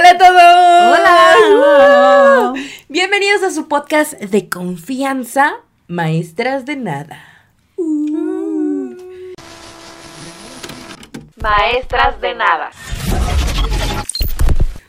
Hola 0.00 0.10
a 0.12 0.18
todos. 0.18 0.32
Hola. 0.98 2.54
Bienvenidos 2.88 3.42
a 3.42 3.50
su 3.50 3.68
podcast 3.68 4.14
de 4.14 4.48
confianza, 4.48 5.56
Maestras 5.88 6.64
de 6.64 6.76
Nada. 6.76 7.22
Maestras 11.36 12.18
de 12.22 12.34
nada. 12.34 12.70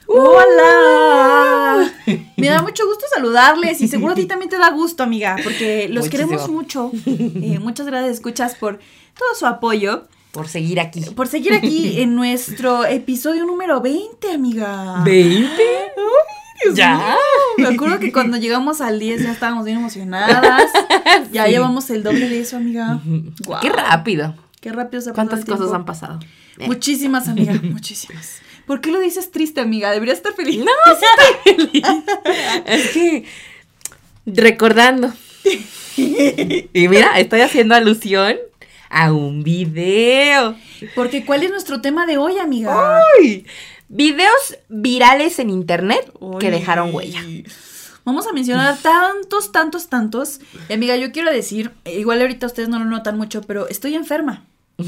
Hola. 0.08 1.92
Me 2.38 2.48
da 2.48 2.62
mucho 2.62 2.86
gusto 2.86 3.04
saludarles 3.14 3.82
y 3.82 3.90
seguro 3.90 4.14
a 4.14 4.16
ti 4.16 4.28
también 4.28 4.50
te 4.50 4.58
da 4.58 4.70
gusto, 4.70 5.04
amiga, 5.04 5.36
porque 5.44 5.90
los 5.90 6.06
Muchísimo. 6.06 6.30
queremos 6.30 6.50
mucho. 6.50 6.90
Eh, 7.06 7.60
muchas 7.60 7.86
gracias, 7.86 8.14
escuchas, 8.14 8.56
por 8.56 8.80
todo 9.18 9.36
su 9.38 9.46
apoyo, 9.46 10.08
Por 10.32 10.48
seguir 10.48 10.80
aquí. 10.80 11.02
por 11.16 11.28
seguir 11.28 11.54
aquí 11.54 12.02
en 12.02 12.16
nuestro 12.16 12.86
episodio 12.86 13.46
número 13.46 13.82
20, 13.82 14.32
amiga. 14.32 15.04
¿20? 15.04 15.50
Dios 16.64 16.76
¿Ya? 16.76 16.96
mío. 17.58 17.68
Me 17.70 17.76
acuerdo 17.76 18.00
que 18.00 18.12
cuando 18.12 18.38
llegamos 18.38 18.82
al 18.82 19.00
10 19.00 19.24
ya 19.24 19.32
estábamos 19.32 19.66
bien 19.66 19.78
emocionadas. 19.78 20.72
Ya 21.34 21.46
Sí. 21.46 21.52
llevamos 21.52 21.90
el 21.90 22.04
doble 22.04 22.30
de 22.30 22.40
eso, 22.42 22.58
amiga. 22.58 23.00
Qué 23.62 23.70
rápido. 23.70 24.36
Qué 24.62 24.72
rápido 24.72 25.02
se 25.02 25.10
ha 25.10 25.14
pasado 25.14 25.16
¿Cuántas 25.16 25.40
el 25.40 25.46
cosas 25.46 25.60
tiempo. 25.60 25.76
han 25.76 25.86
pasado? 25.86 26.20
Eh. 26.60 26.68
Muchísimas, 26.68 27.28
amiga, 27.28 27.54
muchísimas. 27.64 28.38
¿Por 28.68 28.80
qué 28.82 28.92
lo 28.92 29.00
dices 29.00 29.32
triste, 29.32 29.60
amiga? 29.62 29.92
Deberías 29.92 30.18
estar 30.18 30.34
feliz. 30.34 30.60
No, 30.64 30.72
sí 31.00 31.06
estoy 31.46 31.70
feliz. 31.70 31.84
Es 32.66 32.90
que 32.92 33.26
recordando. 34.26 35.12
Y 35.98 36.88
mira, 36.88 37.20
estoy 37.20 37.42
haciendo 37.42 37.76
alusión 37.76 38.38
a 38.92 39.14
un 39.14 39.42
video. 39.44 40.56
Porque 40.96 41.26
¿cuál 41.26 41.44
es 41.44 41.50
nuestro 41.52 41.82
tema 41.82 42.06
de 42.06 42.18
hoy, 42.18 42.38
amiga? 42.38 43.00
Ay, 43.20 43.46
videos 43.88 44.58
virales 44.70 45.40
en 45.40 45.50
internet 45.50 46.12
que 46.40 46.52
dejaron 46.52 46.94
huella. 46.94 47.22
Vamos 48.04 48.28
a 48.28 48.34
mencionar 48.34 48.78
tantos, 48.80 49.52
tantos, 49.52 49.88
tantos. 49.88 50.40
Y 50.70 50.74
amiga, 50.74 50.96
yo 50.98 51.12
quiero 51.12 51.32
decir, 51.32 51.72
eh, 51.86 52.00
igual 52.00 52.20
ahorita 52.22 52.48
ustedes 52.48 52.68
no 52.68 52.80
lo 52.80 52.86
notan 52.86 53.18
mucho, 53.18 53.42
pero 53.44 53.68
estoy 53.70 53.96
enferma. 53.96 54.44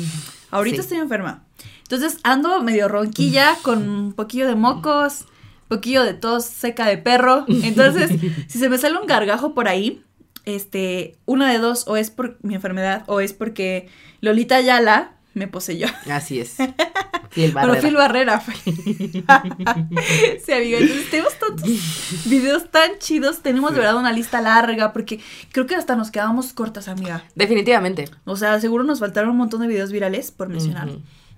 Ahorita 0.52 0.78
Sí. 0.78 0.82
estoy 0.82 0.98
enferma. 1.00 1.44
Entonces 1.84 2.18
ando 2.24 2.62
medio 2.64 2.88
ronquilla, 2.88 3.56
con 3.62 3.88
un 3.90 4.14
poquillo 4.14 4.48
de 4.48 4.56
mocos, 4.56 5.26
poquillo 5.68 6.04
de 6.04 6.14
tos 6.14 6.46
seca 6.46 6.86
de 6.88 6.98
perro. 6.98 7.46
Entonces, 7.48 8.12
si 8.48 8.60
se 8.60 8.70
me 8.70 8.78
sale 8.78 8.98
un 8.98 9.06
gargajo 9.08 9.54
por 9.54 9.68
ahí, 9.68 10.02
este, 10.46 11.16
una 11.26 11.52
de 11.52 11.60
dos, 11.60 11.88
o 11.88 11.98
es 11.98 12.12
por 12.12 12.38
mi 12.42 12.56
enfermedad, 12.56 13.04
o 13.08 13.20
es 13.20 13.34
porque 13.34 13.90
Lolita 14.22 14.58
Ayala 14.58 15.14
me 15.34 15.48
poseyó. 15.48 15.88
Así 16.10 16.40
es. 16.40 16.58
Fiel 17.32 17.52
Barrera. 17.52 17.82
Phil 17.82 17.96
Barrera 17.96 18.40
fue. 18.40 18.54
sí, 18.64 20.52
amiga, 20.52 20.78
entonces 20.78 21.10
tenemos 21.10 21.34
tantos 21.40 22.26
videos 22.26 22.70
tan 22.70 23.00
chidos. 23.00 23.42
Tenemos 23.42 23.74
de 23.74 23.80
verdad 23.80 23.96
una 23.96 24.12
lista 24.12 24.40
larga 24.40 24.94
porque 24.94 25.20
creo 25.52 25.66
que 25.66 25.76
hasta 25.76 25.96
nos 25.96 26.12
quedamos 26.12 26.54
cortas, 26.54 26.88
amiga. 26.88 27.24
Definitivamente. 27.34 28.06
O 28.26 28.36
sea, 28.36 28.60
seguro 28.62 28.84
nos 28.84 29.00
faltaron 29.00 29.32
un 29.32 29.38
montón 29.38 29.62
de 29.62 29.68
videos 29.68 29.92
virales 29.92 30.30
por 30.32 30.50
mencionar. 30.50 30.90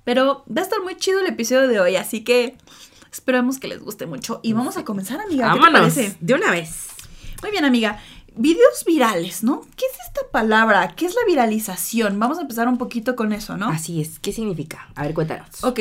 Pero 0.04 0.44
va 0.50 0.62
a 0.62 0.66
estar 0.66 0.82
muy 0.82 0.98
chido 0.98 1.22
el 1.22 1.28
episodio 1.28 1.70
de 1.70 1.80
hoy, 1.80 1.96
así 1.96 2.26
que 2.26 2.58
esperamos 3.10 3.58
que 3.58 3.70
les 3.70 3.80
guste 3.80 4.06
mucho. 4.06 4.42
Y 4.44 4.52
vamos 4.52 4.76
a 4.76 4.84
comenzar, 4.84 5.22
amiga. 5.22 5.48
¿Qué 5.48 5.54
te 5.54 5.60
Vámonos. 5.62 5.94
parece? 5.94 6.18
De 6.20 6.34
una 6.34 6.52
vez. 6.52 6.90
Muy 7.42 7.52
bien, 7.52 7.64
amiga. 7.64 8.00
Videos 8.38 8.84
virales, 8.86 9.44
¿no? 9.44 9.62
¿Qué 9.78 9.86
es 9.86 10.08
esta 10.08 10.30
palabra? 10.32 10.94
¿Qué 10.96 11.06
es 11.06 11.16
la 11.16 11.22
viralización? 11.26 12.20
Vamos 12.20 12.38
a 12.38 12.42
empezar 12.42 12.68
un 12.68 12.78
poquito 12.78 13.16
con 13.16 13.32
eso, 13.32 13.56
¿no? 13.56 13.70
Así 13.70 14.02
es. 14.02 14.20
¿Qué 14.20 14.32
significa? 14.32 14.90
A 14.96 15.04
ver, 15.04 15.14
cuéntanos. 15.14 15.64
Ok, 15.64 15.80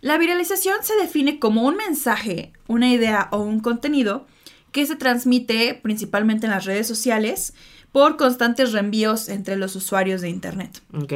la 0.00 0.18
viralización 0.18 0.76
se 0.82 0.96
define 0.96 1.38
como 1.38 1.62
un 1.62 1.76
mensaje, 1.76 2.52
una 2.66 2.90
idea 2.90 3.28
o 3.30 3.38
un 3.38 3.60
contenido 3.60 4.26
que 4.72 4.86
se 4.86 4.96
transmite 4.96 5.78
principalmente 5.82 6.46
en 6.46 6.52
las 6.52 6.64
redes 6.64 6.86
sociales 6.86 7.54
por 7.94 8.16
constantes 8.16 8.72
reenvíos 8.72 9.28
entre 9.28 9.54
los 9.54 9.76
usuarios 9.76 10.20
de 10.20 10.28
Internet. 10.28 10.82
Ok. 10.94 11.12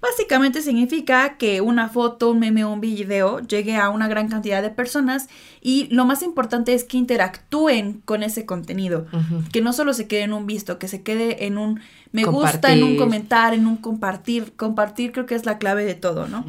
Básicamente 0.00 0.62
significa 0.62 1.36
que 1.36 1.60
una 1.60 1.88
foto, 1.88 2.30
un 2.30 2.38
meme 2.38 2.62
o 2.62 2.70
un 2.70 2.80
video 2.80 3.40
llegue 3.40 3.74
a 3.74 3.88
una 3.88 4.06
gran 4.06 4.28
cantidad 4.28 4.62
de 4.62 4.70
personas 4.70 5.28
y 5.60 5.88
lo 5.90 6.04
más 6.04 6.22
importante 6.22 6.74
es 6.74 6.84
que 6.84 6.96
interactúen 6.96 8.02
con 8.04 8.22
ese 8.22 8.46
contenido. 8.46 9.08
Que 9.50 9.62
no 9.62 9.72
solo 9.72 9.94
se 9.94 10.06
quede 10.06 10.22
en 10.22 10.32
un 10.32 10.46
visto, 10.46 10.78
que 10.78 10.86
se 10.86 11.02
quede 11.02 11.44
en 11.46 11.58
un 11.58 11.80
me 12.12 12.22
gusta, 12.22 12.72
en 12.72 12.84
un 12.84 12.96
comentar, 12.96 13.52
en 13.52 13.66
un 13.66 13.76
compartir. 13.76 14.52
Compartir 14.54 15.10
creo 15.10 15.26
que 15.26 15.34
es 15.34 15.44
la 15.44 15.58
clave 15.58 15.84
de 15.84 15.96
todo, 15.96 16.28
¿no? 16.28 16.44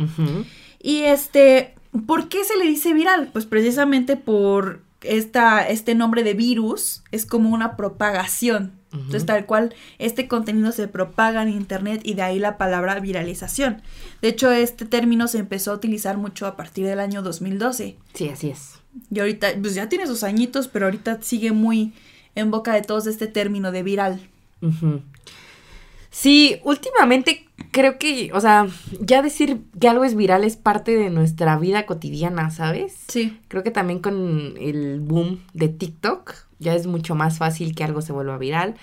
Y 0.84 1.00
este, 1.00 1.74
¿por 2.06 2.30
qué 2.30 2.44
se 2.44 2.58
le 2.58 2.66
dice 2.66 2.94
viral? 2.94 3.32
Pues 3.34 3.48
precisamente 3.48 4.18
por 4.18 4.82
esta, 5.02 5.68
este 5.68 5.96
nombre 5.96 6.22
de 6.22 6.36
virus, 6.36 7.02
es 7.12 7.26
como 7.26 7.50
una 7.50 7.76
propagación. 7.76 8.83
Entonces, 8.94 9.26
tal 9.26 9.46
cual, 9.46 9.74
este 9.98 10.28
contenido 10.28 10.72
se 10.72 10.88
propaga 10.88 11.42
en 11.42 11.50
internet 11.50 12.02
y 12.04 12.14
de 12.14 12.22
ahí 12.22 12.38
la 12.38 12.58
palabra 12.58 13.00
viralización. 13.00 13.82
De 14.22 14.28
hecho, 14.28 14.52
este 14.52 14.86
término 14.86 15.28
se 15.28 15.40
empezó 15.40 15.72
a 15.72 15.76
utilizar 15.76 16.18
mucho 16.18 16.46
a 16.46 16.56
partir 16.56 16.86
del 16.86 17.00
año 17.00 17.24
2012. 17.24 17.98
Sí, 18.14 18.30
así 18.30 18.50
es. 18.50 18.76
Y 19.12 19.20
ahorita, 19.20 19.48
pues 19.62 19.74
ya 19.74 19.90
tiene 19.90 20.06
sus 20.06 20.24
añitos, 20.24 20.68
pero 20.68 20.86
ahorita 20.86 21.20
sigue 21.22 21.52
muy 21.52 21.94
en 22.36 22.52
boca 22.52 22.74
de 22.74 22.82
todos 22.82 23.08
este 23.08 23.28
término 23.28 23.72
de 23.72 23.84
viral. 23.84 24.20
Sí, 26.10 26.58
últimamente 26.64 27.48
creo 27.72 27.98
que, 27.98 28.32
o 28.34 28.40
sea, 28.40 28.68
ya 29.02 29.22
decir 29.22 29.62
que 29.80 29.90
algo 29.90 30.04
es 30.04 30.16
viral 30.16 30.44
es 30.44 30.56
parte 30.56 30.96
de 30.96 31.10
nuestra 31.10 31.58
vida 31.58 31.86
cotidiana, 31.86 32.52
¿sabes? 32.52 32.96
Sí. 33.08 33.40
Creo 33.48 33.64
que 33.64 33.72
también 33.72 34.00
con 34.00 34.54
el 34.60 35.00
boom 35.00 35.40
de 35.54 35.70
TikTok 35.70 36.36
ya 36.64 36.74
es 36.74 36.88
mucho 36.88 37.14
más 37.14 37.38
fácil 37.38 37.76
que 37.76 37.84
algo 37.84 38.02
se 38.02 38.14
vuelva 38.14 38.38
viral, 38.38 38.76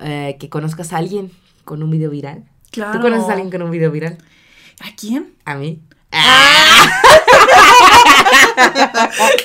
eh, 0.00 0.36
que 0.38 0.48
conozcas 0.48 0.92
a 0.92 0.98
alguien 0.98 1.32
con 1.64 1.82
un 1.82 1.90
video 1.90 2.10
viral. 2.10 2.44
Claro. 2.70 2.92
¿Tú 2.92 3.00
conoces 3.00 3.28
a 3.28 3.32
alguien 3.32 3.50
con 3.50 3.62
un 3.62 3.70
video 3.70 3.90
viral? 3.90 4.18
¿A 4.80 4.94
quién? 4.96 5.34
A 5.44 5.56
mí. 5.56 5.80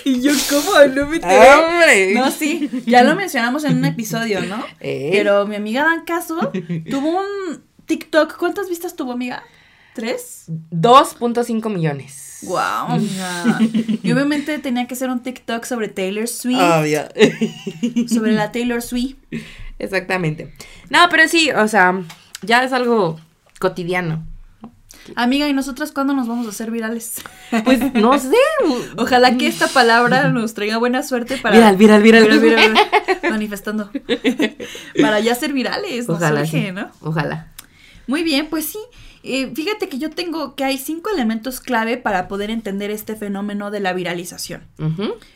Y 0.03 0.21
yo, 0.21 0.31
¿cómo? 0.49 0.71
No 0.93 1.07
me 1.07 1.17
¡Hombre! 1.17 2.13
No, 2.13 2.31
sí, 2.31 2.69
ya 2.85 3.03
lo 3.03 3.15
mencionamos 3.15 3.63
en 3.63 3.77
un 3.77 3.85
episodio, 3.85 4.41
¿no? 4.41 4.63
Eh. 4.79 5.09
Pero 5.11 5.47
mi 5.47 5.55
amiga 5.55 5.83
Dan 5.83 6.05
Caso 6.05 6.51
tuvo 6.89 7.19
un 7.19 7.63
TikTok. 7.85 8.37
¿Cuántas 8.37 8.69
vistas 8.69 8.95
tuvo, 8.95 9.13
amiga? 9.13 9.43
¿Tres? 9.93 10.45
2.5 10.71 11.73
millones. 11.73 12.26
Wow, 12.43 12.59
amiga. 12.89 13.59
Y 14.03 14.11
obviamente 14.11 14.59
tenía 14.59 14.87
que 14.87 14.95
ser 14.95 15.09
un 15.09 15.21
TikTok 15.21 15.65
sobre 15.65 15.87
Taylor 15.87 16.27
Swift. 16.27 16.59
Obvio. 16.59 17.03
Sobre 18.07 18.31
la 18.33 18.51
Taylor 18.51 18.81
Swift. 18.81 19.17
Exactamente. 19.79 20.53
No, 20.89 20.99
pero 21.09 21.27
sí, 21.27 21.51
o 21.51 21.67
sea, 21.67 22.01
ya 22.41 22.63
es 22.63 22.71
algo 22.73 23.19
cotidiano. 23.59 24.25
Amiga, 25.15 25.47
¿y 25.47 25.53
nosotras 25.53 25.91
cuándo 25.91 26.13
nos 26.13 26.27
vamos 26.27 26.47
a 26.47 26.49
hacer 26.49 26.69
virales? 26.71 27.21
Pues 27.63 27.93
no 27.93 28.17
sé. 28.19 28.35
Ojalá 28.97 29.37
que 29.37 29.47
esta 29.47 29.67
palabra 29.67 30.29
nos 30.29 30.53
traiga 30.53 30.77
buena 30.77 31.03
suerte 31.03 31.37
para. 31.37 31.55
Viral, 31.55 31.77
viral, 31.77 32.03
viral. 32.03 32.23
Viral, 32.23 32.39
viral, 32.41 32.73
viral. 32.73 33.31
Manifestando. 33.31 33.89
Para 35.01 35.19
ya 35.19 35.35
ser 35.35 35.53
virales, 35.53 36.07
nos 36.07 36.17
Ojalá, 36.17 36.45
surge, 36.45 36.67
sí. 36.67 36.71
¿no? 36.71 36.89
Ojalá. 37.01 37.47
Muy 38.05 38.23
bien, 38.23 38.47
pues 38.49 38.65
sí. 38.65 38.79
Eh, 39.27 39.51
fíjate 39.53 39.89
que 39.89 39.97
yo 39.97 40.09
tengo 40.09 40.55
que 40.55 40.63
hay 40.63 40.77
cinco 40.77 41.09
elementos 41.09 41.59
clave 41.59 41.97
para 41.97 42.27
poder 42.27 42.49
entender 42.49 42.91
este 42.91 43.15
fenómeno 43.15 43.71
de 43.71 43.81
la 43.81 43.93
viralización. 43.93 44.63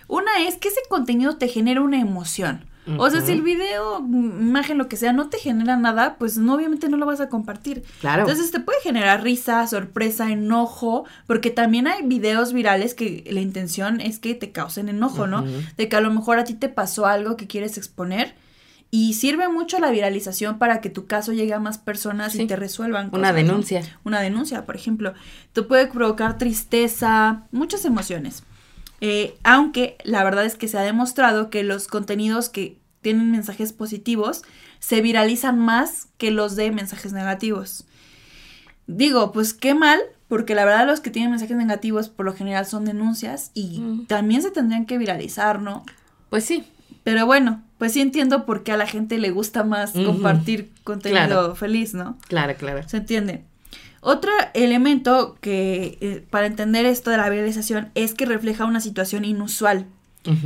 Una 0.07 0.47
es 0.47 0.55
que 0.55 0.69
ese 0.69 0.79
contenido 0.89 1.37
te 1.37 1.47
genera 1.47 1.81
una 1.81 1.99
emoción. 1.99 2.65
O 2.97 3.09
sea, 3.09 3.21
si 3.21 3.31
el 3.31 3.41
video, 3.41 4.01
mm, 4.01 4.41
imagen, 4.41 4.77
lo 4.77 4.89
que 4.89 4.97
sea, 4.97 5.13
no 5.13 5.29
te 5.29 5.37
genera 5.37 5.77
nada, 5.77 6.15
pues 6.17 6.37
no, 6.37 6.55
obviamente 6.55 6.89
no 6.89 6.97
lo 6.97 7.05
vas 7.05 7.21
a 7.21 7.29
compartir. 7.29 7.83
Claro. 7.99 8.23
Entonces 8.23 8.51
te 8.51 8.59
puede 8.59 8.81
generar 8.81 9.23
risa, 9.23 9.65
sorpresa, 9.67 10.31
enojo, 10.31 11.05
porque 11.27 11.51
también 11.51 11.87
hay 11.87 12.01
videos 12.03 12.53
virales 12.53 12.93
que 12.93 13.23
la 13.29 13.39
intención 13.39 14.01
es 14.01 14.19
que 14.19 14.33
te 14.33 14.51
causen 14.51 14.89
enojo, 14.89 15.27
¿no? 15.27 15.45
De 15.77 15.89
que 15.89 15.95
a 15.95 16.01
lo 16.01 16.11
mejor 16.11 16.39
a 16.39 16.43
ti 16.43 16.55
te 16.55 16.69
pasó 16.69 17.05
algo 17.05 17.37
que 17.37 17.47
quieres 17.47 17.77
exponer 17.77 18.33
y 18.93 19.13
sirve 19.13 19.47
mucho 19.47 19.79
la 19.79 19.89
viralización 19.89 20.59
para 20.59 20.81
que 20.81 20.89
tu 20.89 21.05
caso 21.07 21.31
llegue 21.31 21.53
a 21.53 21.59
más 21.59 21.77
personas 21.77 22.33
Sí. 22.33 22.41
y 22.43 22.47
te 22.47 22.57
resuelvan. 22.57 23.05
Una 23.07 23.29
cosas, 23.29 23.31
¿no? 23.31 23.35
denuncia. 23.35 23.81
Una 24.03 24.19
denuncia, 24.19 24.65
por 24.65 24.75
ejemplo. 24.75 25.13
Te 25.53 25.61
puede 25.63 25.87
provocar 25.87 26.37
tristeza, 26.37 27.43
muchas 27.51 27.85
emociones. 27.85 28.43
Eh, 28.99 29.35
aunque 29.43 29.97
la 30.03 30.23
verdad 30.23 30.45
es 30.45 30.55
que 30.55 30.67
se 30.67 30.77
ha 30.77 30.81
demostrado 30.83 31.49
que 31.49 31.63
los 31.63 31.87
contenidos 31.87 32.49
que 32.49 32.77
tienen 33.01 33.31
mensajes 33.31 33.73
positivos 33.73 34.43
se 34.79 35.01
viralizan 35.01 35.57
más 35.57 36.09
que 36.17 36.29
los 36.29 36.55
de 36.55 36.69
mensajes 36.71 37.13
negativos. 37.13 37.85
Digo, 38.87 39.31
pues 39.31 39.53
qué 39.53 39.73
mal, 39.73 39.99
porque 40.27 40.53
la 40.53 40.65
verdad 40.65 40.85
los 40.85 40.99
que 40.99 41.09
tienen 41.11 41.31
mensajes 41.31 41.55
negativos 41.55 42.09
por 42.09 42.25
lo 42.25 42.33
general 42.33 42.65
son 42.65 42.85
denuncias 42.85 43.51
y 43.53 43.79
Mm. 43.79 44.05
también 44.07 44.41
se 44.41 44.51
tendrían 44.51 44.85
que 44.85 44.97
viralizar, 44.97 45.61
¿no? 45.61 45.83
Pues 46.29 46.43
sí. 46.45 46.63
Pero 47.03 47.25
bueno, 47.25 47.63
pues 47.77 47.93
sí 47.93 48.01
entiendo 48.01 48.45
por 48.45 48.63
qué 48.63 48.71
a 48.73 48.77
la 48.77 48.85
gente 48.87 49.17
le 49.17 49.31
gusta 49.31 49.63
más 49.63 49.91
compartir 49.93 50.71
contenido 50.83 51.25
Claro. 51.27 51.55
feliz, 51.55 51.93
¿no? 51.93 52.17
Claro, 52.27 52.53
claro. 52.57 52.87
¿Se 52.87 52.97
entiende? 52.97 53.43
Otro 54.01 54.31
elemento 54.53 55.37
que 55.41 55.97
eh, 56.01 56.25
para 56.29 56.45
entender 56.47 56.85
esto 56.85 57.09
de 57.11 57.17
la 57.17 57.29
viralización 57.29 57.89
es 57.95 58.13
que 58.13 58.25
refleja 58.25 58.65
una 58.65 58.81
situación 58.81 59.25
inusual. 59.25 59.85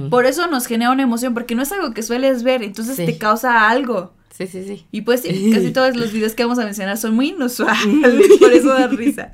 Por 0.10 0.26
eso 0.26 0.48
nos 0.48 0.68
genera 0.68 0.92
una 0.92 1.04
emoción, 1.04 1.34
porque 1.34 1.54
no 1.54 1.62
es 1.62 1.72
algo 1.74 1.94
que 1.94 2.02
sueles 2.02 2.44
ver, 2.44 2.64
entonces 2.64 2.96
Sí. 2.96 3.06
te 3.06 3.18
causa 3.18 3.70
algo. 3.70 4.14
Sí, 4.32 4.48
sí, 4.48 4.64
sí. 4.66 4.86
Y 4.92 5.02
pues 5.02 5.22
sí, 5.22 5.52
casi 5.54 5.72
todos 5.74 5.96
los 5.98 6.14
videos 6.14 6.34
que 6.34 6.44
vamos 6.44 6.60
a 6.60 6.64
mencionar 6.66 6.98
son 6.98 7.14
muy 7.14 7.30
inusuales, 7.30 7.86
por 8.40 8.54
eso 8.54 8.70
da 8.70 8.88
risa. 8.88 9.34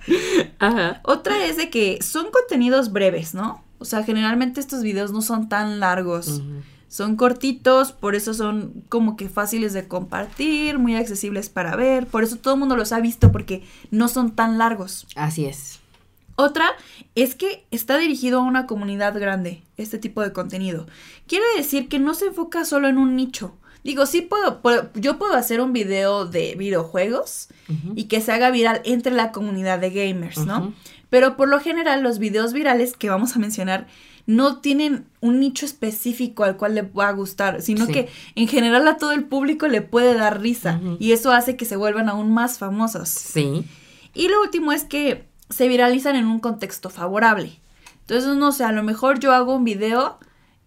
Ajá. 0.57 0.99
Otra 1.03 1.45
es 1.45 1.57
de 1.57 1.69
que 1.69 1.99
son 2.01 2.27
contenidos 2.31 2.91
breves, 2.91 3.35
¿no? 3.35 3.63
O 3.77 3.85
sea, 3.85 4.03
generalmente 4.03 4.59
estos 4.59 4.81
videos 4.83 5.11
no 5.11 5.21
son 5.21 5.47
tan 5.49 5.79
largos. 5.79 6.27
Ujú. 6.27 6.61
Son 6.91 7.15
cortitos, 7.15 7.93
por 7.93 8.15
eso 8.15 8.33
son 8.33 8.83
como 8.89 9.15
que 9.15 9.29
fáciles 9.29 9.71
de 9.71 9.87
compartir, 9.87 10.77
muy 10.77 10.93
accesibles 10.97 11.47
para 11.47 11.77
ver. 11.77 12.05
Por 12.05 12.21
eso 12.21 12.35
todo 12.35 12.55
el 12.55 12.59
mundo 12.59 12.75
los 12.75 12.91
ha 12.91 12.99
visto, 12.99 13.31
porque 13.31 13.63
no 13.91 14.09
son 14.09 14.31
tan 14.31 14.57
largos. 14.57 15.07
Así 15.15 15.45
es. 15.45 15.79
Otra 16.35 16.65
es 17.15 17.33
que 17.35 17.65
está 17.71 17.97
dirigido 17.97 18.39
a 18.39 18.43
una 18.43 18.67
comunidad 18.67 19.17
grande, 19.17 19.61
este 19.77 19.99
tipo 19.99 20.21
de 20.21 20.33
contenido. 20.33 20.85
Quiere 21.27 21.45
decir 21.55 21.87
que 21.87 21.97
no 21.97 22.13
se 22.13 22.25
enfoca 22.25 22.65
solo 22.65 22.89
en 22.89 22.97
un 22.97 23.15
nicho. 23.15 23.55
Digo, 23.85 24.05
sí 24.05 24.19
puedo, 24.21 24.61
puedo- 24.61 24.89
yo 24.93 25.17
puedo 25.17 25.33
hacer 25.35 25.61
un 25.61 25.71
video 25.71 26.25
de 26.25 26.55
videojuegos 26.55 27.47
y 27.95 28.03
que 28.05 28.19
se 28.19 28.33
haga 28.33 28.51
viral 28.51 28.81
entre 28.83 29.13
la 29.13 29.31
comunidad 29.31 29.79
de 29.79 29.91
gamers, 29.91 30.39
¿no? 30.45 30.73
Pero 31.09 31.37
por 31.37 31.47
lo 31.47 31.59
general 31.61 32.03
los 32.03 32.19
videos 32.19 32.51
virales 32.51 32.97
que 32.97 33.09
vamos 33.09 33.35
a 33.35 33.39
mencionar 33.39 33.87
no 34.25 34.57
tienen 34.61 35.05
un 35.19 35.39
nicho 35.39 35.65
específico 35.65 36.43
al 36.43 36.57
cual 36.57 36.75
le 36.75 36.81
va 36.83 37.07
a 37.09 37.11
gustar, 37.13 37.61
sino 37.61 37.85
Sí. 37.85 37.91
que 37.93 38.09
en 38.35 38.47
general 38.47 38.87
a 38.87 38.97
todo 38.97 39.11
el 39.11 39.23
público 39.25 39.67
le 39.67 39.81
puede 39.81 40.13
dar 40.13 40.41
risa 40.41 40.79
y 40.99 41.11
eso 41.11 41.31
hace 41.31 41.55
que 41.55 41.65
se 41.65 41.75
vuelvan 41.75 42.09
aún 42.09 42.31
más 42.33 42.57
famosos. 42.57 43.09
Sí. 43.09 43.63
Y 44.13 44.27
lo 44.27 44.41
último 44.41 44.71
es 44.71 44.83
que 44.83 45.25
se 45.49 45.67
viralizan 45.67 46.15
en 46.15 46.27
un 46.27 46.39
contexto 46.39 46.89
favorable. 46.89 47.59
Entonces, 48.01 48.35
no 48.35 48.51
sé, 48.51 48.63
a 48.63 48.71
lo 48.71 48.83
mejor 48.83 49.19
yo 49.19 49.31
hago 49.31 49.55
un 49.55 49.63
video, 49.63 50.17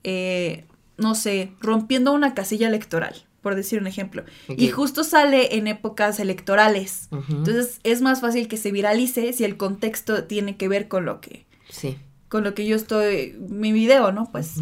eh, 0.03 0.67
no 0.97 1.15
sé, 1.15 1.53
rompiendo 1.61 2.13
una 2.13 2.35
casilla 2.35 2.69
electoral, 2.69 3.15
por 3.43 3.55
decir 3.55 3.81
un 3.81 3.87
ejemplo. 3.87 4.25
Y 4.49 4.69
justo 4.69 5.05
sale 5.05 5.57
en 5.57 5.67
épocas 5.67 6.21
electorales. 6.21 7.09
Entonces, 7.29 7.81
es 7.83 8.01
más 8.01 8.21
fácil 8.21 8.49
que 8.49 8.57
se 8.57 8.71
viralice 8.73 9.33
si 9.33 9.45
el 9.45 9.57
contexto 9.57 10.25
tiene 10.25 10.57
que 10.57 10.69
ver 10.69 10.89
con 10.89 11.05
lo 11.05 11.21
que, 11.21 11.47
Sí. 11.69 11.99
Con 12.35 12.43
lo 12.43 12.53
que 12.53 12.67
yo 12.67 12.75
estoy, 12.75 13.37
mi 13.49 13.71
video, 13.71 14.11
¿no? 14.11 14.29
Pues, 14.33 14.55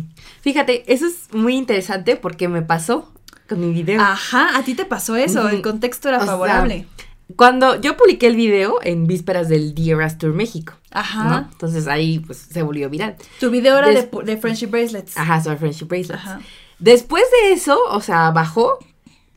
Fíjate, 0.43 0.93
eso 0.93 1.07
es 1.07 1.33
muy 1.33 1.57
interesante 1.57 2.17
porque 2.17 2.47
me 2.47 2.61
pasó 2.61 3.11
con 3.49 3.61
mi 3.61 3.73
video. 3.73 3.99
ajá, 3.99 4.59
a 4.59 4.63
ti 4.63 4.75
te 4.75 4.85
pasó 4.85 5.17
eso, 5.17 5.49
el 5.49 5.63
contexto 5.63 6.11
era 6.11 6.19
O 6.19 6.21
sea, 6.21 6.33
favorable. 6.33 6.87
Cuando 7.35 7.81
yo 7.81 7.97
publiqué 7.97 8.27
el 8.27 8.37
video 8.37 8.79
en 8.83 9.07
vísperas 9.07 9.49
del 9.49 9.75
Dieras 9.75 10.19
Tour 10.19 10.35
México. 10.35 10.75
Ajá. 10.91 11.25
¿no? 11.25 11.39
Entonces 11.51 11.89
ahí 11.89 12.19
pues 12.19 12.37
se 12.41 12.61
volvió 12.61 12.91
viral. 12.91 13.17
Tu 13.41 13.49
video 13.49 13.79
era 13.79 13.89
de 13.89 14.37
Friendship 14.37 14.67
Bracelets. 14.67 15.17
Ajá, 15.17 15.43
sobre 15.43 15.57
Friendship 15.57 15.87
Bracelets. 15.87 16.27
Ajá. 16.27 16.41
Después 16.79 17.25
de 17.41 17.55
eso, 17.55 17.79
o 17.89 18.03
sea, 18.03 18.33
bajó, 18.33 18.81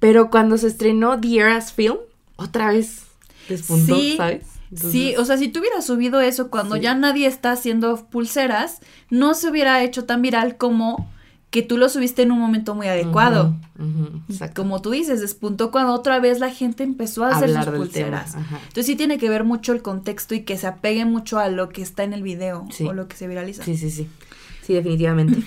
pero 0.01 0.29
cuando 0.29 0.57
se 0.57 0.67
estrenó 0.67 1.21
The 1.21 1.39
Eras 1.39 1.71
Film, 1.71 1.99
otra 2.35 2.67
vez 2.73 3.03
despuntó, 3.47 3.95
Sí, 3.95 4.15
¿sabes? 4.17 4.43
Sí, 4.75 5.15
o 5.17 5.25
sea, 5.25 5.37
si 5.37 5.47
tú 5.49 5.59
hubieras 5.59 5.85
subido 5.85 6.21
eso 6.21 6.49
cuando 6.49 6.75
Sí. 6.75 6.81
ya 6.81 6.95
nadie 6.95 7.27
está 7.27 7.51
haciendo 7.51 8.05
pulseras, 8.07 8.79
no 9.09 9.33
se 9.33 9.49
hubiera 9.49 9.83
hecho 9.83 10.05
tan 10.05 10.21
viral 10.21 10.57
como 10.57 11.09
que 11.51 11.61
tú 11.61 11.77
lo 11.77 11.87
subiste 11.87 12.21
en 12.23 12.31
un 12.33 12.39
momento 12.39 12.75
muy 12.75 12.87
adecuado. 12.87 13.55
Exacto. 14.29 14.61
como 14.61 14.81
tú 14.81 14.91
dices, 14.91 15.21
despuntó 15.21 15.71
cuando 15.71 15.93
otra 15.93 16.19
vez 16.19 16.39
la 16.39 16.49
gente 16.49 16.83
empezó 16.83 17.23
a 17.23 17.29
hacer 17.29 17.49
Hablar 17.49 17.65
sus 17.65 17.73
pulseras. 17.75 18.35
Entonces 18.35 18.85
sí 18.85 18.95
tiene 18.97 19.17
que 19.17 19.29
ver 19.29 19.43
mucho 19.45 19.71
el 19.71 19.81
contexto 19.81 20.35
y 20.35 20.41
que 20.41 20.57
se 20.57 20.67
apegue 20.67 21.05
mucho 21.05 21.39
a 21.39 21.47
lo 21.49 21.69
que 21.69 21.81
está 21.81 22.03
en 22.03 22.11
el 22.13 22.23
video 22.23 22.65
Sí. 22.71 22.85
o 22.85 22.91
lo 22.93 23.07
que 23.07 23.15
se 23.15 23.27
viraliza. 23.27 23.63
Sí, 23.63 23.77
sí, 23.77 23.89
sí. 23.89 24.07
Sí, 24.67 24.73
definitivamente. 24.73 25.43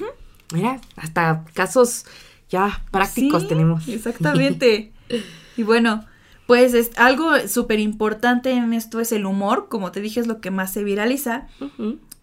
Mira, 0.54 0.80
hasta 0.96 1.44
casos 1.52 2.06
ya 2.48 2.82
prácticos 2.90 3.42
Sí, 3.42 3.48
tenemos. 3.48 3.86
Exactamente. 3.88 4.92
y 5.58 5.62
bueno, 5.62 6.04
pues 6.48 6.72
es 6.72 6.92
algo 6.96 7.28
súper 7.46 7.78
importante 7.78 8.52
en 8.52 8.72
esto 8.72 9.00
es 9.00 9.12
el 9.12 9.26
humor, 9.26 9.68
como 9.68 9.92
te 9.92 10.00
dije, 10.00 10.18
es 10.18 10.26
lo 10.26 10.40
que 10.40 10.50
más 10.50 10.72
se 10.72 10.82
viraliza. 10.82 11.46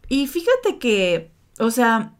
Y 0.09 0.25
fíjate 0.25 0.79
que, 0.79 1.29
o 1.59 1.69
sea, 1.69 2.15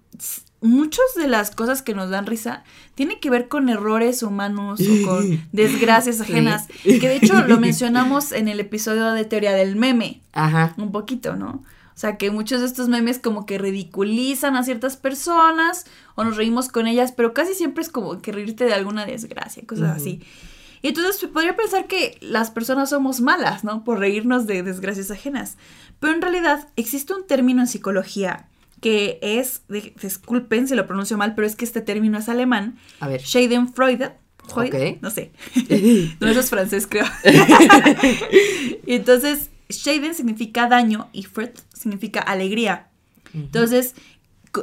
muchas 0.62 1.06
de 1.18 1.28
las 1.28 1.50
cosas 1.50 1.81
que 1.81 1.96
nos 1.96 2.12
dan 2.12 2.28
risa 2.28 2.63
tienen 2.94 3.19
que 3.19 3.31
ver 3.31 3.48
con 3.48 3.69
errores 3.69 4.22
humanos 4.22 4.81
o 4.81 5.07
con 5.07 5.48
desgracias 5.52 6.22
ajenas. 6.22 6.68
Sí. 6.84 7.00
Que 7.00 7.07
de 7.07 7.16
hecho 7.16 7.42
lo 7.48 7.60
mencionamos 7.60 8.34
en 8.34 8.50
el 8.50 8.60
episodio 8.60 9.12
de 9.13 9.25
teoría 9.25 9.54
del 9.54 9.75
meme, 9.75 10.22
Ajá. 10.31 10.75
un 10.78 10.92
poquito, 10.92 11.36
¿no? 11.36 11.63
O 11.96 11.98
sea, 11.98 12.18
que 12.18 12.30
muchos 12.30 12.62
de 12.62 12.68
estos 12.68 12.88
memes 12.88 13.18
como 13.18 13.48
que 13.48 13.57
ridiculizan 13.57 14.56
a 14.56 14.63
ciertas 14.63 14.96
personas 14.96 15.88
o 16.13 16.24
nos 16.24 16.38
reímos 16.38 16.68
con 16.68 16.86
ellas, 16.86 17.13
pero 17.13 17.34
casi 17.34 17.56
siempre 17.56 17.81
es 17.81 17.90
como 17.90 18.22
que 18.22 18.31
reírte 18.31 18.66
de 18.66 18.75
alguna 18.75 19.07
desgracia, 19.07 19.63
cosas 19.66 19.98
así. 19.98 20.22
Y 20.86 20.90
entonces 20.90 21.18
se 21.18 21.28
podría 21.28 21.56
pensar 21.56 21.88
que 21.88 22.16
las 22.22 22.52
personas 22.52 22.92
somos 22.92 23.20
malas, 23.20 23.64
¿no? 23.64 23.84
Por 23.84 23.98
reírnos 23.98 24.46
de 24.46 24.62
desgracias 24.62 25.10
ajenas. 25.10 25.58
Pero 26.00 26.14
en 26.14 26.22
realidad 26.22 26.68
existe 26.76 27.12
un 27.12 27.26
término 27.26 27.62
en 27.62 27.68
psicología 27.68 28.50
que 28.82 29.18
es, 29.24 29.64
disculpen 29.68 30.68
si 30.68 30.76
lo 30.76 30.86
pronuncio 30.86 31.18
mal, 31.18 31.34
pero 31.34 31.48
es 31.48 31.56
que 31.56 31.66
este 31.66 31.82
término 31.82 32.20
es 32.20 32.30
alemán, 32.30 32.78
A 33.00 33.08
ver. 33.08 33.20
Schadenfreude. 33.22 34.12
Freud, 34.48 34.68
Ok. 34.68 35.02
No 35.02 35.10
sé. 35.10 35.32
no, 36.20 36.28
eso 36.28 36.40
es 36.42 36.50
francés, 36.52 36.86
creo. 36.86 37.06
y 38.86 38.94
entonces, 38.94 39.50
Schaden 39.72 40.14
significa 40.14 40.68
daño 40.68 41.10
y 41.14 41.24
Freud 41.24 41.50
significa 41.74 42.20
alegría. 42.20 42.90
Entonces, 43.34 43.96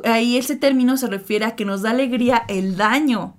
ahí 0.05 0.37
ese 0.37 0.55
término 0.55 0.97
se 0.97 1.09
refiere 1.09 1.47
a 1.47 1.57
que 1.57 1.65
nos 1.65 1.83
da 1.83 1.91
alegría 1.91 2.45
el 2.47 2.77
daño. 2.77 3.35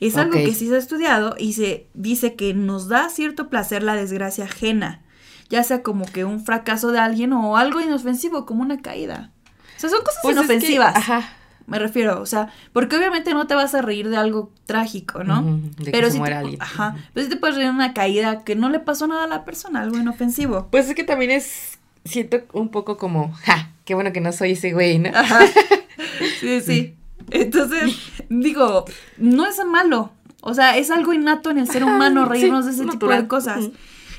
Es 0.00 0.16
algo 0.16 0.32
que 0.32 0.54
sí 0.54 0.68
se 0.68 0.74
ha 0.74 0.78
estudiado 0.78 1.34
y 1.38 1.52
se 1.54 1.86
dice 1.94 2.34
que 2.34 2.52
nos 2.54 2.88
da 2.88 3.08
cierto 3.08 3.48
placer 3.48 3.82
la 3.82 3.94
desgracia 3.94 4.44
ajena, 4.44 5.02
ya 5.48 5.62
sea 5.62 5.82
como 5.82 6.04
que 6.04 6.24
un 6.24 6.44
fracaso 6.44 6.90
de 6.92 6.98
alguien 6.98 7.32
o 7.32 7.56
algo 7.56 7.80
inofensivo 7.80 8.44
como 8.46 8.62
una 8.62 8.80
caída. 8.82 9.30
O 9.76 9.80
sea, 9.80 9.90
son 9.90 10.00
cosas 10.02 10.20
Pues 10.22 10.36
es 10.36 10.40
que- 10.42 10.52
inofensivas. 10.52 10.96
ajá. 10.96 11.28
Me 11.66 11.78
refiero, 11.78 12.20
o 12.20 12.26
sea, 12.26 12.50
porque 12.74 12.94
obviamente 12.96 13.32
no 13.32 13.46
te 13.46 13.54
vas 13.54 13.74
a 13.74 13.80
reír 13.80 14.10
de 14.10 14.18
algo 14.18 14.52
trágico, 14.66 15.24
¿no? 15.24 15.40
De 15.78 15.84
que 15.86 15.90
pero 15.92 16.10
se 16.10 16.18
muera 16.18 16.36
te, 16.36 16.40
alguien. 16.42 16.60
Ajá, 16.60 16.94
pero 17.14 17.24
sí 17.24 17.30
te 17.30 17.38
puedes 17.38 17.56
reír 17.56 17.68
de 17.68 17.74
una 17.74 17.94
caída 17.94 18.44
que 18.44 18.54
no 18.54 18.68
le 18.68 18.80
pasó 18.80 19.06
nada 19.06 19.24
a 19.24 19.28
la 19.28 19.46
persona, 19.46 19.80
algo 19.80 19.96
inofensivo. 19.96 20.68
Pues 20.70 20.90
es 20.90 20.94
que 20.94 21.04
también 21.04 21.30
es, 21.30 21.78
siento 22.04 22.42
un 22.52 22.68
poco 22.68 22.98
como, 22.98 23.32
ja, 23.32 23.70
qué 23.86 23.94
bueno 23.94 24.12
que 24.12 24.20
no 24.20 24.30
soy 24.32 24.50
ese 24.52 24.72
güey, 24.72 24.98
¿no? 24.98 25.08
Ajá. 25.14 25.40
Sí, 26.40 26.60
sí. 26.60 26.94
Entonces, 27.30 27.96
digo, 28.28 28.84
no 29.18 29.46
es 29.46 29.64
malo. 29.64 30.12
O 30.40 30.54
sea, 30.54 30.76
es 30.76 30.90
algo 30.90 31.12
innato 31.12 31.50
en 31.50 31.58
el 31.58 31.68
ser 31.68 31.84
humano 31.84 32.24
sí, 32.24 32.30
reírnos 32.30 32.66
de 32.66 32.72
ese 32.72 32.84
tipo 32.84 33.08
de 33.08 33.26
cosas. 33.26 33.70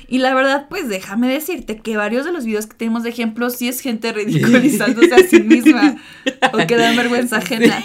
Y 0.08 0.18
la 0.18 0.34
verdad, 0.34 0.66
pues 0.68 0.88
déjame 0.88 1.28
decirte 1.28 1.78
que 1.78 1.96
varios 1.96 2.24
de 2.24 2.32
los 2.32 2.44
videos 2.44 2.66
que 2.66 2.76
tenemos 2.76 3.02
de 3.02 3.10
ejemplos 3.10 3.56
sí 3.56 3.68
es 3.68 3.80
gente 3.80 4.12
ridiculizándose 4.12 5.14
a 5.14 5.18
sí 5.18 5.40
misma 5.40 5.96
o 6.52 6.66
que 6.66 6.76
dan 6.76 6.96
vergüenza 6.96 7.38
ajena. 7.38 7.82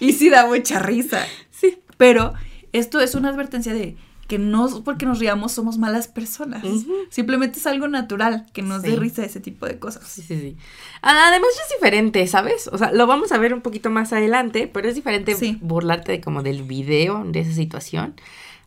Y 0.00 0.12
sí 0.12 0.30
da 0.30 0.46
mucha 0.46 0.78
risa. 0.78 1.26
Sí. 1.50 1.78
Pero 1.96 2.34
esto 2.72 3.00
es 3.00 3.14
una 3.14 3.30
advertencia 3.30 3.74
de 3.74 3.96
que 4.28 4.38
no 4.38 4.68
porque 4.84 5.06
nos 5.06 5.18
riamos 5.18 5.50
somos 5.52 5.78
malas 5.78 6.06
personas. 6.06 6.62
Simplemente 7.10 7.58
es 7.58 7.66
algo 7.66 7.88
natural 7.88 8.46
que 8.52 8.62
nos 8.62 8.82
dé 8.82 8.90
Sí. 8.90 8.96
risa 8.96 9.24
ese 9.24 9.40
tipo 9.40 9.66
de 9.66 9.78
cosas. 9.80 10.06
Sí, 10.06 10.22
sí, 10.22 10.38
sí. 10.38 10.56
Además 11.02 11.48
es 11.66 11.74
diferente, 11.76 12.24
¿sabes? 12.28 12.68
O 12.70 12.78
sea, 12.78 12.92
lo 12.92 13.06
vamos 13.06 13.32
a 13.32 13.38
ver 13.38 13.54
un 13.54 13.62
poquito 13.62 13.90
más 13.90 14.12
adelante, 14.12 14.70
pero 14.72 14.88
es 14.88 14.94
diferente 14.94 15.34
Sí. 15.34 15.58
burlarte 15.62 16.12
de 16.12 16.20
como 16.20 16.42
del 16.42 16.62
video, 16.62 17.24
de 17.26 17.40
esa 17.40 17.52
situación, 17.52 18.14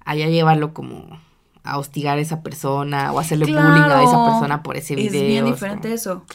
a 0.04 0.16
ya 0.16 0.28
llevarlo 0.28 0.74
como 0.74 1.20
a 1.64 1.78
hostigar 1.78 2.18
a 2.18 2.22
esa 2.22 2.42
persona 2.42 3.14
o 3.14 3.20
hacerle 3.20 3.46
bullying 3.46 3.62
a 3.62 4.02
esa 4.02 4.14
Claro. 4.16 4.26
persona 4.32 4.64
por 4.64 4.78
ese 4.78 4.96
video. 4.96 5.22
Es 5.22 5.28
bien 5.28 5.46
diferente 5.46 5.94
eso. 5.94 6.26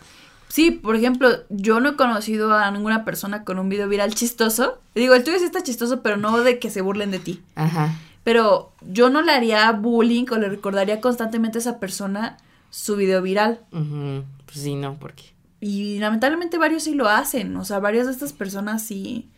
Sí, 0.49 0.71
por 0.71 0.95
ejemplo, 0.95 1.28
yo 1.50 1.80
no 1.80 1.88
he 1.90 1.97
conocido 1.97 2.54
a 2.54 2.71
ninguna 2.71 3.04
persona 3.04 3.42
con 3.42 3.59
un 3.59 3.68
video 3.68 3.88
viral 3.88 4.14
chistoso. 4.14 4.78
Digo, 4.95 5.14
el 5.16 5.25
tuyo 5.25 5.38
sí 5.40 5.45
está 5.45 5.64
chistoso, 5.64 6.00
pero 6.02 6.16
no 6.16 6.38
de 6.42 6.61
que 6.61 6.71
se 6.71 6.80
burlen 6.80 7.11
de 7.11 7.18
ti. 7.18 7.42
Ajá. 7.56 7.92
Pero 8.26 8.73
yo 8.80 9.09
no 9.09 9.23
le 9.23 9.30
haría 9.30 9.71
bullying 9.71 10.25
o 10.33 10.37
le 10.37 10.49
recordaría 10.49 11.00
constantemente 11.00 11.59
a 11.59 11.61
esa 11.61 11.78
persona 11.78 12.38
su 12.71 12.97
video 12.97 13.23
viral. 13.23 13.61
Pues 13.71 14.59
sí, 14.64 14.75
no, 14.75 14.99
porque. 14.99 15.23
Y 15.61 16.00
lamentablemente 16.00 16.59
varios 16.59 16.83
sí 16.83 16.95
lo 16.97 17.09
hacen. 17.09 17.56
O 17.56 17.64
sea, 17.64 17.78
varias 17.78 18.06
de 18.06 18.12
estas 18.12 18.33
personas 18.33 18.83
sí. 18.83 19.28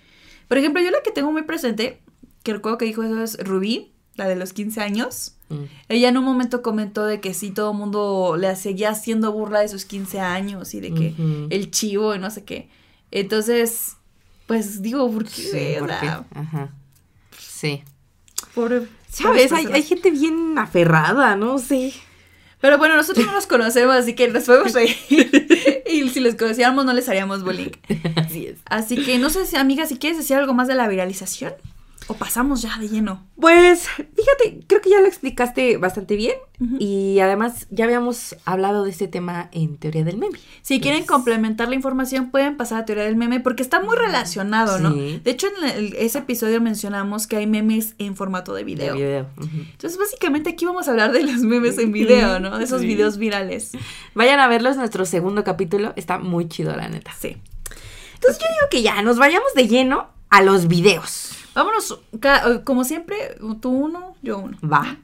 Por 0.49 0.57
ejemplo, 0.57 0.83
yo 0.83 0.90
la 0.90 1.02
que 1.02 1.11
tengo 1.11 1.30
muy 1.30 1.42
presente, 1.42 2.00
que 2.42 2.54
recuerdo 2.54 2.78
que 2.78 2.87
dijo 2.87 3.02
eso 3.02 3.23
es 3.23 3.38
Rubí, 3.47 3.92
la 4.16 4.26
de 4.26 4.37
los 4.37 4.54
15 4.54 4.80
años. 4.80 5.35
mm, 5.50 5.64
Ella 5.90 6.09
en 6.09 6.16
un 6.16 6.25
momento 6.25 6.62
comentó 6.62 7.04
de 7.04 7.21
que 7.21 7.35
sí, 7.35 7.50
todo 7.50 7.73
el 7.73 7.76
mundo 7.76 8.37
le 8.38 8.57
seguía 8.57 8.88
haciendo 8.88 9.33
burla 9.33 9.61
de 9.61 9.68
sus 9.68 9.85
15 9.85 10.18
años 10.21 10.73
y 10.73 10.80
de 10.80 10.95
que 10.95 11.14
el 11.50 11.71
chivo 11.71 12.14
y 12.14 12.18
no 12.18 12.30
sé 12.30 12.42
qué. 12.45 12.71
Entonces, 13.11 13.99
pues 14.47 14.80
digo, 14.80 15.11
¿por 15.12 15.25
qué? 15.26 15.30
Sí, 15.42 15.76
O 15.76 15.80
¿por 15.80 15.90
sea, 15.90 16.00
qué? 16.00 16.38
Ajá. 16.38 16.73
Sí. 17.38 17.83
Pobre- 18.59 18.87
¿Sabes? 19.11 19.53
Hay, 19.53 19.67
hay 19.73 19.83
gente 19.83 20.11
bien 20.11 20.59
aferrada, 20.59 21.37
no 21.37 21.59
sé. 21.59 21.93
Pero 22.61 22.77
bueno, 22.77 22.97
nosotros 22.97 23.25
no 23.25 23.33
los 23.33 23.47
conocemos, 23.47 23.95
así 23.95 24.15
que 24.15 24.29
nos 24.29 24.45
podemos 24.45 24.73
reír. 24.73 24.97
y 25.91 26.09
si 26.09 26.21
los 26.21 26.35
conociéramos, 26.35 26.85
no 26.85 26.93
les 26.93 27.09
haríamos 27.09 27.45
bullying. 27.45 27.71
Así 28.17 28.47
es. 28.47 28.59
Así 28.67 28.97
que 29.05 29.19
no 29.19 29.31
sé 29.31 29.47
si, 29.47 29.57
amiga, 29.57 29.87
si 29.87 29.97
quieres 29.97 30.19
decir 30.19 30.37
algo 30.37 30.55
más 30.55 30.67
de 30.67 30.75
la 30.75 30.88
viralización. 30.88 31.53
O 32.11 32.15
pasamos 32.15 32.62
ya 32.62 32.79
de 32.79 32.88
lleno. 32.88 33.27
Pues 33.38 33.87
fíjate, 33.87 34.61
creo 34.67 34.81
que 34.81 34.88
ya 34.88 35.00
lo 35.00 35.07
explicaste 35.07 35.77
bastante 35.77 36.17
bien 36.17 36.35
y 36.79 37.21
además 37.21 37.67
ya 37.71 37.85
habíamos 37.85 38.35
hablado 38.47 38.83
de 38.85 38.91
este 38.91 39.09
tema 39.09 39.50
en 39.53 39.77
teoría 39.77 40.05
del 40.05 40.17
meme. 40.17 40.38
Si 40.62 40.81
quieren 40.81 41.05
complementar 41.05 41.69
la 41.69 41.75
información, 41.75 42.31
pueden 42.31 42.57
pasar 42.57 42.81
a 42.81 42.85
teoría 42.87 43.05
del 43.05 43.17
meme 43.17 43.41
porque 43.41 43.62
está 43.62 43.81
muy 43.81 43.95
relacionado, 43.97 44.79
¿no? 44.79 44.95
Sí. 44.95 45.21
De 45.23 45.31
hecho, 45.31 45.49
en 45.62 45.69
el- 45.69 45.97
ese 45.97 46.21
episodio 46.21 46.62
mencionamos 46.62 47.27
que 47.27 47.37
hay 47.37 47.47
memes 47.47 47.95
en 47.99 48.17
formato 48.17 48.55
de 48.55 48.65
video. 48.65 48.95
De 48.95 49.00
video. 49.00 49.27
Entonces, 49.71 49.99
básicamente 49.99 50.49
aquí 50.50 50.65
vamos 50.65 50.88
a 50.88 50.93
hablar 50.93 51.12
de 51.12 51.23
los 51.25 51.43
memes 51.43 51.77
en 51.79 51.93
video, 51.93 52.41
¿no? 52.41 52.57
De 52.57 52.65
esos 52.65 52.81
Sí. 52.81 52.87
videos 52.87 53.19
virales. 53.19 53.73
Vayan 54.15 54.41
a 54.41 54.49
verlos, 54.49 54.79
nuestro 54.79 55.05
segundo 55.05 55.45
capítulo 55.45 55.93
está 55.95 56.19
muy 56.19 56.49
chido, 56.49 56.75
la 56.75 56.88
neta. 56.88 57.12
Sí. 57.21 57.37
Entonces 58.15 58.38
yo 58.43 58.47
digo 58.49 58.67
que 58.71 58.83
ya 58.83 59.03
nos 59.03 59.19
vayamos 59.19 59.53
de 59.55 59.69
lleno 59.69 60.09
a 60.31 60.41
los 60.43 60.69
videos. 60.69 61.33
Vámonos, 61.55 62.00
ca- 62.21 62.62
como 62.64 62.85
siempre, 62.85 63.17
tú 63.61 63.71
uno, 63.71 64.14
yo 64.23 64.38
uno. 64.38 64.57
Va. 64.62 64.97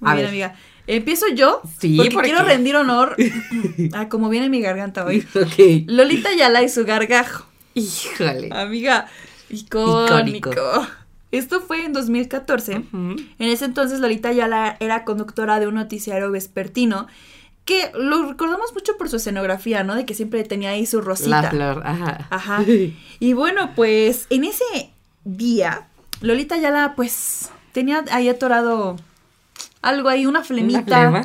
Muy 0.00 0.10
A 0.10 0.14
bien, 0.14 0.16
ver. 0.16 0.26
amiga. 0.28 0.54
Empiezo 0.86 1.26
yo, 1.34 1.60
Sí, 1.78 1.96
porque 1.96 2.10
¿por 2.10 2.24
quiero 2.24 2.42
rendir 2.42 2.74
honor 2.76 3.16
a 3.94 4.08
como 4.08 4.28
viene 4.28 4.48
mi 4.48 4.60
garganta 4.60 5.04
hoy. 5.04 5.26
Ok. 5.34 5.84
Lolita 5.86 6.30
Yala 6.34 6.62
y 6.62 6.68
su 6.68 6.84
gargajo. 6.84 7.44
Híjole. 7.74 8.48
Amiga, 8.52 9.06
icónico. 9.48 10.06
Icónico. 10.50 10.86
Esto 11.32 11.60
fue 11.60 11.84
en 11.84 11.92
2014. 11.92 12.78
Ujú. 12.78 12.96
En 13.38 13.48
ese 13.48 13.64
entonces 13.64 14.00
Lolita 14.00 14.30
Ayala 14.30 14.76
era 14.80 15.04
conductora 15.04 15.60
de 15.60 15.68
un 15.68 15.74
noticiario 15.76 16.30
vespertino 16.32 17.06
que 17.64 17.92
lo 17.94 18.26
recordamos 18.26 18.72
mucho 18.74 18.96
por 18.96 19.08
su 19.08 19.16
escenografía, 19.16 19.84
¿no? 19.84 19.94
De 19.94 20.04
que 20.06 20.14
siempre 20.14 20.42
tenía 20.42 20.70
ahí 20.70 20.86
su 20.86 21.00
rosita. 21.02 21.42
La 21.42 21.50
flor, 21.50 21.82
ajá. 21.86 22.26
Ajá. 22.30 22.64
Y 23.20 23.32
bueno, 23.34 23.72
pues 23.76 24.26
en 24.30 24.42
ese 24.44 24.64
día 25.24 25.88
Lolita 26.20 26.54
Ayala 26.56 26.94
pues 26.96 27.50
tenía 27.72 28.04
ahí 28.10 28.28
atorado 28.28 28.96
algo 29.82 30.08
ahí, 30.08 30.26
una 30.26 30.40
Una 30.40 30.44
flemita. 30.44 31.24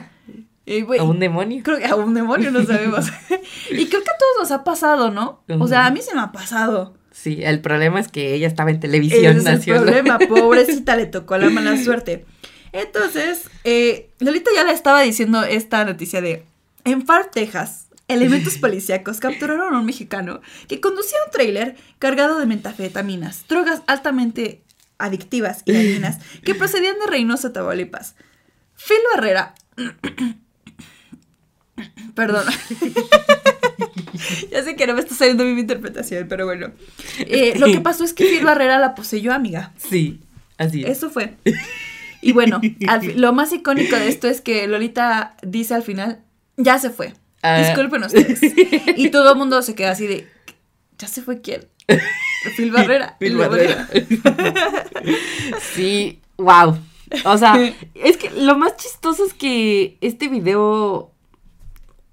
güey, 0.85 0.99
A 0.99 1.03
un 1.03 1.19
demonio. 1.19 1.61
Creo 1.63 1.77
que 1.77 1.85
a 1.85 1.95
un 1.95 2.13
demonio 2.13 2.51
no 2.51 2.63
sabemos. 2.63 3.07
y 3.69 3.87
creo 3.87 4.01
que 4.01 4.09
a 4.09 4.17
todos 4.17 4.35
nos 4.39 4.51
ha 4.51 4.63
pasado, 4.63 5.11
¿no? 5.11 5.43
O 5.59 5.67
sea, 5.67 5.85
a 5.85 5.91
mí 5.91 6.01
se 6.01 6.15
me 6.15 6.21
ha 6.21 6.31
pasado. 6.31 6.95
Sí, 7.11 7.39
el 7.43 7.61
problema 7.61 7.99
es 7.99 8.09
que 8.09 8.33
ella 8.33 8.47
estaba 8.47 8.71
en 8.71 8.79
televisión 8.79 9.37
Ese 9.37 9.53
es 9.53 9.67
el 9.67 9.75
problema, 9.75 10.19
pobrecita, 10.29 10.95
le 10.95 11.05
tocó 11.05 11.37
la 11.37 11.49
mala 11.49 11.81
suerte. 11.81 12.25
Entonces, 12.73 13.49
eh, 13.63 14.09
Lolita 14.19 14.51
ya 14.53 14.65
le 14.65 14.73
estaba 14.73 15.01
diciendo 15.01 15.43
esta 15.43 15.85
noticia 15.85 16.19
de, 16.19 16.43
en 16.83 17.05
Far, 17.05 17.31
Texas, 17.31 17.84
elementos 18.07 18.57
policíacos 18.57 19.19
capturaron 19.19 19.73
a 19.73 19.79
un 19.79 19.85
mexicano 19.85 20.41
que 20.67 20.79
conducía 20.79 21.17
un 21.25 21.31
tráiler 21.31 21.75
cargado 21.99 22.39
de 22.39 22.45
metafetaminas, 22.45 23.45
drogas 23.47 23.81
altamente 23.87 24.61
adictivas 24.97 25.61
y 25.65 25.73
dañinas 25.73 26.19
que 26.43 26.55
procedían 26.55 26.99
de 26.99 27.07
Reynosa, 27.07 27.53
Tamaulipas. 27.53 28.15
Phil 28.75 28.97
Barrera... 29.13 29.55
Perdón. 32.15 32.45
ya 34.51 34.63
sé 34.63 34.77
que 34.77 34.87
no 34.87 34.93
me 34.93 35.01
está 35.01 35.13
saliendo 35.13 35.43
bien 35.43 35.55
mi 35.55 35.61
interpretación, 35.61 36.27
pero 36.29 36.45
bueno. 36.45 36.71
Eh, 37.19 37.55
lo 37.59 37.67
que 37.67 37.81
pasó 37.81 38.05
es 38.05 38.13
que 38.13 38.25
Phil 38.25 38.45
Barrera 38.45 38.79
la 38.79 38.95
poseyó, 38.95 39.33
amiga. 39.33 39.73
Sí, 39.77 40.21
así 40.57 40.83
es. 40.83 40.91
Eso 40.91 41.09
fue. 41.09 41.35
Y 42.21 42.31
bueno, 42.31 42.61
al 42.87 43.19
lo 43.19 43.33
más 43.33 43.51
icónico 43.51 43.97
de 43.97 44.07
esto 44.07 44.29
es 44.29 44.39
que 44.39 44.65
Lolita 44.67 45.35
dice 45.43 45.73
al 45.73 45.83
final, 45.83 46.23
ya 46.55 46.79
se 46.79 46.89
fue. 46.89 47.13
Ah. 47.45 47.59
Disculpen 47.59 48.03
ustedes. 48.03 48.41
Y 48.97 49.09
todo 49.09 49.33
el 49.33 49.37
mundo 49.37 49.61
se 49.61 49.75
queda 49.75 49.91
así 49.91 50.07
de, 50.07 50.27
¿ya 50.97 51.07
se 51.07 51.21
fue 51.21 51.41
quién? 51.41 51.67
Phil 52.55 52.71
Barrera. 52.71 53.15
Phil 53.19 53.37
Barrera. 53.37 53.87
sí, 55.75 56.19
wow. 56.37 56.77
O 57.25 57.37
sea, 57.37 57.55
es 57.93 58.17
que 58.17 58.31
lo 58.31 58.57
más 58.57 58.77
chistoso 58.77 59.25
es 59.25 59.33
que 59.33 59.97
este 60.01 60.27
video, 60.27 61.11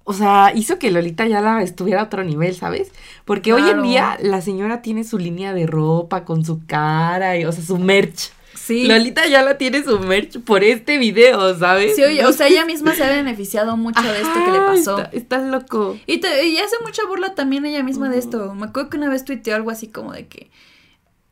o 0.04 0.12
sea, 0.12 0.52
hizo 0.54 0.78
que 0.78 0.90
Lolita 0.90 1.26
ya 1.26 1.40
la 1.40 1.62
estuviera 1.62 2.02
a 2.02 2.04
otro 2.04 2.24
nivel, 2.24 2.54
¿sabes? 2.54 2.92
Porque 3.24 3.52
hoy 3.52 3.68
en 3.70 3.82
día 3.82 4.18
la 4.20 4.42
señora 4.42 4.82
tiene 4.82 5.04
su 5.04 5.18
línea 5.18 5.54
de 5.54 5.66
ropa 5.66 6.24
con 6.24 6.44
su 6.44 6.66
cara, 6.66 7.38
y, 7.38 7.44
o 7.44 7.52
sea, 7.52 7.64
su 7.64 7.78
merch. 7.78 8.32
Sí. 8.64 8.86
Lolita 8.86 9.26
ya 9.26 9.42
la 9.42 9.58
tiene 9.58 9.82
su 9.82 9.98
merch 9.98 10.38
por 10.40 10.62
este 10.62 10.96
video, 10.98 11.58
¿sabes? 11.58 11.96
Sí, 11.96 12.02
oye, 12.04 12.24
o 12.24 12.32
sea, 12.32 12.46
ella 12.46 12.64
misma 12.64 12.94
se 12.94 13.02
ha 13.02 13.10
beneficiado 13.10 13.76
mucho 13.76 14.00
de 14.02 14.20
esto 14.20 14.44
que 14.44 14.52
le 14.52 14.58
pasó. 14.60 14.98
Está, 14.98 15.10
está 15.16 15.38
loco. 15.38 15.98
Y, 16.06 16.18
te- 16.18 16.46
y 16.46 16.56
hace 16.58 16.76
mucha 16.84 17.04
burla 17.08 17.34
también 17.34 17.66
ella 17.66 17.82
misma 17.82 18.08
de 18.08 18.18
esto. 18.18 18.54
Me 18.54 18.66
acuerdo 18.66 18.88
que 18.90 18.98
una 18.98 19.08
vez 19.08 19.24
tuiteó 19.24 19.56
algo 19.56 19.70
así 19.72 19.88
como 19.88 20.12
de 20.12 20.28
que 20.28 20.50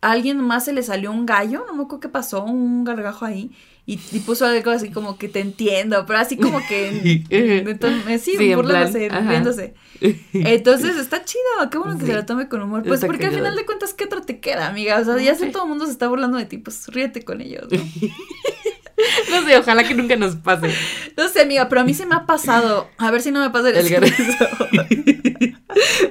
a 0.01 0.11
alguien 0.11 0.39
más 0.41 0.65
se 0.65 0.73
le 0.73 0.83
salió 0.83 1.13
un 1.13 1.25
gallo, 1.25 1.65
no 1.69 1.75
me 1.75 1.83
acuerdo 1.85 2.01
qué 2.01 2.09
pasó, 2.09 2.43
un 2.43 2.83
gargajo 2.83 3.25
ahí. 3.27 3.53
Y, 3.87 3.99
y 4.13 4.21
puso 4.21 4.47
algo 4.47 4.71
así 4.71 4.91
como 4.91 5.19
que 5.19 5.29
te 5.29 5.41
entiendo, 5.41 6.05
pero 6.07 6.21
así 6.21 6.37
como 6.37 6.61
que 6.69 7.25
entonces, 7.31 8.23
sí, 8.23 8.35
Sí, 8.39 8.51
en 8.53 8.57
burlándose, 8.57 9.09
riéndose. 9.09 9.75
Entonces 10.33 10.97
está 10.97 11.25
chido, 11.25 11.71
qué 11.71 11.79
bueno 11.79 11.95
que 11.99 12.05
Sí. 12.05 12.11
se 12.11 12.15
lo 12.17 12.25
tome 12.25 12.49
con 12.49 12.63
humor. 12.63 12.83
Pues 12.83 12.95
Está 13.01 13.07
porque 13.09 13.27
al 13.27 13.35
final 13.35 13.57
de 13.57 13.67
cuentas, 13.67 13.93
¿qué 13.95 14.05
otra 14.05 14.21
te 14.23 14.39
queda, 14.39 14.69
amiga? 14.69 14.99
O 15.01 15.05
sea, 15.05 15.19
ya 15.19 15.35
sé 15.35 15.47
Sí. 15.47 15.53
todo 15.53 15.65
el 15.65 15.69
mundo 15.71 15.87
se 15.87 15.93
está 15.93 16.09
burlando 16.09 16.39
de 16.39 16.45
ti, 16.47 16.59
pues 16.59 16.87
ríete 16.89 17.23
con 17.25 17.41
ellos, 17.41 17.65
¿no? 17.71 17.79
No 19.31 19.47
sé, 19.47 19.57
ojalá 19.57 19.83
que 19.83 19.95
nunca 19.95 20.15
nos 20.17 20.37
pase. 20.37 20.69
No 21.17 21.27
sé, 21.31 21.41
amiga, 21.41 21.71
pero 21.71 21.81
a 21.81 21.85
mí 21.85 21.95
se 21.95 22.05
me 22.05 22.15
ha 22.15 22.27
pasado. 22.27 22.87
A 22.99 23.11
ver 23.11 23.23
si 23.23 23.31
no 23.31 23.41
me 23.41 23.49
pasa 23.49 23.71
El 23.71 23.77
después. 23.89 24.13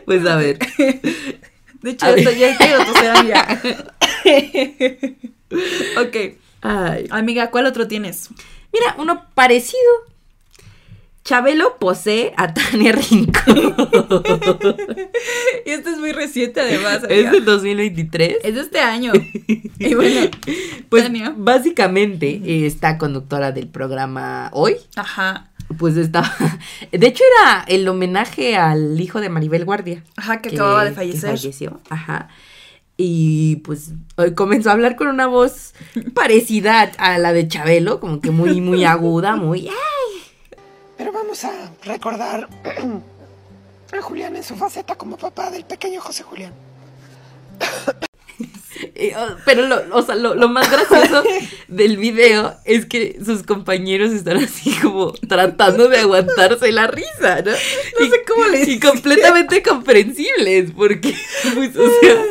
Pues 0.06 0.26
a 0.26 0.36
ver. 0.38 0.58
De 1.84 1.92
hecho, 1.92 2.08
esto 2.08 2.32
ya 2.32 2.58
quiero 2.58 2.84
toser, 2.86 3.12
amiga. 3.12 3.62
ok. 6.02 6.16
Ay. 6.62 7.08
Amiga, 7.10 7.50
¿cuál 7.52 7.66
otro 7.66 7.88
tienes? 7.88 8.30
Mira, 8.74 8.96
uno 8.98 9.26
parecido. 9.34 9.80
Chabelo 11.24 11.78
posee 11.80 12.34
a 12.38 12.54
Tania 12.54 12.92
Rincón. 12.94 13.76
Y 15.66 15.70
este 15.72 15.92
es 15.92 15.98
muy 16.00 16.12
reciente, 16.12 16.62
además. 16.62 17.02
es 17.04 17.12
amiga. 17.12 17.32
del 17.32 17.46
2023. 17.46 18.38
Es 18.44 18.56
de 18.56 18.62
este 18.62 18.80
año. 18.80 19.14
Y 19.82 19.94
bueno, 19.94 20.30
Pues 20.90 21.04
Tania. 21.04 21.34
básicamente 21.38 22.42
eh, 22.44 22.66
esta 22.66 22.98
conductora 22.98 23.52
del 23.54 23.68
programa 23.68 24.50
hoy, 24.54 24.76
Ajá. 24.96 25.50
pues 25.78 25.96
estaba. 25.98 26.30
De 26.92 27.08
hecho, 27.08 27.24
era 27.42 27.64
el 27.68 27.88
homenaje 27.88 28.58
al 28.58 29.00
hijo 29.00 29.22
de 29.22 29.30
Maribel 29.30 29.64
Guardia. 29.66 30.04
Ajá, 30.18 30.42
que, 30.42 30.50
acababa 30.50 30.84
de 30.84 30.90
que 30.92 30.96
fallecer. 30.96 31.30
falleció. 31.30 31.80
Ajá. 31.90 32.28
Y 33.02 33.56
pues 33.64 33.92
eh, 34.18 34.34
comenzó 34.34 34.70
a 34.70 34.74
hablar 34.74 34.98
con 34.98 35.08
una 35.08 35.26
voz 35.26 35.74
parecida 36.14 36.82
a 36.98 37.18
la 37.18 37.32
de 37.32 37.48
Chabelo, 37.48 38.02
como 38.02 38.20
que 38.20 38.30
muy, 38.30 38.60
muy 38.60 38.84
aguda, 38.84 39.38
muy. 39.38 39.70
Pero 40.98 41.14
vamos 41.14 41.46
a 41.46 41.72
recordar 41.86 42.50
a 43.98 44.02
Julián 44.02 44.36
en 44.36 44.44
su 44.44 44.58
faceta 44.58 44.96
como 44.96 45.16
papá 45.16 45.50
del 45.50 45.64
pequeño 45.64 46.02
José 46.02 46.24
Julián. 46.24 46.54
Oh, 49.18 49.28
Pero 49.46 49.68
lo, 49.68 49.82
o 49.96 50.02
sea, 50.02 50.16
lo, 50.16 50.36
lo 50.36 50.48
más 50.48 50.70
gracioso 50.70 51.24
del 51.68 51.98
video 51.98 52.56
es 52.66 52.86
que 52.86 53.20
sus 53.24 53.44
compañeros 53.44 54.12
están 54.12 54.38
así 54.38 54.72
como 54.82 55.12
tratando 55.12 55.90
de 55.90 56.00
aguantarse 56.00 56.72
la 56.72 56.88
risa, 56.88 57.42
¿no? 57.42 57.52
No 57.52 58.10
sé 58.10 58.24
cómo 58.28 58.46
les 58.48 58.68
Y 58.68 58.80
completamente 58.80 59.64
comprensibles, 59.64 60.72
porque, 60.72 61.14
pues, 61.56 61.76
o 61.76 61.90
sea, 62.02 62.24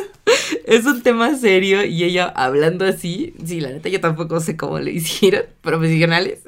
es 0.65 0.85
un 0.85 1.01
tema 1.01 1.35
serio 1.37 1.83
y 1.83 2.03
ella 2.03 2.25
hablando 2.25 2.85
así, 2.85 3.33
sí, 3.45 3.59
la 3.59 3.69
neta 3.69 3.89
yo 3.89 3.99
tampoco 3.99 4.39
sé 4.39 4.57
cómo 4.57 4.79
le 4.79 4.91
hicieron, 4.91 5.43
profesionales. 5.61 6.39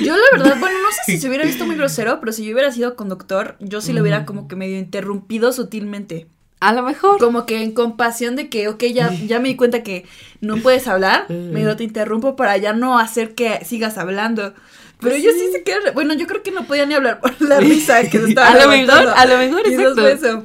Yo, 0.00 0.14
la 0.16 0.38
verdad, 0.38 0.56
bueno, 0.58 0.78
no 0.82 0.90
sé 0.90 1.12
si 1.12 1.18
se 1.18 1.28
hubiera 1.28 1.44
visto 1.44 1.66
muy 1.66 1.76
grosero, 1.76 2.18
pero 2.20 2.32
si 2.32 2.44
yo 2.44 2.52
hubiera 2.52 2.72
sido 2.72 2.96
conductor, 2.96 3.56
yo 3.60 3.80
sí 3.80 3.92
lo 3.92 4.02
hubiera 4.02 4.24
como 4.24 4.48
que 4.48 4.56
medio 4.56 4.78
interrumpido 4.78 5.52
sutilmente. 5.52 6.26
A 6.60 6.72
lo 6.72 6.82
mejor. 6.82 7.18
Como 7.18 7.44
que 7.46 7.62
en 7.62 7.72
compasión 7.72 8.34
de 8.36 8.48
que, 8.48 8.68
ok, 8.68 8.82
ya, 8.92 9.12
ya 9.26 9.40
me 9.40 9.48
di 9.48 9.56
cuenta 9.56 9.82
que 9.82 10.04
no 10.40 10.56
puedes 10.58 10.88
hablar, 10.88 11.28
medio 11.30 11.76
te 11.76 11.84
interrumpo 11.84 12.36
para 12.36 12.56
ya 12.56 12.72
no 12.72 12.98
hacer 12.98 13.34
que 13.34 13.64
sigas 13.64 13.98
hablando. 13.98 14.54
Pero 15.00 15.12
Pues 15.12 15.22
yo 15.22 15.30
sí. 15.32 15.38
sí 15.40 15.52
se 15.52 15.62
quedé, 15.62 15.90
bueno, 15.92 16.14
yo 16.14 16.26
creo 16.26 16.42
que 16.42 16.50
no 16.52 16.66
podía 16.66 16.86
ni 16.86 16.94
hablar 16.94 17.20
por 17.20 17.38
la 17.42 17.60
risa 17.60 18.02
que 18.08 18.18
se 18.18 18.24
estaba 18.30 18.48
A 18.48 18.62
lo 18.64 18.68
mejor, 18.70 19.08
a 19.14 19.26
lo 19.26 19.36
mejor, 19.38 19.66
exacto. 19.66 20.08
eso. 20.08 20.44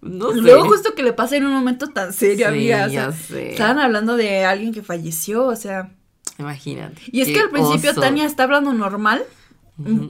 No 0.00 0.32
sé. 0.32 0.40
Luego 0.40 0.64
justo 0.68 0.94
que 0.94 1.02
le 1.02 1.12
pasa 1.12 1.36
en 1.36 1.44
un 1.46 1.52
momento 1.52 1.88
tan 1.88 2.12
serio, 2.12 2.36
Sí, 2.36 2.42
amiga. 2.44 2.84
o 2.86 2.88
ya 2.88 3.12
sea, 3.12 3.12
sé. 3.12 3.50
estaban 3.52 3.78
hablando 3.78 4.16
de 4.16 4.44
alguien 4.44 4.72
que 4.72 4.82
falleció, 4.82 5.46
o 5.46 5.56
sea. 5.56 5.90
Imagínate. 6.38 7.00
Y 7.12 7.20
es 7.20 7.28
que 7.28 7.40
al 7.40 7.50
principio 7.50 7.90
oso. 7.92 8.00
Tania 8.00 8.24
está 8.26 8.42
hablando 8.44 8.72
normal, 8.72 9.22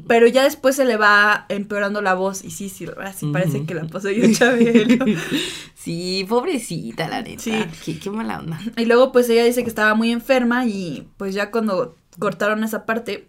Pero 0.06 0.26
ya 0.26 0.44
después 0.44 0.76
se 0.76 0.84
le 0.84 0.98
va 0.98 1.46
empeorando 1.48 2.02
la 2.02 2.12
voz. 2.14 2.44
Y 2.44 2.50
sí, 2.50 2.68
sí, 2.68 2.86
así 3.02 3.26
parece 3.32 3.58
Ujú. 3.58 3.66
que 3.66 3.74
la 3.74 3.84
poseyó 3.86 4.30
Chabelo. 4.32 5.04
Sí, 5.74 6.24
pobrecita, 6.28 7.08
la 7.08 7.22
neta. 7.22 7.42
Sí. 7.42 7.52
Qué, 7.84 7.98
qué 7.98 8.10
mala 8.10 8.38
onda. 8.38 8.58
Y 8.76 8.84
luego 8.86 9.12
pues 9.12 9.28
ella 9.28 9.44
dice 9.44 9.62
que 9.62 9.68
estaba 9.68 9.94
muy 9.94 10.12
enferma 10.12 10.64
y 10.66 11.08
pues 11.18 11.34
ya 11.34 11.50
cuando 11.50 11.96
cortaron 12.18 12.64
esa 12.64 12.86
parte, 12.86 13.28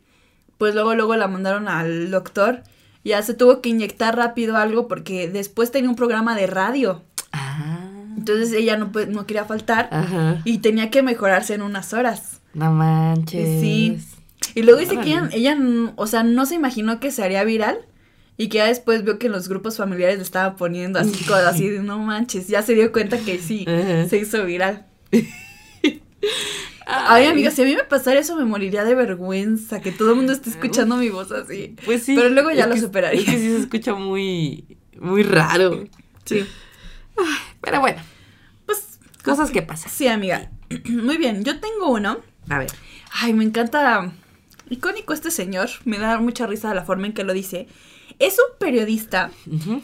pues 0.58 0.74
luego, 0.74 0.96
luego 0.96 1.16
la 1.16 1.28
mandaron 1.28 1.68
al 1.68 2.12
doctor. 2.12 2.64
Ya 3.04 3.22
se 3.22 3.34
tuvo 3.34 3.62
que 3.62 3.70
inyectar 3.70 4.16
rápido 4.16 4.58
algo 4.58 4.88
porque 4.88 5.30
después 5.30 5.72
tenía 5.72 5.90
un 5.90 5.96
programa 5.96 6.36
de 6.36 6.48
radio. 6.48 7.04
Ah. 7.32 7.82
Entonces 8.18 8.52
ella 8.54 8.78
no, 8.78 8.92
pu- 8.92 9.08
no 9.08 9.26
quería 9.28 9.46
faltar 9.46 9.90
Ajá. 9.92 10.42
y 10.46 10.58
tenía 10.60 10.90
que 10.90 11.04
mejorarse 11.04 11.54
en 11.54 11.62
unas 11.62 11.94
horas. 11.94 12.42
No 12.54 12.72
manches. 12.72 13.62
Sí. 13.62 13.98
Y 14.56 14.64
luego 14.64 14.80
dice 14.80 14.96
que 15.00 15.10
ella, 15.10 15.30
ella, 15.34 15.56
mm, 15.56 15.94
o 15.98 16.08
sea, 16.08 16.24
no 16.24 16.46
se 16.46 16.56
imaginó 16.56 17.00
que 17.00 17.12
se 17.12 17.24
haría 17.24 17.44
viral. 17.44 17.78
Y 18.38 18.50
que 18.50 18.58
ya 18.58 18.66
después 18.66 19.04
vio 19.06 19.18
que 19.18 19.28
en 19.28 19.32
los 19.32 19.48
grupos 19.48 19.78
familiares 19.78 20.18
le 20.18 20.24
estaban 20.24 20.58
poniendo 20.58 21.00
así 21.00 21.24
cosas 21.24 21.46
así 21.56 21.70
de 21.70 21.80
no 21.82 22.00
manches. 22.00 22.48
Ya 22.48 22.62
se 22.64 22.74
dio 22.74 22.92
cuenta 22.92 23.18
que 23.18 23.40
sí, 23.40 23.66
se 24.10 24.18
hizo 24.18 24.44
viral. 24.46 24.86
Ay, 26.88 27.26
amiga, 27.26 27.50
si 27.50 27.62
a 27.64 27.66
mí 27.66 27.76
me 27.76 27.84
pasara 27.84 28.20
eso 28.20 28.36
me 28.36 28.46
moriría 28.46 28.84
de 28.84 28.94
vergüenza 28.94 29.82
que 29.82 29.92
todo 29.92 30.12
el 30.12 30.18
mundo 30.18 30.34
esté 30.34 30.50
escuchando 30.52 30.98
mi 30.98 31.10
voz 31.10 31.32
así. 31.32 31.76
Pues 31.84 32.04
sí. 32.04 32.16
Pero 32.16 32.30
luego 32.30 32.52
ya 32.52 32.68
lo 32.68 32.76
que- 32.76 32.82
superaría. 32.82 33.20
Es 33.22 33.26
que 33.26 33.38
sí 33.40 33.48
se 33.50 33.58
escucha 33.58 33.96
muy, 33.96 34.78
muy 35.00 35.24
raro. 35.24 35.86
Sí. 36.26 36.46
Pero 37.62 37.80
bueno, 37.80 38.02
Pues 38.68 39.00
cosas 39.24 39.50
que 39.50 39.62
pasan. 39.64 39.92
sí, 39.92 40.08
amiga. 40.08 40.52
Muy 40.90 41.18
bien, 41.18 41.44
yo 41.44 41.60
tengo 41.60 41.90
uno. 41.90 42.20
A 42.50 42.60
ver. 42.60 42.70
Ay, 43.14 43.34
me 43.34 43.44
encanta. 43.46 44.12
Icónico 44.70 45.14
este 45.14 45.32
señor. 45.32 45.70
Me 45.86 46.00
da 46.00 46.20
mucha 46.20 46.48
risa 46.48 46.74
la 46.74 46.84
forma 46.84 47.08
en 47.08 47.14
que 47.14 47.24
lo 47.24 47.34
dice. 47.34 47.68
Es 48.20 48.38
un 48.40 48.58
periodista 48.60 49.32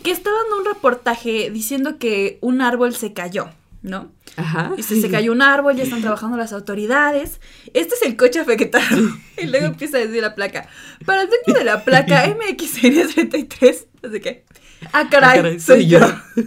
que 0.04 0.12
está 0.12 0.30
dando 0.32 0.60
un 0.60 0.66
reportaje 0.66 1.50
diciendo 1.52 1.98
que 1.98 2.38
un 2.42 2.62
árbol 2.62 2.96
se 2.96 3.12
cayó, 3.14 3.50
¿no? 3.82 4.12
Ajá. 4.38 4.72
Dice, 4.78 5.02
se 5.02 5.10
cayó 5.10 5.34
un 5.34 5.42
árbol, 5.42 5.76
ya 5.76 5.84
están 5.84 6.02
trabajando 6.02 6.38
las 6.38 6.54
autoridades. 6.54 7.42
Este 7.74 7.96
es 7.96 8.02
el 8.04 8.16
coche 8.16 8.40
afectado. 8.40 8.86
Y 9.38 9.48
luego 9.48 9.66
empieza 9.66 9.98
a 9.98 10.02
decir 10.02 10.22
la 10.22 10.36
placa. 10.36 10.70
Para 11.06 11.24
el 11.24 11.28
dueño 11.30 11.60
de 11.60 11.66
la 11.66 11.84
placa 11.84 12.26
MXN33, 12.28 13.86
no 14.04 14.12
sé 14.12 14.22
qué. 14.22 14.46
Ah, 14.94 15.08
caray, 15.10 15.40
Ah, 15.40 15.42
caray, 15.42 15.60
soy 15.60 15.82
soy 15.84 15.88
yo. 15.88 16.00
yo. 16.00 16.08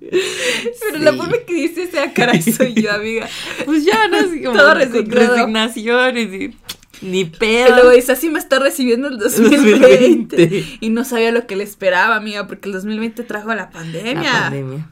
Pero 0.00 0.98
la 0.98 1.12
forma 1.12 1.36
que 1.46 1.54
dice 1.54 1.84
ese 1.84 1.98
ah, 1.98 2.12
caray, 2.12 2.42
soy 2.42 2.74
yo, 2.74 2.92
amiga. 2.92 3.28
Pues 3.64 3.84
ya, 3.84 4.08
¿no? 4.08 4.18
Así 4.18 4.42
como 4.42 4.56
Todo 4.56 4.74
resignación 4.74 6.18
y 6.18 6.28
sí, 6.28 6.56
ni 7.02 7.20
Y 7.20 7.24
pedo. 7.26 7.74
luego 7.74 7.90
dice, 7.90 8.12
así 8.12 8.28
me 8.30 8.38
está 8.38 8.58
recibiendo 8.58 9.08
el 9.08 9.18
2020. 9.18 10.36
2020. 10.36 10.78
Y 10.80 10.90
no 10.90 11.04
sabía 11.04 11.32
lo 11.32 11.46
que 11.46 11.56
le 11.56 11.64
esperaba, 11.64 12.16
amiga, 12.16 12.46
porque 12.46 12.68
el 12.68 12.74
2020 12.74 13.22
trajo 13.24 13.54
la 13.54 13.70
pandemia. 13.70 14.22
La 14.22 14.40
pandemia. 14.42 14.88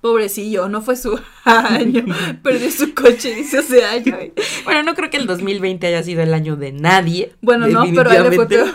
Pobrecillo, 0.00 0.68
no 0.68 0.82
fue 0.82 0.96
su 0.96 1.18
año. 1.44 2.04
Perdió 2.42 2.70
su 2.70 2.94
coche, 2.94 3.34
dice 3.34 3.58
ese 3.58 3.84
año. 3.84 4.16
Bueno, 4.64 4.82
no 4.82 4.94
creo 4.94 5.08
que 5.10 5.16
el 5.18 5.26
2020 5.26 5.86
haya 5.86 6.02
sido 6.02 6.22
el 6.22 6.34
año 6.34 6.56
de 6.56 6.72
nadie. 6.72 7.32
Bueno, 7.42 7.66
no, 7.68 7.84
pero 7.94 8.10
él 8.10 8.22
le 8.24 8.32
fue 8.32 8.46
Pero, 8.46 8.66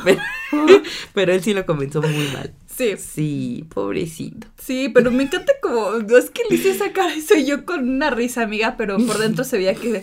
pero 1.13 1.34
él 1.34 1.44
sí 1.44 1.53
lo 1.53 1.65
comenzó 1.65 2.01
muy 2.01 2.27
mal. 2.34 2.53
Sí, 2.74 2.94
Sí, 2.98 3.65
pobrecito. 3.74 4.48
sí, 4.58 4.89
pero 4.94 5.12
me 5.12 5.24
encanta 5.24 5.51
como, 5.62 5.98
es 6.18 6.30
que 6.32 6.41
le 6.50 6.56
hice 6.56 6.72
esa 6.72 6.91
cara 6.94 7.13
y 7.15 7.22
soy 7.22 7.46
yo 7.46 7.65
con 7.65 7.88
una 7.88 8.10
risa, 8.10 8.41
amiga, 8.44 8.75
pero 8.77 8.98
por 8.98 9.18
dentro 9.20 9.44
se 9.44 9.58
veía 9.58 9.75
que 9.75 10.01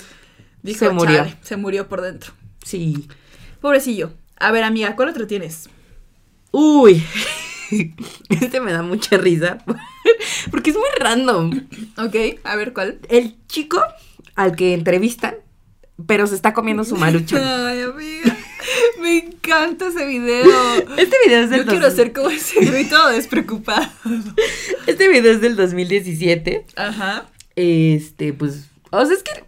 dijo, 0.62 0.78
Se 0.86 0.90
murió. 0.90 1.16
"Chale", 1.16 1.36
se 1.40 1.56
murió 1.56 1.88
por 1.88 2.02
dentro. 2.02 2.32
Sí. 2.64 3.08
Pobrecillo. 3.60 4.12
A 4.38 4.52
ver, 4.52 4.62
amiga, 4.62 4.94
¿cuál 4.96 5.08
otro 5.08 5.26
tienes? 5.26 5.68
Uy. 6.50 7.02
Este 8.30 8.60
me 8.60 8.72
da 8.72 8.82
mucha 8.82 9.18
risa. 9.18 9.58
Porque 10.50 10.70
es 10.70 10.76
muy 10.76 10.88
random. 10.98 11.66
Ok, 11.98 12.40
a 12.44 12.56
ver, 12.56 12.72
¿cuál? 12.72 12.98
El 13.08 13.36
chico 13.46 13.82
al 14.34 14.56
que 14.56 14.72
entrevistan, 14.72 15.34
pero 16.06 16.26
se 16.26 16.34
está 16.34 16.54
comiendo 16.54 16.84
su 16.84 16.96
maruchan. 16.96 17.42
Ay, 17.44 17.82
amiga, 17.82 18.36
me 19.00 19.18
encanta 19.18 19.88
ese 19.88 20.06
video. 20.06 20.46
Este 20.96 21.16
video 21.26 21.40
es 21.40 21.50
del 21.50 21.64
Yo 21.64 21.66
quiero 21.66 21.90
ser 21.90 22.12
como 22.12 22.30
ese 22.30 22.84
todo 22.84 23.08
despreocupado. 23.08 23.90
Este 24.86 25.08
video 25.08 25.32
es 25.32 25.40
del 25.40 25.56
2017. 25.56 26.64
Ajá. 26.76 27.26
Este, 27.56 28.32
pues, 28.32 28.70
o 28.90 29.04
sea, 29.04 29.14
es 29.14 29.22
que 29.22 29.47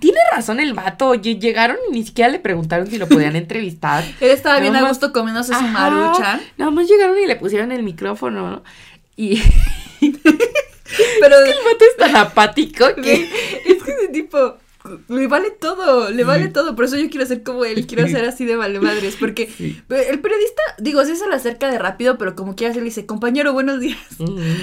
tiene 0.00 0.18
razón 0.32 0.60
el 0.60 0.74
vato. 0.74 1.14
Lle- 1.14 1.38
Llegaron 1.40 1.76
y 1.90 1.92
ni 1.94 2.04
siquiera 2.04 2.30
le 2.30 2.38
preguntaron 2.38 2.86
si 2.88 2.98
lo 2.98 3.08
podían 3.08 3.36
entrevistar. 3.36 4.04
Él 4.20 4.30
estaba 4.30 4.60
bien 4.60 4.76
a 4.76 4.86
gusto 4.88 5.12
comiéndose 5.12 5.52
su 5.54 5.58
Ajá, 5.58 5.90
maruchan. 5.90 6.40
Nada 6.56 6.70
más 6.70 6.88
llegaron 6.88 7.18
y 7.18 7.26
le 7.26 7.36
pusieron 7.36 7.72
el 7.72 7.82
micrófono, 7.82 8.50
¿no? 8.50 8.62
Y 9.16 9.42
Pero 11.20 11.36
el 11.44 11.52
vato 11.64 11.84
es 11.90 11.96
tan 11.98 12.16
apático 12.16 12.86
que... 13.02 13.12
es 13.66 13.82
que 13.82 13.90
ese 13.92 14.08
tipo 14.12 14.56
le 15.08 15.26
vale 15.26 15.50
todo, 15.50 16.08
le 16.10 16.24
vale 16.24 16.48
todo. 16.48 16.74
Por 16.74 16.86
eso 16.86 16.96
yo 16.96 17.10
quiero 17.10 17.26
ser 17.26 17.42
como 17.42 17.64
él, 17.64 17.86
quiero 17.86 18.06
ser 18.08 18.24
así 18.24 18.44
de 18.46 18.56
vale 18.56 18.80
madres. 18.80 19.16
Porque 19.18 19.46
Sí. 19.54 19.78
el 19.90 20.20
periodista, 20.20 20.62
digo, 20.78 21.04
sí 21.04 21.14
se 21.16 21.28
le 21.28 21.34
acerca 21.34 21.70
de 21.70 21.78
rápido, 21.78 22.16
pero 22.16 22.34
como 22.34 22.54
quiera 22.56 22.72
se 22.72 22.80
le 22.80 22.86
dice, 22.86 23.04
compañero, 23.04 23.52
buenos 23.52 23.80
días. 23.80 23.98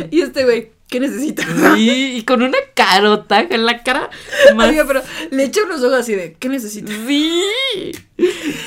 Y 0.10 0.21
este 0.21 0.43
güey, 0.45 0.71
¿qué 0.89 1.00
necesita? 1.00 1.43
Sí, 1.76 2.17
y 2.17 2.24
con 2.24 2.41
una 2.41 2.58
carota 2.74 3.41
en 3.41 3.65
la 3.65 3.84
cara 3.84 4.10
más... 4.56 4.74
Pero 4.88 5.02
le 5.32 5.43
echa 5.43 5.63
unos 5.63 5.82
ojos 5.84 6.00
así 6.00 6.13
de, 6.15 6.34
¿qué 6.34 6.50
necesita? 6.50 6.91
Sí. 7.08 7.41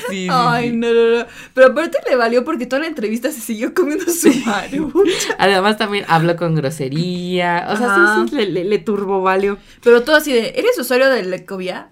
Sí, 0.09 0.27
Ay, 0.29 0.71
no, 0.71 0.93
no, 0.93 1.19
no. 1.19 1.25
Pero 1.53 1.67
aparte 1.67 1.97
le 2.07 2.15
valió 2.15 2.43
porque 2.45 2.65
toda 2.65 2.81
la 2.81 2.87
entrevista 2.87 3.31
se 3.31 3.41
siguió 3.41 3.73
comiendo 3.73 4.05
su 4.05 4.29
maruchan. 4.45 5.35
Además 5.37 5.77
también 5.77 6.05
habló 6.07 6.35
con 6.35 6.55
grosería. 6.55 7.67
O 7.69 7.77
sea, 7.77 7.93
Ajá. 7.93 8.23
sí, 8.23 8.29
sí, 8.29 8.35
le, 8.35 8.45
le, 8.47 8.63
le 8.65 8.77
turbovalió. 8.79 9.57
Pero 9.83 10.03
todo 10.03 10.15
así 10.17 10.31
de, 10.33 10.53
¿eres 10.55 10.77
usuario 10.77 11.09
de 11.09 11.23
Lecovia? 11.23 11.89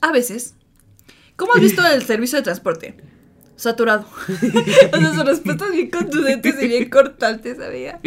A 0.00 0.12
veces. 0.12 0.54
¿Cómo 1.36 1.54
has 1.54 1.60
visto 1.62 1.84
el 1.84 2.04
servicio 2.04 2.38
de 2.38 2.42
transporte? 2.42 2.94
Saturado. 3.60 4.06
o 4.92 4.96
sea, 4.98 5.14
sus 5.14 5.24
respuestas 5.26 5.70
bien 5.70 5.90
contundentes 5.90 6.54
y 6.62 6.66
bien 6.66 6.88
cortantes, 6.88 7.58
amiga. 7.60 8.00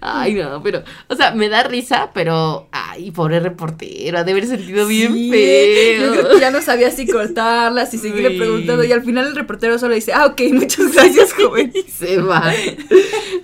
Ay, 0.00 0.32
no, 0.32 0.62
pero, 0.62 0.82
o 1.08 1.14
sea, 1.14 1.32
me 1.32 1.50
da 1.50 1.64
risa, 1.64 2.12
pero, 2.14 2.66
ay, 2.72 3.10
pobre 3.10 3.40
reportero, 3.40 4.16
ha 4.18 4.24
de 4.24 4.32
haber 4.32 4.46
sentido 4.46 4.86
bien 4.86 5.12
feo. 5.30 6.14
Yo 6.14 6.20
creo 6.22 6.34
que 6.34 6.40
ya 6.40 6.50
no 6.50 6.62
sabía 6.62 6.90
si 6.90 7.06
cortarlas, 7.06 7.90
si 7.90 7.98
seguirle 7.98 8.30
Sí. 8.30 8.38
preguntando. 8.38 8.84
Y 8.84 8.92
al 8.92 9.02
final 9.02 9.26
el 9.26 9.36
reportero 9.36 9.78
solo 9.78 9.94
dice, 9.94 10.14
ah, 10.14 10.24
ok, 10.24 10.40
muchas 10.52 10.92
gracias, 10.94 11.32
joven. 11.38 11.70
Y 11.74 11.82
se 11.90 12.16
va. 12.18 12.54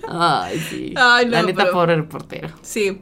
Ay, 0.07 0.59
sí. 0.71 0.93
Ay, 0.95 1.25
no, 1.25 1.31
La 1.33 1.43
neta, 1.43 1.63
pero- 1.65 1.71
pobre 1.73 1.95
reportero. 1.97 2.49
Sí. 2.63 2.99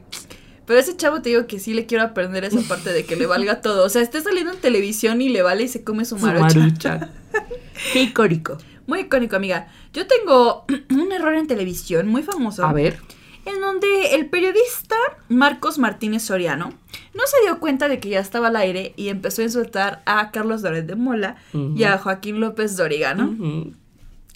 Pero 0.68 0.78
ese 0.80 0.96
chavo 0.98 1.22
te 1.22 1.30
digo 1.30 1.46
que 1.46 1.58
sí 1.58 1.72
le 1.72 1.86
quiero 1.86 2.04
aprender 2.04 2.44
esa 2.44 2.60
parte 2.60 2.92
de 2.92 3.06
que 3.06 3.16
le 3.16 3.24
valga 3.24 3.60
todo. 3.62 3.86
O 3.86 3.88
sea, 3.88 4.02
está 4.02 4.20
saliendo 4.20 4.52
en 4.52 4.58
televisión 4.60 5.22
y 5.22 5.30
le 5.30 5.40
vale 5.40 5.64
y 5.64 5.68
se 5.68 5.82
come 5.82 6.04
su 6.04 6.18
Su 6.18 6.26
marucha. 6.26 7.08
Qué 7.94 8.02
icónico. 8.02 8.58
Muy 8.86 9.00
icónico, 9.00 9.36
amiga. 9.36 9.68
Yo 9.94 10.06
tengo 10.06 10.66
un 10.90 11.10
error 11.10 11.34
en 11.34 11.46
televisión 11.46 12.06
muy 12.06 12.22
famoso. 12.22 12.66
A 12.66 12.74
ver. 12.74 12.98
En 13.46 13.62
donde 13.62 14.14
el 14.14 14.26
periodista 14.26 14.94
Marcos 15.30 15.78
Martínez 15.78 16.22
Soriano 16.24 16.68
no 17.14 17.22
se 17.26 17.40
dio 17.46 17.58
cuenta 17.60 17.88
de 17.88 17.98
que 17.98 18.10
ya 18.10 18.20
estaba 18.20 18.48
al 18.48 18.56
aire 18.56 18.92
y 18.96 19.08
empezó 19.08 19.40
a 19.40 19.46
insultar 19.46 20.02
a 20.04 20.30
Carlos 20.32 20.60
Doret 20.60 20.84
de 20.84 20.96
Mola 20.96 21.36
y 21.74 21.84
a 21.84 21.96
Joaquín 21.96 22.40
López 22.40 22.76
Dóriga, 22.76 23.14
¿no? 23.14 23.72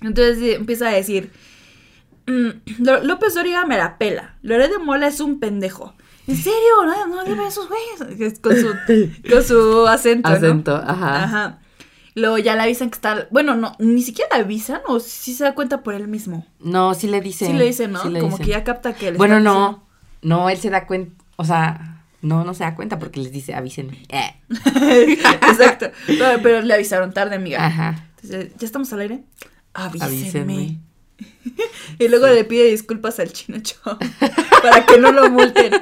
Entonces 0.00 0.56
empieza 0.56 0.88
a 0.88 0.92
decir, 0.92 1.30
"Mm, 2.26 2.48
López 3.02 3.34
Dóriga 3.34 3.66
me 3.66 3.76
la 3.76 3.98
pela, 3.98 4.36
Loret 4.40 4.70
de 4.70 4.78
Mola 4.78 5.08
es 5.08 5.20
un 5.20 5.38
pendejo. 5.40 5.94
¿En 6.26 6.36
serio? 6.36 6.84
No, 6.84 7.06
no 7.08 7.24
dime 7.24 7.46
esos 7.46 7.68
güeyes. 7.68 8.20
Es 8.20 8.38
Con 8.38 8.54
su, 8.56 8.68
con 9.30 9.42
su 9.42 9.86
acento, 9.86 10.28
¿no? 10.28 10.36
Acento, 10.36 10.76
ajá. 10.76 11.24
Ajá. 11.24 11.58
Luego 12.14 12.38
ya 12.38 12.54
le 12.56 12.62
avisan 12.62 12.90
que 12.90 12.96
está. 12.96 13.26
Bueno, 13.30 13.54
no, 13.54 13.74
ni 13.78 14.02
siquiera 14.02 14.36
le 14.36 14.44
avisan 14.44 14.80
o 14.86 15.00
si 15.00 15.32
se 15.34 15.44
da 15.44 15.54
cuenta 15.54 15.82
por 15.82 15.94
él 15.94 16.08
mismo. 16.08 16.46
No, 16.60 16.94
sí 16.94 17.08
le 17.08 17.20
dice. 17.20 17.46
Sí 17.46 17.52
le 17.54 17.64
dicen, 17.64 17.92
¿no? 17.92 18.02
sí 18.02 18.10
le 18.10 18.20
Como 18.20 18.32
dicen. 18.32 18.46
que 18.46 18.52
ya 18.52 18.64
capta 18.64 18.94
que 18.94 19.12
le 19.12 19.18
Bueno, 19.18 19.40
no. 19.40 19.86
No, 20.20 20.48
él 20.50 20.58
se 20.58 20.70
da 20.70 20.86
cuenta. 20.86 21.24
O 21.36 21.44
sea, 21.44 22.04
no, 22.20 22.44
no 22.44 22.54
se 22.54 22.64
da 22.64 22.76
cuenta 22.76 22.98
porque 22.98 23.18
les 23.20 23.32
dice, 23.32 23.54
avísenme. 23.54 24.02
Eh. 24.10 24.34
Exacto. 25.48 25.90
Pero, 26.06 26.42
pero 26.42 26.60
le 26.60 26.74
avisaron 26.74 27.12
tarde, 27.12 27.34
amiga. 27.36 27.64
Ajá. 27.66 28.06
Entonces, 28.22 28.52
¿ya 28.58 28.66
estamos 28.66 28.92
al 28.92 29.00
aire? 29.00 29.24
Avísenme. 29.74 30.04
Avísenme. 30.14 30.78
Y 31.98 32.08
luego 32.08 32.26
le 32.26 32.44
pide 32.44 32.64
disculpas 32.70 33.18
al 33.18 33.32
chino 33.32 33.58
Cho 33.60 33.76
para 34.62 34.86
que 34.86 34.98
no 34.98 35.12
lo 35.12 35.28
multen. 35.30 35.72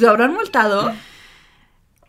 ¿Lo 0.00 0.10
habrán 0.10 0.32
multado? 0.34 0.92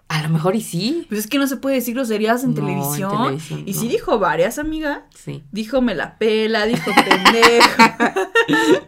A 0.10 0.24
lo 0.24 0.30
mejor 0.30 0.56
y 0.56 0.62
sí. 0.62 1.06
Pues 1.10 1.22
es 1.22 1.28
que 1.28 1.38
no 1.38 1.48
se 1.48 1.58
puede 1.58 1.76
decir 1.76 1.94
groserías 1.94 2.44
en 2.44 2.54
No, 2.54 2.60
en 2.62 2.66
televisión. 2.66 3.12
televisión, 3.24 3.64
y 3.66 3.74
no. 3.74 3.80
sí 3.80 3.88
dijo 3.88 4.20
varias, 4.20 4.58
amiga. 4.58 5.06
Sí. 5.14 5.44
Dijo 5.52 5.82
me 5.82 5.96
la 5.96 6.18
pela, 6.18 6.66
dijo 6.66 6.92
pendejo. 6.96 7.84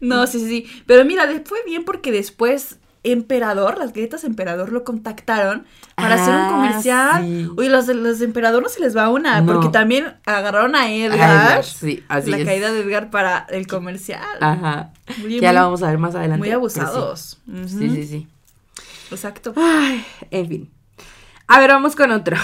no, 0.00 0.26
sí, 0.26 0.40
sí, 0.40 0.48
sí. 0.48 0.82
Pero 0.86 1.04
mira, 1.04 1.28
fue 1.44 1.58
bien 1.64 1.84
porque 1.84 2.10
después 2.12 2.78
Emperador, 3.04 3.78
las 3.78 3.92
galletas 3.92 4.24
Emperador 4.24 4.72
lo 4.72 4.82
contactaron 4.82 5.66
para 5.94 6.14
hacer 6.14 6.34
un 6.34 6.40
Ah, 6.40 6.48
comercial. 6.50 7.24
sí. 7.24 7.48
Oye, 7.56 7.68
los 7.68 7.86
los 7.88 8.20
Emperador 8.22 8.62
no 8.62 8.68
se 8.68 8.80
les 8.80 8.96
va 8.96 9.08
una, 9.10 9.40
No. 9.40 9.52
porque 9.52 9.68
también 9.68 10.14
agarraron 10.26 10.74
a 10.74 10.90
Edgar. 10.92 11.18
Edgar, 11.18 11.64
sí, 11.64 12.02
así 12.08 12.30
la 12.30 12.38
es. 12.38 12.44
caída 12.46 12.72
de 12.72 12.80
Edgar 12.80 13.10
para 13.10 13.46
el 13.50 13.66
comercial. 13.66 14.24
Ajá. 14.40 14.90
Muy- 15.18 15.38
ya 15.40 15.48
muy- 15.48 15.54
la 15.54 15.62
vamos 15.64 15.82
a 15.82 15.88
ver 15.88 15.98
más 15.98 16.14
adelante. 16.14 16.38
Muy 16.38 16.50
abusados. 16.50 17.38
Sí, 17.66 17.90
sí, 17.90 18.06
sí. 18.06 18.28
Exacto. 19.10 19.52
Ay, 19.56 20.04
en 20.30 20.48
fin. 20.48 20.70
A 21.46 21.60
ver, 21.60 21.70
vamos 21.70 21.94
con 21.94 22.10
otro. 22.10 22.36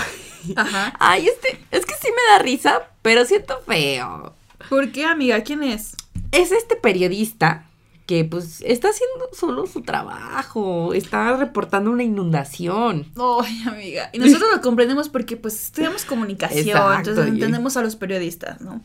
Ajá. 0.57 0.93
Ay, 1.01 1.27
este, 1.27 1.59
es 1.71 1.87
que 1.87 1.95
sí 1.95 2.09
me 2.09 2.33
da 2.35 2.39
risa, 2.43 2.83
pero 3.03 3.25
siento 3.25 3.61
feo. 3.67 4.35
¿Por 4.69 4.93
qué, 4.93 5.07
amiga? 5.07 5.41
¿Quién 5.43 5.63
es? 5.63 5.97
Es 6.33 6.53
este 6.53 6.77
periodista 6.77 7.65
que 8.11 8.25
pues 8.25 8.61
está 8.67 8.89
haciendo 8.89 9.29
solo 9.33 9.69
su 9.69 9.83
trabajo, 9.83 10.93
está 10.95 11.37
reportando 11.37 11.93
una 11.93 12.03
inundación. 12.03 13.07
Ay, 13.17 13.63
amiga. 13.69 14.11
Y 14.13 14.19
nosotros 14.19 14.51
lo 14.53 14.61
comprendemos 14.61 15.09
porque 15.09 15.37
pues 15.37 15.67
estudiamos 15.67 16.05
comunicación, 16.05 16.71
Exacto, 16.71 17.11
entonces 17.11 17.27
entendemos 17.33 17.77
a 17.77 17.83
los 17.83 17.95
periodistas, 17.95 18.61
¿no? 18.63 18.83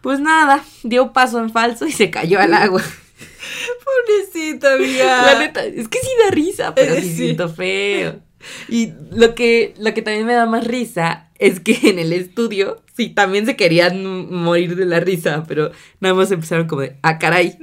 Pues 0.00 0.18
nada, 0.18 0.64
dio 0.82 1.12
paso 1.12 1.38
en 1.38 1.50
falso 1.50 1.86
y 1.86 1.92
se 1.92 2.10
cayó 2.10 2.40
al 2.40 2.54
agua. 2.54 2.82
Pobrecita, 3.84 4.74
amiga. 4.74 5.26
La 5.26 5.38
neta, 5.38 5.64
es 5.64 5.86
que 5.86 6.00
sí 6.00 6.08
da 6.24 6.30
risa, 6.32 6.74
pero 6.74 6.94
Eh, 6.94 7.02
sí, 7.02 7.14
siento 7.14 7.48
feo. 7.48 8.20
Y 8.68 8.94
lo 9.12 9.36
que, 9.36 9.74
lo 9.78 9.94
que 9.94 10.02
también 10.02 10.26
me 10.26 10.34
da 10.34 10.46
más 10.46 10.66
risa 10.66 11.30
es 11.38 11.60
que 11.60 11.78
en 11.84 12.00
el 12.00 12.12
estudio, 12.12 12.82
sí, 12.96 13.10
también 13.10 13.46
se 13.46 13.54
querían 13.54 14.28
morir 14.28 14.74
de 14.74 14.86
la 14.86 14.98
risa, 14.98 15.44
pero 15.46 15.70
nada 16.00 16.16
más 16.16 16.32
empezaron 16.32 16.66
como 16.66 16.82
de, 16.82 16.96
ah, 17.02 17.20
caray, 17.20 17.56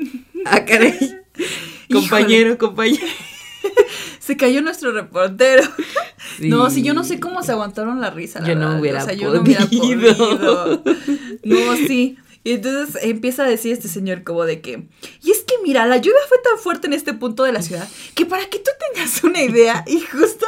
ah, 0.45 0.65
caray. 0.65 1.21
compañero, 1.91 2.58
compañero. 2.58 3.06
Se 4.19 4.38
cayó 4.38 4.62
nuestro 4.62 4.91
reportero. 4.91 5.63
Sí. 6.38 6.49
No, 6.49 6.69
si 6.69 6.84
yo 6.84 6.93
no 6.93 7.04
sé 7.04 7.19
cómo 7.19 7.43
se 7.43 7.51
aguantaron 7.51 8.01
la 8.01 8.10
risa. 8.10 8.39
la 8.39 8.47
Yo 8.47 8.56
no 8.56 8.80
o 8.80 8.82
sea, 8.82 9.13
yo 9.13 9.34
no 9.34 9.41
hubiera 9.41 9.65
podido. 9.65 10.84
No, 11.43 11.75
sí. 11.75 12.17
Y 12.43 12.54
entonces 12.54 12.97
empieza 13.04 13.43
a 13.43 13.47
decir 13.47 13.71
este 13.71 13.88
señor 13.88 14.23
como 14.23 14.45
de 14.45 14.62
que, 14.62 14.88
y 15.21 15.30
es 15.32 15.39
que 15.43 15.54
mira, 15.63 15.86
la 15.86 15.97
lluvia 15.97 16.17
fue 16.27 16.39
tan 16.43 16.58
fuerte 16.58 16.88
en 16.88 16.93
este 16.93 17.13
punto 17.13 17.43
de 17.43 17.51
la 17.51 17.62
ciudad 17.62 17.88
que 18.15 18.25
para 18.25 18.45
que 18.47 18.58
tú 18.58 18.71
tengas 18.93 19.23
una 19.23 19.43
idea, 19.43 19.84
y 19.86 19.99
justo, 19.99 20.45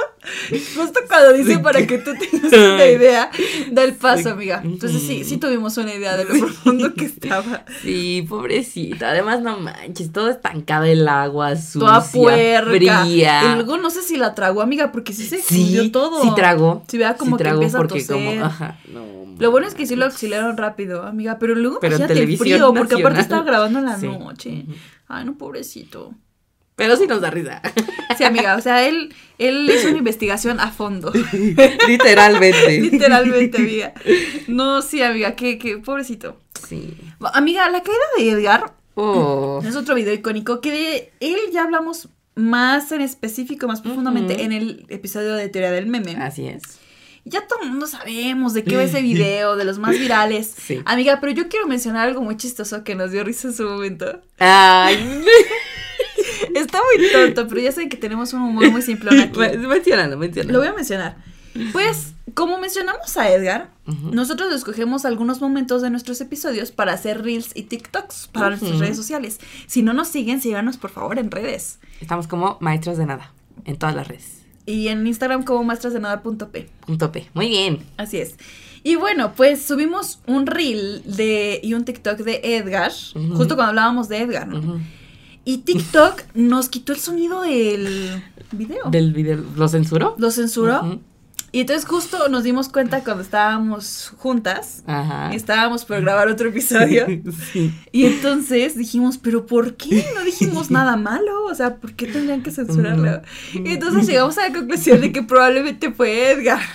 justo 0.75 0.99
cuando 1.08 1.34
dice 1.34 1.60
para 1.60 1.86
que 1.86 1.99
tú 1.99 2.12
tengas 2.15 2.51
una 2.73 2.86
idea, 2.88 3.29
da 3.71 3.84
el 3.84 3.93
paso, 3.93 4.32
amiga. 4.32 4.62
Entonces 4.63 5.01
sí, 5.03 5.23
sí 5.23 5.38
tuvimos 5.38 5.77
una 5.77 5.93
idea 5.93 6.17
de 6.17 6.25
lo 6.25 6.32
profundo 6.39 6.93
que 6.95 7.06
estaba. 7.06 7.65
Sí, 7.84 8.25
pobrecita. 8.27 9.10
Además, 9.12 9.41
no 9.41 9.60
manches, 9.60 10.12
todo 10.12 10.29
estancado 10.29 10.86
el 10.86 11.08
agua, 11.08 11.56
sucia, 11.56 11.79
Toda 11.79 12.03
puerca. 12.12 13.03
fría. 13.06 13.41
Y 13.51 13.56
luego 13.56 13.77
no 13.77 13.89
sé 13.91 14.01
si 14.01 14.17
la 14.17 14.34
tragó, 14.34 14.62
amiga, 14.62 14.91
porque 14.91 15.13
sí 15.13 15.23
se 15.23 15.38
sí, 15.38 15.62
extendió 15.62 15.91
todo. 15.91 16.21
sí 16.23 16.29
tragó. 16.36 16.84
Sí, 16.88 16.97
vea 16.97 17.15
como 17.17 17.38
sí 17.38 17.43
que 17.43 17.49
empieza 17.49 17.79
a 17.79 17.88
toser. 17.88 18.15
como, 18.15 18.43
ajá, 18.43 18.79
no, 18.91 19.03
Lo 19.38 19.51
bueno 19.51 19.67
es 19.67 19.75
que 19.75 19.86
sí 19.86 19.95
lo 19.95 20.06
auxiliaron 20.06 20.58
rápido, 20.58 21.03
amiga, 21.03 21.38
pero 21.39 21.53
luego 21.56 21.79
Pero 21.89 22.02
en 22.02 22.08
televisión 22.08 22.39
frío, 22.60 22.74
porque 22.74 22.96
aparte 22.96 23.22
estaba 23.22 23.43
grabando 23.43 23.80
en 23.80 23.86
la 23.86 23.98
Sí. 24.00 24.08
noche. 24.08 24.65
Ay, 25.08 25.26
no, 25.26 25.38
pobrecito. 25.38 26.13
Pero 26.76 26.96
sí 26.98 27.06
nos 27.06 27.22
da 27.22 27.30
risa. 27.30 27.62
Sí, 28.17 28.24
amiga, 28.24 28.56
o 28.56 28.62
sea, 28.62 28.88
él, 28.88 29.13
él 29.38 29.69
hizo 29.74 29.89
una 29.89 30.00
investigación 30.00 30.60
a 30.60 30.72
fondo. 30.72 31.12
Literalmente. 31.88 32.82
Literalmente, 32.82 33.58
amiga. 33.58 33.93
No, 34.48 34.82
sí, 34.82 35.02
amiga, 35.02 35.36
que, 35.36 35.58
que, 35.58 35.78
pobrecito. 35.78 36.38
Sí. 36.67 36.98
Amiga, 37.34 37.69
la 37.69 37.82
caída 37.84 38.00
de 38.17 38.30
Edgar 38.32 38.74
Oh. 38.96 39.60
es 39.65 39.76
otro 39.76 39.96
video 39.96 40.13
icónico 40.13 40.62
que 40.62 40.69
de 40.72 41.12
él 41.19 41.38
ya 41.52 41.63
hablamos 41.63 42.10
más 42.36 42.91
en 42.91 43.02
específico, 43.02 43.67
más 43.67 43.82
profundamente 43.82 44.43
en 44.43 44.52
el 44.52 44.86
episodio 44.89 45.34
de 45.34 45.50
Teoría 45.50 45.72
del 45.72 45.88
Meme. 45.88 46.15
Así 46.17 46.46
es. 46.48 46.62
Ya 47.25 47.47
todo 47.47 47.62
el 47.62 47.69
mundo 47.69 47.88
sabemos 47.88 48.53
de 48.53 48.63
qué 48.63 48.75
va 48.75 48.83
ese 48.83 49.01
video, 49.01 49.55
de 49.55 49.63
los 49.65 49.79
más 49.79 49.97
virales. 49.97 50.53
Sí. 50.63 50.81
Amiga, 50.86 51.19
pero 51.19 51.33
yo 51.33 51.49
quiero 51.49 51.67
mencionar 51.67 52.07
algo 52.07 52.21
muy 52.21 52.38
chistoso 52.38 52.83
que 52.83 52.95
nos 52.95 53.12
dio 53.12 53.23
risa 53.23 53.49
en 53.49 53.53
su 53.53 53.63
momento. 53.63 54.21
Ay. 54.39 55.23
Está 56.55 56.79
muy 56.79 57.12
tonto, 57.12 57.47
pero 57.47 57.62
ya 57.62 57.71
saben 57.71 57.89
que 57.89 57.97
tenemos 57.97 58.33
un 58.33 58.43
humor 58.43 58.71
muy 58.71 58.81
simplón 58.81 59.19
aquí. 59.19 59.38
Menciónalo, 59.57 60.17
menciónalo. 60.17 60.53
Lo 60.53 60.59
voy 60.59 60.67
a 60.67 60.73
mencionar. 60.73 61.17
Pues, 61.71 62.13
como 62.33 62.57
mencionamos 62.59 63.15
a 63.17 63.29
Edgar, 63.29 63.71
nosotros 63.86 64.53
escogemos 64.53 65.05
algunos 65.05 65.41
momentos 65.41 65.81
de 65.81 65.89
nuestros 65.89 66.19
episodios 66.21 66.71
para 66.71 66.93
hacer 66.93 67.21
reels 67.23 67.51
y 67.53 67.63
TikToks 67.63 68.29
para 68.31 68.49
nuestras 68.49 68.79
redes 68.79 68.97
sociales. 68.97 69.39
Si 69.67 69.81
no 69.81 69.93
nos 69.93 70.07
siguen, 70.07 70.41
síganos 70.41 70.77
por 70.77 70.89
favor 70.89 71.19
en 71.19 71.29
redes. 71.29 71.79
Estamos 72.01 72.27
como 72.27 72.57
maestros 72.59 72.97
de 72.97 73.05
nada. 73.05 73.31
En 73.65 73.77
todas 73.77 73.95
las 73.95 74.07
redes. 74.07 74.42
Y 74.65 74.88
en 74.88 75.06
Instagram 75.06 75.43
como 75.43 75.63
maestrasdenada.p. 75.63 76.69
Punto 76.86 77.12
P. 77.12 77.30
Muy 77.34 77.49
bien. 77.49 77.80
Así 77.97 78.17
es. 78.17 78.36
Y 78.84 78.95
bueno, 78.95 79.34
pues 79.36 79.63
subimos 79.63 80.19
un 80.28 80.45
reel 80.45 81.04
de, 81.06 81.60
y 81.63 81.73
un 81.73 81.86
TikTok 81.86 82.19
de 82.19 82.41
Edgar, 82.43 82.91
justo 82.91 83.56
cuando 83.56 83.69
hablábamos 83.69 84.10
de 84.10 84.17
Edgar, 84.19 84.47
¿no? 84.47 84.82
Y 85.45 85.60
TikTok 85.60 86.23
nos 86.34 86.69
quitó 86.69 86.93
el 86.93 86.99
sonido 86.99 87.41
del 87.41 88.23
video. 88.52 88.89
Del 88.89 89.13
video. 89.13 89.43
¿Lo 89.56 89.67
censuró? 89.67 90.15
Lo 90.17 90.32
censuró. 90.32 90.99
Y 91.53 91.61
entonces 91.61 91.85
justo 91.85 92.29
nos 92.29 92.43
dimos 92.43 92.67
cuenta 92.67 93.03
cuando 93.03 93.21
estábamos 93.21 94.11
juntas, 94.17 94.83
Ajá. 94.87 95.31
estábamos 95.35 95.85
por 95.85 96.01
grabar 96.01 96.27
otro 96.27 96.49
episodio. 96.49 97.05
sí. 97.53 97.71
Y 97.91 98.07
entonces 98.07 98.75
dijimos, 98.75 99.19
pero 99.19 99.45
¿por 99.45 99.75
qué? 99.75 100.03
No 100.15 100.23
dijimos 100.23 100.71
nada 100.71 100.95
malo, 100.95 101.45
o 101.45 101.53
sea, 101.53 101.75
¿por 101.75 101.93
qué 101.93 102.07
tendrían 102.07 102.41
que 102.41 102.49
censurarlo? 102.49 103.21
Y 103.53 103.69
entonces 103.73 104.07
llegamos 104.07 104.35
a 104.39 104.49
la 104.49 104.53
conclusión 104.55 104.99
de 104.99 105.11
que 105.11 105.21
probablemente 105.21 105.91
fue 105.91 106.31
Edgar. 106.31 106.59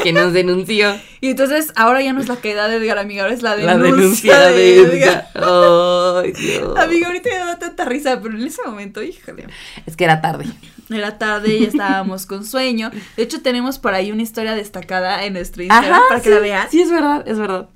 Que 0.00 0.12
nos 0.12 0.32
denunció. 0.32 0.94
Y 1.20 1.30
entonces 1.30 1.72
ahora 1.74 2.00
ya 2.00 2.12
no 2.12 2.20
es 2.20 2.28
la 2.28 2.36
caída 2.36 2.68
de 2.68 2.76
Edgar, 2.76 2.98
amiga, 2.98 3.24
ahora 3.24 3.34
es 3.34 3.42
la 3.42 3.56
denuncia, 3.56 3.76
La 3.76 3.82
denuncia 3.82 4.40
de, 4.40 4.52
de 4.54 4.80
Edgar. 4.82 5.28
Edgar. 5.34 6.22
Ay, 6.24 6.32
Dios. 6.38 6.78
Amiga, 6.78 7.08
ahorita 7.08 7.28
me 7.28 7.38
da 7.38 7.58
tanta 7.58 7.84
risa, 7.84 8.20
pero 8.22 8.38
en 8.38 8.46
ese 8.46 8.62
momento, 8.64 9.02
híjole. 9.02 9.48
Es 9.86 9.96
que 9.96 10.04
era 10.04 10.20
tarde. 10.20 10.44
Era 10.90 11.18
tarde 11.18 11.56
y 11.56 11.64
estábamos 11.64 12.26
con 12.26 12.44
sueño. 12.44 12.90
De 13.16 13.22
hecho, 13.22 13.40
tenemos 13.42 13.78
por 13.78 13.94
ahí 13.94 14.10
una 14.12 14.22
historia 14.22 14.54
destacada 14.54 15.24
en 15.24 15.34
nuestro 15.34 15.62
Instagram 15.62 15.92
Ajá, 15.92 16.02
para 16.08 16.20
que 16.20 16.28
sí, 16.28 16.34
la 16.34 16.40
vean. 16.40 16.68
Sí, 16.70 16.80
es 16.82 16.90
verdad, 16.90 17.22
es 17.26 17.38
verdad. 17.38 17.68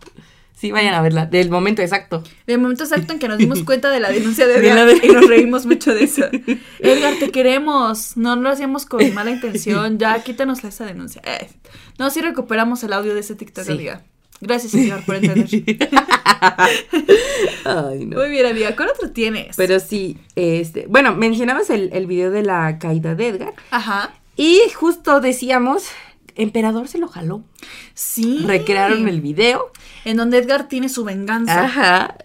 Sí, 0.56 0.70
vayan 0.72 0.94
a 0.94 1.02
verla. 1.02 1.26
Del 1.26 1.50
momento 1.50 1.82
exacto. 1.82 2.22
Del 2.46 2.58
momento 2.58 2.84
exacto 2.84 3.12
en 3.12 3.18
que 3.18 3.28
nos 3.28 3.38
dimos 3.38 3.62
cuenta 3.64 3.90
de 3.90 4.00
la 4.00 4.10
denuncia 4.10 4.46
de 4.46 4.56
Edgar 4.56 4.86
de- 4.86 5.06
y 5.06 5.10
nos 5.10 5.26
reímos 5.28 5.66
mucho 5.66 5.94
de 5.94 6.04
eso. 6.04 6.24
Edgar, 6.78 7.14
te 7.18 7.30
queremos. 7.30 8.16
No 8.16 8.34
lo 8.36 8.48
hacíamos 8.48 8.86
con 8.86 9.12
mala 9.14 9.30
intención. 9.30 9.98
Ya, 9.98 10.22
quítanos 10.22 10.62
esa 10.64 10.86
denuncia. 10.86 11.20
Eh, 11.24 11.50
No, 11.98 12.08
sí 12.10 12.20
recuperamos 12.22 12.82
el 12.82 12.92
audio 12.92 13.14
de 13.14 13.20
ese 13.20 13.34
TikTok, 13.34 13.64
Sí. 13.64 13.72
amiga. 13.72 14.02
Gracias, 14.44 14.74
Edgar, 14.74 15.04
por 15.04 15.16
entender. 15.16 15.48
Ay, 17.64 18.06
no. 18.06 18.18
Muy 18.18 18.30
bien, 18.30 18.46
amiga. 18.46 18.76
¿Cuál 18.76 18.90
otro 18.90 19.10
tienes? 19.10 19.56
Pero 19.56 19.80
sí, 19.80 20.18
este, 20.36 20.86
bueno, 20.88 21.14
mencionabas 21.14 21.70
el, 21.70 21.90
el 21.92 22.06
video 22.06 22.30
de 22.30 22.42
la 22.42 22.78
caída 22.78 23.14
de 23.14 23.28
Edgar 23.28 23.54
Ajá. 23.70 24.14
y 24.36 24.60
justo 24.74 25.20
decíamos, 25.20 25.88
Emperador 26.36 26.88
se 26.88 26.98
lo 26.98 27.08
jaló. 27.08 27.42
Sí. 27.94 28.42
Recrearon 28.44 29.08
el 29.08 29.20
video. 29.20 29.70
En 30.04 30.16
donde 30.16 30.38
Edgar 30.38 30.68
tiene 30.68 30.88
su 30.88 31.04
venganza. 31.04 31.64
Ajá. 31.64 32.16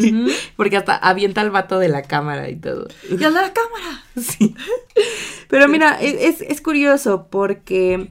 Porque 0.56 0.76
hasta 0.76 0.96
avienta 0.96 1.40
al 1.40 1.50
vato 1.50 1.78
de 1.78 1.88
la 1.88 2.02
cámara 2.02 2.48
y 2.48 2.56
todo. 2.56 2.86
Y 3.10 3.22
a 3.22 3.30
la 3.30 3.52
cámara. 3.52 4.04
Sí. 4.16 4.54
Pero 5.48 5.68
mira, 5.68 5.98
es, 6.00 6.40
es 6.40 6.60
curioso 6.62 7.26
porque 7.30 8.08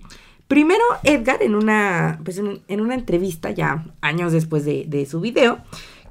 primero 0.48 0.84
Edgar 1.04 1.42
en 1.42 1.56
una, 1.56 2.20
pues 2.24 2.38
en, 2.38 2.62
en 2.68 2.82
una 2.82 2.96
entrevista 2.96 3.52
ya 3.52 3.86
años 4.02 4.32
después 4.32 4.66
de, 4.66 4.86
de 4.88 5.06
su 5.06 5.20
video, 5.22 5.60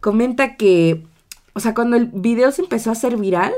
comenta 0.00 0.56
que, 0.56 1.04
o 1.52 1.60
sea, 1.60 1.74
cuando 1.74 1.96
el 1.96 2.06
video 2.06 2.50
se 2.52 2.62
empezó 2.62 2.90
a 2.90 2.94
hacer 2.94 3.16
viral, 3.16 3.52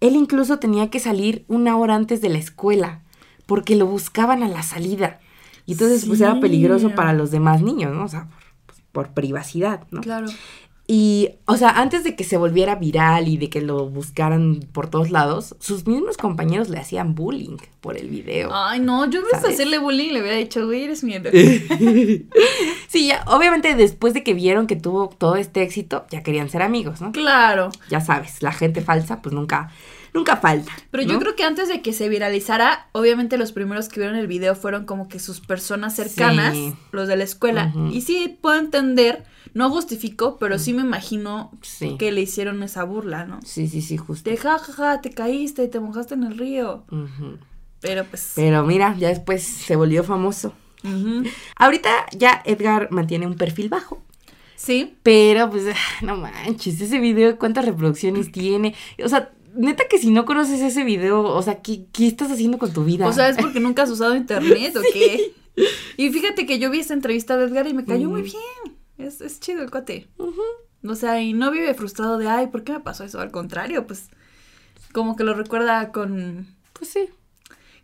él 0.00 0.14
incluso 0.14 0.58
tenía 0.58 0.90
que 0.90 1.00
salir 1.00 1.44
una 1.48 1.76
hora 1.76 1.94
antes 1.94 2.20
de 2.20 2.28
la 2.28 2.38
escuela 2.38 3.02
porque 3.46 3.76
lo 3.76 3.86
buscaban 3.86 4.42
a 4.42 4.48
la 4.48 4.62
salida. 4.62 5.20
Y 5.64 5.72
entonces 5.72 6.04
pues 6.06 6.20
era 6.20 6.38
peligroso 6.40 6.94
para 6.94 7.12
los 7.12 7.30
demás 7.30 7.62
niños, 7.62 7.94
¿no? 7.94 8.04
O 8.04 8.08
sea, 8.08 8.24
por, 8.26 8.36
pues, 8.66 8.82
por 8.92 9.08
privacidad, 9.10 9.86
¿no? 9.90 10.00
Claro. 10.02 10.28
Y, 10.90 11.32
o 11.44 11.58
sea, 11.58 11.68
antes 11.68 12.02
de 12.02 12.16
que 12.16 12.24
se 12.24 12.38
volviera 12.38 12.74
viral 12.76 13.28
y 13.28 13.36
de 13.36 13.50
que 13.50 13.60
lo 13.60 13.90
buscaran 13.90 14.60
por 14.72 14.88
todos 14.88 15.10
lados, 15.10 15.54
sus 15.60 15.86
mismos 15.86 16.16
compañeros 16.16 16.70
le 16.70 16.78
hacían 16.78 17.14
bullying 17.14 17.58
por 17.82 17.98
el 17.98 18.08
video. 18.08 18.48
Ay, 18.54 18.80
no, 18.80 19.04
yo 19.10 19.20
en 19.20 19.26
vez 19.26 19.44
hacerle 19.44 19.76
bullying 19.76 20.12
le 20.14 20.22
hubiera 20.22 20.38
dicho, 20.38 20.64
güey, 20.64 20.84
eres 20.84 21.04
mierda. 21.04 21.30
Sí, 22.88 23.08
ya, 23.08 23.22
obviamente 23.26 23.74
después 23.74 24.14
de 24.14 24.22
que 24.24 24.32
vieron 24.34 24.66
que 24.66 24.76
tuvo 24.76 25.08
todo 25.10 25.36
este 25.36 25.62
éxito, 25.62 26.06
ya 26.10 26.22
querían 26.22 26.48
ser 26.48 26.62
amigos, 26.62 27.00
¿no? 27.02 27.12
claro. 27.12 27.70
Ya 27.90 28.00
sabes, 28.00 28.42
la 28.42 28.52
gente 28.52 28.80
falsa, 28.80 29.20
pues 29.20 29.34
nunca, 29.34 29.70
nunca 30.14 30.36
falta. 30.38 30.72
Pero 30.90 31.02
yo 31.02 31.18
creo 31.18 31.36
que 31.36 31.44
antes 31.44 31.68
de 31.68 31.82
que 31.82 31.92
se 31.92 32.08
viralizara, 32.08 32.88
obviamente 32.92 33.36
los 33.36 33.52
primeros 33.52 33.88
que 33.90 34.00
vieron 34.00 34.16
el 34.16 34.26
video 34.26 34.54
fueron 34.54 34.86
como 34.86 35.06
que 35.08 35.18
sus 35.18 35.40
personas 35.40 35.94
cercanas, 35.96 36.54
Sí. 36.54 36.72
los 36.92 37.08
de 37.08 37.16
la 37.16 37.24
escuela. 37.24 37.74
Y 37.92 38.00
sí 38.00 38.38
puedo 38.40 38.58
entender, 38.58 39.24
no 39.54 39.70
justifico, 39.70 40.36
pero 40.38 40.58
sí 40.58 40.72
me 40.72 40.82
imagino 40.82 41.50
Sí. 41.62 41.96
que 41.98 42.12
le 42.12 42.20
hicieron 42.22 42.62
esa 42.62 42.84
burla, 42.84 43.24
¿no? 43.24 43.40
Sí, 43.44 43.68
sí, 43.68 43.82
sí, 43.82 43.96
justo. 43.96 44.28
De 44.30 44.36
jajaja, 44.36 45.00
te 45.00 45.10
caíste, 45.10 45.68
te 45.68 45.80
mojaste 45.80 46.14
en 46.14 46.24
el 46.24 46.38
río. 46.38 46.84
Pero 47.80 48.04
pues. 48.04 48.32
Pero 48.34 48.64
mira, 48.64 48.94
ya 48.98 49.08
después 49.08 49.42
se 49.42 49.76
volvió 49.76 50.02
famoso. 50.04 50.52
ujú. 50.84 51.24
Ahorita 51.56 51.90
ya 52.16 52.42
Edgar 52.44 52.88
mantiene 52.90 53.26
un 53.26 53.34
perfil 53.36 53.68
bajo. 53.68 54.02
Sí. 54.56 54.96
Pero, 55.04 55.50
pues, 55.50 55.64
ah, 55.72 56.04
no 56.04 56.16
manches, 56.16 56.80
ese 56.80 56.98
video, 56.98 57.38
¿cuántas 57.38 57.64
reproducciones 57.64 58.32
tiene? 58.32 58.74
O 59.04 59.08
sea, 59.08 59.30
neta 59.54 59.84
que 59.88 59.98
si 59.98 60.10
no 60.10 60.24
conoces 60.24 60.60
ese 60.60 60.82
video, 60.84 61.22
o 61.22 61.42
sea, 61.42 61.62
¿qué, 61.62 61.86
qué 61.92 62.06
estás 62.08 62.30
haciendo 62.32 62.58
con 62.58 62.72
tu 62.72 62.84
vida? 62.84 63.06
O 63.06 63.12
sea, 63.12 63.28
¿es 63.28 63.36
porque 63.36 63.60
nunca 63.60 63.84
has 63.84 63.90
usado 63.90 64.16
internet 64.16 64.74
o 64.76 64.80
qué? 64.92 65.32
Y 65.96 66.10
fíjate 66.10 66.46
que 66.46 66.58
yo 66.58 66.70
vi 66.70 66.80
esta 66.80 66.94
entrevista 66.94 67.36
de 67.36 67.44
Edgar 67.46 67.66
y 67.68 67.74
me 67.74 67.84
cayó 67.84 68.08
muy 68.10 68.22
bien. 68.22 68.77
Es, 68.98 69.20
es 69.20 69.40
chido 69.40 69.62
el 69.62 69.70
cuate. 69.70 70.08
O 70.86 70.94
sea, 70.94 71.20
y 71.20 71.32
no 71.32 71.50
vive 71.50 71.72
frustrado 71.74 72.18
de, 72.18 72.28
ay, 72.28 72.48
¿por 72.48 72.64
qué 72.64 72.72
me 72.72 72.80
pasó 72.80 73.04
eso? 73.04 73.20
Al 73.20 73.30
contrario, 73.30 73.86
pues 73.86 74.10
como 74.92 75.16
que 75.16 75.24
lo 75.24 75.34
recuerda 75.34 75.92
con... 75.92 76.46
Pues 76.72 76.90
sí. 76.90 77.08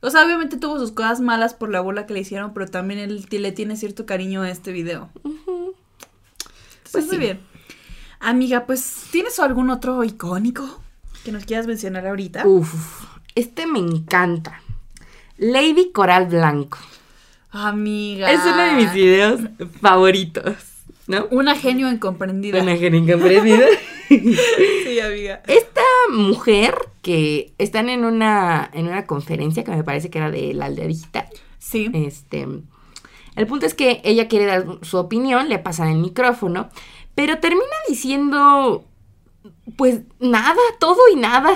O 0.00 0.10
sea, 0.10 0.24
obviamente 0.24 0.58
tuvo 0.58 0.78
sus 0.78 0.92
cosas 0.92 1.20
malas 1.20 1.54
por 1.54 1.70
la 1.70 1.80
bola 1.80 2.06
que 2.06 2.14
le 2.14 2.20
hicieron, 2.20 2.52
pero 2.52 2.66
también 2.66 3.00
él 3.00 3.26
le 3.30 3.52
tiene 3.52 3.76
cierto 3.76 4.04
cariño 4.04 4.42
a 4.42 4.50
este 4.50 4.70
video. 4.72 5.10
Pues 6.92 7.06
muy 7.06 7.16
sí. 7.16 7.18
bien. 7.18 7.40
Amiga, 8.20 8.66
pues, 8.66 9.06
¿tienes 9.10 9.38
algún 9.38 9.70
otro 9.70 10.04
icónico 10.04 10.82
que 11.24 11.32
nos 11.32 11.44
quieras 11.44 11.66
mencionar 11.66 12.06
ahorita? 12.06 12.46
Uf, 12.46 13.06
este 13.34 13.66
me 13.66 13.78
encanta. 13.78 14.60
Lady 15.36 15.90
Coral 15.90 16.26
Blanco. 16.26 16.78
Amiga. 17.50 18.30
Es 18.30 18.40
uno 18.44 18.62
de 18.62 18.72
mis 18.72 18.92
videos 18.92 19.40
favoritos, 19.80 20.54
¿no? 21.06 21.26
Una 21.30 21.54
genio 21.56 21.90
incomprendida. 21.90 22.62
Una 22.62 22.76
genio 22.76 23.18
comprendida. 23.18 23.66
Sí, 24.06 25.00
amiga. 25.00 25.42
Esta 25.46 25.80
mujer 26.10 26.76
que 27.00 27.54
están 27.56 27.88
en 27.88 28.04
una, 28.04 28.70
en 28.74 28.86
una 28.86 29.06
conferencia 29.06 29.64
que 29.64 29.70
me 29.70 29.82
parece 29.82 30.10
que 30.10 30.18
era 30.18 30.30
de 30.30 30.52
la 30.52 30.66
aldea 30.66 30.86
digital. 30.86 31.26
Sí. 31.58 31.90
Este, 31.94 32.46
el 33.34 33.46
punto 33.46 33.64
es 33.64 33.74
que 33.74 34.02
ella 34.04 34.28
quiere 34.28 34.44
dar 34.44 34.66
su 34.82 34.98
opinión, 34.98 35.48
le 35.48 35.58
pasan 35.58 35.88
el 35.88 35.98
micrófono, 35.98 36.68
pero 37.14 37.38
termina 37.38 37.64
diciendo, 37.88 38.84
pues 39.76 40.02
nada, 40.20 40.60
todo 40.78 41.00
y 41.12 41.16
nada. 41.16 41.54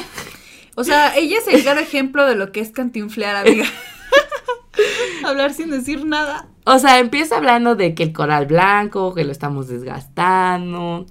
O 0.75 0.85
sea, 0.85 1.17
ella 1.17 1.39
es 1.39 1.49
el 1.49 1.63
claro 1.63 1.81
ejemplo 1.81 2.25
de 2.27 2.35
lo 2.35 2.51
que 2.51 2.61
es 2.61 2.71
cantinflear, 2.71 3.37
amiga. 3.37 3.67
Hablar 5.25 5.53
sin 5.53 5.71
decir 5.71 6.05
nada. 6.05 6.49
O 6.65 6.79
sea, 6.79 6.99
empieza 6.99 7.37
hablando 7.39 7.75
de 7.77 7.95
que 7.95 8.03
el 8.03 8.13
coral 8.13 8.47
blanco, 8.47 9.15
que 9.15 9.25
lo 9.25 9.33
estamos 9.33 9.69
desgastando. 9.69 11.07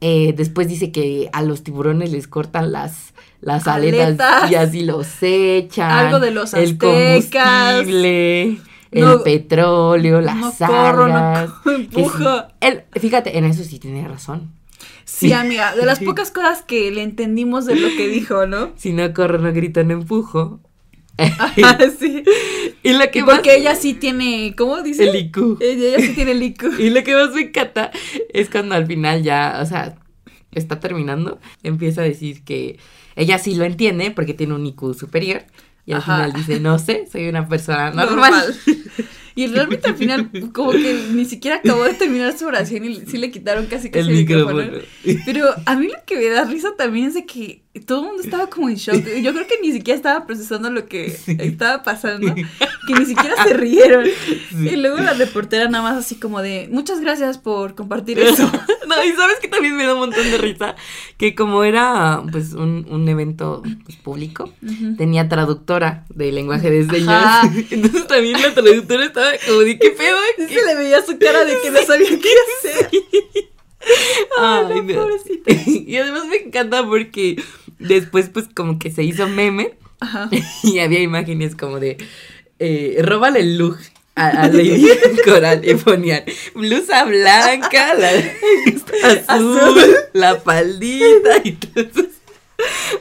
Eh, 0.00 0.32
después 0.36 0.68
dice 0.68 0.90
que 0.90 1.28
a 1.32 1.42
los 1.42 1.62
tiburones 1.62 2.10
les 2.10 2.26
cortan 2.26 2.72
las, 2.72 3.14
las 3.40 3.68
aletas, 3.68 4.06
Aletas. 4.20 4.50
y 4.50 4.54
así 4.56 4.82
los 4.84 5.06
echan. 5.22 5.90
Algo 5.90 6.18
de 6.20 6.30
los 6.32 6.54
El 6.54 6.72
aztecas. 6.72 7.26
combustible, 7.76 8.58
No- 8.92 9.12
el 9.14 9.20
petróleo, 9.22 10.20
las 10.20 10.36
no 10.36 10.52
corro, 10.66 11.08
no 11.08 11.16
algas. 11.16 11.50
co- 11.64 11.70
que 11.72 12.04
sí. 12.04 12.24
Él- 12.60 12.82
fíjate, 13.00 13.38
en 13.38 13.44
eso 13.44 13.62
sí 13.64 13.78
tiene 13.78 14.06
razón. 14.08 14.50
Sí, 15.04 15.32
amiga, 15.32 15.74
de 15.74 15.84
las 15.84 16.00
pocas 16.00 16.30
cosas 16.30 16.62
que 16.62 16.90
le 16.90 17.02
entendimos 17.02 17.66
de 17.66 17.76
lo 17.76 17.88
que 17.88 18.08
dijo, 18.08 18.46
¿no? 18.46 18.70
Si 18.76 18.92
no 18.92 19.12
corro, 19.14 19.38
no 19.38 19.52
grito, 19.52 19.82
no 19.84 19.92
empujo. 19.92 20.60
Ajá, 21.18 21.78
sí. 21.98 22.24
y 22.82 22.92
lo 22.94 23.10
que 23.10 23.18
Y 23.20 23.22
más- 23.22 23.36
porque 23.36 23.56
ella 23.56 23.74
sí 23.74 23.94
tiene, 23.94 24.54
¿cómo 24.56 24.80
dice? 24.82 25.08
El 25.08 25.16
IQ. 25.16 25.58
Ella, 25.60 25.88
ella 25.96 25.98
sí 26.06 26.14
tiene 26.14 26.32
el 26.32 26.42
IQ. 26.42 26.64
Y 26.78 26.90
lo 26.90 27.02
que 27.04 27.14
más 27.14 27.32
me 27.34 27.42
encanta 27.42 27.90
es 28.32 28.48
cuando 28.48 28.74
al 28.74 28.86
final 28.86 29.22
ya, 29.22 29.60
o 29.62 29.66
sea, 29.66 29.96
está 30.52 30.80
terminando, 30.80 31.38
empieza 31.62 32.00
a 32.00 32.04
decir 32.04 32.42
que 32.44 32.78
ella 33.16 33.38
sí 33.38 33.54
lo 33.54 33.64
entiende 33.64 34.10
porque 34.10 34.34
tiene 34.34 34.54
un 34.54 34.66
IQ 34.66 34.94
superior. 34.94 35.44
Y 35.84 35.92
al 35.92 35.98
Ajá. 35.98 36.16
final 36.16 36.32
dice, 36.32 36.60
no 36.60 36.78
sé, 36.78 37.06
soy 37.10 37.28
una 37.28 37.48
persona 37.48 37.90
normal. 37.94 38.32
Normal. 38.32 38.56
Y 39.34 39.46
realmente 39.46 39.88
al 39.88 39.96
final, 39.96 40.30
como 40.52 40.72
que 40.72 41.06
ni 41.12 41.24
siquiera 41.24 41.56
acabó 41.56 41.84
de 41.84 41.94
terminar 41.94 42.36
su 42.36 42.46
oración 42.46 42.84
y 42.84 42.96
sí 43.06 43.16
le 43.16 43.30
quitaron 43.30 43.66
casi 43.66 43.90
casi 43.90 44.10
El 44.10 44.14
micrófono. 44.14 44.62
Pero 45.24 45.48
a 45.64 45.74
mí 45.76 45.86
lo 45.86 45.94
que 46.06 46.16
me 46.16 46.28
da 46.28 46.44
risa 46.44 46.74
también 46.76 47.06
es 47.06 47.14
de 47.14 47.24
que 47.24 47.62
todo 47.86 48.00
el 48.02 48.06
mundo 48.08 48.22
estaba 48.22 48.48
como 48.48 48.68
en 48.68 48.76
shock. 48.76 49.02
Yo 49.22 49.32
creo 49.32 49.46
que 49.46 49.58
ni 49.62 49.72
siquiera 49.72 49.96
estaba 49.96 50.26
procesando 50.26 50.70
lo 50.70 50.86
que 50.86 51.06
estaba 51.38 51.82
pasando, 51.82 52.34
que 52.34 52.94
ni 52.94 53.06
siquiera 53.06 53.42
se 53.42 53.54
rieron. 53.54 54.04
Sí. 54.50 54.68
Y 54.68 54.76
luego 54.76 54.98
la 54.98 55.14
reportera 55.14 55.68
nada 55.68 55.82
más 55.82 55.96
así 55.96 56.16
como 56.16 56.42
de, 56.42 56.68
muchas 56.70 57.00
gracias 57.00 57.38
por 57.38 57.74
compartir 57.74 58.18
eso. 58.18 58.50
No, 58.96 59.04
y 59.04 59.12
sabes 59.12 59.38
que 59.40 59.48
también 59.48 59.76
me 59.76 59.84
da 59.84 59.94
un 59.94 60.00
montón 60.00 60.30
de 60.30 60.38
risa, 60.38 60.76
que 61.16 61.34
como 61.34 61.64
era 61.64 62.22
pues 62.30 62.52
un, 62.52 62.86
un 62.90 63.08
evento 63.08 63.62
pues, 63.84 63.96
público, 63.96 64.52
tenía 64.98 65.28
traductora 65.28 66.04
de 66.08 66.32
lenguaje 66.32 66.70
de 66.70 66.84
señas. 66.84 67.24
Ajá. 67.24 67.52
Entonces 67.70 68.06
también 68.06 68.40
la 68.40 68.54
traductora 68.54 69.04
estaba 69.04 69.30
como 69.46 69.60
de 69.60 69.78
qué 69.78 69.90
pedo. 69.90 70.16
Sí 70.36 70.54
se 70.54 70.64
le 70.66 70.74
veía 70.76 71.04
su 71.04 71.18
cara 71.18 71.44
de 71.44 71.54
que 71.62 71.70
no 71.70 71.82
sabía 71.82 72.08
qué 72.08 72.30
hacer. 72.58 72.90
Ay, 74.38 74.66
Ay, 74.68 74.82
no, 74.82 74.82
no. 74.82 74.94
pobrecita. 74.94 75.52
Y 75.66 75.96
además 75.96 76.26
me 76.26 76.36
encanta 76.36 76.86
porque 76.86 77.42
después 77.78 78.28
pues 78.28 78.48
como 78.54 78.78
que 78.78 78.90
se 78.90 79.02
hizo 79.02 79.28
meme 79.28 79.74
Ajá. 80.00 80.30
y 80.62 80.78
había 80.78 81.00
imágenes 81.00 81.56
como 81.56 81.80
de 81.80 81.98
eh, 82.58 82.98
róbale 83.02 83.40
el 83.40 83.58
look 83.58 83.78
a, 84.14 84.28
a 84.28 84.48
Lady 84.48 84.86
Coral 85.24 85.66
y 85.68 85.74
ponían 85.74 86.22
blusa 86.54 87.04
blanca, 87.04 87.94
la 87.94 88.10
azul, 89.28 89.58
Azul. 89.58 89.94
la 90.12 90.36
faldita 90.40 91.40
y 91.44 91.52
todo 91.52 91.84
eso. 91.84 92.08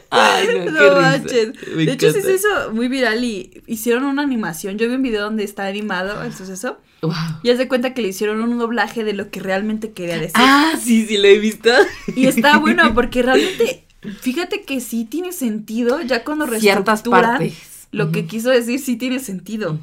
Ay, 0.09 0.47
no, 0.47 0.65
qué 0.65 0.71
No 0.71 1.01
manches. 1.01 1.53
De 1.75 1.91
hecho, 1.91 2.11
sí 2.11 2.21
se 2.21 2.33
hizo 2.33 2.71
muy 2.73 2.87
viral 2.87 3.23
y 3.23 3.61
hicieron 3.67 4.05
una 4.05 4.23
animación. 4.23 4.77
Yo 4.77 4.87
vi 4.87 4.95
un 4.95 5.01
video 5.03 5.21
donde 5.23 5.43
está 5.43 5.67
animado 5.67 6.23
el 6.23 6.33
suceso. 6.33 6.77
Wow. 7.01 7.13
Y 7.43 7.49
haz 7.49 7.57
de 7.57 7.67
cuenta 7.67 7.93
que 7.93 8.01
le 8.01 8.09
hicieron 8.09 8.41
un 8.41 8.57
doblaje 8.57 9.03
de 9.03 9.13
lo 9.13 9.29
que 9.29 9.39
realmente 9.39 9.91
quería 9.91 10.15
decir. 10.17 10.33
Ah, 10.35 10.73
sí, 10.81 11.05
sí, 11.07 11.17
lo 11.17 11.27
he 11.27 11.39
visto. 11.39 11.69
Y 12.15 12.27
está 12.27 12.57
bueno 12.59 12.93
porque 12.93 13.21
realmente, 13.21 13.85
fíjate 14.21 14.63
que 14.63 14.81
sí 14.81 15.05
tiene 15.05 15.31
sentido. 15.31 16.01
Ya 16.01 16.23
cuando 16.23 16.47
Ciertas 16.47 17.03
reestructuran 17.03 17.37
partes. 17.37 17.53
Lo 17.91 18.11
que 18.11 18.25
quiso 18.25 18.49
decir, 18.49 18.79
sí 18.79 18.95
tiene 18.95 19.19
sentido. 19.19 19.77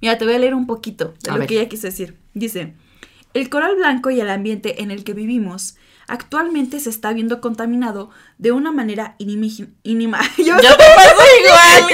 Mira, 0.00 0.18
te 0.18 0.24
voy 0.24 0.34
a 0.34 0.38
leer 0.38 0.54
un 0.54 0.66
poquito 0.66 1.14
de 1.22 1.30
A 1.30 1.34
lo 1.34 1.40
ver. 1.40 1.48
que 1.48 1.60
ella 1.60 1.68
quiso 1.68 1.86
decir. 1.86 2.16
Dice, 2.34 2.74
el 3.34 3.48
coral 3.50 3.76
blanco 3.76 4.10
y 4.10 4.20
el 4.20 4.30
ambiente 4.30 4.82
en 4.82 4.90
el 4.90 5.04
que 5.04 5.12
vivimos 5.14 5.76
actualmente 6.08 6.80
se 6.80 6.90
está 6.90 7.12
viendo 7.12 7.40
contaminado 7.40 8.10
de 8.38 8.52
una 8.52 8.72
manera 8.72 9.16
inimagi- 9.18 9.68
inima... 9.82 10.20
Yo 10.38 10.56
te 10.56 10.66
igual. 11.44 11.92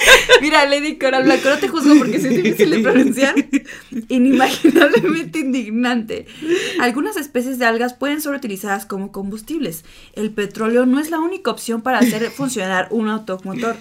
Mira, 0.40 0.64
Lady 0.66 0.96
Coral 0.96 1.24
Blanco, 1.24 1.48
no 1.48 1.58
te 1.58 1.68
juzgo 1.68 1.98
porque 1.98 2.16
es 2.16 2.28
difícil 2.28 2.70
de 2.70 2.78
pronunciar. 2.80 3.34
Inimaginablemente 4.08 5.40
indignante. 5.40 6.26
Algunas 6.80 7.16
especies 7.16 7.58
de 7.58 7.66
algas 7.66 7.94
pueden 7.94 8.20
ser 8.20 8.34
utilizadas 8.34 8.86
como 8.86 9.12
combustibles. 9.12 9.84
El 10.14 10.30
petróleo 10.30 10.86
no 10.86 11.00
es 11.00 11.10
la 11.10 11.18
única 11.18 11.50
opción 11.50 11.82
para 11.82 11.98
hacer 11.98 12.30
funcionar 12.30 12.88
un 12.90 13.08
automotor. 13.08 13.76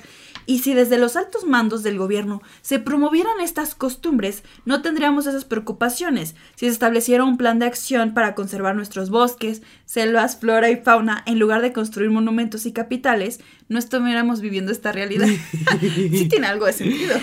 Y 0.48 0.60
si 0.60 0.74
desde 0.74 0.98
los 0.98 1.18
altos 1.18 1.44
mandos 1.44 1.84
del 1.84 1.98
gobierno 2.00 2.42
se 2.62 2.80
promovieran 2.80 3.42
estas 3.42 3.76
costumbres, 3.76 4.44
no 4.64 4.82
tendríamos 4.82 5.28
esas 5.28 5.44
preocupaciones. 5.44 6.36
Si 6.56 6.66
se 6.66 6.72
estableciera 6.72 7.26
un 7.26 7.38
plan 7.38 7.60
de 7.60 7.66
acción 7.66 8.14
para 8.14 8.34
conservar 8.34 8.74
nuestros 8.74 9.10
bosques, 9.10 9.62
selvas, 9.86 10.38
flora 10.38 10.72
y 10.72 10.78
fauna, 10.78 11.22
en 11.28 11.38
lugar 11.38 11.62
de 11.62 11.74
construir 11.74 12.10
monumentos 12.10 12.66
y 12.66 12.72
capitales, 12.72 13.42
no 13.68 13.78
estuviéramos 13.78 14.40
viviendo 14.40 14.72
esta 14.72 14.94
realidad. 14.94 15.28
sí 15.82 16.28
tiene 16.30 16.48
algo 16.48 16.66
de 16.66 16.74
sentido. 16.74 17.18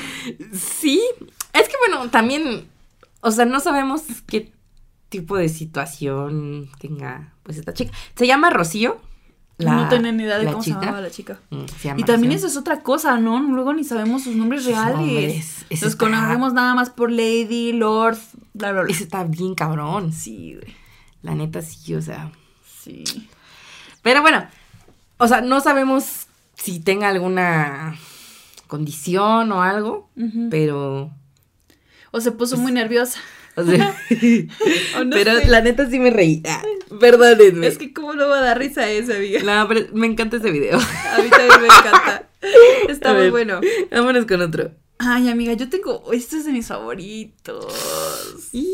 Sí, 0.52 1.02
es 1.54 1.66
que 1.66 1.74
bueno, 1.88 2.10
también, 2.10 2.68
o 3.22 3.30
sea, 3.30 3.46
no 3.46 3.58
sabemos 3.58 4.02
qué 4.26 4.52
tipo 5.08 5.38
de 5.38 5.48
situación 5.48 6.68
tenga 6.78 7.32
pues 7.42 7.56
esta 7.56 7.72
chica. 7.72 7.92
Se 8.16 8.26
llama 8.26 8.50
Rocío. 8.50 9.00
La- 9.58 9.74
no 9.74 9.88
tenía 9.88 10.12
ni 10.12 10.24
idea 10.24 10.38
de 10.38 10.46
cómo 10.46 10.62
chica. 10.62 10.78
se 10.80 10.84
llamaba 10.86 11.00
la 11.02 11.10
chica. 11.10 11.38
Mm, 11.50 11.64
llama 11.82 12.00
Y 12.00 12.04
también 12.04 12.32
eso 12.32 12.46
es 12.46 12.56
otra 12.56 12.80
cosa, 12.82 13.18
¿no? 13.18 13.40
Luego 13.40 13.72
ni 13.72 13.84
sabemos 13.84 14.24
sus 14.24 14.34
nombres 14.36 14.64
reales. 14.64 15.64
Eso 15.70 15.86
Los 15.86 15.94
está- 15.94 15.98
conocemos 16.04 16.52
nada 16.52 16.74
más 16.74 16.90
por 16.90 17.10
Lady, 17.10 17.72
Lord, 17.72 18.18
bla, 18.52 18.72
bla, 18.72 18.82
bla. 18.82 18.90
Ese 18.92 19.04
está 19.04 19.24
bien 19.24 19.54
cabrón. 19.54 20.12
Sí, 20.12 20.54
güey. 20.60 20.74
La 21.22 21.34
neta 21.34 21.62
sí, 21.62 21.94
o 21.94 22.02
sea. 22.02 22.32
Sí. 22.82 23.04
Pero 24.02 24.20
bueno, 24.22 24.46
o 25.18 25.26
sea, 25.28 25.40
no 25.40 25.60
sabemos 25.60 26.26
si 26.56 26.80
tenga 26.80 27.08
alguna 27.08 27.96
condición 28.66 29.50
o 29.52 29.62
algo, 29.62 30.10
pero... 30.50 31.10
O 32.10 32.20
se 32.20 32.30
puso 32.32 32.56
muy 32.56 32.72
nerviosa. 32.72 33.18
o 33.56 33.64
sea, 33.64 33.96
no 35.04 35.10
pero 35.10 35.38
sé. 35.38 35.46
la 35.48 35.60
neta 35.60 35.88
sí 35.88 35.98
me 35.98 36.10
reí. 36.10 36.42
Ah, 36.48 36.62
perdónenme. 37.00 37.66
Es 37.66 37.78
que 37.78 37.92
cómo 37.92 38.14
no 38.14 38.28
va 38.28 38.38
a 38.38 38.42
dar 38.42 38.58
risa 38.58 38.88
esa, 38.90 39.14
amiga. 39.16 39.42
No, 39.42 39.68
pero 39.68 39.86
me 39.92 40.06
encanta 40.06 40.38
ese 40.38 40.50
video. 40.50 40.78
A 40.78 41.22
mí 41.22 41.28
también 41.30 41.60
me 41.60 41.66
encanta. 41.66 42.28
Está 42.88 43.10
A 43.10 43.12
muy 43.14 43.22
ver, 43.22 43.30
bueno. 43.30 43.60
Vámonos 43.90 44.26
con 44.26 44.40
otro. 44.42 44.70
Ay, 44.98 45.28
amiga, 45.28 45.52
yo 45.54 45.68
tengo. 45.68 46.04
Este 46.12 46.36
es 46.36 46.44
de 46.44 46.52
mis 46.52 46.66
favoritos. 46.68 47.66
Y 48.52 48.66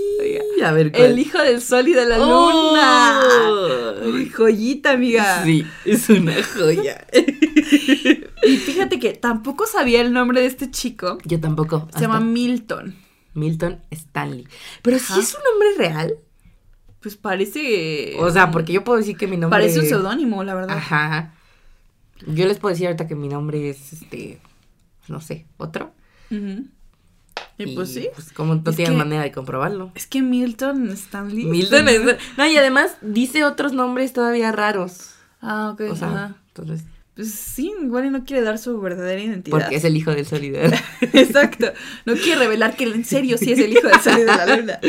a 0.62 0.72
ver, 0.72 0.92
¿cuál? 0.92 1.04
El 1.12 1.18
hijo 1.18 1.38
del 1.42 1.60
sol 1.62 1.88
y 1.88 1.92
de 1.94 2.04
la 2.06 2.18
Oh. 2.20 2.70
luna. 2.70 4.02
Uy, 4.04 4.28
joyita, 4.28 4.92
amiga. 4.92 5.42
Sí, 5.44 5.64
es 5.84 6.08
una 6.08 6.34
joya. 6.42 7.06
Y 8.42 8.56
fíjate 8.56 8.98
que 8.98 9.12
tampoco 9.12 9.66
sabía 9.66 10.00
el 10.00 10.12
nombre 10.14 10.40
de 10.40 10.46
este 10.46 10.70
chico. 10.70 11.18
Yo 11.24 11.38
tampoco. 11.40 11.88
Se 11.94 12.00
llama 12.00 12.20
Milton. 12.20 12.94
Milton 13.34 13.80
Stanley. 13.90 14.46
Pero 14.82 14.98
sí 14.98 15.18
es 15.20 15.34
un 15.34 15.40
nombre 15.42 15.68
real. 15.88 16.14
Pues 17.00 17.16
parece. 17.16 18.16
O 18.18 18.30
sea, 18.30 18.50
porque 18.50 18.72
yo 18.72 18.84
puedo 18.84 18.98
decir 18.98 19.16
que 19.16 19.26
mi 19.26 19.36
nombre. 19.36 19.58
Parece 19.60 19.80
un 19.80 19.86
seudónimo, 19.86 20.44
la 20.44 20.54
verdad. 20.54 20.76
Ajá. 20.76 21.34
Yo 22.26 22.46
les 22.46 22.58
puedo 22.58 22.72
decir 22.74 22.86
ahorita 22.86 23.08
que 23.08 23.14
mi 23.14 23.28
nombre 23.28 23.70
es 23.70 23.92
este. 23.92 24.38
No 25.08 25.20
sé, 25.20 25.46
otro. 25.56 25.92
Ujú. 26.30 26.66
Y 27.58 27.74
pues 27.74 27.92
sí. 27.92 28.08
Pues 28.14 28.32
como 28.32 28.54
no 28.54 28.62
que- 28.64 28.90
manera 28.90 29.22
de 29.22 29.32
comprobarlo. 29.32 29.92
Es 29.94 30.06
que 30.06 30.22
Milton 30.22 30.88
Stanley. 30.90 31.44
Milton 31.44 31.88
es... 31.88 32.00
No, 32.38 32.46
y 32.46 32.56
además 32.56 32.96
dice 33.02 33.44
otros 33.44 33.72
nombres 33.72 34.12
todavía 34.12 34.52
raros. 34.52 35.10
Ah, 35.42 35.70
ok. 35.72 35.82
O 35.90 35.96
sea, 35.96 36.08
ajá. 36.08 36.36
entonces... 36.48 36.84
Pues 37.14 37.32
sí, 37.32 37.72
igual 37.82 38.06
y 38.06 38.10
no 38.10 38.24
quiere 38.24 38.42
dar 38.42 38.58
su 38.58 38.80
verdadera 38.80 39.20
identidad. 39.20 39.58
Porque 39.58 39.76
es 39.76 39.84
el 39.84 39.96
hijo 39.96 40.12
del 40.12 40.26
solidario. 40.26 40.78
Exacto. 41.00 41.66
No 42.06 42.14
quiere 42.14 42.36
revelar 42.40 42.76
que 42.76 42.84
en 42.84 43.04
serio 43.04 43.36
sí 43.36 43.52
es 43.52 43.58
el 43.58 43.72
hijo 43.72 43.88
del 43.88 44.00
sol 44.00 44.14
y 44.16 44.20
de 44.20 44.26
la 44.26 44.56
luna. 44.56 44.80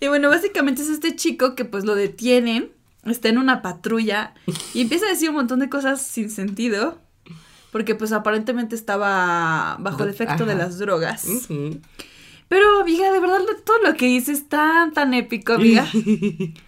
Y 0.00 0.08
bueno, 0.08 0.28
básicamente 0.28 0.82
es 0.82 0.88
este 0.88 1.14
chico 1.16 1.54
que 1.54 1.64
pues 1.64 1.84
lo 1.84 1.94
detienen, 1.94 2.72
está 3.04 3.28
en 3.28 3.38
una 3.38 3.62
patrulla 3.62 4.34
y 4.74 4.82
empieza 4.82 5.06
a 5.06 5.10
decir 5.10 5.30
un 5.30 5.36
montón 5.36 5.60
de 5.60 5.68
cosas 5.68 6.02
sin 6.02 6.30
sentido. 6.30 6.98
Porque 7.70 7.94
pues 7.94 8.12
aparentemente 8.12 8.74
estaba 8.74 9.78
bajo 9.80 10.04
el 10.04 10.10
efecto 10.10 10.44
de 10.44 10.54
las 10.54 10.78
drogas. 10.78 11.26
Pero, 12.52 12.80
amiga, 12.80 13.10
de 13.10 13.18
verdad 13.18 13.38
todo 13.64 13.78
lo 13.78 13.94
que 13.96 14.04
dice 14.04 14.32
es 14.32 14.46
tan, 14.46 14.92
tan 14.92 15.14
épico, 15.14 15.54
amiga. 15.54 15.88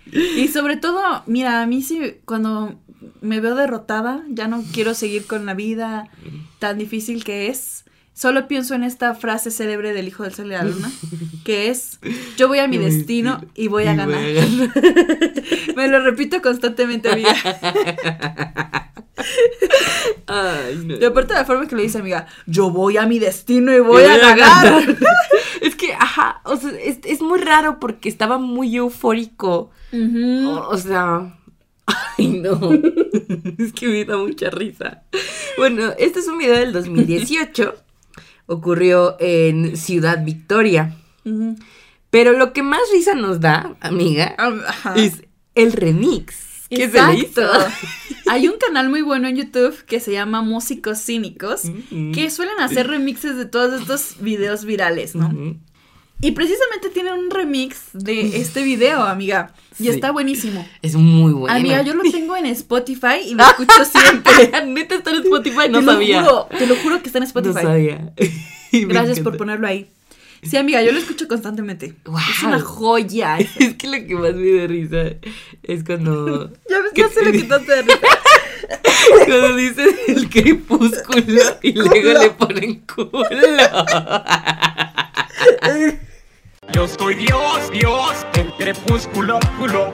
Y 0.06 0.48
sobre 0.48 0.76
todo, 0.76 1.24
mira, 1.26 1.60
a 1.60 1.66
mí 1.66 1.82
sí, 1.82 2.18
cuando 2.24 2.80
me 3.20 3.40
veo 3.40 3.54
derrotada, 3.54 4.24
ya 4.28 4.48
no 4.48 4.62
quiero 4.72 4.94
seguir 4.94 5.26
con 5.26 5.46
la 5.46 5.54
vida 5.54 6.08
tan 6.58 6.78
difícil 6.78 7.24
que 7.24 7.48
es. 7.48 7.84
Solo 8.14 8.46
pienso 8.46 8.74
en 8.74 8.84
esta 8.84 9.14
frase 9.16 9.50
célebre 9.50 9.92
del 9.92 10.06
hijo 10.06 10.22
del 10.22 10.32
sol 10.32 10.46
y 10.46 10.50
la 10.50 10.62
luna, 10.62 10.90
que 11.44 11.68
es, 11.68 11.98
yo 12.36 12.46
voy 12.46 12.60
a 12.60 12.68
mi 12.68 12.78
destino 12.78 13.44
y 13.56 13.66
voy 13.66 13.86
a 13.86 13.94
ganar. 13.94 14.20
Me 15.76 15.88
lo 15.88 16.00
repito 16.00 16.40
constantemente, 16.40 17.10
amiga. 17.10 17.34
Ay, 20.26 20.80
no. 20.84 20.94
Y 20.96 21.04
aparte 21.04 21.34
de 21.34 21.40
la 21.40 21.44
forma 21.44 21.66
que 21.66 21.74
lo 21.74 21.82
dice, 21.82 21.98
amiga, 21.98 22.26
yo 22.46 22.70
voy 22.70 22.98
a 22.98 23.06
mi 23.06 23.18
destino 23.18 23.74
y 23.74 23.80
voy 23.80 24.04
a 24.04 24.16
ganar. 24.16 24.96
es 25.60 25.74
que, 25.74 25.92
ajá, 25.94 26.40
o 26.44 26.56
sea, 26.56 26.70
es, 26.70 26.98
es 27.04 27.20
muy 27.20 27.40
raro 27.40 27.80
porque 27.80 28.08
estaba 28.08 28.38
muy 28.38 28.76
eufórico. 28.76 29.70
O 29.92 30.76
sea, 30.76 31.36
ay, 32.18 32.28
no. 32.28 32.72
es 33.58 33.72
que 33.72 33.88
me 33.88 34.04
da 34.04 34.16
mucha 34.16 34.50
risa. 34.50 35.02
Bueno, 35.56 35.92
este 35.98 36.20
es 36.20 36.28
un 36.28 36.38
video 36.38 36.56
del 36.56 36.72
2018. 36.72 37.74
Ocurrió 38.46 39.16
en 39.20 39.76
Ciudad 39.76 40.22
Victoria. 40.24 40.96
Pero 42.10 42.32
lo 42.32 42.52
que 42.52 42.62
más 42.62 42.82
risa 42.92 43.14
nos 43.14 43.40
da, 43.40 43.76
amiga, 43.80 44.34
Ah, 44.38 44.94
es 44.96 45.22
el 45.54 45.72
remix 45.72 46.66
que 46.68 46.88
se 46.88 47.02
le 47.02 47.14
hizo. 47.14 47.42
Exacto. 47.42 47.72
Hay 48.26 48.48
un 48.48 48.58
canal 48.58 48.88
muy 48.88 49.02
bueno 49.02 49.28
en 49.28 49.36
YouTube 49.36 49.84
que 49.84 50.00
se 50.00 50.12
llama 50.12 50.42
Músicos 50.42 50.98
Cínicos, 51.02 51.62
que 52.12 52.30
suelen 52.30 52.58
hacer 52.60 52.86
remixes 52.88 53.36
de 53.36 53.46
todos 53.46 53.80
estos 53.80 54.20
videos 54.20 54.64
virales, 54.64 55.14
¿no? 55.14 55.30
Y 56.24 56.30
precisamente 56.32 56.88
tienen 56.88 57.14
un 57.14 57.30
remix 57.30 57.78
de 57.92 58.38
este 58.38 58.62
video, 58.62 59.02
amiga. 59.02 59.52
Y 59.78 59.84
Sí. 59.84 59.88
está 59.90 60.10
buenísimo. 60.10 60.66
Es 60.80 60.94
muy 60.94 61.32
bueno. 61.32 61.54
Amiga, 61.54 61.82
yo 61.82 61.92
lo 61.94 62.02
tengo 62.10 62.34
en 62.36 62.46
Spotify 62.46 63.18
y 63.26 63.34
lo 63.34 63.44
escucho 63.44 63.84
siempre. 63.84 64.32
Neta 64.66 64.94
está 64.94 65.10
en 65.10 65.16
Spotify, 65.24 65.68
no 65.70 65.80
te 65.80 65.84
lo 65.84 65.92
sabía. 65.92 66.22
juro, 66.22 66.48
te 66.58 66.66
lo 66.66 66.76
juro 66.76 67.00
que 67.02 67.06
está 67.08 67.18
en 67.18 67.24
Spotify. 67.24 67.54
No 67.56 67.62
sabía. 67.62 68.12
Gracias 68.72 69.20
por 69.20 69.36
ponerlo 69.36 69.66
ahí. 69.66 69.90
Sí, 70.42 70.56
amiga, 70.58 70.82
yo 70.82 70.92
lo 70.92 70.98
escucho 70.98 71.26
constantemente. 71.28 71.94
Guau. 72.04 72.22
Es 72.30 72.42
una 72.42 72.60
joya. 72.60 73.38
Es 73.38 73.74
que 73.76 73.86
lo 73.86 74.06
que 74.06 74.14
más 74.14 74.34
me 74.34 74.50
da 74.60 74.66
risa 74.66 75.02
es 75.62 75.84
cuando, 75.84 76.50
Ya 76.68 76.80
ves, 76.80 76.92
¿Qué 76.94 77.00
ya 77.02 77.08
sé 77.08 77.24
lo 77.24 77.32
te- 77.32 77.38
que 77.38 77.44
tanto 77.44 77.72
de 77.72 77.82
risa. 77.82 77.98
cuando 79.26 79.56
dice 79.56 79.84
el 80.08 80.28
crepúsculo 80.28 81.42
y 81.62 81.72
luego 81.72 82.18
le 82.20 82.30
ponen 82.30 82.82
culo. 82.94 83.24
Yo 86.74 86.88
soy 86.88 87.14
Dios, 87.14 87.70
Dios, 87.70 88.26
el 88.36 88.52
crepúsculo, 88.54 89.38
culo. 89.60 89.92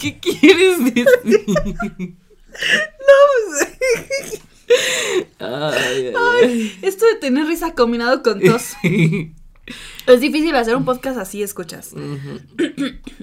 ¿Qué 0.00 0.18
quieres 0.18 0.84
decir? 0.84 1.06
Ay, 5.38 6.12
ay. 6.18 6.78
Esto 6.82 7.06
de 7.06 7.14
tener 7.20 7.46
risa 7.46 7.72
combinado 7.74 8.24
con 8.24 8.40
tos. 8.40 8.72
Es 10.06 10.20
difícil 10.20 10.56
hacer 10.56 10.74
un 10.74 10.84
podcast 10.84 11.16
así, 11.18 11.44
escuchas. 11.44 11.94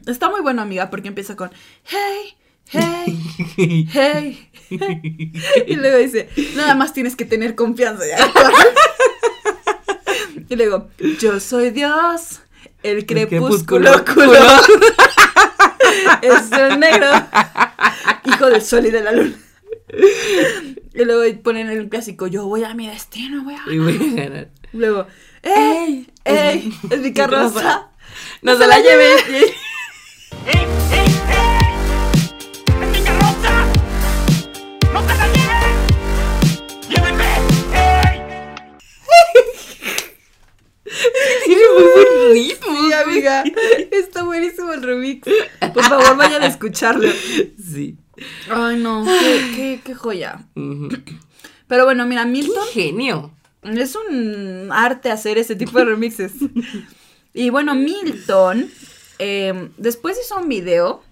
Está 0.07 0.29
muy 0.29 0.39
bueno, 0.39 0.61
amiga, 0.61 0.89
porque 0.89 1.09
empieza 1.09 1.35
con 1.35 1.51
hey, 1.83 2.37
hey, 2.71 3.87
hey. 3.91 4.51
y 5.67 5.75
luego 5.75 5.97
dice, 5.97 6.29
nada 6.55 6.75
más 6.75 6.93
tienes 6.93 7.15
que 7.15 7.25
tener 7.25 7.55
confianza. 7.55 8.03
ya". 8.07 8.17
y 10.49 10.55
luego, 10.55 10.89
yo 11.19 11.39
soy 11.39 11.71
Dios, 11.71 12.41
el 12.83 13.05
crepúsculo, 13.05 14.03
crepúsculo, 14.03 14.13
culo. 14.13 14.39
es 16.21 16.51
el 16.51 16.79
negro, 16.79 17.07
hijo 18.25 18.45
del 18.47 18.61
sol 18.61 18.85
y 18.85 18.91
de 18.91 19.03
la 19.03 19.11
luna. 19.11 19.35
Y 20.93 21.03
luego 21.03 21.41
ponen 21.41 21.69
el 21.69 21.89
clásico, 21.89 22.27
yo 22.27 22.45
voy 22.45 22.63
a 22.63 22.73
mi 22.73 22.87
destino, 22.87 23.43
voy 23.43 23.55
a 23.55 23.63
Y 23.71 23.79
voy 23.79 23.95
a 23.95 24.21
ganar. 24.21 24.49
Luego, 24.71 25.07
¡ey! 25.41 26.07
¡ey! 26.25 26.73
Es 26.89 26.99
mi 26.99 27.13
carroza. 27.13 27.89
No 28.41 28.55
se 28.55 28.67
la 28.67 28.79
lleve. 28.79 29.15
¡Ey, 29.29 29.53
ey, 30.45 30.67
ey! 30.91 31.18
Muy 41.73 41.83
buen 41.93 42.33
ritmo. 42.33 42.81
Sí, 42.81 42.93
amiga. 42.93 43.43
Está 43.91 44.23
buenísimo 44.23 44.73
el 44.73 44.83
remix. 44.83 45.27
Por 45.73 45.83
favor, 45.83 46.17
vayan 46.17 46.41
a 46.43 46.47
escucharlo. 46.47 47.09
Sí. 47.57 47.97
Ay, 48.51 48.77
no. 48.77 49.05
Qué, 49.05 49.51
qué, 49.55 49.81
qué 49.83 49.95
joya. 49.95 50.45
Pero 51.67 51.85
bueno, 51.85 52.05
mira, 52.05 52.25
Milton 52.25 52.67
Genio. 52.73 53.31
es 53.63 53.95
un 53.95 54.69
arte 54.71 55.11
hacer 55.11 55.37
ese 55.37 55.55
tipo 55.55 55.77
de 55.77 55.85
remixes. 55.85 56.33
Y 57.33 57.51
bueno, 57.51 57.75
Milton 57.75 58.69
eh, 59.19 59.69
después 59.77 60.17
hizo 60.23 60.39
un 60.39 60.49
video, 60.49 61.03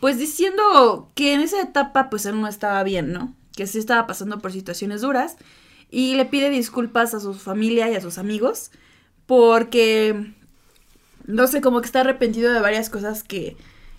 pues 0.00 0.18
diciendo 0.18 1.10
que 1.14 1.32
en 1.32 1.40
esa 1.40 1.62
etapa, 1.62 2.10
pues 2.10 2.26
él 2.26 2.40
no 2.40 2.46
estaba 2.46 2.82
bien, 2.82 3.12
¿no? 3.12 3.34
Que 3.56 3.66
sí 3.66 3.78
estaba 3.78 4.06
pasando 4.06 4.38
por 4.38 4.52
situaciones 4.52 5.00
duras. 5.00 5.36
Y 5.90 6.14
le 6.14 6.24
pide 6.24 6.50
disculpas 6.50 7.14
a 7.14 7.20
su 7.20 7.34
familia 7.34 7.90
y 7.90 7.96
a 7.96 8.00
sus 8.00 8.18
amigos. 8.18 8.70
Porque, 9.30 10.32
no 11.24 11.46
sé, 11.46 11.60
como 11.60 11.80
que 11.80 11.86
está 11.86 12.00
arrepentido 12.00 12.52
de 12.52 12.58
varias 12.58 12.90
cosas 12.90 13.22
que 13.22 13.56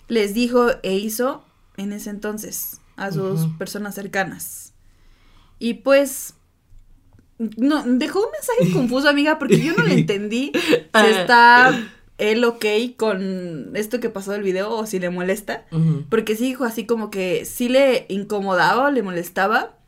les 0.08 0.34
dijo 0.34 0.66
e 0.82 0.92
hizo 0.96 1.42
en 1.78 1.94
ese 1.94 2.10
entonces 2.10 2.82
a 2.96 3.10
sus 3.12 3.46
personas 3.56 3.94
cercanas. 3.94 4.74
Y 5.58 5.72
pues, 5.72 6.34
no, 7.38 7.82
dejó 7.82 8.18
un 8.18 8.30
mensaje 8.30 8.72
confuso, 8.78 9.08
amiga, 9.08 9.38
porque 9.38 9.58
yo 9.58 9.72
no 9.74 9.84
le 9.84 9.94
entendí 9.94 10.52
si 10.60 10.82
Ah. 10.92 11.08
está 11.08 11.88
él 12.18 12.44
ok 12.44 12.66
con 12.98 13.70
esto 13.74 14.00
que 14.00 14.10
pasó 14.10 14.32
del 14.32 14.42
video 14.42 14.70
o 14.70 14.84
si 14.84 14.98
le 15.00 15.08
molesta. 15.08 15.64
Porque 16.10 16.36
sí 16.36 16.44
dijo 16.44 16.64
así 16.64 16.84
como 16.84 17.10
que 17.10 17.46
sí 17.46 17.70
le 17.70 18.04
incomodaba 18.10 18.90
le 18.90 19.02
molestaba 19.02 19.78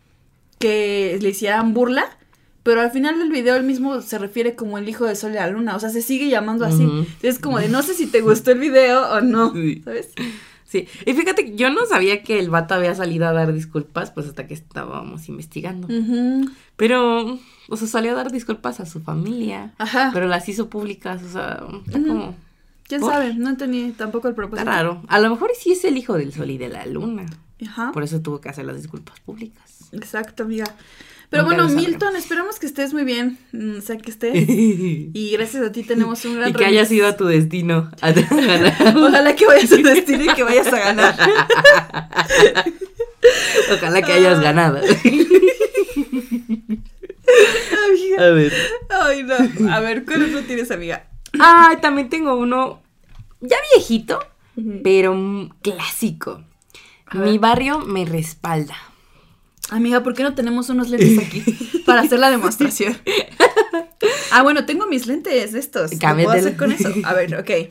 que 0.59 1.18
le 1.20 1.28
hicieran 1.28 1.74
burla. 1.74 2.16
Pero 2.64 2.81
al 2.81 2.90
final 2.90 3.18
del 3.20 3.31
video 3.31 3.55
él 3.57 3.62
mismo 3.62 4.00
se 4.00 4.18
refiere 4.18 4.57
como 4.57 4.79
el 4.79 4.88
hijo 4.88 5.05
del 5.05 5.16
sol 5.16 5.31
y 5.31 5.35
la 5.35 5.46
luna. 5.48 5.77
O 5.77 5.81
sea, 5.81 5.90
se 5.90 6.03
sigue 6.03 6.29
llamando 6.29 6.64
así. 6.64 6.88
Es 7.22 7.38
como 7.38 7.59
de 7.61 7.68
no 7.68 7.83
sé 7.83 7.94
si 7.94 8.07
te 8.09 8.20
gustó 8.22 8.50
el 8.50 8.59
video 8.59 9.03
o 9.12 9.20
no. 9.20 9.53
Sí. 9.55 9.83
¿Sabes? 9.85 10.09
Sí, 10.64 10.88
y 11.07 11.12
fíjate 11.12 11.44
que 11.44 11.55
yo 11.57 11.70
no 11.70 11.87
sabía 11.87 12.24
que 12.24 12.40
el 12.40 12.50
vato 12.50 12.74
había 12.74 12.96
salido 12.96 13.29
a 13.29 13.33
dar 13.33 13.53
disculpas, 13.53 14.11
pues 14.11 14.27
hasta 14.27 14.48
que 14.48 14.55
estábamos 14.55 15.29
investigando. 15.29 15.87
Pero, 16.77 17.38
o 17.68 17.77
sea, 17.77 17.87
salió 17.87 18.11
a 18.12 18.14
dar 18.14 18.33
disculpas 18.33 18.81
a 18.81 18.87
su 18.87 19.00
familia, 19.00 19.73
Ajá. 19.79 20.10
pero 20.12 20.27
las 20.27 20.48
hizo 20.48 20.69
públicas, 20.69 21.23
o 21.23 21.29
sea, 21.31 21.62
está 21.87 22.00
como, 22.02 22.35
¿Quién 22.88 23.00
¿por? 23.02 23.12
sabe? 23.12 23.35
No 23.35 23.50
entendí 23.50 23.92
tampoco 23.92 24.27
el 24.27 24.33
está 24.33 24.37
propósito. 24.42 24.69
raro. 24.69 25.02
A 25.06 25.21
lo 25.21 25.31
mejor 25.31 25.50
sí 25.56 25.71
es 25.73 25.85
el 25.85 25.96
hijo 25.96 26.15
del 26.15 26.33
sol 26.33 26.50
y 26.50 26.58
de 26.58 26.69
la 26.71 26.87
luna, 26.87 27.27
Ajá. 27.65 27.92
por 27.92 28.02
eso 28.02 28.21
tuvo 28.21 28.40
que 28.40 28.48
hacer 28.48 28.65
las 28.65 28.77
disculpas 28.77 29.21
públicas. 29.21 29.90
Exacto, 29.92 30.42
amiga. 30.42 30.65
Pero 31.35 31.44
bueno. 31.46 31.68
Milton, 31.68 32.16
esperamos 32.16 32.58
que 32.58 32.66
estés 32.66 32.92
muy 32.92 33.04
bien. 33.04 33.38
mm, 33.52 33.78
O 33.78 33.80
sea, 33.80 33.96
que 33.98 34.10
estés. 34.10 34.35
y 34.48 35.10
Y 35.14 35.30
gracias 35.32 35.62
a 35.66 35.72
ti 35.72 35.82
tenemos 35.82 36.24
un 36.24 36.37
gran 36.37 36.52
que 36.52 36.64
haya 36.64 36.82
remix. 36.82 36.88
sido 36.88 37.06
a 37.08 37.16
tu 37.16 37.26
destino. 37.26 37.90
a 38.00 38.12
ganar. 38.12 38.96
Ojalá 38.96 39.35
que 39.37 39.46
vayas 39.46 39.72
a 39.72 39.76
tu 39.76 39.82
destino 39.82 40.24
y 40.24 40.28
que 40.35 40.42
vayas 40.42 40.66
a 40.72 40.78
ganar. 40.78 41.16
Ojalá 43.72 44.02
que 44.02 44.12
hayas 44.12 44.40
ganado. 44.40 44.78
Amiga. 47.87 48.26
a 48.26 48.30
ver. 48.30 48.52
Ay, 48.90 49.22
no. 49.22 49.72
A 49.72 49.80
ver, 49.80 50.04
¿cuál 50.04 50.24
otro 50.24 50.42
tienes, 50.42 50.70
amiga? 50.70 51.06
Ay, 51.38 51.78
también 51.80 52.08
tengo 52.08 52.37
uno 52.37 52.80
ya 53.40 53.56
viejito, 53.74 54.20
pero 54.82 55.50
clásico. 55.62 56.42
Mi 57.12 57.38
barrio 57.38 57.80
me 57.80 58.04
respalda. 58.04 58.76
Amiga, 59.71 60.02
¿por 60.02 60.15
qué 60.15 60.23
no 60.23 60.35
tenemos 60.35 60.69
unos 60.69 60.90
lentes 60.90 61.19
aquí 61.19 61.42
para 61.87 62.02
hacer 62.02 62.19
la 62.19 62.31
demostración? 62.31 62.96
Ah, 64.31 64.42
bueno, 64.42 64.67
tengo 64.67 64.87
mis 64.87 65.06
lentes 65.06 65.54
estos. 65.54 65.92
¿Qué 65.92 66.06
puedo 66.06 66.31
hacer 66.31 66.56
con 66.56 66.73
eso? 66.73 66.92
A 67.04 67.15
ver, 67.15 67.35
ok. 67.37 67.50
Eh, 67.50 67.71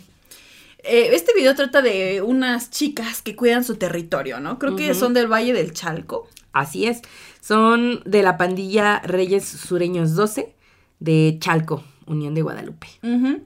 este 1.14 1.34
video 1.34 1.56
trata 1.56 1.82
de 1.82 2.22
unas 2.22 2.70
chicas 2.70 3.22
que 3.22 3.36
cuidan 3.36 3.64
su 3.64 3.76
territorio, 3.76 4.39
¿no? 4.39 4.60
Creo 4.60 4.76
que 4.76 4.94
son 4.94 5.14
del 5.14 5.32
Valle 5.32 5.54
del 5.54 5.74
Chalco. 5.74 6.28
Así 6.52 6.86
es. 6.86 7.02
Son 7.41 8.02
de 8.06 8.22
la 8.22 8.38
pandilla 8.38 9.00
Reyes 9.00 9.46
Sureños 9.46 10.16
12 10.16 10.54
de 11.00 11.38
Chalco, 11.39 11.84
Unión 12.06 12.34
de 12.34 12.41
Guadalupe. 12.41 12.88
Ujú. 13.02 13.44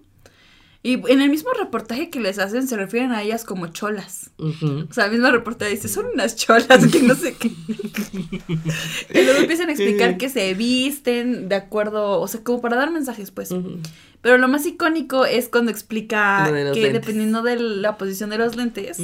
Y 0.84 0.94
en 1.12 1.22
el 1.22 1.30
mismo 1.30 1.50
reportaje 1.52 2.10
que 2.10 2.20
les 2.20 2.40
hacen 2.40 2.68
se 2.68 2.78
refieren 2.78 3.12
a 3.12 3.24
ellas 3.24 3.44
como 3.44 3.68
cholas. 3.68 4.30
O 4.38 4.94
sea, 4.94 5.06
el 5.06 5.12
mismo 5.12 5.30
reportaje 5.32 5.72
dice, 5.72 5.88
son 5.88 6.06
unas 6.14 6.36
cholas 6.36 6.88
que 6.92 7.02
no 7.02 7.16
sé 7.16 7.34
qué. 7.34 7.48
y 7.48 9.24
luego 9.24 9.40
empiezan 9.40 9.70
a 9.70 9.74
explicar 9.74 10.18
que 10.18 10.30
se 10.30 10.54
visten 10.54 11.50
de 11.50 11.56
acuerdo, 11.56 12.20
o 12.22 12.28
sea, 12.28 12.42
como 12.44 12.62
para 12.62 12.78
dar 12.78 12.92
mensajes, 12.92 13.32
pues. 13.32 13.52
Ujú. 13.52 13.80
Pero 14.22 14.38
lo 14.38 14.48
más 14.48 14.66
icónico 14.66 15.26
es 15.26 15.50
cuando 15.50 15.72
explica 15.72 16.44
de 16.52 16.72
que 16.74 16.82
lentes. 16.82 16.94
dependiendo 16.94 17.42
de 17.42 17.56
la 17.58 17.98
posición 17.98 18.30
de 18.30 18.38
los 18.38 18.56
lentes, 18.56 19.00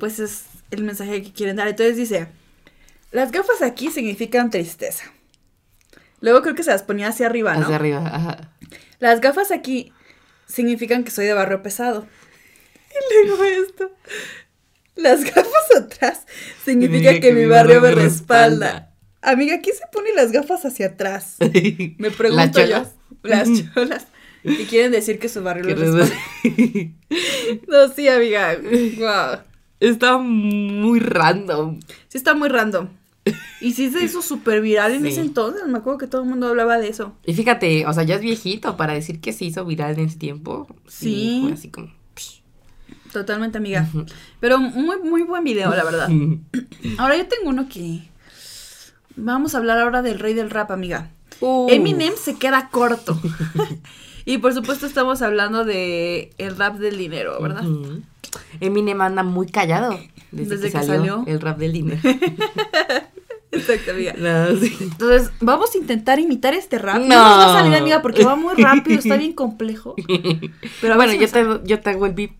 pues 0.00 0.18
es 0.18 0.44
el 0.70 0.82
mensaje 0.84 1.22
que 1.22 1.32
quieren 1.32 1.56
dar. 1.56 1.68
Entonces 1.68 1.96
dice, 1.96 2.28
las 3.10 3.32
gafas 3.32 3.62
aquí 3.62 3.90
significan 3.90 4.50
tristeza. 4.50 5.04
Luego 6.20 6.42
creo 6.42 6.54
que 6.54 6.62
se 6.62 6.70
las 6.70 6.82
ponía 6.82 7.08
hacia 7.08 7.26
arriba, 7.26 7.54
¿no? 7.54 7.62
Hacia 7.62 7.76
arriba, 7.76 8.06
ajá. 8.06 8.52
Las 9.00 9.20
gafas 9.20 9.50
aquí 9.50 9.92
significan 10.52 11.04
que 11.04 11.10
soy 11.10 11.26
de 11.26 11.34
barrio 11.34 11.62
pesado. 11.62 12.06
Y 13.24 13.26
luego 13.26 13.44
esto. 13.44 13.90
Las 14.96 15.24
gafas 15.24 15.76
atrás 15.76 16.26
significa 16.64 17.18
que, 17.20 17.32
mi 17.32 17.46
barrio 17.46 17.80
me 17.80 17.92
respalda. 17.92 18.92
Amiga, 19.22 19.60
¿quién 19.62 19.74
se 19.74 19.84
pone 19.90 20.12
las 20.14 20.30
gafas 20.30 20.64
hacia 20.66 20.88
atrás? 20.88 21.36
Me 21.98 22.10
pregunto 22.10 22.36
Las 22.36 22.50
yo. 22.52 22.62
cholas. 22.64 22.88
Las 23.22 23.48
cholas. 23.74 24.06
Y 24.44 24.64
quieren 24.64 24.92
decir 24.92 25.18
que 25.18 25.28
su 25.28 25.42
barrio 25.42 25.64
les 25.64 25.78
respalda. 25.78 26.14
No, 27.68 27.88
sí, 27.94 28.08
amiga. 28.08 28.58
Wow. 28.98 29.38
Está 29.78 30.18
muy 30.18 30.98
random. 30.98 31.80
Sí 32.08 32.18
está 32.18 32.34
muy 32.34 32.48
random. 32.48 32.88
Y 33.60 33.72
sí 33.72 33.90
se 33.90 34.02
hizo 34.02 34.20
súper 34.22 34.60
viral 34.60 34.92
en 34.92 35.02
Sí. 35.02 35.08
ese 35.08 35.20
entonces. 35.20 35.62
Me 35.68 35.78
acuerdo 35.78 35.98
que 35.98 36.06
todo 36.08 36.22
el 36.22 36.28
mundo 36.28 36.48
hablaba 36.48 36.78
de 36.78 36.88
eso. 36.88 37.16
Y 37.24 37.34
fíjate, 37.34 37.86
o 37.86 37.92
sea, 37.92 38.02
ya 38.02 38.16
es 38.16 38.20
viejito 38.20 38.76
para 38.76 38.94
decir 38.94 39.20
que 39.20 39.32
se 39.32 39.44
hizo 39.44 39.64
viral 39.64 39.98
en 39.98 40.06
ese 40.06 40.18
tiempo. 40.18 40.66
Sí. 40.88 41.40
fue 41.44 41.52
así 41.52 41.68
como. 41.70 41.88
psh. 42.16 42.40
Totalmente, 43.12 43.58
amiga. 43.58 43.88
Pero 44.40 44.58
muy, 44.58 44.96
muy 45.02 45.22
buen 45.22 45.44
video, 45.44 45.70
la 45.70 45.84
verdad. 45.84 46.08
Ahora 46.98 47.16
yo 47.16 47.26
tengo 47.28 47.50
uno 47.50 47.68
que. 47.68 48.08
Vamos 49.14 49.54
a 49.54 49.58
hablar 49.58 49.78
ahora 49.78 50.00
del 50.02 50.18
rey 50.18 50.32
del 50.34 50.48
rap, 50.50 50.70
amiga. 50.70 51.10
Uh. 51.40 51.68
Eminem 51.70 52.14
se 52.16 52.36
queda 52.36 52.70
corto. 52.70 53.20
y 54.24 54.38
por 54.38 54.54
supuesto 54.54 54.86
estamos 54.86 55.20
hablando 55.22 55.64
de 55.64 56.30
el 56.38 56.56
rap 56.56 56.78
del 56.78 56.96
dinero, 56.96 57.40
¿verdad? 57.40 57.66
Ujú. 57.66 58.02
Eminem 58.60 59.00
anda 59.00 59.22
muy 59.22 59.46
callado 59.46 59.98
desde, 60.30 60.56
Desde 60.56 60.66
que, 60.66 60.72
que 60.78 60.84
salió, 60.86 60.94
salió. 61.16 61.24
el 61.26 61.40
rap 61.40 61.58
del 61.58 61.72
dinero. 61.72 62.00
Exacto, 63.52 63.90
amiga. 63.90 64.14
No, 64.18 64.56
sí. 64.58 64.76
Entonces, 64.80 65.30
vamos 65.40 65.74
a 65.74 65.78
intentar 65.78 66.18
imitar 66.18 66.54
este 66.54 66.78
rap. 66.78 66.96
No, 66.96 67.06
No. 67.06 67.14
nos 67.36 67.38
va 67.38 67.50
a 67.50 67.62
salir, 67.62 67.74
amiga, 67.76 68.00
porque 68.02 68.24
va 68.24 68.34
muy 68.36 68.54
rápido, 68.54 68.98
está 68.98 69.16
bien 69.16 69.34
complejo. 69.34 69.94
Pero 70.80 70.96
bueno, 70.96 71.12
si 71.12 71.18
yo 71.18 71.28
te, 71.28 71.44
yo 71.64 71.80
te 71.80 71.90
hago 71.90 72.06
el 72.06 72.12
beat. 72.14 72.30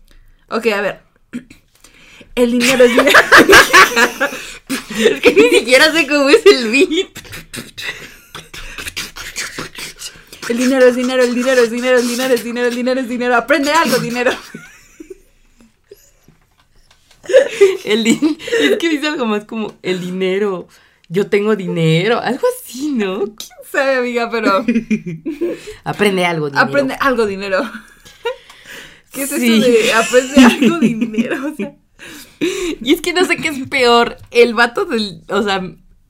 Ok, 0.49 0.67
a 0.67 0.81
ver. 0.81 1.01
El 2.35 2.51
dinero 2.51 2.83
es 2.83 2.89
dinero. 2.89 3.19
Es 4.97 5.21
que 5.21 5.33
ni 5.35 5.49
siquiera 5.59 5.91
sé 5.91 6.07
cómo 6.07 6.29
es 6.29 6.43
el 6.47 6.71
beat. 6.71 7.09
El 10.49 10.57
dinero 10.57 10.85
es 10.87 10.95
dinero, 10.95 11.23
el 11.23 11.35
dinero 11.35 11.61
es 11.61 11.69
dinero, 11.71 11.97
el 11.99 12.07
dinero 12.07 12.33
es 12.33 12.43
dinero, 12.43 12.67
el 12.67 12.75
dinero 12.75 12.99
es 13.01 13.07
dinero. 13.07 13.35
Aprende 13.35 13.71
algo, 13.71 13.97
dinero. 13.99 14.31
El 17.85 18.03
din- 18.03 18.37
es 18.61 18.77
que 18.77 18.89
dice 18.89 19.07
algo 19.07 19.25
más 19.25 19.45
como 19.45 19.73
el 19.81 20.01
dinero. 20.01 20.67
Yo 21.09 21.27
tengo 21.27 21.55
dinero, 21.55 22.19
algo 22.19 22.45
así, 22.59 22.89
¿no? 22.91 23.19
¿Quién 23.25 23.49
sabe, 23.71 23.97
amiga? 23.97 24.29
Pero 24.31 24.65
Aprende 25.83 26.25
algo, 26.25 26.47
dinero. 26.49 26.65
aprende 26.67 26.95
algo, 26.99 27.25
dinero. 27.25 27.61
¿Qué 29.11 29.23
es 29.23 29.29
Sí. 29.29 29.57
eso 29.57 29.67
de 29.67 29.93
aprende 29.93 30.35
algo, 30.43 30.79
dinero? 30.79 31.51
O 31.51 31.55
sea, 31.55 31.75
Y 32.81 32.93
es 32.93 33.01
que 33.01 33.13
no 33.13 33.23
sé 33.25 33.37
qué 33.37 33.49
es 33.49 33.67
peor, 33.69 34.17
el 34.31 34.53
vato 34.53 34.85
del, 34.85 35.21
o 35.29 35.43
sea, 35.43 35.61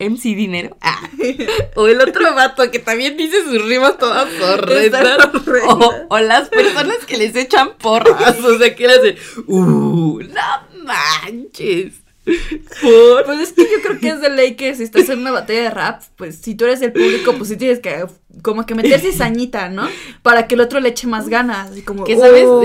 MC 0.03 0.35
Dinero, 0.35 0.77
ah, 0.81 1.09
o 1.75 1.87
el 1.87 2.01
otro 2.01 2.33
vato 2.35 2.69
que 2.71 2.79
también 2.79 3.17
dice 3.17 3.43
sus 3.43 3.65
rimas 3.65 3.97
todas 3.97 4.27
horrendas, 4.41 5.17
o, 5.67 5.91
o 6.09 6.19
las 6.19 6.49
personas 6.49 7.05
que 7.07 7.17
les 7.17 7.35
echan 7.35 7.71
porras, 7.77 8.39
o 8.43 8.57
sea, 8.57 8.75
que 8.75 8.87
le 8.87 8.93
hacen, 8.93 9.15
uh, 9.47 10.19
no 10.21 10.83
manches, 10.83 11.93
por... 12.81 13.25
pues 13.25 13.39
es 13.41 13.53
que 13.53 13.63
yo 13.63 13.81
creo 13.85 13.99
que 13.99 14.09
es 14.09 14.21
de 14.21 14.29
ley 14.29 14.55
que 14.55 14.73
si 14.75 14.83
estás 14.83 15.09
en 15.09 15.19
una 15.19 15.31
batalla 15.31 15.63
de 15.63 15.69
rap, 15.69 16.01
pues 16.15 16.37
si 16.37 16.55
tú 16.55 16.65
eres 16.65 16.81
el 16.81 16.93
público, 16.93 17.33
pues 17.37 17.49
sí 17.49 17.57
tienes 17.57 17.79
que 17.79 18.05
como 18.41 18.65
que 18.65 18.75
meter 18.75 18.99
cizañita, 18.99 19.69
¿no? 19.69 19.87
Para 20.21 20.47
que 20.47 20.55
el 20.55 20.61
otro 20.61 20.79
le 20.79 20.89
eche 20.89 21.05
más 21.07 21.27
ganas. 21.27 21.71
Así 21.71 21.81
como, 21.81 22.05
¿Qué 22.05 22.17
sabes? 22.17 22.45
"Oh". 22.47 22.63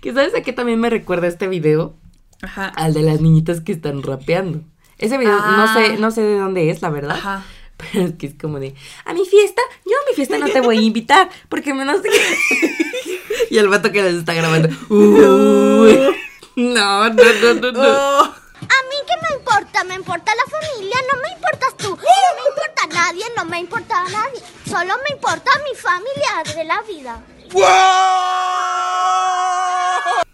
¿Qué 0.00 0.12
sabes 0.12 0.34
a 0.34 0.42
qué 0.42 0.52
también 0.52 0.80
me 0.80 0.88
recuerda 0.88 1.26
este 1.26 1.48
video? 1.48 1.96
Ajá. 2.42 2.68
Al 2.68 2.94
de 2.94 3.02
las 3.02 3.20
niñitas 3.20 3.60
que 3.60 3.72
están 3.72 4.02
rapeando. 4.02 4.62
Ese 4.98 5.18
video 5.18 5.34
no 5.36 5.64
Ah. 5.64 5.74
sé, 5.74 5.96
no 5.98 6.10
sé 6.10 6.22
de 6.22 6.38
dónde 6.38 6.70
es, 6.70 6.80
la 6.82 6.88
verdad. 6.90 7.16
Ajá. 7.16 7.44
Pero 7.76 8.06
es 8.06 8.14
que 8.14 8.26
es 8.28 8.34
como 8.40 8.58
de, 8.58 8.74
a 9.04 9.12
mi 9.12 9.26
fiesta, 9.26 9.60
yo 9.84 9.92
a 9.92 10.08
mi 10.10 10.16
fiesta 10.16 10.38
no 10.38 10.48
te 10.48 10.62
voy 10.62 10.78
a 10.78 10.82
invitar, 10.82 11.28
porque 11.50 11.74
me 11.74 11.84
no 11.84 12.00
sé 12.00 12.08
qué. 12.08 13.18
y 13.50 13.58
el 13.58 13.68
vato 13.68 13.92
que 13.92 14.02
les 14.02 14.14
está 14.14 14.32
grabando. 14.32 14.68
"Uy". 14.88 15.98
no, 16.56 17.08
no, 17.10 17.22
no, 17.42 17.54
no, 17.54 17.72
no. 17.72 17.80
Oh. 17.82 18.22
A 18.22 18.78
mí 18.88 18.96
qué 19.06 19.12
me 19.28 19.34
importa, 19.36 19.84
me 19.84 19.94
importa 19.94 20.32
la 20.34 20.44
familia, 20.50 20.96
no 21.12 21.20
me 21.20 21.28
importas 21.34 21.76
tú, 21.76 21.90
no 21.90 21.96
me 21.96 22.48
importa 22.48 22.86
nadie, 22.94 23.24
no 23.36 23.44
me 23.44 23.60
importa 23.60 24.00
a 24.00 24.08
nadie, 24.08 24.40
solo 24.66 24.94
me 25.06 25.14
importa 25.14 25.50
mi 25.70 25.76
familia 25.78 26.42
de 26.56 26.64
la 26.64 26.80
vida. 26.82 27.22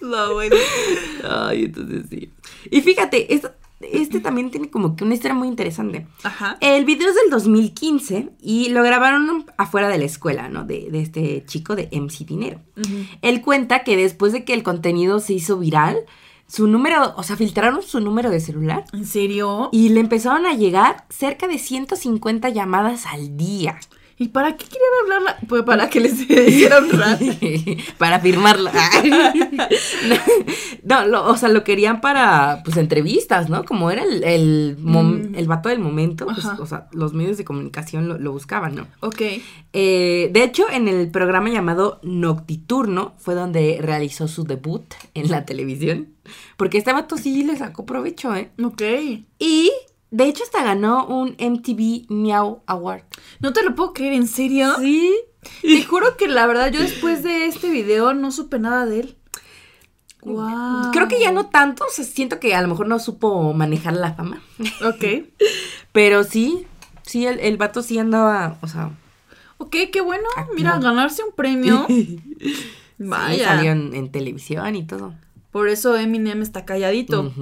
No, 0.00 0.32
bueno. 0.34 0.54
Ay, 1.28 1.64
entonces 1.64 2.04
sí. 2.08 2.30
Y 2.70 2.80
fíjate, 2.82 3.34
esto- 3.34 3.52
este 3.80 4.20
también 4.20 4.50
tiene 4.50 4.70
como 4.70 4.96
que 4.96 5.04
una 5.04 5.14
historia 5.14 5.34
muy 5.34 5.48
interesante. 5.48 6.06
Ajá. 6.22 6.56
El 6.60 6.84
video 6.84 7.08
es 7.08 7.14
del 7.14 7.30
2015 7.30 8.30
y 8.40 8.70
lo 8.70 8.82
grabaron 8.82 9.46
afuera 9.56 9.88
de 9.88 9.98
la 9.98 10.04
escuela, 10.04 10.48
¿no? 10.48 10.64
De, 10.64 10.88
de 10.90 11.00
este 11.00 11.44
chico 11.46 11.76
de 11.76 11.88
MC 11.92 12.26
Dinero. 12.26 12.60
Él 13.22 13.42
cuenta 13.42 13.84
que 13.84 13.96
después 13.96 14.32
de 14.32 14.44
que 14.44 14.54
el 14.54 14.62
contenido 14.62 15.20
se 15.20 15.34
hizo 15.34 15.58
viral, 15.58 15.98
su 16.46 16.66
número, 16.66 17.14
o 17.16 17.22
sea, 17.22 17.36
filtraron 17.36 17.82
su 17.82 18.00
número 18.00 18.30
de 18.30 18.40
celular 18.40 18.84
¿En 18.94 19.04
serio? 19.04 19.68
y 19.70 19.90
le 19.90 20.00
empezaron 20.00 20.46
a 20.46 20.54
llegar 20.54 21.04
cerca 21.10 21.46
de 21.46 21.58
150 21.58 22.48
llamadas 22.48 23.04
al 23.06 23.36
día. 23.36 23.78
¿Y 24.20 24.28
para 24.28 24.56
qué 24.56 24.64
querían 24.66 24.90
hablarla? 25.04 25.36
Pues 25.48 25.62
para 25.62 25.88
que 25.88 26.00
les 26.00 26.20
hiciera 26.30 26.78
un 26.80 26.90
rap. 26.90 27.20
para 27.98 28.18
firmarla. 28.20 28.72
no, 30.84 31.04
lo- 31.06 31.26
o 31.26 31.36
sea, 31.36 31.48
lo 31.48 31.64
querían 31.64 32.00
para, 32.00 32.62
pues, 32.64 32.76
entrevistas, 32.76 33.48
¿no? 33.48 33.64
Como 33.64 33.90
era 33.90 34.02
el, 34.02 34.24
el, 34.24 34.76
mom- 34.80 35.08
Mm. 35.30 35.34
el 35.36 35.46
vato 35.46 35.68
del 35.68 35.78
momento, 35.78 36.26
pues, 36.26 36.44
o 36.44 36.66
sea, 36.66 36.88
los 36.92 37.14
medios 37.14 37.38
de 37.38 37.44
comunicación 37.44 38.08
lo, 38.08 38.18
lo 38.18 38.32
buscaban, 38.32 38.74
¿no? 38.74 38.86
Ok. 39.00 39.22
Eh, 39.72 40.30
de 40.32 40.42
hecho, 40.42 40.64
en 40.70 40.88
el 40.88 41.10
programa 41.10 41.48
llamado 41.50 42.00
Noctiturno 42.02 43.14
fue 43.18 43.34
donde 43.34 43.78
realizó 43.80 44.28
su 44.28 44.44
debut 44.44 44.82
en 45.14 45.30
la 45.30 45.44
televisión. 45.44 46.08
Porque 46.56 46.78
este 46.78 46.92
vato 46.92 47.16
sí 47.16 47.42
le 47.44 47.56
sacó 47.56 47.86
provecho, 47.86 48.34
¿eh? 48.34 48.50
Ok. 48.62 48.82
Y, 49.38 49.70
de 50.10 50.24
hecho, 50.24 50.42
hasta 50.44 50.62
ganó 50.64 51.06
un 51.06 51.36
MTV 51.38 52.06
Meow 52.10 52.62
Award. 52.66 53.02
No 53.40 53.52
te 53.52 53.62
lo 53.62 53.74
puedo 53.74 53.92
creer, 53.92 54.12
¿en 54.14 54.26
serio? 54.28 54.74
Sí. 54.78 55.14
Te 55.62 55.84
juro 55.84 56.16
que 56.16 56.26
la 56.28 56.46
verdad 56.46 56.70
yo 56.72 56.80
después 56.80 57.22
de 57.22 57.46
este 57.46 57.70
video 57.70 58.12
no 58.14 58.30
supe 58.32 58.58
nada 58.58 58.86
de 58.86 59.00
él. 59.00 59.16
Wow. 60.22 60.90
Creo 60.92 61.06
que 61.08 61.20
ya 61.20 61.30
no 61.30 61.46
tanto, 61.46 61.84
o 61.84 61.90
sea, 61.90 62.04
siento 62.04 62.40
que 62.40 62.54
a 62.54 62.60
lo 62.60 62.68
mejor 62.68 62.88
no 62.88 62.98
supo 62.98 63.52
manejar 63.54 63.94
la 63.94 64.14
fama. 64.14 64.42
Ok. 64.84 65.04
Pero 65.92 66.24
sí, 66.24 66.66
sí, 67.02 67.26
el, 67.26 67.38
el 67.40 67.56
vato 67.56 67.82
sí 67.82 67.98
andaba, 67.98 68.58
o 68.62 68.68
sea, 68.68 68.90
Ok, 69.60 69.74
qué 69.92 70.00
bueno. 70.00 70.24
Activo. 70.36 70.54
Mira, 70.56 70.78
ganarse 70.78 71.22
un 71.24 71.32
premio. 71.32 71.84
sí, 71.88 72.20
Vaya. 72.98 73.44
salió 73.44 73.72
en, 73.72 73.94
en 73.94 74.10
televisión 74.10 74.74
y 74.76 74.84
todo. 74.86 75.14
Por 75.50 75.68
eso 75.68 75.96
Eminem 75.96 76.42
está 76.42 76.64
calladito. 76.64 77.32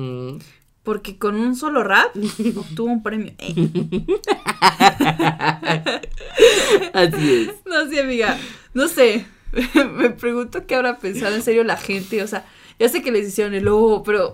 Porque 0.87 1.18
con 1.18 1.34
un 1.34 1.57
solo 1.57 1.82
rap 1.82 2.14
obtuvo 2.57 2.87
un 2.87 3.03
premio. 3.03 3.32
Eh. 3.39 4.07
Así 6.95 7.49
es. 7.49 7.51
No 7.66 7.91
sé, 7.91 8.01
amiga. 8.01 8.39
No 8.72 8.87
sé. 8.87 9.26
Me 9.99 10.11
pregunto 10.11 10.64
qué 10.64 10.76
habrá 10.76 10.97
pensado 10.99 11.34
en 11.34 11.43
serio 11.43 11.64
la 11.64 11.76
gente. 11.76 12.22
O 12.22 12.28
sea, 12.28 12.47
Ya 12.78 12.89
sé 12.89 13.03
que 13.03 13.11
les 13.11 13.26
hicieron 13.26 13.55
el 13.55 13.64
lobo, 13.64 14.05
pero 14.05 14.32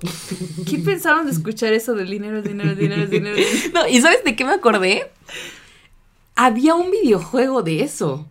¿qué 0.69 0.77
pensaron 0.79 1.25
de 1.25 1.33
escuchar 1.33 1.73
eso 1.73 1.95
del 1.95 2.11
dinero, 2.11 2.43
dinero, 2.43 2.75
dinero, 2.75 3.07
dinero? 3.07 3.35
dinero? 3.35 3.71
No, 3.73 3.89
¿y 3.89 4.03
sabes 4.03 4.23
de 4.23 4.37
qué 4.37 4.45
me 4.45 4.53
acordé? 4.53 5.11
Había 6.37 6.75
un 6.75 6.91
videojuego 6.91 7.63
de 7.63 7.83
eso. 7.83 8.29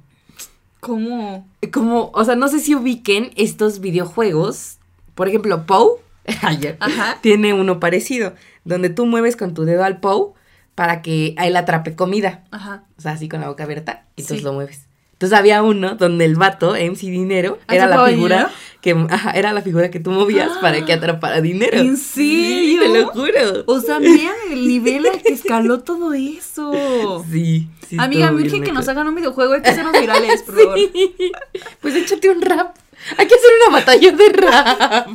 ¿Cómo? 0.79 1.49
Como, 1.73 2.11
o 2.13 2.23
sea, 2.23 2.35
no 2.35 2.47
sé 2.49 2.59
si 2.59 2.75
ubiquen 2.75 3.31
estos 3.35 3.79
videojuegos. 3.79 4.77
Por 5.15 5.27
ejemplo, 5.27 5.65
Poe 5.65 5.99
ayer, 6.41 6.77
Ajá. 6.79 7.17
tiene 7.21 7.53
uno 7.53 7.79
parecido, 7.79 8.33
donde 8.65 8.89
tú 8.89 9.05
mueves 9.05 9.35
con 9.35 9.53
tu 9.53 9.63
dedo 9.65 9.83
al 9.83 9.99
Poe 9.99 10.33
para 10.75 11.01
que 11.01 11.35
él 11.37 11.55
atrape 11.55 11.95
comida. 11.95 12.43
Ajá. 12.51 12.83
O 12.97 13.01
sea, 13.01 13.11
así 13.13 13.27
con 13.29 13.41
la 13.41 13.47
boca 13.47 13.63
abierta, 13.63 14.05
y 14.15 14.21
entonces 14.21 14.39
Sí. 14.39 14.43
lo 14.43 14.53
mueves. 14.53 14.87
Entonces 15.13 15.37
había 15.37 15.61
uno 15.61 15.95
donde 15.97 16.25
el 16.25 16.35
vato, 16.35 16.75
MC 16.75 17.11
Dinero, 17.11 17.59
¿Ah, 17.67 17.75
era 17.75 17.85
la 17.85 18.05
figura 18.07 18.35
dinero? 18.37 18.49
que 18.81 19.13
ajá, 19.13 19.31
era 19.33 19.53
la 19.53 19.61
figura 19.61 19.91
que 19.91 19.99
tú 19.99 20.09
movías 20.09 20.49
para 20.57 20.83
que 20.83 20.93
atrapara 20.93 21.41
dinero. 21.41 21.77
¿En 21.77 21.95
Sí, 21.95 22.75
serio? 22.75 22.81
te 22.81 22.99
lo 23.01 23.07
juro. 23.09 23.63
O 23.67 23.79
sea, 23.81 23.99
vean 23.99 24.33
el 24.51 24.67
nivel 24.67 25.05
al 25.05 25.21
que 25.21 25.31
escaló 25.33 25.81
todo 25.81 26.13
eso. 26.13 27.23
Sí, 27.31 27.67
sí. 27.87 27.97
Amiga, 27.99 28.31
me 28.31 28.41
urge 28.41 28.61
que 28.61 28.71
nos 28.71 28.87
hagan 28.89 29.07
un 29.09 29.13
videojuego, 29.15 29.53
hay 29.53 29.61
que 29.61 29.69
hacernos 29.69 29.93
virales, 29.99 30.41
por 30.41 30.55
favor. 30.59 30.79
Pues 31.81 31.95
échate 31.95 32.29
un 32.31 32.41
rap. 32.41 32.75
Hay 33.17 33.27
que 33.27 33.35
hacer 33.35 33.49
una 33.67 33.77
batalla 33.79 34.11
de 34.11 34.29
rap. 34.29 35.07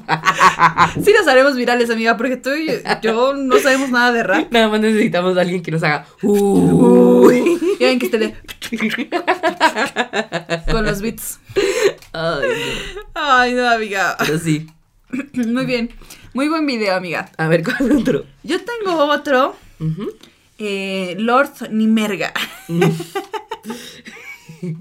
Sí 1.05 1.13
nos 1.17 1.27
haremos 1.29 1.55
virales, 1.57 1.91
amiga, 1.91 2.17
porque 2.17 2.37
tú 2.37 2.51
y 2.55 2.69
yo 3.03 3.35
no 3.35 3.59
sabemos 3.59 3.91
nada 3.91 4.13
de 4.13 4.23
rap. 4.23 4.51
Nada 4.53 4.69
más 4.69 4.81
necesitamos 4.81 5.37
a 5.37 5.41
alguien 5.43 5.63
que 5.63 5.71
nos 5.71 5.83
haga. 5.83 6.07
Uh. 6.23 7.31
Y 7.31 7.85
alguien 7.85 7.99
que 7.99 8.07
esté 8.07 8.19
de... 8.19 8.35
con 10.71 10.85
los 10.85 11.01
beats. 11.03 11.39
Ay, 12.13 12.49
no. 12.49 13.03
Ay, 13.15 13.55
no, 13.55 13.69
amiga. 13.69 14.17
Pero 14.19 14.39
sí. 14.39 14.67
Muy 15.35 15.67
bien. 15.67 15.91
Muy 16.35 16.49
buen 16.49 16.67
video, 16.67 16.95
amiga. 16.95 17.31
A 17.39 17.49
ver, 17.49 17.63
¿cuál 17.63 17.93
otro? 17.93 18.25
Yo 18.43 18.59
tengo 18.63 19.05
otro. 19.05 19.55
Eh, 20.59 21.15
Lord 21.19 21.71
Nimerga. 21.71 22.33
Bueno, 24.61 24.79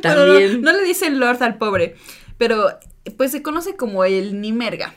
También. 0.00 0.62
no, 0.62 0.72
le 0.72 0.82
dicen 0.84 1.18
Lord 1.18 1.42
al 1.42 1.56
pobre, 1.58 1.96
pero 2.38 2.68
pues 3.16 3.32
se 3.32 3.42
conoce 3.42 3.76
como 3.76 4.04
el 4.04 4.40
Nimerga. 4.40 4.94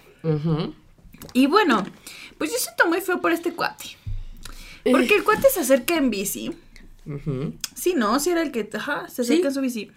Y 1.33 1.47
bueno, 1.47 1.83
pues 2.37 2.51
yo 2.51 2.57
siento 2.57 2.87
muy 2.87 3.01
feo 3.01 3.21
por 3.21 3.31
este 3.31 3.53
cuate. 3.53 3.85
Porque 4.89 5.15
el 5.15 5.23
cuate 5.23 5.47
se 5.53 5.59
acerca 5.61 5.95
en 5.95 6.09
bici. 6.09 6.51
Ujú. 7.05 7.53
Sí, 7.75 7.93
¿no? 7.95 8.19
Sí 8.19 8.29
era 8.31 8.41
el 8.41 8.51
que 8.51 8.69
ajá, 8.73 9.07
se 9.09 9.23
Sí. 9.23 9.33
acerca 9.33 9.47
en 9.49 9.53
su 9.53 9.61
bici. 9.61 9.91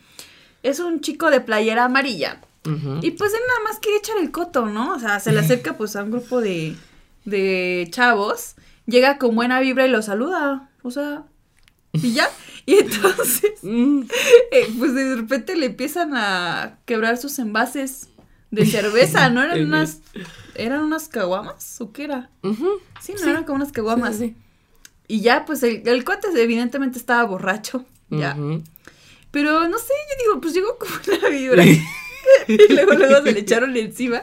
Es 0.63 0.81
un 0.81 1.01
chico 1.01 1.31
de 1.31 1.41
playera 1.41 1.85
amarilla. 1.85 2.41
Y 3.03 3.11
pues 3.11 3.35
él 3.35 3.41
nada 3.47 3.61
más 3.65 3.79
quiere 3.79 3.99
echar 3.99 4.17
el 4.17 4.31
coto, 4.31 4.65
¿no? 4.67 4.95
O 4.95 4.99
sea, 4.99 5.21
se 5.21 5.33
le 5.33 5.41
acerca 5.41 5.77
pues 5.77 5.97
a 5.97 6.03
un 6.03 6.11
grupo 6.11 6.41
de, 6.41 6.75
de 7.27 7.87
chavos. 7.91 8.55
Llega 8.87 9.19
con 9.19 9.35
buena 9.37 9.61
vibra 9.61 9.87
y 9.87 9.91
lo 9.91 10.01
saluda. 10.01 10.71
O 10.83 10.91
sea, 10.91 11.25
y 11.93 12.13
ya. 12.15 12.27
Y 12.67 12.75
entonces, 12.79 13.53
Mm. 13.63 14.03
eh, 14.51 14.69
pues 14.79 14.95
de 14.95 15.17
repente 15.17 15.55
le 15.57 15.67
empiezan 15.67 16.13
a 16.17 16.79
quebrar 16.87 17.19
sus 17.19 17.39
envases 17.39 18.09
de 18.51 18.65
cerveza, 18.67 19.29
¿no? 19.31 19.43
Eran 19.45 19.65
unas, 19.67 20.01
eran 20.55 20.81
unas 20.83 21.09
caguamas, 21.09 21.81
¿o 21.81 21.93
qué 21.93 22.05
era? 22.05 22.31
Sí, 23.03 23.13
no 23.13 23.19
Sí. 23.19 23.29
eran 23.29 23.45
como 23.45 23.57
unas 23.57 23.73
caguamas. 23.73 24.17
Sí, 24.17 24.29
sí, 24.29 24.37
Y 25.09 25.21
ya, 25.21 25.45
pues 25.45 25.63
el, 25.63 25.87
el 25.87 26.05
cuate 26.05 26.29
evidentemente 26.41 26.99
estaba 26.99 27.25
borracho, 27.25 27.85
ya. 28.11 28.37
Pero 29.31 29.69
no 29.69 29.79
sé, 29.79 29.93
yo 30.11 30.25
digo, 30.25 30.41
pues 30.41 30.55
llegó 30.55 30.79
con 30.79 30.89
una 31.19 31.29
vibra. 31.29 31.65
y 32.49 32.73
luego, 32.73 32.93
luego 32.95 33.23
se 33.25 33.33
le 33.33 33.41
echaron 33.41 33.77
encima. 33.77 34.23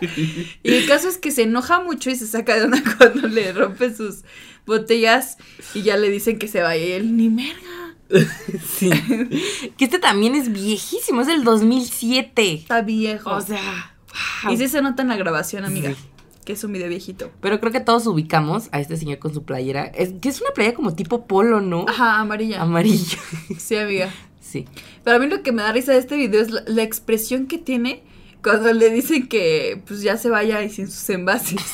Y 0.64 0.74
el 0.74 0.88
caso 0.88 1.10
es 1.10 1.18
que 1.18 1.32
se 1.32 1.44
enoja 1.44 1.82
mucho 1.82 2.10
y 2.10 2.16
se 2.16 2.26
saca 2.26 2.58
de 2.58 2.66
una 2.66 2.82
cuando 2.98 3.28
le 3.28 3.52
rompe 3.54 3.94
sus 3.94 4.22
botellas 4.66 5.38
y 5.74 5.82
ya 5.84 5.98
le 5.98 6.10
dicen 6.10 6.40
que 6.40 6.48
se 6.48 6.62
vaya. 6.62 6.84
Y 6.86 6.92
él, 6.94 7.18
ni 7.18 7.30
merga. 7.30 7.81
Sí. 8.78 8.90
que 9.78 9.86
este 9.86 10.00
también 10.00 10.36
es 10.36 10.52
viejísimo, 10.52 11.22
es 11.22 11.28
del 11.28 11.44
2007. 11.44 12.54
Está 12.54 12.82
viejo. 12.82 13.32
O 13.32 13.42
sea, 13.42 13.96
wow. 14.44 14.54
y 14.54 14.58
sí 14.58 14.68
se 14.68 14.82
nota 14.82 15.02
en 15.02 15.10
la 15.10 15.18
grabación, 15.18 15.66
amiga. 15.66 15.92
Sí. 15.92 15.98
Que 16.46 16.54
es 16.54 16.64
un 16.64 16.74
video 16.74 16.90
viejito. 16.90 17.32
Pero 17.40 17.60
creo 17.60 17.72
que 17.72 17.80
todos 17.80 18.08
ubicamos 18.08 18.70
a 18.72 18.80
este 18.80 18.98
señor 18.98 19.20
con 19.20 19.34
su 19.34 19.44
playera. 19.44 19.86
Es 19.86 20.14
que 20.20 20.30
es 20.30 20.42
una 20.42 20.52
playera 20.52 20.76
como 20.76 20.96
tipo 20.96 21.28
polo, 21.28 21.62
¿no? 21.62 21.86
Ajá, 21.88 22.20
amarilla. 22.20 22.62
Amarillo. 22.62 23.20
sí, 23.58 23.78
amiga. 23.78 24.12
Sí. 24.40 24.66
Pero 25.04 25.18
a 25.18 25.20
mí 25.20 25.28
lo 25.28 25.44
que 25.44 25.52
me 25.52 25.62
da 25.62 25.72
risa 25.72 25.92
de 25.94 26.00
este 26.00 26.16
video 26.16 26.42
es 26.42 26.50
la, 26.52 26.64
la 26.66 26.84
expresión 26.84 27.46
que 27.46 27.58
tiene 27.58 28.04
cuando 28.44 28.74
le 28.74 28.90
dicen 28.90 29.28
que 29.28 29.82
pues 29.86 30.02
ya 30.02 30.18
se 30.18 30.30
vaya 30.30 30.64
y 30.64 30.70
sin 30.70 30.90
sus 30.90 31.10
envases. 31.10 31.62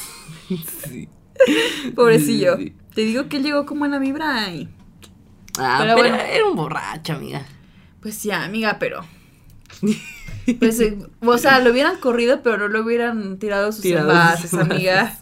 Sí. 0.88 1.10
Pobrecillo. 1.94 2.56
Sí, 2.56 2.64
sí. 2.68 2.74
Te 2.96 3.02
digo 3.02 3.28
que 3.28 3.36
él 3.38 3.44
llegó 3.44 3.66
como 3.66 3.84
en 3.84 3.92
la 3.92 4.00
vibra 4.00 4.50
y 4.50 4.70
Ah, 5.60 5.78
Pero 5.80 5.96
pero, 5.96 6.10
bueno. 6.10 6.24
era 6.24 6.46
un 6.46 6.56
borracho, 6.56 7.14
amiga. 7.14 7.46
pues 8.02 8.16
sí, 8.16 8.32
amiga, 8.32 8.78
pero 8.80 9.06
pues 10.60 10.80
eh, 10.80 10.98
o 11.22 11.38
sea, 11.38 11.60
lo 11.60 11.72
hubieran 11.72 11.98
corrido, 12.00 12.42
pero 12.42 12.58
no 12.58 12.68
lo 12.68 12.82
hubieran 12.84 13.38
tirado 13.40 13.72
sus 13.72 13.82
Tirado 13.82 14.10
envases, 14.12 14.50
sus 14.52 14.60
amiga. 14.60 15.18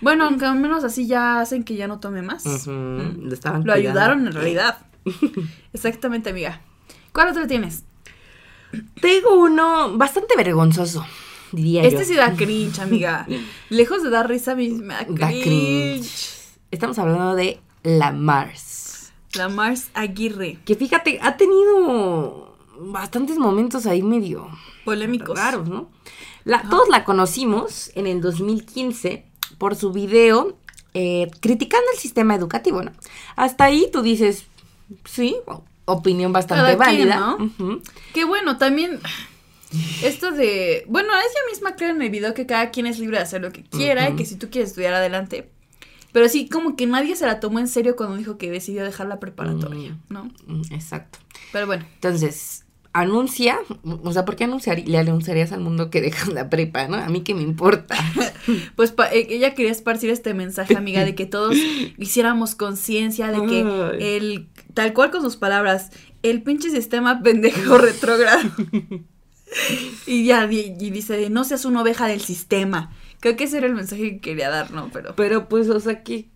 Bueno, 0.00 0.24
aunque 0.26 0.44
al 0.44 0.56
menos 0.58 0.84
así 0.84 1.06
ya 1.06 1.40
hacen 1.40 1.64
que 1.64 1.76
ya 1.76 1.86
no 1.88 1.98
tome 2.00 2.20
más. 2.22 2.44
¿Mm? 2.66 3.26
Lo 3.26 3.32
estaban 3.32 3.60
Lo 3.64 3.72
cuidando. 3.72 3.88
ayudaron 4.00 4.26
en 4.26 4.32
realidad. 4.32 4.78
Exactamente, 5.72 6.30
amiga. 6.30 6.60
¿Cuál 7.12 7.28
otro 7.28 7.46
tienes? 7.46 7.84
Tengo 9.00 9.40
uno 9.40 9.96
bastante 9.96 10.36
vergonzoso, 10.36 11.06
diría 11.52 11.82
yo. 11.82 11.88
Este 11.88 12.04
sí 12.04 12.14
da 12.14 12.32
cringe, 12.34 12.80
amiga. 12.80 13.26
Lejos 13.70 14.02
de 14.02 14.10
dar 14.10 14.28
risa, 14.28 14.52
a 14.52 14.56
mí 14.56 14.70
me 14.70 14.92
da 14.94 15.06
cringe. 15.06 16.42
Estamos 16.70 16.98
hablando 16.98 17.34
de 17.36 17.60
la 17.84 18.10
Mars. 18.12 18.83
La 19.36 19.48
Mars 19.48 19.90
Aguirre. 19.94 20.58
Que 20.64 20.74
fíjate, 20.74 21.18
ha 21.22 21.36
tenido 21.36 22.56
bastantes 22.78 23.38
momentos 23.38 23.86
ahí 23.86 24.02
medio 24.02 24.48
Polémicos. 24.84 25.38
raros, 25.38 25.68
¿no? 25.68 25.88
La, 26.44 26.62
todos 26.68 26.88
la 26.88 27.04
conocimos 27.04 27.90
en 27.94 28.06
el 28.06 28.20
2015 28.20 29.24
por 29.58 29.76
su 29.76 29.92
video 29.92 30.56
eh, 30.92 31.30
criticando 31.40 31.86
el 31.92 31.98
sistema 31.98 32.34
educativo, 32.34 32.82
¿no? 32.82 32.92
Hasta 33.34 33.64
ahí 33.64 33.88
tú 33.92 34.02
dices, 34.02 34.44
sí, 35.04 35.36
opinión 35.86 36.32
bastante 36.32 36.76
válida. 36.76 37.36
Que 38.12 38.24
bueno, 38.24 38.58
también 38.58 39.00
esto 40.02 40.30
de, 40.30 40.84
bueno, 40.88 41.08
ella 41.12 41.40
misma 41.50 41.74
cree 41.76 41.90
en 41.90 42.02
el 42.02 42.10
video 42.10 42.34
que 42.34 42.46
cada 42.46 42.70
quien 42.70 42.86
es 42.86 42.98
libre 42.98 43.16
de 43.16 43.24
hacer 43.24 43.40
lo 43.40 43.52
que 43.52 43.64
quiera 43.64 44.08
y 44.10 44.16
que 44.16 44.24
si 44.24 44.36
tú 44.36 44.50
quieres 44.50 44.70
estudiar 44.70 44.94
adelante. 44.94 45.50
Pero 46.14 46.28
sí, 46.28 46.48
como 46.48 46.76
que 46.76 46.86
nadie 46.86 47.16
se 47.16 47.26
la 47.26 47.40
tomó 47.40 47.58
en 47.58 47.66
serio 47.66 47.96
cuando 47.96 48.16
dijo 48.16 48.38
que 48.38 48.48
decidió 48.48 48.84
dejar 48.84 49.08
la 49.08 49.18
preparatoria, 49.18 49.98
¿no? 50.08 50.30
Mm, 50.46 50.62
Exacto. 50.70 51.18
Pero 51.52 51.66
bueno, 51.66 51.84
Entonces, 51.96 52.64
anuncia, 52.92 53.58
o 53.82 54.12
sea, 54.12 54.24
¿por 54.24 54.36
qué 54.36 54.44
anunciar, 54.44 54.78
le 54.78 54.96
anunciarías 54.96 55.50
al 55.50 55.58
mundo 55.58 55.90
que 55.90 56.00
dejas 56.00 56.28
la 56.28 56.48
prepa, 56.48 56.86
no? 56.86 56.96
A 56.98 57.08
mí 57.08 57.22
que 57.22 57.34
me 57.34 57.42
importa. 57.42 57.96
pues 58.76 58.92
pa- 58.92 59.12
eh, 59.12 59.26
ella 59.28 59.54
quería 59.56 59.72
esparcir 59.72 60.08
este 60.10 60.34
mensaje, 60.34 60.76
amiga, 60.76 61.04
de 61.04 61.16
que 61.16 61.26
todos 61.26 61.56
hiciéramos 61.98 62.54
conciencia 62.54 63.32
de 63.32 63.44
que 63.46 64.16
el, 64.16 64.46
tal 64.72 64.92
cual 64.92 65.10
con 65.10 65.20
sus 65.22 65.36
palabras, 65.36 65.90
el 66.22 66.42
pinche 66.44 66.70
sistema 66.70 67.20
pendejo 67.22 67.76
retrógrado. 67.78 68.48
y 70.06 70.24
ya, 70.26 70.50
y, 70.50 70.76
y 70.78 70.90
dice, 70.90 71.28
no 71.30 71.42
seas 71.44 71.64
una 71.64 71.82
oveja 71.82 72.06
del 72.06 72.20
sistema. 72.20 72.92
Creo 73.20 73.36
que 73.36 73.44
ese 73.44 73.58
era 73.58 73.66
el 73.66 73.74
mensaje 73.74 74.02
que 74.02 74.20
quería 74.20 74.50
dar, 74.50 74.70
¿no? 74.70 74.90
Pero... 74.92 75.14
Pero 75.16 75.48
pues, 75.48 75.68
o 75.70 75.80
sea, 75.80 76.02
que 76.02 76.28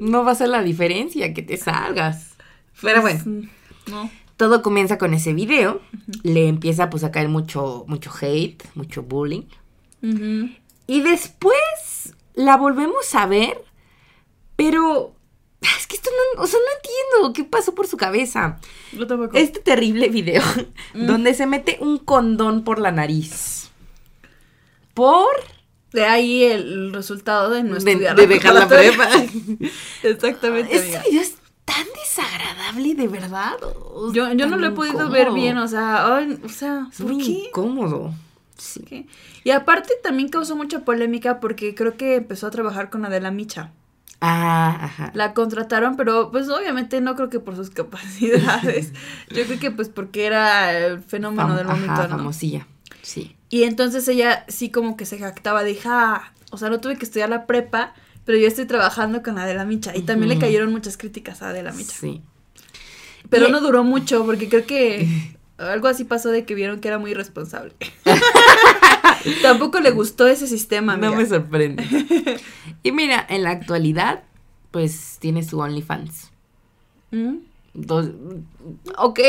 no 0.00 0.24
va 0.24 0.32
a 0.32 0.36
ser 0.36 0.48
la 0.48 0.62
diferencia 0.62 1.32
que 1.34 1.42
te 1.42 1.56
salgas. 1.56 2.34
Pero 2.82 3.00
bueno, 3.00 3.20
Pues, 3.24 3.46
No. 3.86 4.10
todo 4.36 4.62
comienza 4.62 4.98
con 4.98 5.14
ese 5.14 5.32
video. 5.32 5.80
Le 6.22 6.46
empieza 6.48 6.90
pues 6.90 7.04
a 7.04 7.10
caer 7.10 7.28
mucho, 7.28 7.84
mucho 7.88 8.10
hate, 8.20 8.62
mucho 8.74 9.02
bullying. 9.02 9.44
Y 10.86 11.00
después 11.00 12.14
la 12.34 12.56
volvemos 12.56 13.14
a 13.14 13.26
ver, 13.26 13.64
pero 14.56 15.14
es 15.60 15.86
que 15.88 15.96
esto 15.96 16.10
no, 16.36 16.42
o 16.42 16.46
sea, 16.46 16.58
no 16.60 16.66
entiendo 16.76 17.32
qué 17.34 17.44
pasó 17.44 17.74
por 17.74 17.86
su 17.88 17.96
cabeza. 17.96 18.60
Yo 18.92 19.06
tampoco. 19.06 19.36
Este 19.36 19.58
terrible 19.60 20.08
video 20.08 20.42
donde 20.94 21.34
se 21.34 21.46
mete 21.46 21.78
un 21.80 21.98
condón 21.98 22.62
por 22.62 22.78
la 22.78 22.92
nariz. 22.92 23.70
Por 24.94 25.26
De 25.92 26.04
ahí 26.04 26.44
el 26.44 26.92
resultado 26.92 27.50
de 27.50 27.62
no 27.62 27.76
estudiar 27.76 28.14
de 28.14 28.26
dejar 28.26 28.54
la 28.54 28.68
prepa. 28.68 29.08
Exactamente, 30.02 30.74
Este 30.74 30.96
amiga. 30.96 31.02
video 31.08 31.22
es 31.22 31.34
tan 31.64 31.86
desagradable, 31.94 32.94
de 32.94 33.08
verdad. 33.08 33.54
o 33.62 34.12
Yo, 34.12 34.32
yo 34.32 34.46
no 34.46 34.56
lo 34.56 34.66
he 34.66 34.70
podido 34.72 34.94
incómodo. 34.94 35.12
ver 35.12 35.32
bien, 35.32 35.58
o 35.58 35.68
sea, 35.68 36.16
ay, 36.16 36.38
o 36.44 36.48
sea, 36.48 36.88
Es 36.90 36.98
¿por 37.00 37.12
muy 37.12 37.24
qué? 37.24 37.30
incómodo. 37.48 38.14
Sí. 38.56 38.80
¿Qué? 38.86 39.06
Y 39.44 39.50
aparte 39.50 39.94
también 40.02 40.28
causó 40.28 40.56
mucha 40.56 40.80
polémica 40.84 41.40
porque 41.40 41.74
creo 41.74 41.96
que 41.96 42.16
empezó 42.16 42.46
a 42.46 42.50
trabajar 42.50 42.90
con 42.90 43.04
Adela 43.04 43.30
Micha. 43.30 43.72
Ah, 44.20 44.76
ajá. 44.82 45.10
La 45.14 45.32
contrataron, 45.32 45.96
pero 45.96 46.30
pues 46.32 46.48
obviamente 46.48 47.00
no 47.00 47.14
creo 47.14 47.30
que 47.30 47.38
por 47.38 47.54
sus 47.54 47.70
capacidades. 47.70 48.92
Yo 49.30 49.44
creo 49.44 49.60
que 49.60 49.70
pues 49.70 49.88
porque 49.88 50.26
era 50.26 50.76
el 50.76 50.98
fenómeno 51.00 51.50
Fam- 51.50 51.56
del 51.56 51.66
momento, 51.66 51.92
ajá, 51.92 52.08
¿no? 52.08 52.16
famosilla. 52.18 52.66
Sí. 53.02 53.36
Y 53.50 53.62
entonces 53.64 54.06
ella 54.08 54.44
sí 54.48 54.70
como 54.70 54.96
que 54.96 55.06
se 55.06 55.18
jactaba 55.18 55.64
de, 55.64 55.74
ja, 55.74 56.32
o 56.50 56.58
sea, 56.58 56.68
no 56.70 56.80
tuve 56.80 56.96
que 56.98 57.04
estudiar 57.04 57.30
la 57.30 57.46
prepa, 57.46 57.94
pero 58.24 58.36
yo 58.38 58.46
estoy 58.46 58.66
trabajando 58.66 59.22
con 59.22 59.38
Adela 59.38 59.64
Micha. 59.64 59.96
Y 59.96 60.02
también 60.02 60.28
le 60.28 60.38
cayeron 60.38 60.70
muchas 60.70 60.96
críticas 60.96 61.40
a 61.42 61.48
Adela 61.50 61.72
Micha. 61.72 61.96
Sí. 61.98 62.22
Pero 63.30 63.48
Y- 63.48 63.52
no 63.52 63.60
duró 63.60 63.84
mucho 63.84 64.24
porque 64.26 64.48
creo 64.48 64.66
que 64.66 65.08
algo 65.58 65.88
así 65.88 66.04
pasó 66.04 66.28
de 66.30 66.44
que 66.44 66.54
vieron 66.54 66.80
que 66.80 66.88
era 66.88 66.98
muy 66.98 67.12
irresponsable. 67.12 67.74
Tampoco 69.42 69.80
le 69.80 69.90
gustó 69.90 70.26
ese 70.26 70.46
sistema, 70.46 70.94
amiga. 70.94 71.10
No 71.10 71.16
me 71.16 71.26
sorprende. 71.26 71.84
y 72.82 72.92
mira, 72.92 73.24
en 73.28 73.42
la 73.42 73.50
actualidad, 73.50 74.22
pues 74.70 75.16
tiene 75.20 75.42
su 75.42 75.58
OnlyFans. 75.58 76.30
¿Mm? 77.10 77.36
Dos, 77.74 78.10
ok. 78.96 79.20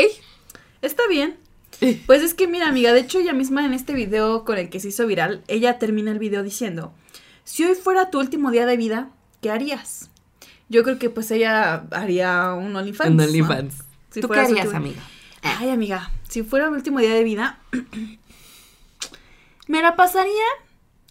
Está 0.82 1.02
bien. 1.08 1.36
Pues 2.06 2.22
es 2.22 2.34
que 2.34 2.46
mira, 2.46 2.68
amiga, 2.68 2.92
de 2.92 3.00
hecho 3.00 3.18
ella 3.18 3.32
misma 3.32 3.64
en 3.64 3.72
este 3.74 3.94
video 3.94 4.44
con 4.44 4.58
el 4.58 4.68
que 4.68 4.80
se 4.80 4.88
hizo 4.88 5.06
viral, 5.06 5.42
ella 5.48 5.78
termina 5.78 6.10
el 6.10 6.18
video 6.18 6.42
diciendo, 6.42 6.92
si 7.44 7.64
hoy 7.64 7.74
fuera 7.74 8.10
tu 8.10 8.18
último 8.20 8.50
día 8.50 8.66
de 8.66 8.76
vida, 8.76 9.10
¿qué 9.40 9.50
harías? 9.50 10.10
Yo 10.68 10.82
creo 10.84 10.98
que 10.98 11.10
pues 11.10 11.30
ella 11.30 11.84
haría 11.90 12.52
un 12.54 12.76
OnlyFans. 12.76 13.10
Un 13.10 13.16
¿no? 13.16 13.24
OnlyFans. 13.24 13.74
Si 14.10 14.20
¿Tú 14.20 14.28
qué 14.28 14.40
harías, 14.40 14.66
último- 14.66 14.76
amiga? 14.76 15.02
Ay, 15.42 15.70
amiga, 15.70 16.10
si 16.28 16.42
fuera 16.42 16.68
mi 16.70 16.76
último 16.76 17.00
día 17.00 17.14
de 17.14 17.24
vida, 17.24 17.58
me 19.66 19.82
la 19.82 19.96
pasaría 19.96 20.44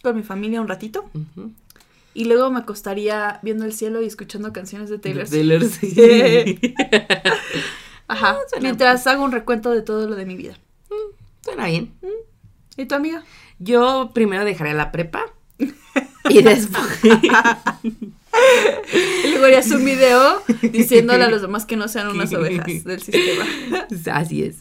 con 0.01 0.15
mi 0.15 0.23
familia 0.23 0.61
un 0.61 0.67
ratito 0.67 1.09
y 2.13 2.25
luego 2.25 2.49
me 2.51 2.59
acostaría 2.59 3.39
viendo 3.41 3.65
el 3.65 3.73
cielo 3.73 4.01
y 4.01 4.05
escuchando 4.05 4.53
canciones 4.53 4.89
de 4.89 4.99
Taylor 4.99 5.27
Swift. 5.27 5.39
Taylor 5.39 5.65
Swift. 5.65 5.97
Ajá, 8.09 8.37
suena- 8.49 8.63
mientras 8.63 9.07
hago 9.07 9.23
un 9.23 9.31
recuento 9.31 9.71
de 9.71 9.81
todo 9.81 10.07
lo 10.07 10.15
de 10.15 10.25
mi 10.25 10.35
vida. 10.35 10.57
Suena 11.43 11.67
bien. 11.67 11.93
¿Y 12.75 12.85
tu 12.85 12.95
amiga? 12.95 13.23
Yo 13.59 14.11
primero 14.13 14.43
dejaré 14.45 14.73
la 14.73 14.91
prepa. 14.91 15.25
y 16.29 16.41
después. 16.41 16.99
Luego 19.29 19.45
harías 19.45 19.69
un 19.71 19.83
video 19.85 20.41
diciéndole 20.61 21.23
a 21.23 21.29
los 21.29 21.41
demás 21.41 21.65
que 21.65 21.75
no 21.75 21.87
sean 21.87 22.07
unas 22.09 22.33
ovejas 22.33 22.65
del 22.83 23.01
sistema. 23.01 23.45
Así 24.13 24.43
es. 24.43 24.57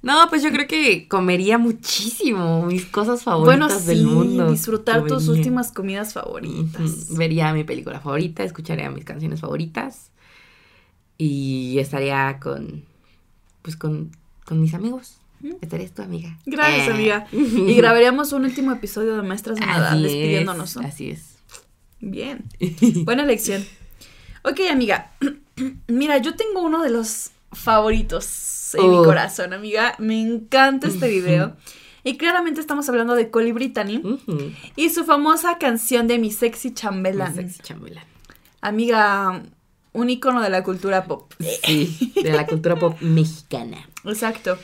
No, 0.00 0.28
pues 0.30 0.42
yo 0.44 0.50
creo 0.52 0.68
que 0.68 1.08
comería 1.08 1.58
muchísimo 1.58 2.64
mis 2.66 2.86
cosas 2.86 3.24
Bueno, 3.24 3.68
favoritas 3.68 3.80
sí, 3.82 3.86
del 3.88 4.04
mundo. 4.06 4.50
disfrutar 4.50 5.04
tus 5.06 5.26
últimas 5.28 5.72
comidas 5.72 6.12
favoritas. 6.12 7.08
Vería 7.16 7.52
mi 7.52 7.64
película 7.64 7.98
favorita, 8.00 8.44
escucharía 8.44 8.90
mis 8.90 9.04
canciones 9.04 9.40
favoritas 9.40 10.07
y 11.18 11.78
estaría 11.78 12.38
con, 12.40 12.84
pues 13.62 13.76
con, 13.76 14.12
con 14.44 14.60
mis 14.60 14.72
amigos. 14.74 15.16
Estarías 15.60 15.92
tu 15.92 16.02
amiga. 16.02 16.36
Gracias, 16.46 16.88
Eh. 16.88 16.92
amiga. 16.92 17.26
Y 17.32 17.74
grabaríamos 17.74 18.32
un 18.32 18.44
último 18.44 18.72
episodio 18.72 19.16
de 19.16 19.22
Maestras 19.22 19.58
de 19.60 19.66
Nada, 19.66 19.92
Así 19.92 20.02
despidiéndonos. 20.02 20.70
es, 20.70 20.76
¿no? 20.76 20.88
Así 20.88 21.10
es. 21.10 21.36
Bien. 22.00 22.44
Buena 23.04 23.22
elección. 23.24 23.64
Ok, 24.44 24.60
amiga. 24.70 25.12
Mira, 25.88 26.18
yo 26.18 26.34
tengo 26.34 26.62
uno 26.62 26.82
de 26.82 26.90
los 26.90 27.30
favoritos 27.52 28.74
en 28.74 28.90
mi 28.90 28.96
Oh. 28.98 29.04
corazón, 29.04 29.52
amiga. 29.52 29.94
Me 29.98 30.20
encanta 30.20 30.88
este 30.88 31.08
video. 31.08 31.56
Y 32.04 32.16
claramente 32.16 32.60
estamos 32.60 32.88
hablando 32.88 33.14
de 33.14 33.30
Colly 33.30 33.52
Brittany 33.52 34.00
y 34.76 34.90
su 34.90 35.04
famosa 35.04 35.58
canción 35.58 36.06
de 36.06 36.18
Mi 36.18 36.30
Sexy 36.30 36.72
Chambelán. 36.72 37.34
Mi 37.36 37.42
sexy 37.42 37.60
chambelán. 37.62 38.04
Amiga, 38.60 39.42
un 39.92 40.10
icono 40.10 40.42
de 40.42 40.50
la 40.50 40.62
cultura 40.62 41.04
pop. 41.04 41.32
Sí, 41.38 42.12
de 42.22 42.32
la 42.32 42.46
cultura 42.46 42.76
pop 42.76 43.00
mexicana. 43.00 43.88
Exacto. 44.04 44.58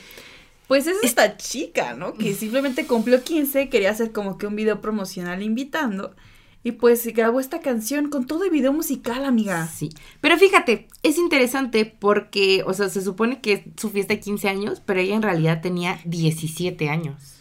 Pues 0.67 0.87
es 0.87 0.97
esta 1.03 1.37
chica, 1.37 1.93
¿no? 1.93 2.15
Que 2.15 2.33
simplemente 2.33 2.87
cumplió 2.87 3.23
15, 3.23 3.69
quería 3.69 3.91
hacer 3.91 4.11
como 4.11 4.37
que 4.37 4.47
un 4.47 4.55
video 4.55 4.81
promocional 4.81 5.43
invitando. 5.43 6.15
Y 6.63 6.71
pues 6.71 7.05
grabó 7.13 7.39
esta 7.39 7.59
canción 7.59 8.09
con 8.09 8.25
todo 8.25 8.43
el 8.43 8.49
video 8.49 8.73
musical, 8.73 9.23
amiga. 9.23 9.67
Sí. 9.67 9.89
Pero 10.19 10.35
fíjate, 10.37 10.87
es 11.03 11.19
interesante 11.19 11.85
porque, 11.85 12.63
o 12.65 12.73
sea, 12.73 12.89
se 12.89 13.03
supone 13.03 13.39
que 13.39 13.53
es 13.53 13.61
su 13.77 13.91
fiesta 13.91 14.15
de 14.15 14.19
15 14.19 14.49
años, 14.49 14.81
pero 14.83 14.99
ella 14.99 15.15
en 15.15 15.21
realidad 15.21 15.61
tenía 15.61 15.99
17 16.05 16.89
años. 16.89 17.34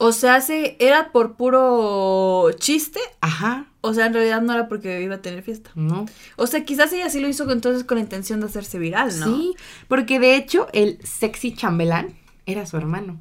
O 0.00 0.12
sea, 0.12 0.40
se, 0.40 0.76
era 0.78 1.10
por 1.10 1.34
puro 1.34 2.50
chiste. 2.52 3.00
Ajá. 3.20 3.66
O 3.80 3.92
sea, 3.94 4.06
en 4.06 4.14
realidad 4.14 4.40
no 4.40 4.52
era 4.54 4.68
porque 4.68 5.02
iba 5.02 5.16
a 5.16 5.22
tener 5.22 5.42
fiesta. 5.42 5.70
¿No? 5.74 6.06
O 6.36 6.46
sea, 6.46 6.64
quizás 6.64 6.92
ella 6.92 7.10
sí 7.10 7.20
lo 7.20 7.28
hizo 7.28 7.50
entonces 7.50 7.82
con 7.82 7.96
la 7.96 8.02
intención 8.02 8.40
de 8.40 8.46
hacerse 8.46 8.78
viral, 8.78 9.18
¿no? 9.18 9.26
Sí, 9.26 9.54
porque 9.88 10.20
de 10.20 10.36
hecho 10.36 10.68
el 10.72 10.98
sexy 11.04 11.52
chambelán 11.52 12.16
era 12.46 12.64
su 12.64 12.76
hermano. 12.76 13.20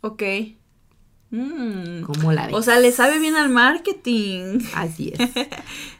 Ok. 0.00 0.22
Mm. 1.30 2.02
¿Cómo 2.02 2.32
la 2.32 2.46
ves? 2.46 2.54
O 2.54 2.62
sea, 2.62 2.80
le 2.80 2.92
sabe 2.92 3.18
bien 3.18 3.36
al 3.36 3.50
marketing. 3.50 4.60
Así 4.74 5.12
es. 5.16 5.18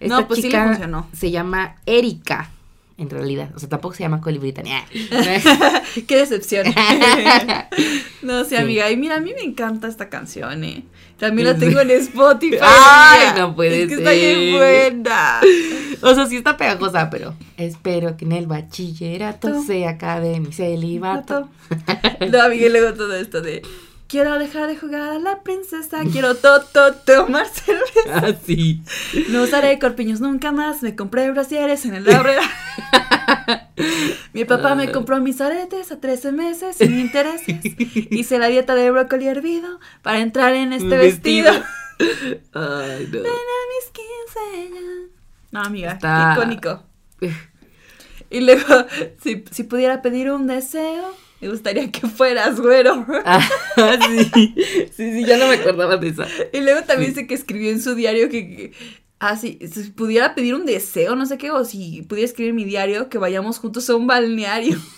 No, 0.01 0.19
Esta 0.19 0.29
pues 0.29 0.37
sí 0.41 0.43
le 0.43 0.49
chica 0.49 0.69
funcionó. 0.69 1.09
Se 1.13 1.31
llama 1.31 1.77
Erika, 1.87 2.51
en 2.99 3.11
realidad. 3.11 3.51
O 3.55 3.59
sea, 3.59 3.69
tampoco 3.69 3.95
se 3.95 4.03
llama 4.03 4.19
Brittany. 4.19 4.71
Qué 6.07 6.17
decepción. 6.17 6.67
no 8.23 8.45
sé, 8.45 8.51
Sí. 8.51 8.57
amiga. 8.57 8.91
Y 8.91 8.97
mira, 8.97 9.17
a 9.17 9.21
mí 9.21 9.33
me 9.35 9.43
encanta 9.43 9.89
esta 9.89 10.09
canción, 10.09 10.65
¿eh? 10.65 10.85
También 11.19 11.49
la 11.49 11.57
tengo 11.57 11.81
en 11.81 11.91
Spotify. 11.93 12.59
Ay, 12.61 13.29
no 13.39 13.55
puede 13.55 13.83
es 13.85 13.89
que 13.89 13.95
está 13.95 14.11
bien 14.11 14.35
ser. 14.39 14.53
buena. 14.93 15.41
o 16.03 16.15
sea, 16.15 16.27
sí 16.27 16.37
está 16.37 16.57
pegajosa, 16.59 17.09
pero 17.09 17.35
espero 17.57 18.17
que 18.19 18.27
en 18.27 18.33
el 18.33 18.47
bachillerato 18.47 19.49
Tú. 19.51 19.65
se 19.67 19.87
acabe 19.87 20.39
mi 20.41 20.53
celibato. 20.53 21.49
No, 22.31 22.43
amiga, 22.43 22.69
luego 22.69 22.93
todo 22.95 23.15
esto 23.15 23.41
de... 23.41 23.63
Quiero 24.09 24.39
dejar 24.39 24.69
de 24.69 24.77
jugar 24.77 25.03
a 25.11 25.19
la 25.19 25.43
princesa, 25.43 25.99
quiero 26.13 26.37
to, 26.37 26.61
to, 26.63 26.95
tomar 26.95 27.47
cerveza. 27.53 28.19
Así. 28.27 28.83
No 29.31 29.43
usaré 29.43 29.79
corpiños 29.81 30.21
nunca 30.21 30.53
más, 30.53 30.83
me 30.83 30.95
compré 30.95 31.29
brasieres 31.33 31.85
en 31.87 31.95
el 31.95 32.05
laurel. 32.05 32.39
Mi 34.33 34.45
papá 34.45 34.75
me 34.75 34.93
compró 34.93 35.21
mis 35.21 35.41
aretes 35.41 35.91
a 35.93 35.99
13 36.01 36.31
meses 36.33 36.77
sin 36.77 36.99
intereses. 36.99 37.57
Hice 38.11 38.39
la 38.39 38.47
dieta 38.49 38.75
de 38.75 38.91
brócoli 38.91 39.27
hervido 39.27 39.81
para 40.03 40.21
entrar 40.21 40.55
en 40.55 40.73
este 40.73 40.97
vestido. 40.97 41.51
Ay, 42.53 43.09
no. 43.13 43.23
Ven 43.23 43.27
a 43.27 43.63
mis 43.73 43.91
15 43.93 44.75
ya. 44.75 44.81
No, 45.51 45.63
amiga, 45.63 45.93
Está- 45.93 46.35
icónico. 46.37 46.85
Y 48.31 48.41
luego, 48.41 48.87
si, 49.23 49.45
si 49.51 49.63
pudiera 49.65 50.03
pedir 50.03 50.31
un 50.31 50.47
deseo, 50.47 51.15
me 51.41 51.49
gustaría 51.49 51.91
que 51.91 52.07
fueras 52.09 52.61
güero. 52.61 53.07
Ah, 53.25 53.99
sí. 54.09 54.55
Sí, 54.97 55.13
sí, 55.13 55.25
ya 55.27 55.37
no 55.37 55.49
me 55.49 55.55
acordaba 55.57 55.97
de 55.99 56.09
esa. 56.09 56.27
Y 56.53 56.61
luego 56.61 56.83
también 56.83 57.15
sé 57.15 57.27
que 57.27 57.35
escribió 57.35 57.71
en 57.71 57.83
su 57.83 57.95
diario 57.95 58.29
que, 58.31 58.47
que- 58.49 58.73
ah, 59.19 59.37
sí, 59.37 59.59
si 59.73 59.91
pudiera 59.91 60.35
pedir 60.35 60.55
un 60.55 60.65
deseo, 60.67 61.15
no 61.17 61.27
sé 61.27 61.37
qué, 61.39 61.51
o 61.51 61.65
si 61.65 62.03
pudiera 62.03 62.27
escribir 62.27 62.51
en 62.51 62.57
mi 62.57 62.65
diario, 62.65 63.09
que 63.11 63.19
vayamos 63.19 63.59
juntos 63.59 63.89
a 63.91 63.97
un 63.97 64.07
balneario. 64.07 64.79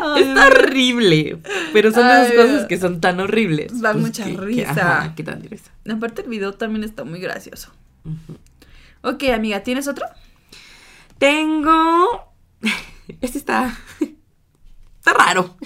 Ay, 0.00 0.22
Está 0.22 0.46
horrible. 0.46 1.38
Pero 1.72 1.90
son 1.90 2.04
Ay, 2.06 2.26
esas 2.26 2.36
cosas 2.36 2.66
que 2.66 2.78
son 2.78 3.00
tan 3.00 3.18
horribles. 3.18 3.68
Pues 3.70 3.80
Dan 3.80 4.00
mucha 4.00 4.24
que- 4.24 4.32
que- 4.36 4.40
risa. 4.40 4.70
ajá, 4.70 5.14
que 5.16 5.22
dan 5.24 5.42
risa. 5.42 5.72
Aparte 5.90 6.22
el 6.22 6.28
video 6.28 6.52
también 6.54 6.84
está 6.84 7.04
muy 7.04 7.18
gracioso. 7.18 7.72
Ok, 9.02 9.24
amiga, 9.34 9.60
¿tienes 9.62 9.88
otro? 9.88 10.06
Tengo. 11.18 12.32
Este 13.20 13.38
está. 13.38 13.76
Está 14.98 15.12
raro. 15.14 15.56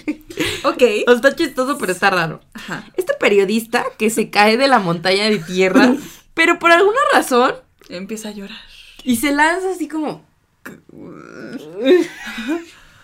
Ok. 0.63 0.83
O 1.07 1.11
está 1.11 1.35
chistoso, 1.35 1.77
pero 1.77 1.91
está 1.91 2.09
raro. 2.09 2.41
Ajá. 2.53 2.85
Este 2.95 3.13
periodista 3.15 3.85
que 3.97 4.09
se 4.09 4.29
cae 4.29 4.57
de 4.57 4.67
la 4.67 4.79
montaña 4.79 5.29
de 5.29 5.39
tierra, 5.39 5.95
pero 6.33 6.59
por 6.59 6.71
alguna 6.71 6.99
razón, 7.13 7.53
Empieza 7.89 8.29
a 8.29 8.31
llorar. 8.31 8.57
y 9.03 9.17
se 9.17 9.31
lanza 9.33 9.71
así 9.71 9.87
como. 9.87 10.25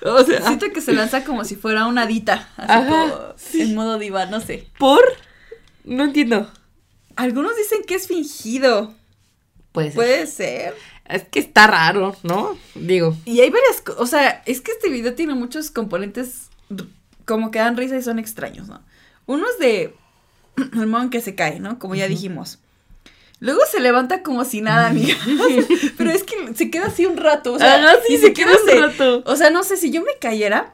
O 0.01 0.23
sea, 0.23 0.41
Siento 0.47 0.71
que 0.71 0.79
se 0.79 0.93
lanza 0.93 1.25
como 1.25 1.43
si 1.43 1.57
fuera 1.57 1.85
una 1.85 2.03
hadita, 2.03 2.47
así 2.55 2.71
Ajá, 2.71 2.87
como 2.87 3.33
sí. 3.35 3.61
en 3.63 3.75
modo 3.75 3.97
diva, 3.99 4.27
no 4.27 4.39
sé. 4.39 4.69
¿por? 4.77 5.01
No 5.83 6.05
entiendo. 6.05 6.49
Algunos 7.17 7.57
dicen 7.57 7.79
que 7.85 7.95
es 7.95 8.07
fingido. 8.07 8.93
Puede 9.73 9.87
ser. 9.89 9.95
Puede 9.95 10.27
ser. 10.27 10.75
Es 11.09 11.23
que 11.23 11.39
está 11.39 11.67
raro, 11.67 12.15
¿no? 12.23 12.57
Digo. 12.75 13.15
Y 13.25 13.41
hay 13.41 13.49
varias 13.49 13.81
cosas, 13.81 14.01
o 14.01 14.05
sea, 14.05 14.43
es 14.45 14.61
que 14.61 14.71
este 14.71 14.89
video 14.89 15.15
tiene 15.15 15.33
muchos 15.33 15.71
componentes 15.71 16.49
como 17.25 17.51
que 17.51 17.59
dan 17.59 17.77
risa 17.77 17.97
y 17.97 18.01
son 18.03 18.19
extraños, 18.19 18.67
¿no? 18.67 18.81
Uno 19.25 19.45
es 19.49 19.59
de 19.59 19.95
el 20.73 20.87
modo 20.87 21.03
en 21.03 21.09
que 21.09 21.21
se 21.21 21.35
cae, 21.35 21.59
¿no? 21.59 21.79
Como 21.79 21.95
ya 21.95 22.07
dijimos. 22.07 22.59
Luego 23.39 23.61
se 23.71 23.79
levanta 23.79 24.21
como 24.21 24.43
si 24.45 24.61
nada, 24.61 24.87
amiga. 24.87 25.15
Pero 25.97 26.11
es 26.11 26.23
que 26.23 26.53
se 26.55 26.69
queda 26.69 26.87
así 26.87 27.05
un 27.05 27.17
rato, 27.17 27.53
o 27.53 27.59
sea, 27.59 27.75
Ajá, 27.75 27.93
sí, 28.07 28.17
se 28.17 28.33
queda 28.33 28.51
un 28.51 28.81
rato. 28.81 29.23
O 29.25 29.35
sea, 29.35 29.49
no 29.49 29.63
sé, 29.63 29.77
si 29.77 29.91
yo 29.91 30.01
me 30.01 30.11
cayera, 30.19 30.73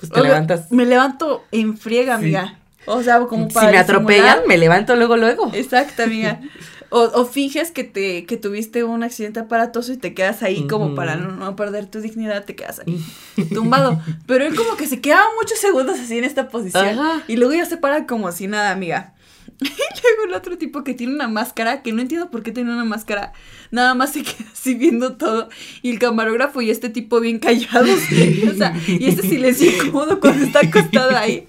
Pues 0.00 0.10
te 0.10 0.20
levantas. 0.22 0.72
Me 0.72 0.86
levanto 0.86 1.44
en 1.52 1.76
friega, 1.76 2.16
Sí. 2.18 2.24
amiga. 2.24 2.58
O 2.86 3.02
sea, 3.02 3.18
como 3.20 3.48
Si 3.48 3.52
para 3.54 3.70
me 3.70 3.78
atropellan, 3.78 4.40
me 4.46 4.56
levanto 4.56 4.96
luego, 4.96 5.16
luego. 5.16 5.50
Exacto, 5.54 6.04
amiga. 6.04 6.40
O, 6.90 7.00
o 7.00 7.24
finges 7.26 7.70
que 7.70 7.84
te 7.84 8.26
que 8.26 8.36
tuviste 8.36 8.84
un 8.84 9.02
accidente 9.02 9.40
aparatoso 9.40 9.92
y 9.92 9.96
te 9.96 10.14
quedas 10.14 10.42
ahí 10.42 10.66
como 10.68 10.94
para 10.94 11.16
no, 11.16 11.32
no 11.32 11.56
perder 11.56 11.86
tu 11.86 12.00
dignidad, 12.00 12.44
te 12.44 12.54
quedas 12.54 12.80
ahí 12.80 13.04
tumbado. 13.52 14.00
Pero 14.26 14.44
él 14.44 14.54
como 14.54 14.76
que 14.76 14.86
se 14.86 15.00
quedaba 15.00 15.24
muchos 15.40 15.58
segundos 15.58 15.98
así 15.98 16.18
en 16.18 16.24
esta 16.24 16.48
posición 16.48 16.98
Ajá. 16.98 17.22
y 17.26 17.36
luego 17.36 17.54
ya 17.54 17.66
se 17.66 17.76
para 17.76 18.06
como 18.06 18.30
si 18.30 18.46
nada, 18.46 18.70
amiga. 18.70 19.15
Y 19.60 19.64
luego 20.02 20.24
el 20.28 20.34
otro 20.34 20.58
tipo 20.58 20.84
que 20.84 20.94
tiene 20.94 21.14
una 21.14 21.28
máscara, 21.28 21.82
que 21.82 21.92
no 21.92 22.02
entiendo 22.02 22.30
por 22.30 22.42
qué 22.42 22.52
tiene 22.52 22.72
una 22.72 22.84
máscara, 22.84 23.32
nada 23.70 23.94
más 23.94 24.12
se 24.12 24.22
queda 24.24 24.48
así 24.52 24.74
viendo 24.74 25.16
todo. 25.16 25.48
Y 25.82 25.90
el 25.90 25.98
camarógrafo 25.98 26.60
y 26.62 26.70
este 26.70 26.90
tipo 26.90 27.20
bien 27.20 27.38
callados. 27.38 28.00
o 28.50 28.54
sea, 28.54 28.76
y 28.86 29.06
este 29.06 29.22
silencio 29.22 29.70
incómodo 29.70 30.20
cuando 30.20 30.44
está 30.44 30.60
acostado 30.60 31.16
ahí 31.16 31.46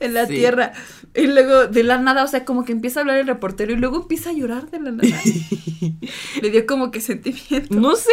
en 0.00 0.14
la 0.14 0.26
Sí. 0.26 0.34
tierra. 0.34 0.72
Y 1.14 1.26
luego 1.26 1.66
de 1.66 1.82
la 1.82 1.98
nada, 1.98 2.22
o 2.24 2.28
sea, 2.28 2.44
como 2.44 2.64
que 2.64 2.70
empieza 2.72 3.00
a 3.00 3.02
hablar 3.02 3.18
el 3.18 3.26
reportero 3.26 3.72
y 3.72 3.76
luego 3.76 4.02
empieza 4.02 4.30
a 4.30 4.32
llorar 4.32 4.70
de 4.70 4.78
la 4.80 4.92
nada. 4.92 5.20
Le 6.40 6.50
dio 6.50 6.66
como 6.66 6.90
que 6.92 7.00
sentimiento. 7.00 7.74
No 7.74 7.96
sé, 7.96 8.10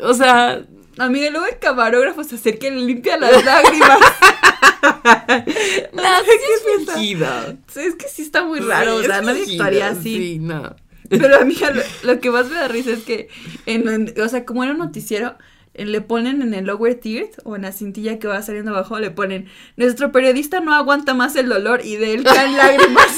o 0.00 0.14
sea, 0.14 0.64
Amiga, 0.98 1.30
luego 1.30 1.46
el 1.46 1.58
camarógrafo 1.58 2.24
se 2.24 2.36
acerca 2.36 2.68
y 2.68 2.70
le 2.70 2.82
limpia 2.82 3.16
las 3.16 3.44
lágrimas. 3.44 3.98
fingida. 6.86 7.56
Sí, 7.72 7.80
es 7.80 7.94
que 7.94 8.08
sí 8.08 8.22
está 8.22 8.44
muy 8.44 8.60
raro, 8.60 8.96
o 8.96 9.00
Sí, 9.00 9.06
sea, 9.06 9.18
es 9.18 9.24
nadie 9.24 9.42
actuaría 9.42 9.88
así. 9.88 10.16
Sí, 10.16 10.38
no. 10.38 10.76
Pero 11.08 11.36
amiga, 11.40 11.70
lo, 11.70 11.82
lo 12.02 12.20
que 12.20 12.30
más 12.30 12.48
me 12.48 12.56
da 12.56 12.68
risa 12.68 12.90
es 12.90 13.02
que, 13.04 13.28
en, 13.66 13.88
en- 13.88 14.14
o 14.20 14.28
sea, 14.28 14.44
como 14.44 14.62
era 14.62 14.72
un 14.72 14.78
noticiero, 14.78 15.36
eh, 15.74 15.86
le 15.86 16.00
ponen 16.02 16.42
en 16.42 16.52
el 16.54 16.66
lower 16.66 16.94
tier 16.96 17.30
o 17.44 17.56
en 17.56 17.62
la 17.62 17.72
cintilla 17.72 18.18
que 18.18 18.28
va 18.28 18.42
saliendo 18.42 18.72
abajo, 18.72 18.98
le 18.98 19.10
ponen, 19.10 19.48
nuestro 19.76 20.12
periodista 20.12 20.60
no 20.60 20.74
aguanta 20.74 21.14
más 21.14 21.34
el 21.36 21.48
dolor 21.48 21.80
y 21.84 21.96
de 21.96 22.14
él 22.14 22.24
caen 22.24 22.56
lágrimas. 22.56 23.06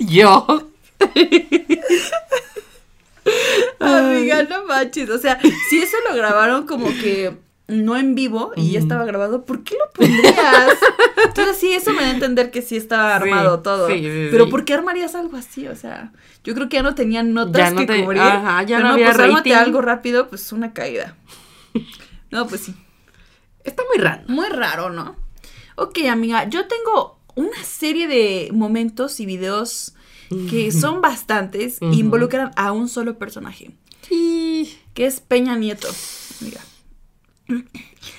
Yo. 0.00 0.68
Amiga, 3.80 4.42
no 4.44 4.64
manches, 4.66 5.10
o 5.10 5.18
sea, 5.18 5.38
si 5.68 5.82
eso 5.82 5.96
lo 6.08 6.14
grabaron 6.16 6.66
como 6.66 6.86
que 6.88 7.36
no 7.66 7.96
en 7.96 8.14
vivo 8.14 8.52
y 8.56 8.72
ya 8.72 8.78
estaba 8.78 9.04
grabado, 9.06 9.44
¿por 9.46 9.64
qué 9.64 9.74
lo 9.76 9.90
pondrías? 9.92 10.78
Entonces 11.24 11.56
sí, 11.58 11.72
eso 11.72 11.92
me 11.94 12.02
da 12.02 12.08
a 12.08 12.12
entender 12.12 12.50
que 12.50 12.60
sí 12.62 12.76
estaba 12.76 13.16
Sí, 13.16 13.22
armado 13.22 13.60
todo. 13.60 13.88
sí, 13.88 13.94
sí, 14.00 14.28
Pero. 14.30 14.48
¿por 14.50 14.64
qué 14.64 14.74
armarías 14.74 15.14
algo 15.14 15.36
así? 15.38 15.66
O 15.68 15.74
sea, 15.76 16.12
yo 16.44 16.54
creo 16.54 16.68
que 16.68 16.76
ya 16.76 16.82
no 16.82 16.94
tenían 16.94 17.32
notas 17.32 17.56
Ya 17.56 17.70
no 17.70 17.80
que 17.80 17.86
te- 17.86 18.02
cubrir. 18.04 18.20
ajá, 18.22 18.62
ya 18.64 18.76
Pero 18.76 18.88
no 18.88 18.94
había 18.94 19.06
pues 19.12 19.16
rating. 19.30 19.52
algo 19.52 19.80
rápido, 19.80 20.28
pues 20.28 20.52
una 20.52 20.72
caída. 20.74 21.16
No, 22.30 22.46
pues 22.46 22.62
sí. 22.62 22.74
Está 23.64 23.82
muy 23.94 24.02
raro. 24.02 24.22
Muy 24.28 24.48
raro, 24.48 24.90
¿no? 24.90 25.16
Ok, 25.76 26.00
amiga, 26.10 26.44
yo 26.48 26.66
tengo 26.66 27.18
una 27.34 27.64
serie 27.64 28.06
de 28.06 28.50
momentos 28.52 29.18
y 29.20 29.26
videos 29.26 29.93
que 30.50 30.72
son 30.72 31.00
bastantes 31.00 31.78
Ujú. 31.80 31.92
involucran 31.92 32.50
a 32.56 32.72
un 32.72 32.88
solo 32.88 33.18
personaje, 33.18 33.70
Sí. 34.08 34.78
que 34.94 35.06
es 35.06 35.20
Peña 35.20 35.56
Nieto. 35.56 35.88
Mira, 36.40 36.60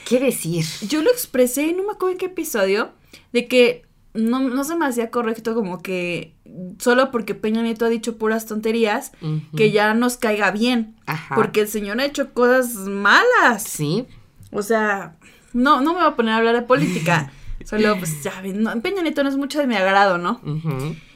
¿Qué 0.08 0.20
decir? 0.20 0.66
yo 0.88 1.02
lo 1.02 1.12
expresé, 1.12 1.74
no 1.74 1.84
me 1.84 1.92
acuerdo 1.94 2.12
en 2.14 2.18
qué 2.18 2.26
episodio, 2.28 2.92
de 3.34 3.48
que 3.48 3.86
no, 4.14 4.40
no 4.40 4.64
se 4.64 4.76
me 4.76 4.86
hacía 4.86 5.10
correcto 5.12 5.56
como 5.56 5.82
que 5.82 6.34
solo 6.80 7.12
porque 7.12 7.36
Peña 7.36 7.62
Nieto 7.64 7.86
ha 7.86 7.90
dicho 7.90 8.18
puras 8.18 8.46
tonterías, 8.46 9.12
que 9.58 9.72
ya 9.72 9.94
nos 9.94 10.18
caiga 10.18 10.52
bien. 10.52 10.96
Ajá. 11.06 11.36
Porque 11.36 11.62
el 11.62 11.68
señor 11.68 12.00
ha 12.00 12.06
hecho 12.06 12.34
cosas 12.34 12.76
malas. 12.88 13.64
Sí. 13.64 14.06
O 14.52 14.62
sea, 14.62 15.18
no, 15.54 15.82
no 15.82 15.94
me 15.94 16.00
voy 16.00 16.08
a 16.08 16.16
poner 16.16 16.34
a 16.34 16.38
hablar 16.38 16.56
de 16.56 16.62
política. 16.62 17.32
Solo, 17.66 17.98
pues, 17.98 18.24
ya 18.24 18.42
no, 18.54 18.80
Peña 18.82 19.02
Nieto 19.02 19.24
no 19.24 19.30
es 19.30 19.38
mucho 19.38 19.60
de 19.60 19.68
mi 19.68 19.76
agrado, 19.76 20.18
¿no? 20.18 20.40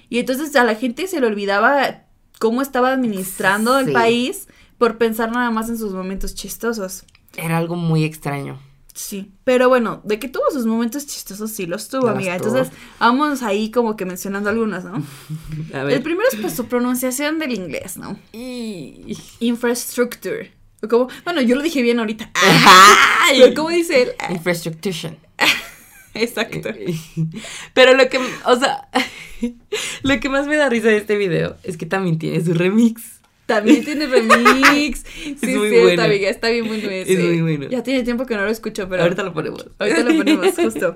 Y 0.09 0.19
entonces 0.19 0.55
a 0.55 0.63
la 0.63 0.75
gente 0.75 1.07
se 1.07 1.21
le 1.21 1.27
olvidaba 1.27 2.03
cómo 2.39 2.61
estaba 2.61 2.91
administrando 2.93 3.77
el 3.79 3.91
país 3.91 4.47
por 4.77 4.97
pensar 4.97 5.31
nada 5.31 5.51
más 5.51 5.69
en 5.69 5.77
sus 5.77 5.93
momentos 5.93 6.35
chistosos. 6.35 7.03
Era 7.37 7.57
algo 7.57 7.75
muy 7.75 8.03
extraño. 8.03 8.59
Sí, 8.93 9.31
pero 9.45 9.69
bueno, 9.69 10.01
de 10.03 10.19
que 10.19 10.27
tuvo 10.27 10.43
sus 10.51 10.65
momentos 10.65 11.05
chistosos, 11.05 11.51
sí 11.51 11.65
los 11.65 11.87
tuvo, 11.87 12.07
Los 12.07 12.15
amiga. 12.15 12.37
tuvo. 12.37 12.49
Entonces, 12.49 12.73
vamos 12.99 13.43
ahí 13.43 13.71
como 13.71 13.95
que 13.95 14.05
mencionando 14.05 14.49
algunos, 14.49 14.83
¿no? 14.83 15.03
A 15.73 15.83
El 15.83 16.01
primero 16.01 16.27
es 16.29 16.37
pues 16.39 16.53
su 16.53 16.65
pronunciación 16.65 17.39
del 17.39 17.53
inglés, 17.53 17.97
¿no? 17.97 18.19
Y... 18.33 19.15
Infrastructure. 19.39 20.51
Como, 20.89 21.07
bueno, 21.23 21.41
yo 21.41 21.55
lo 21.55 21.61
dije 21.61 21.81
bien 21.81 21.99
ahorita. 21.99 22.31
Ay. 22.35 23.39
Pero 23.39 23.53
¿cómo 23.53 23.69
dice 23.69 24.01
él? 24.01 24.09
Infrastructure. 24.29 25.17
Exacto. 26.13 26.69
Pero 27.73 27.95
lo 27.95 28.09
que, 28.09 28.19
o 28.45 28.59
sea, 28.59 28.87
lo 30.03 30.19
que 30.19 30.29
más 30.29 30.47
me 30.47 30.55
da 30.57 30.69
risa 30.69 30.87
de 30.89 30.97
este 30.97 31.17
video 31.17 31.57
es 31.63 31.77
que 31.77 31.85
también 31.85 32.19
tiene 32.19 32.43
su 32.43 32.53
remix. 32.53 33.19
También 33.45 33.83
tiene 33.83 34.05
remix. 34.05 35.03
Sí, 35.11 35.35
Es 35.41 35.55
muy 35.57 35.69
cierto, 35.69 35.85
bueno. 35.85 36.03
amiga. 36.03 36.29
Está 36.29 36.49
bien 36.49 36.67
bueno 36.67 36.87
ese. 36.89 37.13
Es 37.13 37.19
muy 37.19 37.57
bueno. 37.57 37.67
Ya 37.69 37.81
tiene 37.81 38.03
tiempo 38.03 38.25
que 38.27 38.35
no 38.35 38.43
lo 38.45 38.51
escucho, 38.51 38.87
pero. 38.87 39.01
Ahorita 39.03 39.23
lo 39.23 39.33
ponemos. 39.33 39.65
Ahorita 39.79 40.03
lo 40.03 40.15
ponemos, 40.15 40.55
justo. 40.55 40.95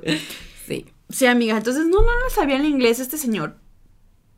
Sí. 0.67 0.85
Sí, 1.09 1.25
amiga. 1.25 1.57
Entonces, 1.57 1.85
no, 1.85 2.01
no 2.01 2.11
lo 2.23 2.29
sabía 2.29 2.57
el 2.57 2.65
inglés 2.65 2.99
este 2.99 3.17
señor. 3.17 3.55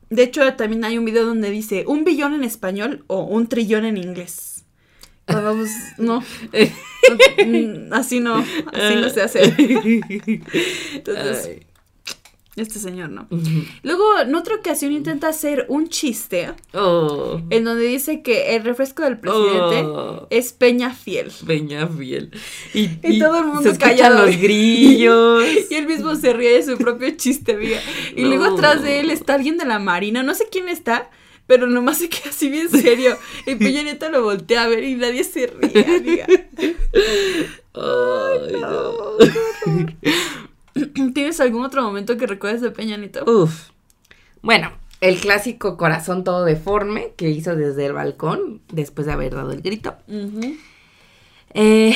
De 0.08 0.22
hecho, 0.22 0.54
también 0.54 0.84
hay 0.84 0.96
un 0.98 1.04
video 1.04 1.26
donde 1.26 1.50
dice 1.50 1.84
un 1.86 2.04
billón 2.04 2.32
en 2.32 2.44
español 2.44 3.04
o 3.06 3.22
un 3.24 3.48
trillón 3.48 3.84
en 3.84 3.96
inglés. 3.96 4.64
Ah, 5.26 5.40
Vamos, 5.40 5.68
no. 5.98 6.22
Mm, 7.46 7.92
Así 7.92 8.20
no, 8.20 8.36
así 8.36 8.94
no 8.96 9.10
se 9.10 9.22
hace. 9.22 9.54
Entonces, 10.94 11.46
Ay. 11.46 11.66
este 12.56 12.78
señor 12.78 13.10
no. 13.10 13.28
Luego, 13.82 14.18
en 14.20 14.34
otra 14.34 14.54
ocasión 14.56 14.92
intenta 14.92 15.28
hacer 15.28 15.66
un 15.68 15.88
chiste 15.88 16.52
Oh. 16.72 17.40
en 17.50 17.64
donde 17.64 17.84
dice 17.84 18.22
que 18.22 18.56
el 18.56 18.64
refresco 18.64 19.02
del 19.02 19.18
presidente 19.18 19.82
Oh. 19.84 20.26
es 20.30 20.52
Peña 20.52 20.90
Fiel. 20.94 21.30
Peña 21.46 21.86
fiel. 21.86 22.30
Y, 22.74 22.88
Y 23.02 23.18
todo 23.18 23.38
el 23.38 23.44
mundo 23.46 23.70
se 23.72 23.78
callado. 23.78 24.24
los 24.26 24.36
grillos. 24.36 25.44
Y 25.70 25.74
él 25.74 25.86
mismo 25.86 26.14
se 26.16 26.32
ríe 26.32 26.52
de 26.52 26.62
su 26.62 26.78
propio 26.78 27.10
chiste, 27.16 27.52
amiga. 27.52 27.78
Y 28.16 28.22
No. 28.22 28.28
luego 28.28 28.44
atrás 28.46 28.82
de 28.82 29.00
él 29.00 29.10
está 29.10 29.34
alguien 29.34 29.58
de 29.58 29.66
la 29.66 29.78
marina, 29.78 30.22
no 30.22 30.34
sé 30.34 30.46
quién 30.50 30.68
está, 30.68 31.10
pero 31.46 31.66
nomás 31.66 31.98
se 31.98 32.08
queda 32.08 32.30
así 32.30 32.48
bien 32.48 32.68
serio. 32.68 33.16
Y 33.46 33.54
Peña 33.56 33.82
Nieto 33.82 34.08
lo 34.10 34.22
voltea 34.22 34.64
a 34.64 34.68
ver 34.68 34.84
y 34.84 34.94
nadie 34.94 35.24
se 35.24 35.46
ríe, 35.46 35.84
amiga. 35.96 36.26
Ay, 37.74 38.56
no. 38.60 38.92
¿Tienes 41.14 41.40
algún 41.40 41.64
otro 41.64 41.82
momento 41.82 42.16
que 42.16 42.26
recuerdes 42.26 42.60
de 42.60 42.70
Peña 42.70 42.96
Nieto? 42.96 43.24
Uf. 43.24 43.70
Bueno, 44.42 44.72
el 45.00 45.18
clásico 45.18 45.76
corazón 45.76 46.24
todo 46.24 46.44
deforme 46.44 47.12
que 47.16 47.30
hizo 47.30 47.56
desde 47.56 47.86
el 47.86 47.92
balcón 47.92 48.60
después 48.68 49.06
de 49.06 49.12
haber 49.12 49.34
dado 49.34 49.52
el 49.52 49.62
grito. 49.62 49.96
Eh, 51.54 51.94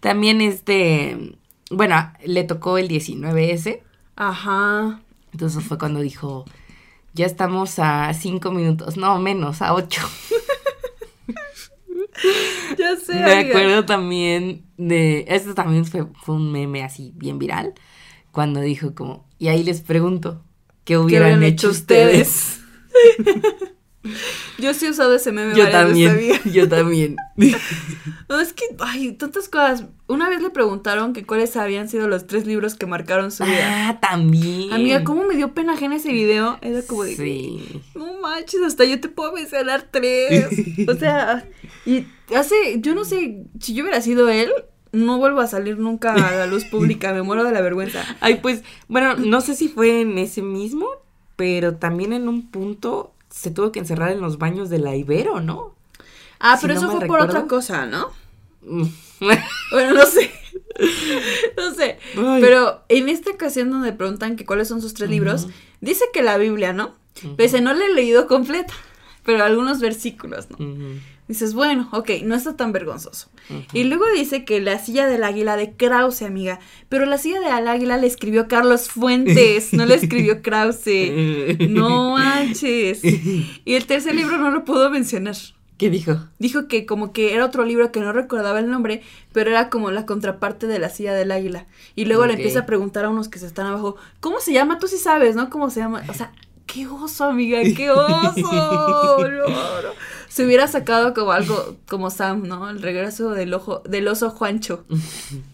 también 0.00 0.40
este, 0.40 1.36
bueno, 1.70 2.12
le 2.24 2.44
tocó 2.44 2.78
el 2.78 2.88
19S. 2.88 3.80
Ajá. 4.16 5.00
Entonces 5.32 5.64
fue 5.64 5.78
cuando 5.78 6.00
dijo, 6.00 6.44
ya 7.14 7.26
estamos 7.26 7.78
a 7.78 8.12
cinco 8.14 8.50
minutos, 8.52 8.96
no 8.96 9.18
menos, 9.18 9.62
a 9.62 9.74
ocho. 9.74 10.02
Ya 12.78 12.96
sé, 12.96 13.14
Me 13.14 13.32
amiga. 13.32 13.48
acuerdo 13.48 13.86
también 13.86 14.66
de, 14.76 15.24
esto 15.28 15.54
también 15.54 15.84
fue, 15.84 16.06
fue 16.22 16.34
un 16.34 16.52
meme 16.52 16.82
así 16.82 17.12
bien 17.16 17.38
viral, 17.38 17.74
cuando 18.32 18.60
dijo 18.60 18.94
como, 18.94 19.26
y 19.38 19.48
ahí 19.48 19.62
les 19.64 19.80
pregunto, 19.80 20.44
¿qué 20.84 20.98
hubieran, 20.98 21.28
hubieran 21.28 21.42
hecho 21.44 21.68
hecho 21.68 21.70
ustedes? 21.70 22.60
Yo 24.58 24.72
sí 24.72 24.86
he 24.86 24.90
usado 24.90 25.14
ese 25.14 25.30
meme 25.30 25.50
Yo 25.54 25.64
veces, 25.64 25.72
también, 25.72 26.40
yo 26.52 26.68
también. 26.68 27.16
No, 28.28 28.38
es 28.38 28.52
que, 28.52 28.64
ay, 28.78 29.10
tantas 29.12 29.48
cosas. 29.48 29.86
Una 30.06 30.28
vez 30.28 30.40
le 30.40 30.50
preguntaron 30.50 31.12
que 31.12 31.24
cuáles 31.26 31.56
habían 31.56 31.88
sido 31.88 32.06
los 32.06 32.28
tres 32.28 32.46
libros 32.46 32.76
que 32.76 32.86
marcaron 32.86 33.32
su 33.32 33.42
vida. 33.42 33.88
Ah, 33.88 33.98
también. 34.00 34.72
Amiga, 34.72 35.02
¿cómo 35.02 35.24
me 35.24 35.34
dio 35.34 35.52
pena 35.52 35.72
ajena 35.72 35.96
ese 35.96 36.12
video? 36.12 36.56
Era 36.62 36.80
como 36.82 37.02
de, 37.02 37.16
Sí. 37.16 37.82
no 37.96 38.20
manches, 38.20 38.62
hasta 38.62 38.84
yo 38.84 39.00
te 39.00 39.08
puedo 39.08 39.32
mencionar 39.32 39.88
tres. 39.90 40.46
O 40.88 40.94
sea, 40.94 41.44
y 41.84 42.06
hace, 42.36 42.54
yo 42.78 42.94
no 42.94 43.04
sé, 43.04 43.42
si 43.58 43.74
yo 43.74 43.82
hubiera 43.82 44.00
sido 44.00 44.28
él, 44.28 44.50
no 44.92 45.18
vuelvo 45.18 45.40
a 45.40 45.48
salir 45.48 45.78
nunca 45.78 46.14
a 46.14 46.30
la 46.30 46.46
luz 46.46 46.64
pública, 46.66 47.12
me 47.12 47.22
muero 47.22 47.42
de 47.42 47.50
la 47.50 47.60
vergüenza. 47.60 48.04
Ay, 48.20 48.36
pues, 48.36 48.62
bueno, 48.86 49.16
no 49.16 49.40
sé 49.40 49.56
si 49.56 49.66
fue 49.66 50.02
en 50.02 50.18
ese 50.18 50.40
mismo, 50.40 50.86
pero 51.34 51.74
también 51.74 52.12
en 52.12 52.28
un 52.28 52.48
punto 52.48 53.12
se 53.30 53.50
tuvo 53.50 53.72
que 53.72 53.78
encerrar 53.78 54.12
en 54.12 54.20
los 54.20 54.38
baños 54.38 54.70
de 54.70 54.78
la 54.78 54.94
Ibero, 54.96 55.40
¿no? 55.40 55.74
Ah, 56.38 56.56
Si 56.56 56.62
pero 56.66 56.74
no 56.74 56.80
eso 56.80 56.98
fue 56.98 57.06
por 57.06 57.20
otra 57.20 57.46
cosa, 57.46 57.86
¿no? 57.86 58.10
Mm. 58.62 58.84
Bueno, 59.70 59.94
no 59.94 60.06
sé. 60.06 60.30
No 61.56 61.74
sé. 61.74 61.98
Ay. 62.16 62.40
Pero 62.40 62.82
en 62.88 63.08
esta 63.10 63.30
ocasión 63.30 63.70
donde 63.70 63.92
preguntan 63.92 64.36
que 64.36 64.46
cuáles 64.46 64.68
son 64.68 64.80
sus 64.80 64.94
tres 64.94 65.10
libros, 65.10 65.48
dice 65.80 66.04
que 66.12 66.22
la 66.22 66.38
Biblia, 66.38 66.72
¿no? 66.72 66.94
Pese 67.36 67.60
no 67.60 67.74
la 67.74 67.84
he 67.84 67.92
leído 67.92 68.26
completa, 68.26 68.72
pero 69.24 69.44
algunos 69.44 69.80
versículos, 69.80 70.48
¿no? 70.50 70.56
Dices, 71.30 71.54
bueno, 71.54 71.88
ok, 71.92 72.10
no 72.24 72.34
está 72.34 72.56
tan 72.56 72.72
vergonzoso. 72.72 73.28
Y 73.72 73.84
luego 73.84 74.04
dice 74.12 74.44
que 74.44 74.60
la 74.60 74.80
silla 74.80 75.06
del 75.06 75.22
águila 75.22 75.56
de 75.56 75.74
Krause, 75.74 76.22
amiga. 76.22 76.58
Pero 76.88 77.06
la 77.06 77.18
silla 77.18 77.38
del 77.38 77.68
águila 77.68 77.98
le 77.98 78.08
escribió 78.08 78.48
Carlos 78.48 78.88
Fuentes, 78.88 79.72
no 79.72 79.86
le 79.86 79.94
escribió 79.94 80.42
Krause. 80.42 81.12
No 81.68 82.14
manches. 82.14 83.04
Y 83.04 83.74
el 83.74 83.86
tercer 83.86 84.16
libro 84.16 84.38
no 84.38 84.50
lo 84.50 84.64
puedo 84.64 84.90
mencionar. 84.90 85.36
¿Qué 85.78 85.88
dijo? 85.88 86.26
Dijo 86.40 86.66
que 86.66 86.84
como 86.84 87.12
que 87.12 87.32
era 87.32 87.44
otro 87.46 87.64
libro 87.64 87.92
que 87.92 88.00
no 88.00 88.12
recordaba 88.12 88.58
el 88.58 88.68
nombre, 88.68 89.00
pero 89.32 89.50
era 89.50 89.70
como 89.70 89.92
la 89.92 90.06
contraparte 90.06 90.66
de 90.66 90.80
la 90.80 90.90
silla 90.90 91.14
del 91.14 91.30
águila. 91.30 91.68
Y 91.94 92.06
luego 92.06 92.26
le 92.26 92.32
empieza 92.32 92.58
a 92.58 92.66
preguntar 92.66 93.04
a 93.04 93.10
unos 93.10 93.28
que 93.28 93.38
se 93.38 93.46
están 93.46 93.66
abajo, 93.66 93.94
¿cómo 94.18 94.40
se 94.40 94.52
llama? 94.52 94.80
Tú 94.80 94.88
sí 94.88 94.98
sabes, 94.98 95.36
¿no? 95.36 95.48
¿Cómo 95.48 95.70
se 95.70 95.78
llama? 95.78 96.02
O 96.08 96.12
sea, 96.12 96.32
qué 96.72 96.86
oso, 96.86 97.24
amiga, 97.24 97.60
qué 97.76 97.90
oso. 97.90 99.18
No, 99.18 99.18
no. 99.18 99.90
Se 100.28 100.44
hubiera 100.44 100.68
sacado 100.68 101.12
como 101.12 101.32
algo 101.32 101.76
como 101.88 102.10
Sam, 102.10 102.46
¿no? 102.46 102.70
El 102.70 102.80
regreso 102.82 103.30
del 103.30 103.52
ojo, 103.54 103.82
del 103.84 104.06
oso 104.08 104.30
Juancho. 104.30 104.84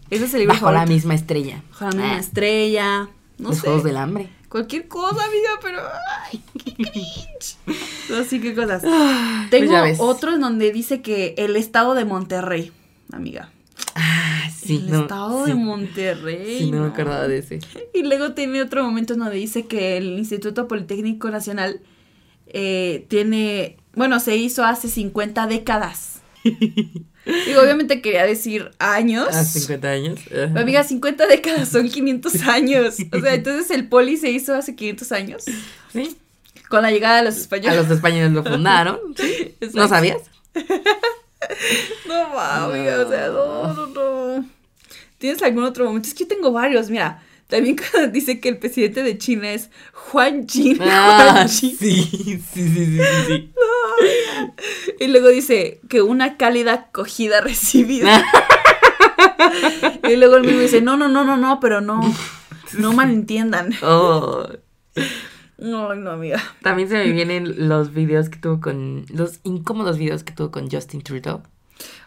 Ese 0.09 0.25
es 0.25 0.33
el 0.33 0.41
libro 0.41 0.53
Bajo 0.53 0.71
la 0.71 0.85
misma 0.85 1.15
estrella. 1.15 1.63
Bajo 1.71 1.85
la 1.85 1.91
misma 1.91 2.15
Ah, 2.15 2.19
estrella. 2.19 3.09
No 3.39 3.49
Los 3.49 3.57
sé. 3.57 3.61
Juegos 3.63 3.83
del 3.83 3.97
Hambre. 3.97 4.29
Cualquier 4.49 4.87
cosa, 4.87 5.23
amiga, 5.25 5.49
pero. 5.61 5.79
¡Ay, 6.31 6.41
qué 6.63 6.73
cringe! 6.91 7.57
No, 8.09 8.23
sí, 8.23 8.39
qué 8.39 8.55
cosas. 8.55 8.81
Pues 8.83 9.49
Tengo 9.49 9.75
otro 9.99 10.33
en 10.35 10.41
donde 10.41 10.71
dice 10.71 11.01
que 11.01 11.33
el 11.37 11.55
estado 11.55 11.95
de 11.95 12.05
Monterrey, 12.05 12.71
amiga. 13.11 13.51
Ah, 13.97 14.49
sí. 14.55 14.77
el 14.85 14.91
no, 14.91 15.01
estado 15.01 15.45
sí. 15.45 15.51
de 15.51 15.55
Monterrey. 15.57 16.57
Sí, 16.59 16.65
no 16.71 16.81
me 16.81 16.87
no. 16.87 16.93
acordaba 16.93 17.27
de 17.27 17.39
ese. 17.39 17.59
Y 17.93 18.03
luego 18.03 18.33
tiene 18.33 18.61
otro 18.61 18.83
momento 18.83 19.13
en 19.13 19.19
donde 19.19 19.35
dice 19.35 19.65
que 19.65 19.97
el 19.97 20.17
Instituto 20.17 20.67
Politécnico 20.67 21.29
Nacional 21.29 21.81
eh, 22.47 23.05
tiene. 23.09 23.77
Bueno, 23.95 24.19
se 24.19 24.35
hizo 24.37 24.63
hace 24.63 24.87
50 24.89 25.47
décadas. 25.47 26.21
y 26.43 27.53
obviamente 27.59 28.01
quería 28.01 28.25
decir 28.25 28.71
años. 28.79 29.27
Hace 29.29 29.59
50 29.59 29.87
años. 29.89 30.19
Ajá. 30.31 30.59
Amiga, 30.61 30.83
50 30.83 31.27
décadas 31.27 31.69
son 31.69 31.89
500 31.89 32.41
años. 32.47 32.95
O 33.11 33.19
sea, 33.19 33.33
entonces 33.33 33.69
el 33.71 33.87
poli 33.89 34.17
se 34.17 34.29
hizo 34.31 34.53
hace 34.55 34.75
500 34.75 35.11
años. 35.11 35.43
Sí. 35.91 36.15
Con 36.69 36.81
la 36.83 36.91
llegada 36.91 37.17
de 37.17 37.23
los 37.25 37.35
A 37.35 37.39
españoles. 37.39 37.77
los 37.77 37.91
españoles 37.91 38.31
lo 38.31 38.43
fundaron. 38.49 38.99
¿No 39.07 39.23
Exacto. 39.61 39.87
sabías? 39.87 40.17
No 42.07 42.29
mames, 42.29 42.93
o 42.93 43.09
sea, 43.09 43.27
no, 43.27 43.73
no, 43.73 43.87
no. 43.87 44.45
¿Tienes 45.17 45.41
algún 45.41 45.63
otro 45.63 45.85
momento? 45.85 46.07
Es 46.07 46.13
que 46.13 46.23
yo 46.23 46.27
tengo 46.27 46.51
varios, 46.51 46.89
mira. 46.89 47.23
También 47.47 47.77
cuando 47.91 48.11
dice 48.11 48.39
que 48.39 48.49
el 48.49 48.57
presidente 48.57 49.03
de 49.03 49.17
China 49.17 49.51
es 49.51 49.69
Juan 49.93 50.47
Jin. 50.47 50.79
Ah, 50.81 51.29
Juan 51.33 51.49
sí, 51.49 51.75
Jin. 51.79 52.43
sí, 52.43 52.43
sí, 52.53 52.65
sí, 52.65 52.85
sí, 52.85 53.01
sí. 53.27 53.51
Y 54.99 55.07
luego 55.07 55.29
dice 55.29 55.79
que 55.89 56.01
una 56.01 56.37
cálida 56.37 56.73
acogida 56.73 57.41
recibida. 57.41 58.23
y 60.03 60.15
luego 60.15 60.37
el 60.37 60.43
mismo 60.43 60.61
dice, 60.61 60.81
no, 60.81 60.97
no, 60.97 61.07
no, 61.07 61.23
no, 61.23 61.37
no, 61.37 61.59
pero 61.59 61.81
no, 61.81 62.01
no 62.73 62.93
malentiendan. 62.93 63.73
Oh. 63.81 64.47
No, 65.57 65.95
no, 65.95 66.11
amiga. 66.11 66.41
También 66.61 66.89
se 66.89 66.95
me 66.95 67.11
vienen 67.11 67.67
los 67.67 67.93
videos 67.93 68.29
que 68.29 68.37
tuvo 68.37 68.59
con. 68.59 69.05
Los 69.09 69.39
incómodos 69.43 69.97
videos 69.97 70.23
que 70.23 70.33
tuvo 70.33 70.51
con 70.51 70.69
Justin 70.69 71.01
Trudeau. 71.01 71.41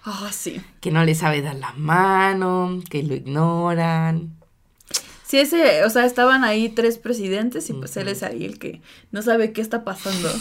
Ah, 0.05 0.31
sí. 0.33 0.61
Que 0.81 0.91
no 0.91 1.05
le 1.05 1.15
sabe 1.15 1.43
dar 1.43 1.57
la 1.57 1.73
mano, 1.73 2.81
que 2.89 3.03
lo 3.03 3.15
ignoran. 3.15 4.37
Sí, 5.25 5.39
ese, 5.39 5.85
o 5.85 5.91
sea, 5.91 6.07
estaban 6.07 6.43
ahí 6.43 6.71
tres 6.71 6.99
presidentes 6.99 7.71
y 7.71 7.75
pues 7.75 7.97
él 7.97 8.09
es 8.09 8.25
ahí 8.25 8.45
el 8.45 8.59
que 8.59 8.81
no 9.13 9.23
sabe 9.23 9.53
qué 9.53 9.61
está 9.61 9.85
pasando. 9.85 10.29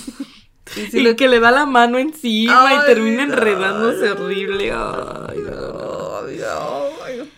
Y 0.94 0.98
Y 0.98 1.02
lo 1.02 1.16
que 1.16 1.28
le 1.28 1.40
da 1.40 1.52
la 1.52 1.66
mano 1.66 1.98
encima 1.98 2.68
Ay, 2.68 2.78
y 2.78 2.86
termina 2.86 3.26
no, 3.26 3.34
enredándose 3.34 4.12
horrible. 4.12 4.70
No, 4.70 5.28
ay. 7.06 7.30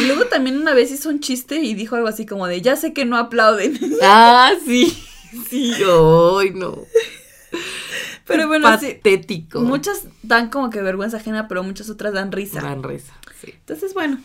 Y 0.00 0.06
luego 0.06 0.26
también 0.26 0.58
una 0.58 0.74
vez 0.74 0.90
hizo 0.90 1.08
un 1.08 1.20
chiste 1.20 1.56
y 1.56 1.74
dijo 1.74 1.96
algo 1.96 2.08
así 2.08 2.24
como 2.26 2.46
de, 2.46 2.62
ya 2.62 2.76
sé 2.76 2.92
que 2.92 3.04
no 3.04 3.16
aplauden. 3.16 3.78
Ah, 4.02 4.52
sí. 4.64 4.96
Sí, 5.48 5.72
ay, 6.38 6.50
no. 6.54 6.78
Pero 8.26 8.48
bueno, 8.48 8.78
sí. 8.78 8.94
Patético. 8.94 9.60
Muchas 9.60 10.06
dan 10.22 10.48
como 10.48 10.70
que 10.70 10.80
vergüenza 10.80 11.18
ajena, 11.18 11.46
pero 11.48 11.62
muchas 11.62 11.90
otras 11.90 12.12
dan 12.14 12.32
risa. 12.32 12.60
Dan 12.60 12.82
risa, 12.82 13.12
sí. 13.40 13.50
Entonces, 13.50 13.94
bueno, 13.94 14.18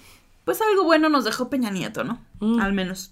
pues 0.45 0.61
algo 0.61 0.83
bueno 0.83 1.09
nos 1.09 1.25
dejó 1.25 1.49
Peña 1.49 1.69
Nieto, 1.69 2.03
¿no? 2.03 2.19
Mm. 2.39 2.59
Al 2.59 2.73
menos. 2.73 3.11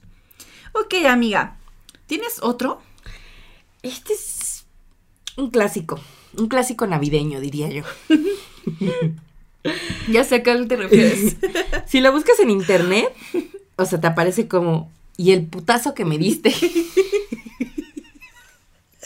Ok, 0.74 1.06
amiga. 1.08 1.58
¿Tienes 2.06 2.40
otro? 2.42 2.82
Este 3.84 4.14
es 4.14 4.66
un 5.36 5.52
clásico. 5.52 6.00
Un 6.38 6.48
clásico 6.48 6.88
navideño, 6.88 7.40
diría 7.40 7.70
yo. 7.70 7.84
Ya 10.10 10.24
sé 10.24 10.36
a 10.36 10.44
cuál 10.44 10.68
te 10.68 10.78
refieres. 10.78 11.36
Si 11.88 12.00
lo 12.00 12.12
buscas 12.12 12.40
en 12.40 12.50
internet, 12.50 13.14
o 13.76 13.86
sea, 13.86 14.00
te 14.00 14.08
aparece 14.08 14.48
como, 14.48 14.92
y 15.18 15.32
el 15.32 15.46
putazo 15.46 15.94
que 15.94 16.06
me 16.06 16.18
diste. 16.18 16.54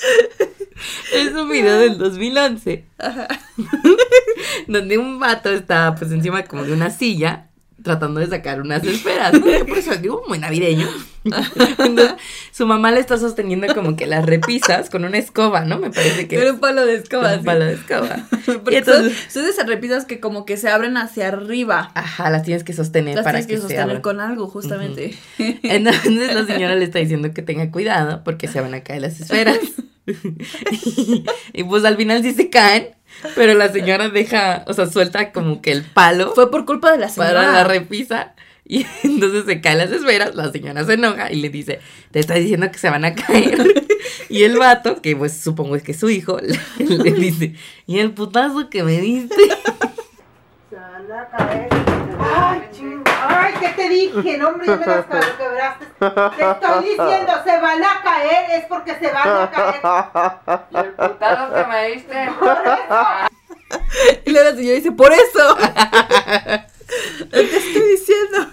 es 1.14 1.34
un 1.34 1.50
video 1.50 1.78
del 1.80 1.98
2011. 1.98 2.86
donde 4.68 4.98
un 4.98 5.20
vato 5.20 5.50
está 5.50 5.96
pues 5.96 6.12
encima 6.12 6.44
como 6.44 6.64
de 6.64 6.74
una 6.74 6.90
silla 6.90 7.48
tratando 7.84 8.20
de 8.20 8.28
sacar 8.28 8.62
unas 8.62 8.84
esferas. 8.84 9.34
¿no? 9.34 9.42
Por 9.68 9.78
eso 9.78 9.96
digo 9.96 10.24
muy 10.28 10.40
navideño. 10.40 10.88
Entonces, 11.24 12.14
su 12.52 12.66
mamá 12.66 12.92
le 12.92 13.00
está 13.00 13.18
sosteniendo 13.18 13.74
como 13.74 13.96
que 13.96 14.08
las 14.08 14.26
repisas 14.26 14.90
con 14.90 15.06
una 15.06 15.18
escoba, 15.18 15.66
¿no? 15.66 15.80
Me 15.80 15.92
parece 15.92 16.28
que 16.28 16.36
Era 16.40 16.54
un 16.54 16.60
palo 16.60 16.86
de 16.86 16.94
con 16.94 17.02
escoba. 17.04 17.34
un 17.36 17.44
palo 17.44 17.66
de 17.66 17.74
escoba. 17.74 18.28
Porque 18.46 18.74
Y 18.74 18.76
entonces, 18.78 19.18
son, 19.18 19.44
son 19.44 19.50
esas 19.50 19.68
repisas 19.68 20.06
que 20.06 20.20
como 20.20 20.46
que 20.46 20.58
se 20.58 20.70
abren 20.70 20.98
hacia 20.98 21.28
arriba. 21.28 21.92
ajá, 21.96 22.30
las 22.30 22.44
tienes 22.44 22.64
que 22.64 22.74
sostener 22.74 23.16
Las 23.16 23.24
para 23.24 23.40
tienes 23.40 23.66
que, 23.66 23.74
sostener 23.76 24.02
con 24.02 24.20
algo, 24.20 24.48
justamente. 24.48 25.16
Entonces 25.38 26.34
la 26.34 26.46
señora 26.46 26.76
le 26.76 26.86
está 26.86 27.00
diciendo 27.00 27.34
que 27.34 27.42
tenga 27.42 27.72
cuidado 27.72 28.24
porque 28.24 28.48
se 28.48 28.62
van 28.62 28.74
a 28.74 28.82
caer 28.82 29.02
las 29.02 29.20
esferas. 29.20 29.60
Y, 30.08 31.24
y, 31.54 31.64
pues 31.64 31.86
al 31.86 31.98
final 31.98 32.22
sí 32.24 32.34
se 32.34 32.50
caen, 32.50 32.90
pero 33.36 33.54
la 33.54 33.72
señora 33.72 34.10
deja, 34.10 34.64
o 34.68 34.74
sea, 34.74 34.88
suelta 34.88 35.32
como 35.32 35.62
que 35.62 35.72
el 35.72 35.84
palo 35.84 36.34
Fue 36.34 36.50
por 36.52 36.66
culpa 36.66 36.92
de 36.92 36.98
la 36.98 37.10
señora. 37.10 37.34
para 37.34 37.52
la 37.52 37.64
repisa. 37.64 38.34
Y 38.66 38.86
entonces 39.04 39.46
se 39.46 39.60
caen 39.60 39.80
las 39.80 39.92
esferas, 39.92 40.34
la 40.36 40.52
señora 40.52 40.86
se 40.86 40.94
enoja 40.94 41.32
y 41.32 41.36
le 41.42 41.50
dice, 41.50 41.80
te 42.12 42.20
está 42.20 42.36
diciendo 42.36 42.72
que 42.72 42.78
se 42.80 42.90
van 42.90 43.06
a 43.06 43.16
caer. 43.16 43.58
Y 44.30 44.44
el 44.44 44.58
vato, 44.58 45.02
que 45.02 45.14
pues 45.16 45.38
supongo 45.42 45.76
es 45.76 45.84
que 45.84 45.92
es 45.92 46.00
su 46.00 46.10
hijo, 46.10 46.38
le, 46.40 46.58
le 46.98 47.12
dice, 47.12 47.54
¿y 47.86 48.00
el 48.00 48.12
putazo 48.12 48.70
que 48.70 48.82
me 48.84 49.00
diste? 49.00 49.36
Ay, 51.38 52.62
ching- 52.74 53.04
ay, 53.06 53.11
¿qué 53.60 53.70
te 53.70 53.90
dije? 53.90 54.38
No, 54.38 54.50
hombre, 54.50 54.68
ya 54.68 54.76
me 54.78 54.86
las 54.86 55.06
quebraste. 55.38 55.86
Te 56.38 56.52
estoy 56.52 56.84
diciendo, 56.84 57.34
se 57.44 57.60
van 57.60 57.84
a 57.84 58.02
caer, 58.04 58.52
es 58.52 58.66
porque 58.66 58.96
se 58.96 59.12
van 59.12 59.28
a 59.28 59.52
caer. 59.52 59.82
¿Y 60.72 60.78
el 60.78 60.94
putazo 60.94 61.54
que 61.54 61.64
me 61.66 61.88
diste? 61.90 62.30
Y 64.26 64.32
luego 64.32 64.50
la 64.50 64.56
señora 64.56 64.76
dice, 64.76 64.92
por 64.92 65.12
eso. 65.14 65.58
Te 67.32 67.42
estoy 67.42 67.92
diciendo. 67.92 68.48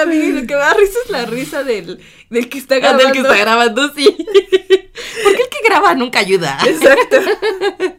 A 0.00 0.06
mí 0.06 0.32
lo 0.32 0.40
que 0.46 0.54
me 0.54 0.60
da 0.60 0.74
risa 0.74 0.98
es 1.04 1.10
la 1.10 1.26
risa 1.26 1.64
del, 1.64 1.98
del 2.30 2.48
que 2.48 2.58
está 2.58 2.76
Ah, 2.76 2.78
grabando. 2.78 3.02
del 3.04 3.12
que 3.12 3.18
está 3.20 3.36
grabando, 3.36 3.92
sí. 3.94 4.16
Porque 5.24 5.42
el 5.42 5.48
que 5.48 5.68
graba 5.68 5.94
nunca 5.94 6.20
ayuda. 6.20 6.58
Exacto. 6.66 7.16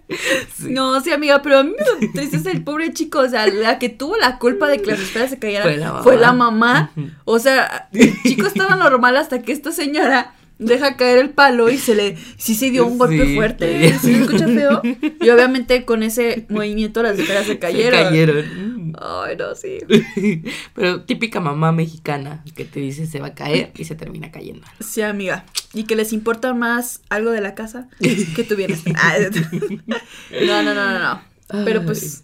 No, 0.60 1.02
sí, 1.02 1.12
amiga, 1.12 1.42
pero 1.42 1.60
a 1.60 1.64
mí 1.64 1.74
me 2.00 2.08
tristeza 2.10 2.52
el 2.52 2.64
pobre 2.64 2.94
chico. 2.94 3.20
O 3.20 3.30
sea, 3.30 3.48
la 3.48 3.80
que 3.80 3.90
tuvo 3.90 4.16
la 4.18 4.38
culpa 4.38 4.68
de 4.68 4.82
que 4.82 4.92
las 4.92 5.00
esferas 5.00 5.30
se 5.32 5.40
cayeran 5.40 5.64
Fue 5.68 5.78
la 5.78 5.88
mamá. 5.92 6.04
fue 6.04 6.18
la 6.18 6.32
mamá. 6.34 6.92
Ujú. 6.96 7.08
O 7.26 7.40
sea, 7.40 7.90
el 7.94 8.22
chico 8.24 8.48
estaba 8.48 8.76
normal 8.76 9.18
hasta 9.18 9.42
que 9.42 9.52
esta 9.52 9.72
señora 9.72 10.36
deja 10.60 10.96
caer 10.96 11.18
el 11.18 11.30
palo 11.32 11.70
y 11.70 11.78
se 11.78 11.96
le. 11.96 12.18
Sí, 12.38 12.56
se 12.56 12.70
dio 12.70 12.86
un 12.86 12.98
golpe 12.98 13.26
Sí, 13.26 13.36
fuerte. 13.36 13.90
sí. 13.94 14.00
¿Sí 14.08 14.14
escucha 14.22 14.48
feo? 14.48 14.82
Y 15.22 15.30
obviamente 15.30 15.84
con 15.86 16.04
ese 16.04 16.46
movimiento 16.50 17.02
las 17.04 17.18
esferas 17.20 17.46
se 17.48 17.60
cayeron. 17.60 18.00
Se 18.00 18.06
cayeron. 18.06 18.73
Ay, 19.02 19.36
no, 19.36 19.56
sí. 19.56 19.80
Pero 20.76 21.04
típica 21.04 21.40
mamá 21.40 21.72
mexicana 21.72 22.44
que 22.56 22.66
te 22.66 22.80
dice 22.80 23.08
se 23.08 23.20
va 23.20 23.28
a 23.28 23.36
caer 23.36 23.72
y 23.78 23.86
se 23.86 23.96
termina 23.96 24.32
cayendo. 24.32 24.66
Sí, 24.80 25.02
amiga. 25.02 25.46
Y 25.74 25.84
que 25.84 25.96
les 25.96 26.14
importa 26.14 26.54
más 26.54 27.02
algo 27.10 27.32
de 27.32 27.42
la 27.42 27.56
casa 27.56 27.90
que 28.00 28.44
tu 28.44 28.56
bienestar. 28.56 28.94
Ah, 29.06 29.18
No, 30.46 30.64
no, 30.64 30.74
no, 30.74 30.92
no, 30.92 31.00
no. 31.00 31.22
Pero 31.66 31.84
pues, 31.84 32.24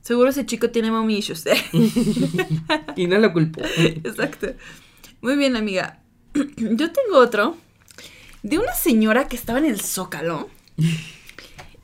seguro 0.00 0.30
ese 0.30 0.46
chico 0.46 0.70
tiene 0.70 0.90
mommy 0.90 1.18
issues. 1.18 1.44
Y 2.96 3.06
no 3.06 3.18
lo 3.18 3.32
culpo. 3.32 3.60
Exacto. 3.76 4.48
Muy 5.20 5.36
bien, 5.36 5.56
amiga. 5.56 6.00
Yo 6.56 6.92
tengo 6.92 7.18
otro 7.18 7.56
de 8.42 8.58
una 8.58 8.72
señora 8.74 9.28
que 9.28 9.36
estaba 9.36 9.58
en 9.58 9.66
el 9.66 9.80
Zócalo 9.80 10.48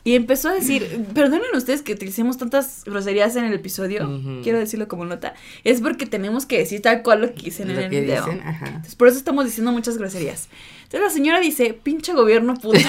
y 0.04 0.14
empezó 0.16 0.50
a 0.50 0.52
decir, 0.52 1.06
perdonen 1.14 1.48
ustedes 1.54 1.80
que 1.80 1.94
utilicemos 1.94 2.36
tantas 2.36 2.84
groserías 2.84 3.34
en 3.36 3.44
el 3.44 3.54
episodio, 3.54 4.20
quiero 4.42 4.58
decirlo 4.58 4.86
como 4.86 5.06
nota, 5.06 5.32
es 5.64 5.80
porque 5.80 6.04
tenemos 6.04 6.44
que 6.44 6.58
decir 6.58 6.82
tal 6.82 7.02
cual 7.02 7.22
lo 7.22 7.34
que 7.34 7.44
dicen 7.44 7.70
en 7.70 7.78
el 7.78 7.90
que 7.90 8.02
video. 8.02 8.26
dicen, 8.26 8.42
ajá. 8.46 8.66
Entonces, 8.66 8.96
por 8.96 9.08
eso 9.08 9.16
estamos 9.16 9.46
diciendo 9.46 9.72
muchas 9.72 9.96
groserías. 9.96 10.50
Entonces 10.82 11.00
la 11.00 11.10
señora 11.10 11.40
dice, 11.40 11.72
pinche 11.72 12.12
gobierno 12.12 12.52
puto. 12.52 12.78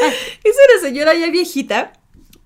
es 0.44 0.56
una 0.68 0.80
señora 0.82 1.14
ya 1.14 1.30
viejita 1.30 1.92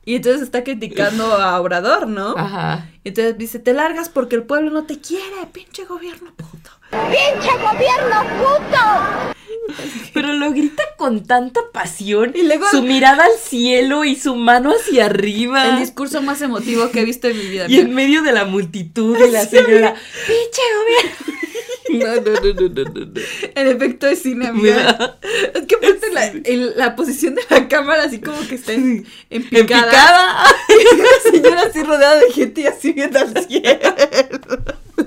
Y 0.04 0.16
entonces 0.16 0.42
está 0.42 0.62
criticando 0.62 1.24
a 1.34 1.58
Obrador, 1.60 2.06
¿no? 2.06 2.34
Ajá. 2.36 2.90
Y 3.02 3.08
entonces 3.08 3.38
dice, 3.38 3.60
te 3.60 3.72
largas 3.72 4.10
porque 4.10 4.36
el 4.36 4.42
pueblo 4.42 4.70
no 4.70 4.84
te 4.84 5.00
quiere, 5.00 5.46
pinche 5.52 5.86
gobierno 5.86 6.34
puto. 6.34 6.70
¡Pinche 6.90 7.50
gobierno 7.56 8.24
puto! 8.38 9.33
Pero 10.14 10.32
lo 10.32 10.50
grita 10.52 10.82
con 10.96 11.26
tanta 11.26 11.60
pasión. 11.72 12.32
Y 12.34 12.42
luego- 12.42 12.66
su 12.70 12.82
mirada 12.82 13.24
al 13.24 13.38
cielo 13.42 14.04
y 14.04 14.16
su 14.16 14.36
mano 14.36 14.72
hacia 14.72 15.06
arriba. 15.06 15.68
El 15.74 15.78
discurso 15.80 16.22
más 16.22 16.40
emotivo 16.42 16.90
que 16.90 17.00
he 17.00 17.04
visto 17.04 17.28
en 17.28 17.38
mi 17.38 17.46
vida. 17.46 17.66
y 17.68 17.78
en 17.80 17.94
medio 17.94 18.22
de 18.22 18.32
la 18.32 18.44
multitud 18.44 19.16
de 19.18 19.30
la 19.30 19.44
señora. 19.46 19.94
¡Pinche 20.26 20.62
gobierno! 20.78 21.34
No, 21.90 22.06
no, 22.16 22.22
no, 22.22 22.52
no, 22.54 22.68
no, 22.70 23.04
no. 23.06 23.20
El 23.54 23.68
efecto 23.68 24.06
de 24.06 24.16
cine, 24.16 24.50
da- 24.52 25.16
Es 25.54 25.62
que 25.66 25.76
aparte 25.76 26.10
la, 26.12 26.26
el- 26.26 26.72
la 26.76 26.96
posición 26.96 27.36
de 27.36 27.42
la 27.48 27.68
cámara 27.68 28.04
así 28.04 28.20
como 28.20 28.40
que 28.48 28.56
está 28.56 28.72
en, 28.72 29.06
en 29.30 29.42
En 29.42 29.48
picada. 29.48 29.92
la 29.92 31.30
señora 31.30 31.62
así 31.68 31.82
rodeada 31.84 32.16
de 32.16 32.32
gente 32.32 32.62
y 32.62 32.66
así 32.66 32.92
viendo 32.92 33.20
al 33.20 33.46
cielo. 33.46 33.94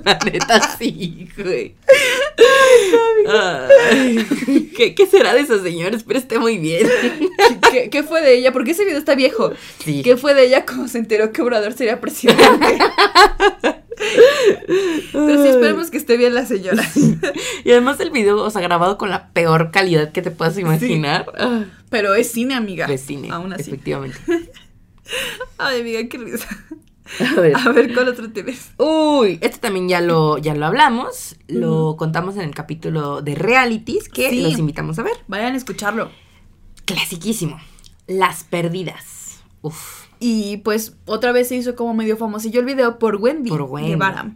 La 0.04 0.18
neta 0.24 0.76
sí, 0.78 1.28
güey. 1.36 1.74
Ay, 3.28 4.26
¿Qué, 4.76 4.94
¿Qué 4.94 5.06
será 5.06 5.34
de 5.34 5.40
esos 5.40 5.62
señores? 5.62 6.02
Pero 6.06 6.18
esté 6.18 6.38
muy 6.38 6.58
bien. 6.58 6.86
¿Qué, 7.70 7.90
qué 7.90 8.02
fue 8.02 8.20
de 8.22 8.34
ella? 8.38 8.52
Porque 8.52 8.70
ese 8.72 8.84
video 8.84 8.98
está 8.98 9.14
viejo. 9.14 9.52
Sí. 9.84 10.02
¿Qué 10.02 10.16
fue 10.16 10.34
de 10.34 10.44
ella 10.46 10.64
cuando 10.64 10.88
se 10.88 10.98
enteró 10.98 11.32
que 11.32 11.42
Obrador 11.42 11.72
sería 11.72 12.00
presidente? 12.00 12.44
Pero 15.12 15.42
sí, 15.42 15.48
esperemos 15.48 15.90
que 15.90 15.96
esté 15.96 16.16
bien 16.16 16.34
la 16.34 16.46
señora. 16.46 16.82
Y 17.64 17.70
además 17.72 17.98
el 18.00 18.10
video, 18.10 18.36
o 18.42 18.50
sea, 18.50 18.62
grabado 18.62 18.96
con 18.98 19.10
la 19.10 19.30
peor 19.32 19.70
calidad 19.72 20.12
que 20.12 20.22
te 20.22 20.30
puedas 20.30 20.56
imaginar. 20.58 21.26
Ah, 21.36 21.64
Pero 21.90 22.14
es 22.14 22.30
cine, 22.30 22.54
amiga. 22.54 22.86
de 22.86 22.98
cine, 22.98 23.28
Aún 23.32 23.52
así. 23.52 23.62
efectivamente. 23.62 24.18
Ay, 25.58 25.80
amiga, 25.80 26.00
qué 26.08 26.18
risa. 26.18 26.46
A 27.36 27.40
ver. 27.40 27.56
A 27.56 27.68
ver, 27.70 27.94
¿cuál 27.94 28.08
otro 28.08 28.30
tienes? 28.30 28.72
Uy, 28.78 29.38
este 29.40 29.58
también 29.58 29.88
ya 29.88 30.00
lo, 30.00 30.38
ya 30.38 30.54
lo 30.54 30.66
hablamos. 30.66 31.36
Lo 31.48 31.96
contamos 31.96 32.36
en 32.36 32.42
el 32.42 32.54
capítulo 32.54 33.22
de 33.22 33.34
realities 33.34 34.08
que 34.08 34.30
Sí. 34.30 34.42
los 34.42 34.58
invitamos 34.58 34.98
a 34.98 35.02
ver. 35.02 35.14
Vayan 35.26 35.54
a 35.54 35.56
escucharlo. 35.56 36.10
Clasiquísimo. 36.84 37.58
Las 38.06 38.44
perdidas. 38.44 39.40
Uf. 39.62 40.06
Y 40.20 40.58
pues 40.58 40.96
otra 41.04 41.32
vez 41.32 41.48
se 41.48 41.56
hizo 41.56 41.76
como 41.76 41.94
medio 41.94 42.16
famosillo 42.16 42.60
el 42.60 42.66
video 42.66 42.98
por 42.98 43.16
Wendy, 43.16 43.50
Por 43.50 43.62
Wendy. 43.62 43.90
Guevara. 43.90 44.32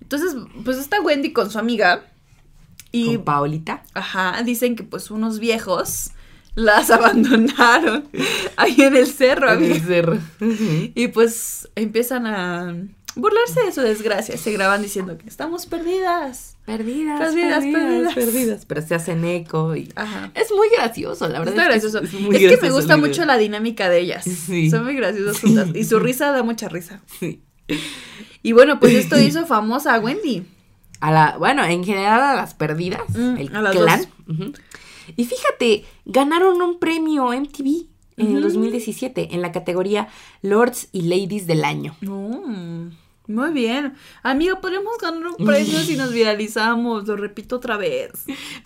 Entonces, 0.00 0.36
pues 0.64 0.78
está 0.78 1.00
Wendy 1.00 1.32
con 1.32 1.50
su 1.50 1.58
amiga. 1.58 2.04
Y 2.92 3.16
Con 3.16 3.24
Paolita. 3.24 3.82
Ajá, 3.94 4.42
dicen 4.42 4.74
que 4.76 4.82
pues 4.82 5.10
unos 5.10 5.38
viejos 5.38 6.10
las 6.54 6.90
abandonaron 6.90 8.08
ahí 8.56 8.76
en 8.82 8.96
el 8.96 9.06
cerro, 9.06 9.52
En 9.52 9.64
el 9.64 9.80
cerro. 9.80 10.18
Y 10.94 11.08
pues 11.08 11.68
empiezan 11.76 12.26
a 12.26 12.74
burlarse 13.16 13.62
de 13.64 13.72
su 13.72 13.80
desgracia. 13.80 14.36
Se 14.36 14.52
graban 14.52 14.82
diciendo 14.82 15.16
que 15.18 15.28
estamos 15.28 15.66
perdidas. 15.66 16.56
Perdidas, 16.64 17.18
Perdidas, 17.20 17.64
perdidas, 17.64 17.74
perdidas. 17.74 18.14
perdidas, 18.14 18.66
Pero 18.66 18.82
se 18.82 18.94
hacen 18.94 19.24
eco 19.24 19.74
y... 19.74 19.90
Ajá. 19.96 20.30
Es 20.34 20.52
muy 20.52 20.68
gracioso, 20.76 21.26
la 21.28 21.40
verdad. 21.40 21.54
Está 21.54 21.62
es 21.74 21.82
que 21.82 21.88
gracioso. 21.90 21.98
Es, 22.04 22.14
Es, 22.14 22.20
muy 22.20 22.38
que 22.38 22.58
me 22.62 22.70
gusta 22.70 22.96
mucho 22.96 23.12
video. 23.12 23.26
la 23.26 23.38
dinámica 23.38 23.88
de 23.88 23.98
ellas. 24.00 24.24
Sí. 24.24 24.70
Son 24.70 24.84
muy 24.84 24.94
graciosas 24.94 25.40
juntas. 25.40 25.68
Y 25.74 25.84
su 25.84 25.98
risa 26.00 26.30
da 26.30 26.42
mucha 26.44 26.68
risa. 26.68 27.00
Sí. 27.18 27.42
Y 28.42 28.52
bueno, 28.52 28.78
pues 28.78 28.94
esto 28.94 29.18
hizo 29.20 29.46
famosa 29.46 29.94
a 29.94 29.98
Wendy. 30.00 30.44
A 31.00 31.10
la, 31.10 31.36
bueno, 31.38 31.64
en 31.64 31.82
general 31.82 32.20
a 32.22 32.34
las 32.36 32.54
perdidas, 32.54 33.02
Mm, 33.08 33.36
el 33.38 33.56
a 33.56 33.62
las 33.62 33.74
clan. 33.76 34.06
Y 35.16 35.24
fíjate, 35.24 35.84
ganaron 36.04 36.62
un 36.62 36.78
premio 36.78 37.32
MTV 37.32 37.86
en 38.16 38.36
el 38.36 38.42
2017 38.42 39.34
en 39.34 39.42
la 39.42 39.52
categoría 39.52 40.08
Lords 40.42 40.88
y 40.92 41.02
Ladies 41.02 41.46
del 41.46 41.64
año. 41.64 41.96
Mm, 42.00 42.88
muy 43.28 43.52
bien. 43.52 43.94
Amigo, 44.22 44.60
podemos 44.60 44.98
ganar 45.00 45.26
un 45.26 45.46
premio 45.46 45.78
si 45.80 45.96
nos 45.96 46.12
viralizamos. 46.12 47.06
Lo 47.06 47.16
repito 47.16 47.56
otra 47.56 47.76
vez. 47.76 48.10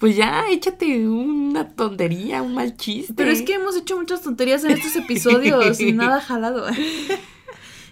Pues 0.01 0.17
ya, 0.17 0.45
échate 0.51 1.07
una 1.07 1.69
tontería, 1.69 2.43
un 2.43 2.55
mal 2.55 2.77
chiste. 2.77 3.15
Pero 3.15 3.31
es 3.31 3.43
que 3.43 3.55
hemos 3.55 3.77
hecho 3.77 3.97
muchas 3.97 4.23
tonterías 4.23 4.65
en 4.65 4.73
estos 4.73 4.97
episodios 4.97 5.81
y 5.81 5.93
nada 5.93 6.21
jalado. 6.21 6.67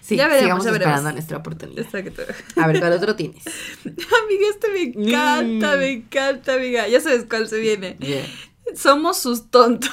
sí, 0.03 0.15
ya 0.17 0.27
veremos, 0.27 0.43
sigamos 0.43 0.65
ya 0.65 0.71
esperando 0.71 0.95
veremos. 1.03 1.13
nuestra 1.13 1.37
oportunidad. 1.37 1.79
Exacto. 1.85 2.21
A 2.61 2.67
ver, 2.67 2.79
¿cuál 2.79 2.93
otro 2.93 3.15
tienes? 3.15 3.43
Amiga, 3.85 4.47
este 4.51 4.67
me 4.69 4.81
encanta, 4.81 5.75
Mm. 5.75 5.79
me 5.79 5.89
encanta, 5.91 6.53
amiga. 6.55 6.87
Ya 6.87 6.99
sabes 6.99 7.25
cuál 7.29 7.47
se 7.47 7.59
viene. 7.59 7.97
Yeah. 7.99 8.25
Somos 8.75 9.17
sus 9.19 9.49
tontos. 9.51 9.91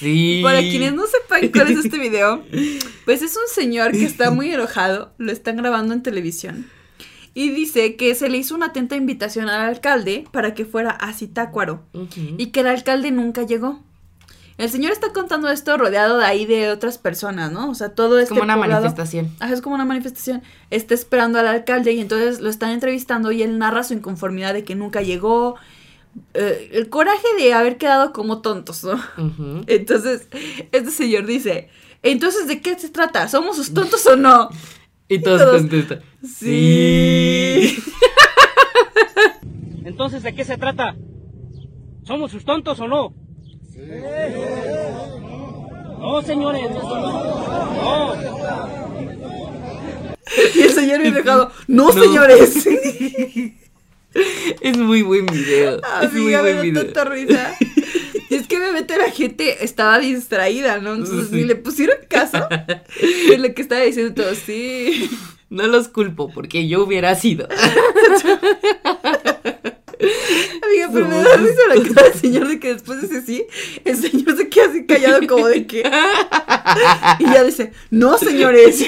Sí. 0.00 0.40
Para 0.42 0.60
quienes 0.60 0.92
no 0.94 1.04
sepan 1.06 1.48
cuál 1.48 1.70
es 1.72 1.84
este 1.84 1.98
video, 1.98 2.44
pues 3.04 3.22
es 3.22 3.36
un 3.36 3.48
señor 3.52 3.92
que 3.92 4.04
está 4.04 4.30
muy 4.30 4.50
enojado, 4.52 5.14
lo 5.18 5.30
están 5.32 5.56
grabando 5.56 5.94
en 5.94 6.02
televisión. 6.02 6.68
Y 7.34 7.50
dice 7.50 7.94
que 7.96 8.14
se 8.16 8.28
le 8.28 8.38
hizo 8.38 8.54
una 8.56 8.66
atenta 8.66 8.96
invitación 8.96 9.48
al 9.48 9.60
alcalde 9.68 10.24
para 10.32 10.54
que 10.54 10.64
fuera 10.64 10.90
a 10.90 11.12
Zitácuaro 11.12 11.86
Ujú. 11.92 12.34
y 12.36 12.46
que 12.46 12.60
el 12.60 12.66
alcalde 12.66 13.12
nunca 13.12 13.42
llegó. 13.46 13.84
El 14.58 14.68
señor 14.68 14.92
está 14.92 15.12
contando 15.12 15.48
esto 15.48 15.76
rodeado 15.78 16.18
de 16.18 16.24
ahí 16.26 16.44
de 16.44 16.70
otras 16.70 16.98
personas, 16.98 17.52
¿no? 17.52 17.70
O 17.70 17.74
sea, 17.74 17.90
todo 17.94 18.18
este 18.18 18.30
como 18.30 18.42
una 18.42 18.56
poblado- 18.56 18.82
manifestación. 18.82 19.30
Ajá, 19.38 19.54
es 19.54 19.62
como 19.62 19.76
una 19.76 19.84
manifestación. 19.84 20.42
Está 20.70 20.94
esperando 20.94 21.38
al 21.38 21.46
alcalde 21.46 21.92
y 21.92 22.00
entonces 22.00 22.40
lo 22.40 22.50
están 22.50 22.70
entrevistando 22.72 23.30
y 23.32 23.42
él 23.42 23.58
narra 23.58 23.84
su 23.84 23.94
inconformidad 23.94 24.52
de 24.54 24.64
que 24.64 24.74
nunca 24.74 25.00
llegó. 25.00 25.54
eh, 26.34 26.70
el 26.72 26.88
coraje 26.88 27.26
de 27.38 27.52
haber 27.54 27.76
quedado 27.78 28.12
como 28.12 28.40
tontos, 28.42 28.82
¿no? 28.82 29.00
Entonces, 29.68 30.26
este 30.72 30.90
señor 30.90 31.26
dice, 31.26 31.68
entonces, 32.02 32.48
¿de 32.48 32.60
qué 32.60 32.76
se 32.78 32.88
trata? 32.88 33.28
¿Somos 33.28 33.56
sus 33.56 33.72
tontos 33.72 34.04
o 34.06 34.16
no? 34.16 34.48
Y 35.10 35.20
todos, 35.20 35.40
todos, 35.40 35.56
contestan. 35.62 36.00
Sí. 36.22 37.78
Entonces, 39.84 40.22
¿de 40.22 40.34
qué 40.34 40.44
se 40.44 40.56
trata? 40.58 40.96
¿Somos 42.04 42.30
sus 42.30 42.44
tontos 42.44 42.78
o 42.80 42.88
no? 42.88 43.14
No, 45.98 46.22
señores. 46.22 46.62
No. 46.70 48.14
Y 50.54 50.60
el 50.60 50.70
señor 50.72 51.00
bien 51.00 51.14
enojado, 51.16 51.52
no, 51.66 51.92
No. 51.92 52.02
señores. 52.02 52.66
Es 54.62 54.76
muy 54.76 55.02
buen 55.02 55.26
video. 55.26 55.80
es 56.02 56.12
muy 56.12 56.34
buen 56.34 56.62
video. 56.62 56.82
tanta 56.86 57.04
risa. 57.04 57.54
Y 58.30 58.34
es 58.34 58.48
que 58.48 58.56
obviamente 58.56 58.96
la 58.96 59.10
gente 59.10 59.62
estaba 59.64 59.98
distraída, 59.98 60.78
¿no? 60.78 60.94
Entonces 60.94 61.28
Sí. 61.28 61.36
ni 61.36 61.44
le 61.44 61.54
pusieron 61.56 61.96
caso 62.08 62.48
de 63.28 63.38
lo 63.38 63.54
que 63.54 63.62
estaba 63.62 63.82
diciendo 63.82 64.14
todo. 64.14 64.34
Sí. 64.34 65.08
No 65.50 65.66
los 65.66 65.88
culpo 65.88 66.30
porque 66.32 66.66
yo 66.68 66.82
hubiera 66.82 67.14
sido. 67.14 67.48
Amiga, 70.00 70.90
pero 70.92 71.08
me 71.08 71.16
da 71.22 71.36
risa 71.36 71.60
la 71.74 71.82
cara 71.94 72.08
del 72.10 72.20
señor 72.20 72.48
de 72.48 72.60
que 72.60 72.74
después 72.74 73.00
dice 73.02 73.22
sí, 73.22 73.44
el 73.84 73.96
señor 73.96 74.36
se 74.36 74.48
queda 74.48 74.66
así 74.66 74.86
callado 74.86 75.26
como 75.26 75.48
de 75.48 75.66
que. 75.66 75.78
Y 77.18 77.24
ya 77.24 77.42
dice, 77.44 77.72
no 77.90 78.16
señores, 78.18 78.84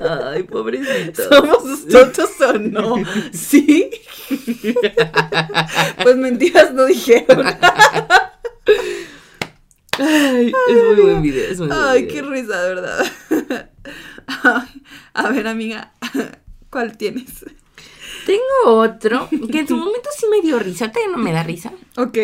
Ay, 0.00 0.42
pobrecito. 0.44 1.22
somos 1.28 1.86
tontos 1.86 2.30
o 2.40 2.52
no. 2.58 2.96
Sí. 3.32 3.90
Pues 6.02 6.16
mentiras 6.16 6.72
no 6.74 6.84
dijeron. 6.86 7.46
Ay, 9.98 10.52
es 10.68 10.84
muy 10.84 10.94
buen 11.02 11.22
video. 11.22 11.50
Es 11.50 11.58
muy 11.58 11.68
buen 11.68 11.80
Ay, 11.80 12.02
video. 12.04 12.14
qué 12.14 12.22
risa, 12.30 12.62
de 12.62 12.68
verdad. 12.74 13.06
Ay, 14.26 14.82
A 15.14 15.30
ver, 15.30 15.46
amiga, 15.46 15.92
¿cuál 16.70 16.96
tienes? 16.96 17.44
Tengo 18.28 18.76
otro 18.78 19.28
que 19.50 19.60
en 19.60 19.66
su 19.68 19.76
momento 19.76 20.08
sí 20.16 20.26
me 20.30 20.40
dio 20.42 20.58
risa. 20.58 20.84
Ahorita 20.84 21.00
ya 21.04 21.10
no 21.10 21.18
me 21.18 21.32
da 21.32 21.42
risa. 21.42 21.72
Ok. 21.96 22.18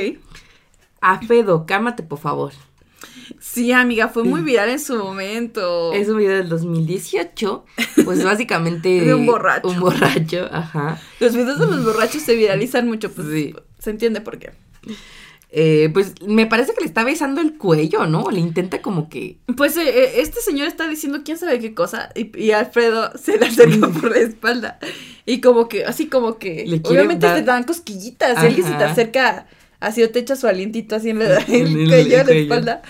A 1.01 1.21
Fedo, 1.21 1.65
cálmate, 1.67 2.03
por 2.03 2.19
favor. 2.19 2.53
Sí, 3.41 3.73
amiga, 3.73 4.09
fue 4.09 4.23
muy 4.25 4.43
viral 4.43 4.69
en 4.69 4.81
su 4.81 4.97
momento. 4.97 5.93
Es 5.95 6.09
un 6.09 6.19
video 6.19 6.37
del 6.37 6.49
2018. 6.49 7.65
Pues 8.05 8.23
básicamente. 8.31 8.89
De 9.01 9.15
un 9.15 9.25
borracho. 9.27 9.69
Un 9.69 9.81
borracho, 9.81 10.49
ajá. 10.53 11.01
Los 11.21 11.35
videos 11.35 11.59
de 11.59 11.67
los 11.67 11.85
borrachos 11.85 12.23
se 12.23 12.35
viralizan 12.35 12.87
mucho, 12.87 13.11
pues 13.11 13.29
Sí. 13.29 13.55
se 13.79 13.91
entiende 13.91 14.21
por 14.21 14.39
qué. 14.39 14.53
Eh, 15.57 15.89
pues 15.95 16.15
me 16.27 16.47
parece 16.47 16.73
que 16.75 16.81
le 16.81 16.87
está 16.89 17.05
besando 17.05 17.41
el 17.41 17.57
cuello, 17.57 18.07
¿no? 18.07 18.29
Le 18.31 18.41
intenta 18.41 18.83
como 18.83 19.09
que. 19.09 19.39
Pues 19.57 19.77
eh, 19.77 19.83
eh, 19.89 20.13
este 20.17 20.41
señor 20.41 20.67
está 20.67 20.89
diciendo 20.89 21.21
quién 21.25 21.39
sabe 21.39 21.61
qué 21.61 21.75
cosa 21.75 22.11
y, 22.17 22.37
y 22.37 22.51
Alfredo 22.51 23.13
se 23.17 23.39
le 23.39 23.47
acerca 23.47 23.87
por 24.01 24.11
la 24.11 24.19
espalda 24.19 24.81
y 25.25 25.41
como 25.41 25.69
que, 25.69 25.85
así 25.85 26.09
como 26.09 26.39
que, 26.39 26.65
Le 26.67 26.81
obviamente 26.83 27.27
dar- 27.27 27.37
te 27.37 27.43
dan 27.45 27.63
cosquillitas 27.63 28.43
y 28.43 28.47
alguien 28.47 28.67
se 28.67 28.73
te 28.75 28.83
Ajá. 28.83 28.93
acerca 28.93 29.47
así 29.79 30.03
o 30.03 30.11
te 30.11 30.19
echa 30.19 30.35
su 30.35 30.49
alientito 30.49 30.97
así 30.97 31.11
en, 31.11 31.21
la, 31.21 31.39
en 31.47 31.55
el 31.69 31.79
el 31.83 31.89
cuello, 31.89 32.19
en 32.19 32.27
la 32.27 32.33
espalda 32.33 32.83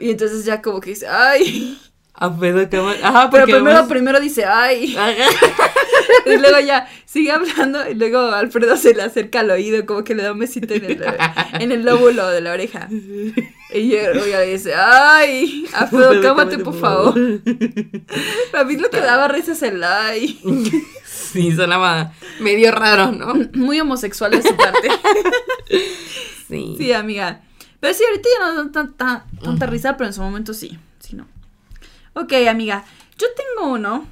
y 0.00 0.10
entonces 0.10 0.44
ya 0.44 0.60
como 0.60 0.80
que 0.80 0.90
dice, 0.90 1.06
ay, 1.06 1.78
A 2.14 2.28
Fedo, 2.32 2.68
cálmate. 2.68 3.04
Ajá, 3.04 3.30
pero 3.30 3.42
porque 3.44 3.52
primero, 3.54 3.70
además- 3.76 3.88
primero 3.88 4.18
dice, 4.20 4.44
ay, 4.44 4.96
Ajá. 4.96 5.12
y 6.26 6.36
luego 6.36 6.60
ya 6.60 6.88
sigue 7.04 7.30
hablando 7.30 7.88
y 7.88 7.94
luego 7.94 8.20
Alfredo 8.20 8.76
se 8.76 8.94
le 8.94 9.02
acerca 9.02 9.40
al 9.40 9.50
oído 9.50 9.84
como 9.86 10.04
que 10.04 10.14
le 10.14 10.22
da 10.22 10.32
un 10.32 10.38
besito 10.38 10.74
en 10.74 10.84
el, 10.84 11.04
en 11.60 11.72
el 11.72 11.84
lóbulo 11.84 12.28
de 12.28 12.40
la 12.40 12.52
oreja. 12.52 12.88
Y 12.90 13.94
ella 13.94 14.40
le 14.40 14.52
dice, 14.52 14.74
ay, 14.74 15.66
Alfredo, 15.72 16.20
cámate, 16.20 16.58
por 16.58 16.78
favor. 16.78 17.14
A 18.52 18.64
mí 18.64 18.76
lo 18.76 18.90
que 18.90 19.00
daba 19.00 19.28
risa 19.28 19.52
es 19.52 19.62
el 19.62 19.82
ay. 19.82 20.40
Sí, 21.04 21.52
sonaba 21.52 22.12
medio 22.40 22.70
raro, 22.72 23.12
¿no? 23.12 23.34
Muy 23.54 23.80
homosexual 23.80 24.30
de 24.32 24.42
su 24.42 24.56
parte. 24.56 24.88
Sí. 26.48 26.74
Sí, 26.76 26.92
amiga. 26.92 27.40
Pero 27.80 27.94
sí, 27.94 28.04
ahorita 28.04 28.28
ya 28.38 28.46
no 28.46 28.54
dan 28.56 28.72
tanta, 28.72 29.26
tanta 29.42 29.66
risa, 29.66 29.96
pero 29.96 30.08
en 30.08 30.14
su 30.14 30.20
momento 30.20 30.52
sí. 30.52 30.78
Sí, 30.98 31.16
no. 31.16 31.26
Ok, 32.12 32.32
amiga. 32.48 32.84
Yo 33.18 33.26
tengo 33.34 33.72
uno 33.72 34.06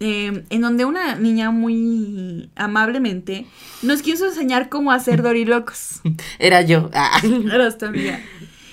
eh, 0.00 0.44
en 0.50 0.60
donde 0.60 0.84
una 0.84 1.16
niña 1.16 1.50
muy 1.50 2.50
amablemente 2.54 3.46
nos 3.82 4.02
quiso 4.02 4.26
enseñar 4.26 4.68
cómo 4.68 4.92
hacer 4.92 5.22
dorilocos. 5.22 6.00
Era 6.38 6.62
yo. 6.62 6.90
Ah. 6.92 7.20
Era 7.52 7.66
esta 7.66 7.88
amiga. 7.88 8.20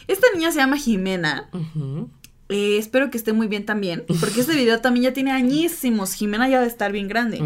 Esta 0.07 0.27
niña 0.33 0.51
se 0.51 0.59
llama 0.59 0.77
Jimena. 0.77 1.49
Eh, 2.49 2.77
espero 2.77 3.09
que 3.09 3.17
esté 3.17 3.33
muy 3.33 3.47
bien 3.47 3.65
también. 3.65 4.03
Porque 4.19 4.41
este 4.41 4.55
video 4.55 4.79
también 4.81 5.05
ya 5.05 5.13
tiene 5.13 5.31
añísimos. 5.31 6.13
Jimena 6.13 6.47
ya 6.47 6.59
debe 6.59 6.69
estar 6.69 6.91
bien 6.91 7.07
grande. 7.07 7.41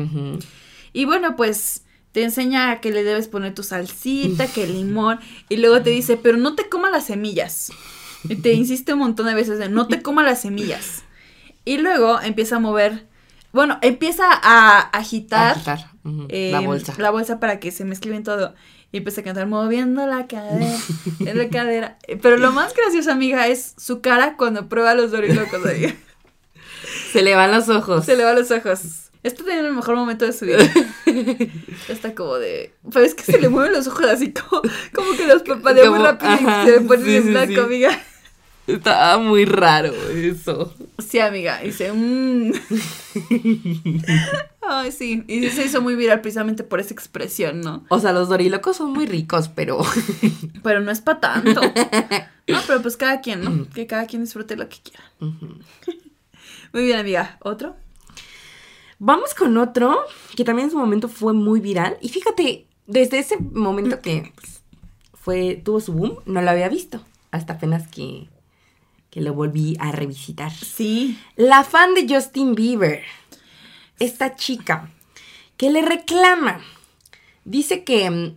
Y 0.92 1.06
bueno, 1.06 1.36
pues 1.36 1.84
te 2.12 2.24
enseña 2.24 2.82
que 2.82 2.92
le 2.92 3.04
debes 3.04 3.28
poner 3.28 3.54
tu 3.54 3.64
salsita, 3.64 4.48
que 4.48 4.64
el 4.64 4.74
limón, 4.74 5.20
y 5.48 5.58
luego 5.58 5.82
te 5.82 5.92
dice, 5.92 6.18
pero 6.18 6.38
no 6.38 6.56
te 6.56 6.68
comas 6.68 6.92
las 6.92 7.06
semillas. 7.06 7.72
Y 8.28 8.36
te 8.36 8.54
insiste 8.54 8.94
un 8.94 9.00
montón 9.00 9.28
de 9.28 9.36
veces 9.36 9.60
de 9.60 9.70
no 9.70 9.88
te 9.88 10.02
comas 10.02 10.26
las 10.26 10.42
semillas. 10.42 11.04
Y 11.66 11.78
luego 11.78 12.20
empieza 12.22 12.56
a 12.56 12.60
mover, 12.60 13.08
bueno, 13.52 13.80
empieza 13.82 14.26
a 14.32 14.80
agitar, 14.80 15.58
eh, 16.30 16.50
La 16.52 16.62
bolsa. 16.62 16.94
la 16.98 17.12
bolsa 17.12 17.40
para 17.40 17.60
que 17.60 17.72
se 17.72 17.86
mezcle 17.86 18.12
bien 18.12 18.24
todo. 18.24 18.54
Y 18.92 18.98
empieza 18.98 19.22
a 19.22 19.24
cantar 19.24 19.46
moviendo 19.46 20.08
la 20.08 20.26
cadera, 20.26 20.76
en 21.20 21.38
la 21.38 21.50
cadera. 21.50 21.98
Pero 22.22 22.38
lo 22.38 22.52
más 22.52 22.74
gracioso, 22.74 23.12
amiga, 23.12 23.48
es 23.48 23.76
su 23.78 24.02
cara 24.02 24.36
cuando 24.36 24.68
prueba 24.68 24.96
los 24.96 25.12
dorilocos. 25.12 25.64
amiga. 25.66 25.94
Se 27.12 27.22
le 27.22 27.36
van 27.36 27.52
los 27.52 27.70
ojos. 27.70 28.06
Se 28.06 28.16
le 28.16 28.24
va 28.24 28.34
los 28.34 28.50
ojos. 28.50 29.10
Esto 29.22 29.44
tiene 29.44 29.68
el 29.68 29.74
mejor 29.74 29.96
momento 29.96 30.26
de 30.26 30.34
su 30.34 30.46
vida. 30.46 30.60
Está 31.90 32.16
como 32.16 32.36
de. 32.36 32.74
Pero 32.92 33.06
es 33.06 33.14
que 33.14 33.24
se 33.24 33.40
le 33.40 33.50
mueven 33.50 33.74
los 33.74 33.86
ojos 33.88 34.06
así 34.06 34.32
como, 34.32 34.62
como 34.94 35.12
que 35.18 35.28
los 35.28 35.44
parpadea 35.44 35.92
muy 35.92 36.00
rápido 36.00 36.32
ajá, 36.32 36.64
y 36.64 36.66
se 36.66 36.72
le 36.80 36.82
ponen 36.82 37.06
sí, 37.06 37.16
en 37.16 37.24
sí, 37.24 37.30
blanco, 37.30 37.54
sí. 37.54 37.60
amiga. 37.60 38.00
Estaba 38.74 39.18
muy 39.18 39.46
raro 39.46 39.94
eso. 40.12 40.74
Sí, 40.98 41.20
amiga. 41.20 41.60
Dice, 41.62 41.92
mmm. 41.92 42.52
Ay, 44.62 44.92
sí. 44.92 45.24
Y 45.28 45.50
se 45.50 45.66
hizo 45.66 45.82
muy 45.82 45.96
viral 45.96 46.22
precisamente 46.22 46.64
por 46.64 46.80
esa 46.80 46.94
expresión, 46.94 47.62
¿no? 47.62 47.86
O 47.90 48.00
sea, 48.00 48.12
los 48.12 48.30
dorilocos 48.30 48.78
son 48.78 48.92
muy 48.94 49.08
ricos, 49.08 49.50
pero 49.50 49.80
Pero 50.64 50.82
no 50.82 50.92
es 50.92 51.02
para 51.02 51.20
tanto. 51.20 51.62
No, 52.50 52.58
pero 52.66 52.82
pues 52.82 52.98
cada 52.98 53.22
quien, 53.22 53.44
¿no? 53.44 53.70
Que 53.70 53.86
cada 53.86 54.08
quien 54.08 54.24
disfrute 54.24 54.56
lo 54.56 54.68
que 54.70 54.78
quiera. 54.82 55.04
Muy 56.74 56.84
bien, 56.84 56.98
amiga. 56.98 57.38
¿Otro? 57.42 57.76
Vamos 58.98 59.36
con 59.36 59.56
otro 59.58 60.00
que 60.36 60.44
también 60.44 60.66
en 60.66 60.72
su 60.72 60.80
momento 60.80 61.10
fue 61.10 61.34
muy 61.34 61.60
viral. 61.60 61.98
Y 62.02 62.10
fíjate, 62.10 62.66
desde 62.88 63.20
ese 63.20 63.38
momento 63.38 64.00
que 64.02 64.34
pues, 64.34 64.64
fue, 65.14 65.62
tuvo 65.64 65.80
su 65.80 65.94
boom, 65.94 66.16
no 66.26 66.42
lo 66.42 66.50
había 66.50 66.70
visto. 66.70 67.00
Hasta 67.30 67.54
apenas 67.54 67.88
que, 67.88 68.28
que 69.10 69.22
lo 69.22 69.34
volví 69.34 69.76
a 69.80 69.92
revisitar. 69.92 70.52
Sí. 70.52 71.20
La 71.36 71.64
fan 71.64 71.94
de 71.94 72.08
Justin 72.08 72.56
Bieber. 72.56 73.04
Esta 74.00 74.36
chica 74.36 74.90
que 75.58 75.70
le 75.70 75.82
reclama. 75.82 76.62
Dice 77.44 77.84
que 77.84 78.10
mm, 78.10 78.36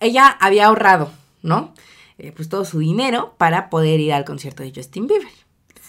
ella 0.00 0.26
había 0.26 0.66
ahorrado, 0.66 1.12
¿no? 1.42 1.74
Eh, 2.18 2.32
pues 2.34 2.48
todo 2.48 2.64
su 2.64 2.78
dinero 2.78 3.34
para 3.38 3.70
poder 3.70 4.00
ir 4.00 4.12
al 4.12 4.24
concierto 4.24 4.62
de 4.62 4.72
Justin 4.74 5.06
Bieber. 5.06 5.32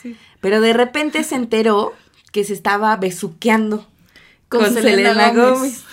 Sí. 0.02 0.16
Pero 0.42 0.62
de 0.62 0.74
repente 0.74 1.24
se 1.24 1.36
enteró 1.36 1.94
que 2.32 2.44
se 2.44 2.54
estaba 2.54 2.96
besuqueando 2.98 3.88
Con 4.50 4.62
con, 4.62 4.74
Selena 4.74 5.14
Selena, 5.14 5.34
Gómez. 5.34 5.58
Gómez. 5.58 5.84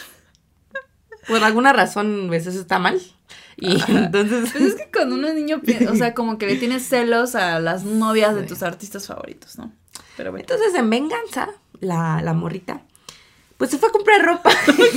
Por 1.28 1.44
alguna 1.44 1.72
razón, 1.72 2.24
pues 2.28 2.46
eso 2.46 2.60
está 2.60 2.78
mal. 2.78 3.00
Y 3.88 3.92
entonces. 3.92 4.50
Pues 4.52 4.64
es 4.64 4.74
que 4.74 4.90
cuando 4.92 5.14
uno 5.14 5.28
es 5.28 5.34
niño, 5.34 5.60
o 5.88 5.96
sea, 5.96 6.14
como 6.14 6.38
que 6.38 6.46
le 6.46 6.56
tienes 6.56 6.88
celos 6.88 7.34
a 7.34 7.60
las 7.60 7.84
novias 7.84 8.34
de 8.34 8.42
tus 8.42 8.62
artistas 8.62 9.06
favoritos, 9.06 9.56
¿no? 9.58 9.72
Pero 10.16 10.30
bueno. 10.32 10.42
Entonces, 10.48 10.74
en 10.74 10.90
venganza, 10.90 11.48
la, 11.80 12.20
la 12.22 12.32
morrita, 12.32 12.82
pues 13.56 13.70
se 13.70 13.78
fue 13.78 13.90
a 13.90 13.92
comprar 13.92 14.20
ropa. 14.24 14.50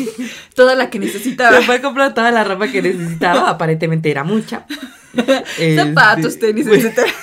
Toda 0.55 0.73
la 0.73 0.89
que 0.89 0.97
necesitaba. 0.97 1.57
Se 1.57 1.63
fue 1.63 1.75
a 1.75 1.81
comprar 1.83 2.15
toda 2.15 2.31
la 2.31 2.43
ropa 2.43 2.67
que 2.67 2.81
necesitaba, 2.81 3.49
aparentemente 3.49 4.09
era 4.09 4.23
mucha. 4.23 4.65
Zapatos, 5.75 6.33
Este, 6.33 6.47
tenis, 6.47 6.67
pues, 6.67 6.83
etcétera. 6.83 7.13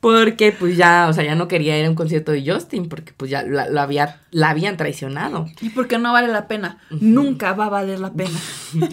Porque 0.00 0.52
pues 0.52 0.76
ya, 0.76 1.06
o 1.08 1.12
sea, 1.12 1.24
ya 1.24 1.34
no 1.34 1.48
quería 1.48 1.78
ir 1.78 1.86
a 1.86 1.88
un 1.90 1.96
concierto 1.96 2.30
de 2.32 2.44
Justin, 2.48 2.88
porque 2.88 3.12
pues 3.16 3.30
ya 3.30 3.42
la, 3.42 3.68
la 3.68 3.82
había, 3.82 4.20
la 4.30 4.50
habían 4.50 4.76
traicionado. 4.76 5.46
¿Y 5.60 5.70
por 5.70 5.88
qué 5.88 5.98
no 5.98 6.12
vale 6.12 6.28
la 6.28 6.46
pena? 6.48 6.78
Nunca 6.90 7.54
va 7.54 7.66
a 7.66 7.70
valer 7.70 7.98
la 8.00 8.12
pena. 8.12 8.38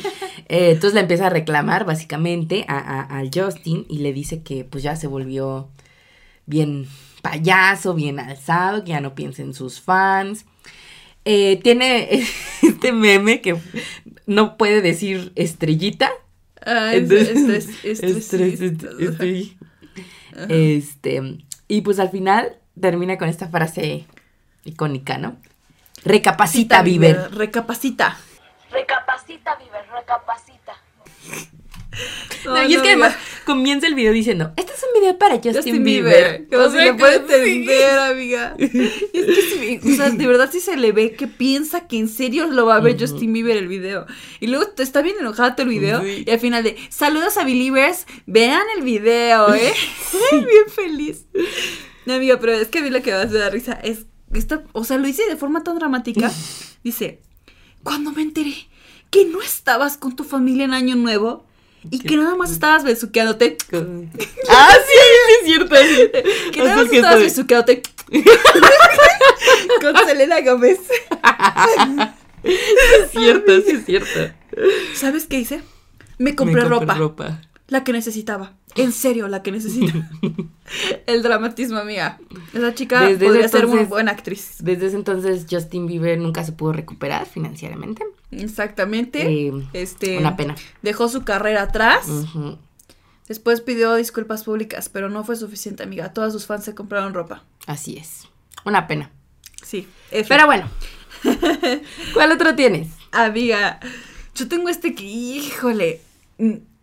Eh, 0.50 0.72
entonces 0.72 0.94
le 0.94 1.00
empieza 1.00 1.28
a 1.28 1.30
reclamar 1.30 1.86
básicamente 1.86 2.66
a, 2.68 2.78
a- 2.78 3.18
al 3.18 3.32
Justin 3.34 3.86
y 3.90 4.00
le 4.00 4.12
dice 4.14 4.44
que 4.44 4.66
pues 4.66 4.84
ya 4.84 4.96
se 4.98 5.08
volvió 5.08 5.70
bien 6.46 6.86
payaso, 7.22 7.94
bien 7.96 8.20
alzado, 8.20 8.84
que 8.84 8.90
ya 8.90 9.00
no 9.02 9.16
piensa 9.16 9.42
en 9.42 9.54
sus 9.54 9.80
fans. 9.80 10.46
Eh, 11.26 11.60
tiene 11.64 12.22
este 12.62 12.92
meme 12.92 13.40
que 13.42 13.56
no 14.28 14.58
puede 14.58 14.82
decir 14.82 15.32
estrellita. 15.36 16.12
Ah, 16.66 16.94
es- 16.94 17.10
Entonces, 17.10 17.70
es- 17.84 18.04
es- 18.04 18.34
Estre- 18.34 19.56
Este, 20.50 21.38
y 21.68 21.82
pues 21.82 22.00
al 22.00 22.10
final 22.10 22.58
termina 22.80 23.18
con 23.18 23.30
esta 23.30 23.48
frase 23.48 24.06
icónica, 24.64 25.18
¿no? 25.18 25.38
Recapacita, 26.04 26.82
Bieber. 26.82 27.32
Recapacita. 27.34 28.18
Recapacita, 28.72 29.56
Viver, 29.56 29.86
recapacita. 29.94 30.74
No, 32.46 32.62
y 32.68 32.74
es 32.74 32.82
que 32.82 32.90
además 32.90 33.16
comienza 33.46 33.88
el 33.88 33.96
video 33.96 34.12
diciendo, 34.12 34.52
este 34.58 34.74
es 34.74 34.84
un 34.84 35.00
video 35.00 35.18
para 35.18 35.36
Justin, 35.36 35.54
Justin 35.56 35.84
Bieber. 35.84 36.46
Bieber. 36.50 36.60
O 36.60 36.70
sea, 36.70 36.86
le 36.86 36.94
puede 36.94 37.16
entender, 37.16 38.00
amiga. 38.00 38.56
Y 38.58 38.64
es 39.14 39.82
que 39.82 39.94
o 39.94 39.96
sea, 39.96 40.10
de 40.10 40.28
verdad 40.28 40.50
sí 40.52 40.60
se 40.60 40.76
le 40.76 40.92
ve 40.92 41.14
que 41.14 41.28
piensa 41.28 41.88
que 41.88 41.98
en 41.98 42.10
serio 42.10 42.48
lo 42.48 42.66
va 42.66 42.76
a 42.76 42.80
ver 42.80 43.00
Justin 43.00 43.32
Bieber 43.32 43.58
el 43.58 43.68
video. 43.68 44.06
Y 44.42 44.48
luego 44.48 44.66
está 44.78 45.02
bien 45.02 45.16
enojado 45.20 45.54
todo 45.54 45.64
el 45.64 45.70
video. 45.70 46.06
Y 46.06 46.30
al 46.30 46.40
final 46.40 46.64
de, 46.64 46.76
saludos 46.90 47.38
a 47.38 47.46
Believers, 47.46 48.06
vean 48.26 48.64
el 48.78 48.84
video, 48.84 49.54
¿eh? 49.54 49.74
bien 50.32 50.70
feliz. 50.74 51.26
No, 52.06 52.16
amiga, 52.16 52.40
pero 52.40 52.54
es 52.54 52.68
que 52.68 52.80
a 52.80 52.82
mí 52.82 52.90
lo 52.90 53.02
que 53.02 53.12
me 53.12 53.18
hace 53.18 53.38
dar 53.38 53.54
risa 53.54 53.74
es, 53.84 54.06
esta, 54.34 54.64
o 54.74 54.84
sea, 54.84 54.98
lo 54.98 55.08
hice 55.08 55.26
de 55.28 55.38
forma 55.38 55.64
tan 55.64 55.78
dramática. 55.78 56.32
Dice, 56.84 57.22
cuando 57.84 58.12
me 58.12 58.22
enteré 58.22 58.68
que 59.10 59.26
no 59.26 59.42
estabas 59.42 59.96
con 59.98 60.16
tu 60.16 60.24
familia 60.24 60.66
en 60.66 60.74
Año 60.74 60.96
Nuevo 60.96 61.46
y 61.90 62.00
que 62.00 62.18
nada 62.18 62.36
más 62.36 62.52
estabas 62.52 62.84
besuqueándote. 62.84 63.58
Ah, 64.50 64.76
sí, 64.86 64.94
sí, 64.94 65.34
es 65.40 65.46
cierto. 65.46 65.76
Que 66.52 66.60
nada 66.64 66.84
más 66.84 66.92
estabas 66.92 67.20
besuqueándote 67.20 67.82
con 69.82 69.96
Selena 70.06 70.42
Gómez. 70.42 70.80
Es 72.44 73.12
cierto, 73.12 73.62
sí 73.62 73.72
es 73.72 73.86
cierto. 73.86 74.34
¿Sabes 74.96 75.26
qué 75.26 75.40
hice? 75.40 75.62
Me 76.18 76.36
compré 76.36 76.64
Me 76.64 76.70
ropa. 76.70 76.94
ropa. 76.96 77.42
La 77.68 77.84
que 77.84 77.94
necesitaba. 77.94 78.54
En 78.76 78.92
serio, 78.92 79.28
la 79.28 79.44
que 79.44 79.52
necesitaba. 79.52 80.10
El 81.06 81.22
dramatismo, 81.24 81.78
amiga. 81.78 82.20
Esa 82.54 82.74
chica 82.74 83.02
Desde 83.02 83.26
podría 83.26 83.48
ser 83.48 83.68
muy 83.68 83.86
buena 83.86 84.12
actriz. 84.12 84.56
Desde 84.60 84.88
ese 84.88 84.96
entonces 84.96 85.46
Justin 85.50 85.86
Bieber 85.86 86.18
nunca 86.18 86.44
se 86.44 86.52
pudo 86.52 86.74
recuperar 86.74 87.26
financieramente. 87.26 88.04
Exactamente. 88.32 89.28
Eh, 89.28 89.54
este. 89.74 90.18
Una 90.18 90.36
pena. 90.36 90.56
Dejó 90.82 91.08
su 91.10 91.24
carrera 91.24 91.64
atrás. 91.64 92.08
Después 93.28 93.62
pidió 93.62 93.96
disculpas 93.96 94.44
públicas, 94.44 94.90
pero 94.90 95.10
no 95.10 95.24
fue 95.24 95.36
suficiente, 95.36 95.84
amiga. 95.84 96.14
Todas 96.14 96.34
sus 96.34 96.46
fans 96.46 96.66
se 96.66 96.76
compraron 96.76 97.14
ropa. 97.14 97.44
Así 97.68 97.98
es. 97.98 98.28
Una 98.66 98.88
pena. 98.88 99.12
Sí. 99.64 99.88
F. 100.12 100.28
Pero 100.28 100.46
bueno. 100.46 100.70
¿Cuál 102.14 102.32
otro 102.32 102.56
tienes? 102.56 102.90
Amiga, 103.12 103.80
yo 104.36 104.48
tengo 104.48 104.68
este 104.68 104.94
que, 104.94 105.06
híjole, 105.06 106.02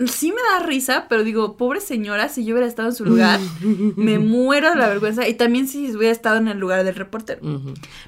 sí 0.07 0.33
me 0.33 0.41
da 0.43 0.67
risa, 0.67 1.07
pero 1.09 1.25
digo, 1.25 1.57
pobre 1.57 1.81
señora, 1.81 2.29
si 2.29 2.45
yo 2.45 2.55
hubiera 2.55 2.69
estado 2.69 2.89
en 2.89 2.95
su 2.95 3.05
lugar, 3.05 3.41
me 3.97 4.19
muero 4.19 4.71
de 4.71 4.77
la 4.77 4.89
vergüenza. 4.89 5.29
Y 5.29 5.35
también 5.35 5.69
si 5.69 5.95
hubiera 5.95 6.13
estado 6.13 6.37
en 6.37 6.49
el 6.49 6.59
lugar 6.59 6.85
del 6.85 6.95
reportero. 6.95 7.41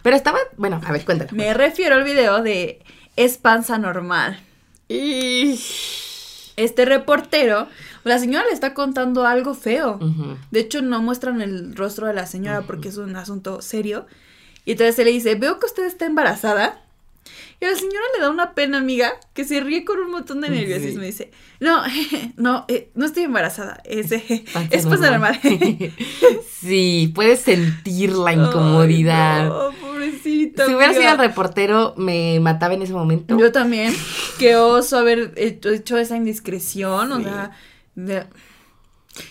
Pero 0.02 0.16
estaba, 0.16 0.38
bueno, 0.56 0.80
a 0.84 0.92
ver, 0.92 1.04
cuéntalo. 1.04 1.30
Me 1.32 1.52
refiero 1.54 1.96
al 1.96 2.04
video 2.04 2.42
de 2.42 2.82
Es 3.16 3.36
panza 3.38 3.78
normal. 3.78 4.40
Este 4.88 6.84
reportero, 6.84 7.66
la 8.04 8.18
señora 8.18 8.44
le 8.46 8.52
está 8.52 8.74
contando 8.74 9.26
algo 9.26 9.54
feo. 9.54 9.98
De 10.50 10.60
hecho, 10.60 10.82
no 10.82 11.02
muestran 11.02 11.40
el 11.40 11.74
rostro 11.76 12.06
de 12.06 12.14
la 12.14 12.26
señora 12.26 12.62
porque 12.62 12.88
es 12.88 12.96
un 12.96 13.16
asunto 13.16 13.62
serio. 13.62 14.06
Y 14.64 14.72
entonces 14.72 14.94
se 14.94 15.04
le 15.04 15.10
dice, 15.10 15.34
veo 15.34 15.58
que 15.58 15.66
usted 15.66 15.84
está 15.84 16.06
embarazada 16.06 16.81
Y 17.60 17.64
a 17.64 17.70
la 17.70 17.76
señora 17.76 18.04
le 18.16 18.22
da 18.22 18.30
una 18.30 18.54
pena, 18.54 18.78
amiga, 18.78 19.12
que 19.34 19.44
se 19.44 19.60
ríe 19.60 19.84
con 19.84 19.98
un 19.98 20.10
montón 20.10 20.40
de 20.40 20.50
nerviosismo. 20.50 21.02
Y 21.02 21.06
dice, 21.06 21.30
no, 21.60 21.82
no, 22.36 22.64
eh, 22.68 22.90
no 22.94 23.06
estoy 23.06 23.22
embarazada. 23.24 23.80
Es, 23.84 24.10
eh, 24.12 24.44
es 24.70 24.86
pasar 24.86 25.18
mal. 25.18 25.38
sí, 26.60 27.12
puedes 27.14 27.40
sentir 27.40 28.12
la 28.12 28.32
incomodidad. 28.32 29.42
Ay, 29.42 29.48
no, 29.48 29.70
pobrecita. 29.80 30.66
Si 30.66 30.74
hubiera 30.74 30.92
sido 30.92 31.12
el 31.12 31.18
reportero, 31.18 31.94
me 31.96 32.40
mataba 32.40 32.74
en 32.74 32.82
ese 32.82 32.92
momento. 32.92 33.38
Yo 33.38 33.52
también. 33.52 33.94
Qué 34.38 34.56
oso 34.56 34.98
haber 34.98 35.32
hecho, 35.36 35.70
hecho 35.70 35.98
esa 35.98 36.16
indiscreción. 36.16 37.12
O 37.12 37.20
sea, 37.22 37.52
de- 37.94 38.24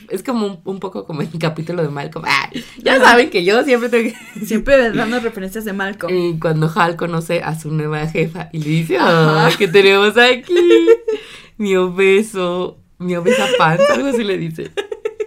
Es 0.10 0.22
como 0.24 0.46
un, 0.46 0.60
un 0.64 0.80
poco 0.80 1.06
como 1.06 1.22
el 1.22 1.30
capítulo 1.40 1.82
de 1.82 1.90
Malcolm. 1.90 2.26
Ah, 2.28 2.50
ya 2.78 3.00
saben 3.00 3.30
que 3.30 3.44
yo 3.44 3.64
siempre 3.64 3.90
tengo 3.90 4.12
que... 4.12 4.46
siempre 4.46 4.92
dando 4.92 5.20
referencias 5.20 5.66
de 5.66 5.74
Malcolm. 5.74 6.14
Y 6.16 6.40
cuando 6.40 6.72
Hal 6.74 6.96
conoce 6.96 7.42
a 7.42 7.60
su 7.60 7.72
nueva 7.72 8.06
jefa 8.08 8.50
y 8.52 8.60
le 8.60 8.70
dice. 8.70 8.98
"Ay, 9.00 9.54
¿qué 9.58 9.68
tenemos 9.68 10.16
aquí? 10.18 10.56
mi 11.58 11.76
obeso, 11.76 12.78
mi 13.00 13.16
obesa 13.16 13.48
panza, 13.58 13.94
algo 13.94 14.08
así 14.10 14.24
le 14.24 14.38
dice. 14.38 14.72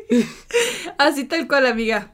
Así 0.98 1.24
tal 1.24 1.48
cual, 1.48 1.66
amiga. 1.66 2.13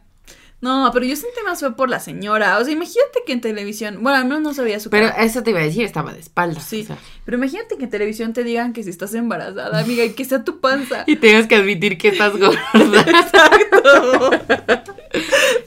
No, 0.62 0.90
pero 0.92 1.06
yo 1.06 1.16
sentí 1.16 1.38
más 1.44 1.58
fue 1.60 1.74
por 1.74 1.88
la 1.88 2.00
señora. 2.00 2.58
O 2.58 2.64
sea, 2.64 2.72
imagínate 2.72 3.20
que 3.26 3.32
en 3.32 3.40
televisión. 3.40 3.98
Bueno, 4.02 4.18
al 4.18 4.24
menos 4.24 4.42
no 4.42 4.52
sabía 4.54 4.78
su 4.78 4.90
Pero 4.90 5.08
cara. 5.08 5.22
eso 5.24 5.42
te 5.42 5.50
iba 5.50 5.60
a 5.60 5.62
decir, 5.62 5.84
estaba 5.84 6.12
de 6.12 6.20
espaldas. 6.20 6.64
Sí, 6.64 6.82
o 6.82 6.86
sea, 6.88 6.98
pero 7.24 7.38
imagínate 7.38 7.78
que 7.78 7.84
en 7.84 7.90
televisión 7.90 8.32
te 8.34 8.44
digan 8.44 8.72
que 8.74 8.82
si 8.82 8.90
estás 8.90 9.14
embarazada, 9.14 9.78
amiga, 9.80 10.04
y 10.04 10.10
que 10.12 10.24
sea 10.26 10.44
tu 10.44 10.60
panza. 10.60 11.04
y 11.06 11.16
tengas 11.16 11.46
que 11.46 11.54
admitir 11.56 11.96
que 11.96 12.08
estás 12.08 12.36
gorda. 12.36 12.60
Exacto. 12.74 14.30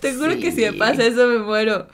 Te 0.02 0.14
juro 0.14 0.38
que 0.40 0.52
si 0.52 0.62
me 0.62 0.74
pasa 0.74 1.04
eso 1.06 1.28
me 1.28 1.40
muero. 1.40 1.88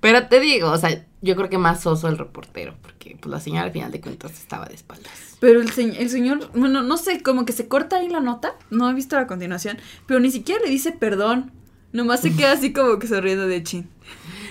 Pero 0.00 0.26
te 0.28 0.40
digo, 0.40 0.70
o 0.70 0.78
sea, 0.78 1.04
yo 1.22 1.36
creo 1.36 1.48
que 1.48 1.58
más 1.58 1.86
oso 1.86 2.08
el 2.08 2.18
reportero, 2.18 2.76
porque 2.82 3.16
pues 3.20 3.30
la 3.30 3.40
señora 3.40 3.64
al 3.64 3.72
final 3.72 3.90
de 3.90 4.00
cuentas 4.00 4.32
estaba 4.32 4.66
de 4.66 4.74
espaldas. 4.74 5.36
Pero 5.40 5.60
el, 5.60 5.70
se- 5.72 6.00
el 6.00 6.08
señor, 6.10 6.50
bueno, 6.54 6.82
no 6.82 6.96
sé, 6.96 7.22
como 7.22 7.44
que 7.44 7.52
se 7.52 7.68
corta 7.68 7.96
ahí 7.96 8.08
la 8.08 8.20
nota. 8.20 8.54
No 8.70 8.88
he 8.88 8.94
visto 8.94 9.16
la 9.16 9.26
continuación. 9.26 9.78
Pero 10.06 10.20
ni 10.20 10.30
siquiera 10.30 10.62
le 10.64 10.70
dice 10.70 10.92
perdón. 10.92 11.52
Nomás 11.96 12.20
se 12.20 12.36
queda 12.36 12.52
así 12.52 12.74
como 12.74 12.98
que 12.98 13.06
sonriendo 13.06 13.46
de 13.46 13.62
chin. 13.62 13.88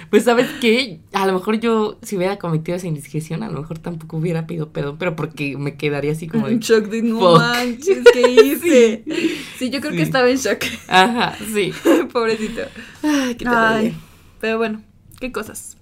Pues, 0.10 0.24
¿sabes 0.24 0.48
qué? 0.62 1.00
A 1.14 1.28
lo 1.28 1.34
mejor 1.34 1.60
yo, 1.60 2.00
si 2.02 2.18
hubiera 2.18 2.40
cometido 2.40 2.76
esa 2.76 2.88
indiscreción, 2.88 3.44
a 3.44 3.50
lo 3.50 3.62
mejor 3.62 3.78
tampoco 3.78 4.18
hubiera 4.18 4.48
pedido 4.48 4.70
perdón, 4.70 4.96
pero 4.98 5.16
porque 5.16 5.56
me 5.56 5.78
quedaría 5.78 6.14
así 6.14 6.28
como 6.28 6.46
Un 6.46 6.60
de... 6.60 6.66
shock 6.66 6.86
de 6.86 7.04
no 7.04 7.20
fuck. 7.20 7.38
manches, 7.38 8.04
¿qué 8.12 8.32
hice? 8.32 9.04
sí. 9.60 9.70
yo 9.70 9.80
creo 9.80 9.92
que 9.92 10.02
estaba 10.02 10.28
en 10.28 10.38
shock. 10.38 10.64
Ajá, 10.88 11.38
sí. 11.54 11.72
Pobrecito. 12.14 12.62
Ay, 13.04 13.36
qué 13.36 13.46
Ay, 13.48 13.96
pero 14.42 14.58
bueno, 14.58 14.82
qué 15.20 15.32
cosas. 15.32 15.78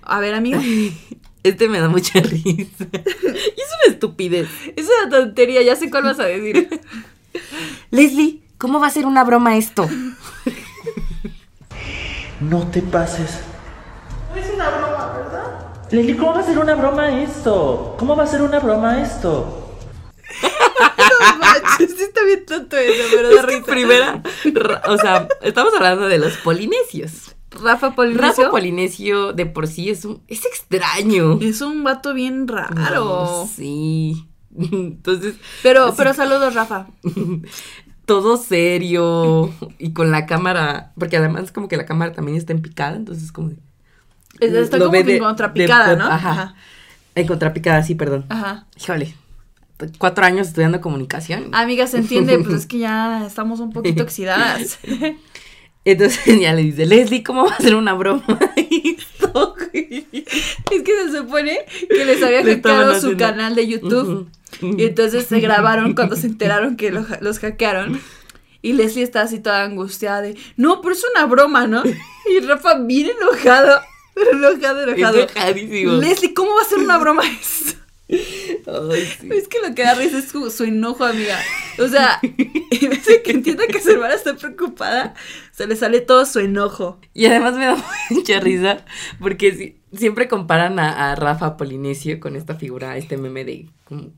A 0.00 0.18
ver, 0.20 0.34
amiga. 0.34 0.62
Este 1.42 1.68
me 1.68 1.80
da 1.80 1.88
mucha 1.88 2.20
risa. 2.20 2.44
Y 2.54 2.60
es 2.60 2.76
una 2.78 3.92
estupidez. 3.92 4.48
Es 4.76 4.86
una 4.86 5.10
tontería, 5.10 5.60
ya 5.62 5.74
sé 5.74 5.90
cuál 5.90 6.04
vas 6.04 6.20
a 6.20 6.24
decir. 6.24 6.68
Leslie, 7.90 8.42
¿cómo 8.58 8.78
va 8.78 8.86
a 8.86 8.90
ser 8.90 9.06
una 9.06 9.24
broma 9.24 9.56
esto? 9.56 9.88
No 12.48 12.66
te 12.68 12.82
pases. 12.82 13.40
No 14.34 14.40
es 14.40 14.50
una 14.54 14.68
broma, 14.70 15.12
¿verdad? 15.16 15.44
Leli, 15.90 16.16
¿cómo 16.16 16.32
va 16.34 16.40
a 16.40 16.42
ser 16.44 16.58
una 16.58 16.74
broma 16.74 17.20
esto? 17.22 17.94
¿Cómo 17.98 18.16
va 18.16 18.24
a 18.24 18.26
ser 18.26 18.42
una 18.42 18.58
broma 18.60 19.00
esto? 19.02 19.58
No 20.42 21.38
manches, 21.38 21.94
sí 21.96 22.02
está 22.04 22.24
bien 22.24 22.46
tonto 22.46 22.76
eso, 22.76 23.04
pero 23.14 23.28
Es 23.30 23.46
que 23.46 23.60
primera, 23.70 24.22
ra- 24.54 24.82
o 24.88 24.96
sea, 24.96 25.28
estamos 25.42 25.74
hablando 25.74 26.08
de 26.08 26.18
los 26.18 26.36
polinesios. 26.38 27.34
Rafa 27.50 27.94
Polinesio 27.94 28.26
Rafa 28.28 28.50
Polinesio 28.50 29.32
de 29.34 29.44
por 29.44 29.66
sí 29.66 29.90
es 29.90 30.06
un, 30.06 30.22
es 30.26 30.46
extraño. 30.46 31.38
es 31.42 31.60
un 31.60 31.84
vato 31.84 32.14
bien 32.14 32.48
raro. 32.48 33.46
Sí. 33.54 34.26
Entonces, 34.58 35.34
Pero, 35.62 35.92
pero 35.96 36.14
saludos, 36.14 36.54
Rafa. 36.54 36.86
todo 38.06 38.36
serio 38.36 39.50
y 39.78 39.92
con 39.92 40.10
la 40.10 40.26
cámara, 40.26 40.92
porque 40.98 41.16
además 41.16 41.52
como 41.52 41.68
que 41.68 41.76
la 41.76 41.86
cámara 41.86 42.12
también 42.12 42.36
está 42.36 42.52
en 42.52 42.60
picada, 42.62 42.96
entonces 42.96 43.30
como 43.32 43.50
de- 43.50 43.56
Está 44.40 44.78
como 44.78 44.94
en 44.94 45.18
contrapicada, 45.18 45.90
de- 45.90 45.96
¿no? 45.96 46.04
Ajá. 46.06 46.30
Ajá. 46.30 46.54
En 47.14 47.26
contrapicada, 47.26 47.82
sí, 47.82 47.94
perdón. 47.94 48.24
Ajá. 48.28 48.66
Híjole. 48.80 49.14
Cuatro 49.98 50.24
años 50.24 50.48
estudiando 50.48 50.80
comunicación. 50.80 51.48
Amiga, 51.52 51.86
se 51.86 51.98
entiende, 51.98 52.38
pues 52.38 52.54
es 52.54 52.66
que 52.68 52.78
ya 52.78 53.24
estamos 53.26 53.60
un 53.60 53.72
poquito 53.72 54.02
oxidadas. 54.02 54.78
Entonces 55.84 56.40
ya 56.40 56.52
le 56.54 56.62
dice, 56.62 56.86
Leslie, 56.86 57.22
¿cómo 57.24 57.44
va 57.46 57.54
a 57.54 57.58
ser 57.58 57.74
una 57.74 57.92
broma 57.94 58.24
esto? 58.56 59.56
Es 59.72 60.82
que 60.82 60.92
se 61.10 61.16
supone 61.18 61.58
que 61.88 62.04
les 62.04 62.22
había 62.22 62.42
Le 62.42 62.54
hackeado 62.56 63.00
su 63.00 63.16
canal 63.16 63.54
de 63.56 63.66
YouTube. 63.66 64.08
Ujú. 64.08 64.26
Y 64.78 64.84
entonces 64.84 65.26
se 65.26 65.40
grabaron 65.40 65.94
cuando 65.94 66.16
se 66.16 66.26
enteraron 66.26 66.76
que 66.76 66.90
lo- 66.90 67.06
los 67.20 67.38
hackearon. 67.38 68.00
Y 68.60 68.74
Leslie 68.74 69.02
está 69.02 69.22
así 69.22 69.40
toda 69.40 69.64
angustiada 69.64 70.22
de, 70.22 70.36
no, 70.56 70.80
pero 70.82 70.94
es 70.94 71.02
una 71.14 71.26
broma, 71.26 71.66
¿no? 71.66 71.82
Y 71.84 72.40
Rafa 72.46 72.74
bien 72.78 73.10
enojado, 73.20 73.80
enojado, 74.32 74.82
enojado. 74.88 75.18
Enojadísimo. 75.22 75.92
Leslie, 75.94 76.32
¿cómo 76.34 76.54
va 76.54 76.62
a 76.62 76.66
ser 76.66 76.78
una 76.78 76.98
broma? 76.98 77.22
Ay, 78.08 79.06
sí. 79.20 79.28
Es 79.32 79.48
que 79.48 79.58
lo 79.66 79.74
que 79.74 79.82
da 79.82 79.94
risa 79.94 80.18
es 80.18 80.28
su, 80.28 80.50
su 80.50 80.64
enojo, 80.64 81.04
amiga. 81.04 81.38
O 81.78 81.88
sea, 81.88 82.18
en 82.22 82.90
vez 82.90 83.04
de 83.06 83.22
que 83.22 83.30
entienda 83.32 83.66
que 83.66 83.80
su 83.80 83.90
hermana 83.90 84.14
está 84.14 84.36
preocupada, 84.36 85.14
se 85.50 85.66
le 85.66 85.74
sale 85.76 86.00
todo 86.00 86.26
su 86.26 86.38
enojo. 86.38 87.00
Y 87.14 87.26
además 87.26 87.54
me 87.54 87.64
da 87.66 87.84
mucha 88.10 88.38
risa 88.40 88.84
porque 89.18 89.52
si- 89.54 89.96
siempre 89.96 90.28
comparan 90.28 90.78
a, 90.78 91.10
a 91.12 91.14
Rafa 91.16 91.56
Polinesio 91.56 92.20
con 92.20 92.36
esta 92.36 92.54
figura, 92.54 92.96
este 92.96 93.16
meme 93.16 93.44
de 93.44 93.66
como 93.84 94.10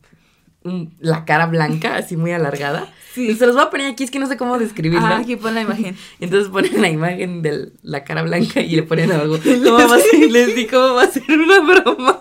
la 1.00 1.24
cara 1.24 1.46
blanca, 1.46 1.96
así 1.96 2.16
muy 2.16 2.32
alargada. 2.32 2.88
Sí. 3.14 3.28
Y 3.28 3.36
se 3.36 3.46
los 3.46 3.54
voy 3.54 3.62
a 3.64 3.70
poner 3.70 3.92
aquí, 3.92 4.02
es 4.02 4.10
que 4.10 4.18
no 4.18 4.26
sé 4.26 4.36
cómo 4.36 4.58
describirla. 4.58 5.08
Ah, 5.10 5.18
aquí 5.18 5.36
pon 5.36 5.54
la 5.54 5.60
imagen. 5.60 5.96
Entonces 6.18 6.50
ponen 6.50 6.82
la 6.82 6.90
imagen 6.90 7.42
de 7.42 7.70
la 7.84 8.02
cara 8.02 8.22
blanca 8.22 8.60
y 8.60 8.74
le 8.74 8.82
ponen 8.82 9.12
algo. 9.12 9.38
¿Cómo 9.44 9.88
va 9.88 9.94
a 9.94 10.00
ser, 10.00 10.32
Leslie, 10.32 10.66
cómo 10.66 10.94
va 10.94 11.04
a 11.04 11.06
ser 11.06 11.22
una 11.30 11.60
broma 11.60 12.18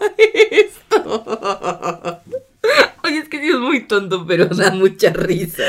esto? 0.51 2.21
Oye, 3.03 3.17
es 3.17 3.27
que 3.27 3.39
sí 3.39 3.47
es 3.47 3.57
muy 3.57 3.87
tonto, 3.87 4.23
pero 4.27 4.45
da 4.45 4.69
mucha 4.69 5.09
risa. 5.09 5.63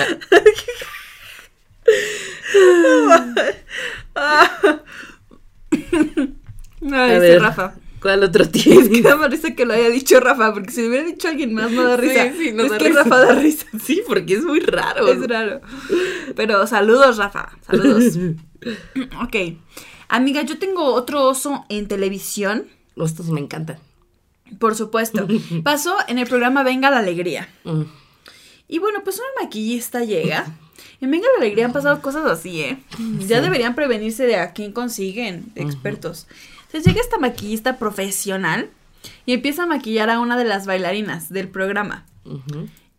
No, 6.83 6.99
A 6.99 7.07
dice 7.07 7.19
ver, 7.21 7.41
Rafa. 7.41 7.75
¿Cuál 8.05 8.23
otro 8.23 8.47
tiene? 8.51 9.01
da 9.01 9.17
más 9.17 9.31
risa 9.31 9.55
que 9.55 9.65
lo 9.65 9.73
haya 9.73 9.89
dicho 9.89 10.21
Rafa, 10.21 10.53
porque 10.53 10.71
si 10.71 10.83
lo 10.83 10.89
hubiera 10.89 11.07
dicho 11.07 11.27
alguien 11.27 11.55
más 11.55 11.71
no 11.71 11.85
da 11.85 11.97
risa. 11.97 12.31
Sí, 12.33 12.37
sí, 12.37 12.53
no 12.53 12.65
es 12.65 12.71
da 12.73 12.77
que 12.77 12.89
risa. 12.89 13.03
Rafa 13.03 13.17
da 13.17 13.35
risa. 13.35 13.67
Sí, 13.83 14.03
porque 14.07 14.35
es 14.35 14.45
muy 14.45 14.61
raro. 14.61 15.09
Es 15.09 15.27
raro. 15.27 15.63
Pero 16.37 16.67
saludos, 16.67 17.17
Rafa. 17.17 17.57
Saludos. 17.67 18.19
ok. 19.23 19.57
Amiga, 20.09 20.43
yo 20.43 20.59
tengo 20.59 20.85
otro 20.93 21.23
oso 21.23 21.65
en 21.71 21.89
televisión. 21.89 22.67
Estos 22.95 23.31
me 23.31 23.41
encantan. 23.41 23.79
Por 24.59 24.75
supuesto. 24.75 25.27
Pasó 25.63 25.97
en 26.07 26.19
el 26.19 26.27
programa 26.27 26.63
Venga 26.63 26.91
la 26.91 26.99
Alegría. 26.99 27.49
Mm. 27.65 27.85
Y 28.69 28.81
bueno, 28.81 29.01
pues 29.03 29.17
una 29.17 29.47
maquillista 29.47 30.05
llega. 30.05 30.45
En 31.01 31.11
Venga 31.11 31.27
la 31.39 31.41
Alegría 31.41 31.65
han 31.65 31.73
pasado 31.73 32.03
cosas 32.03 32.27
así, 32.27 32.61
¿eh? 32.61 32.79
Ya 33.21 33.41
deberían 33.41 33.75
prevenirse 33.75 34.27
de 34.27 34.37
a 34.37 34.53
quién 34.53 34.73
consiguen 34.73 35.47
de 35.55 35.63
expertos. 35.63 36.27
Entonces 36.75 36.93
llega 36.93 37.05
esta 37.05 37.19
maquillista 37.19 37.79
profesional 37.79 38.69
y 39.27 39.33
empieza 39.33 39.63
a 39.63 39.67
maquillar 39.67 40.11
a 40.11 40.19
una 40.19 40.37
de 40.37 40.45
las 40.45 40.67
bailarinas 40.67 41.29
del 41.29 41.47
programa. 41.49 42.05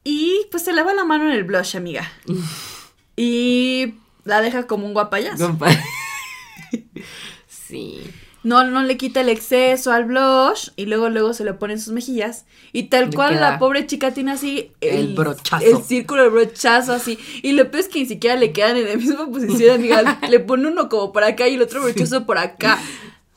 Y 0.01 0.47
pues 0.49 0.63
se 0.63 0.71
lava 0.71 0.93
la 0.93 1.03
mano 1.03 1.25
en 1.25 1.31
el 1.31 1.43
blush, 1.43 1.75
amiga. 1.75 2.09
Y 3.17 3.95
la 4.25 4.41
deja 4.41 4.67
como 4.67 4.85
un 4.85 4.93
guapayazo. 4.93 5.57
Sí. 7.47 7.99
No, 8.43 8.63
no 8.63 8.83
le 8.83 8.95
quita 8.95 9.21
el 9.21 9.29
exceso 9.29 9.91
al 9.91 10.05
blush 10.05 10.69
y 10.75 10.85
luego 10.85 11.09
luego 11.09 11.33
se 11.33 11.43
lo 11.43 11.57
pone 11.57 11.73
en 11.73 11.81
sus 11.81 11.93
mejillas. 11.93 12.45
Y 12.73 12.83
tal 12.83 13.09
Le 13.09 13.15
cual 13.15 13.39
la 13.41 13.57
pobre 13.57 13.87
chica 13.87 14.13
tiene 14.13 14.33
así 14.33 14.71
el 14.81 15.15
brochazo. 15.15 15.65
El 15.65 15.83
círculo, 15.83 16.25
el 16.25 16.29
brochazo 16.29 16.93
así. 16.93 17.17
Y 17.41 17.53
lo 17.53 17.71
peor 17.71 17.81
es 17.81 17.89
que 17.89 17.99
ni 17.99 18.05
siquiera 18.05 18.35
le 18.35 18.51
quedan 18.53 18.77
en 18.77 18.87
la 18.87 18.95
misma 18.95 19.25
posición, 19.25 19.75
amiga. 19.79 20.19
le 20.29 20.39
pone 20.39 20.67
uno 20.67 20.87
como 20.89 21.11
por 21.11 21.23
acá 21.23 21.47
y 21.47 21.55
el 21.55 21.61
otro 21.63 21.81
brochazo 21.81 22.25
por 22.25 22.37
acá. 22.37 22.77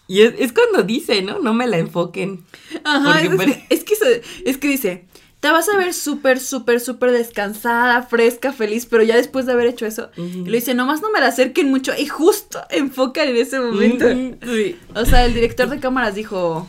Y 0.08 0.22
es, 0.22 0.34
es 0.38 0.52
cuando 0.52 0.82
dice, 0.82 1.22
¿no? 1.22 1.38
No 1.38 1.52
me 1.54 1.66
la 1.66 1.78
enfoquen. 1.78 2.44
Ajá, 2.82 3.20
es, 3.22 3.28
pare- 3.36 3.66
es 3.68 3.84
que 3.84 3.94
se- 3.94 4.22
es 4.44 4.56
que 4.56 4.66
dice, 4.68 5.04
te 5.40 5.50
vas 5.50 5.68
a 5.68 5.76
ver 5.76 5.92
súper, 5.94 6.40
súper, 6.40 6.80
súper 6.80 7.12
descansada, 7.12 8.02
fresca, 8.02 8.52
feliz, 8.52 8.86
pero 8.86 9.02
ya 9.04 9.14
después 9.16 9.46
de 9.46 9.52
haber 9.52 9.66
hecho 9.68 9.86
eso, 9.86 10.10
y 10.16 10.44
le 10.48 10.56
dice, 10.58 10.74
nomás 10.74 11.00
no 11.02 11.10
me 11.12 11.20
la 11.20 11.26
acerquen 11.28 11.68
mucho, 11.70 11.92
y 11.96 12.06
justo 12.06 12.58
enfocan 12.70 13.28
en 13.28 13.36
ese 13.36 13.60
momento. 13.60 14.06
Sí. 14.44 14.76
O 14.94 15.04
sea, 15.04 15.24
el 15.26 15.34
director 15.34 15.68
de 15.68 15.78
cámaras 15.78 16.14
dijo, 16.14 16.66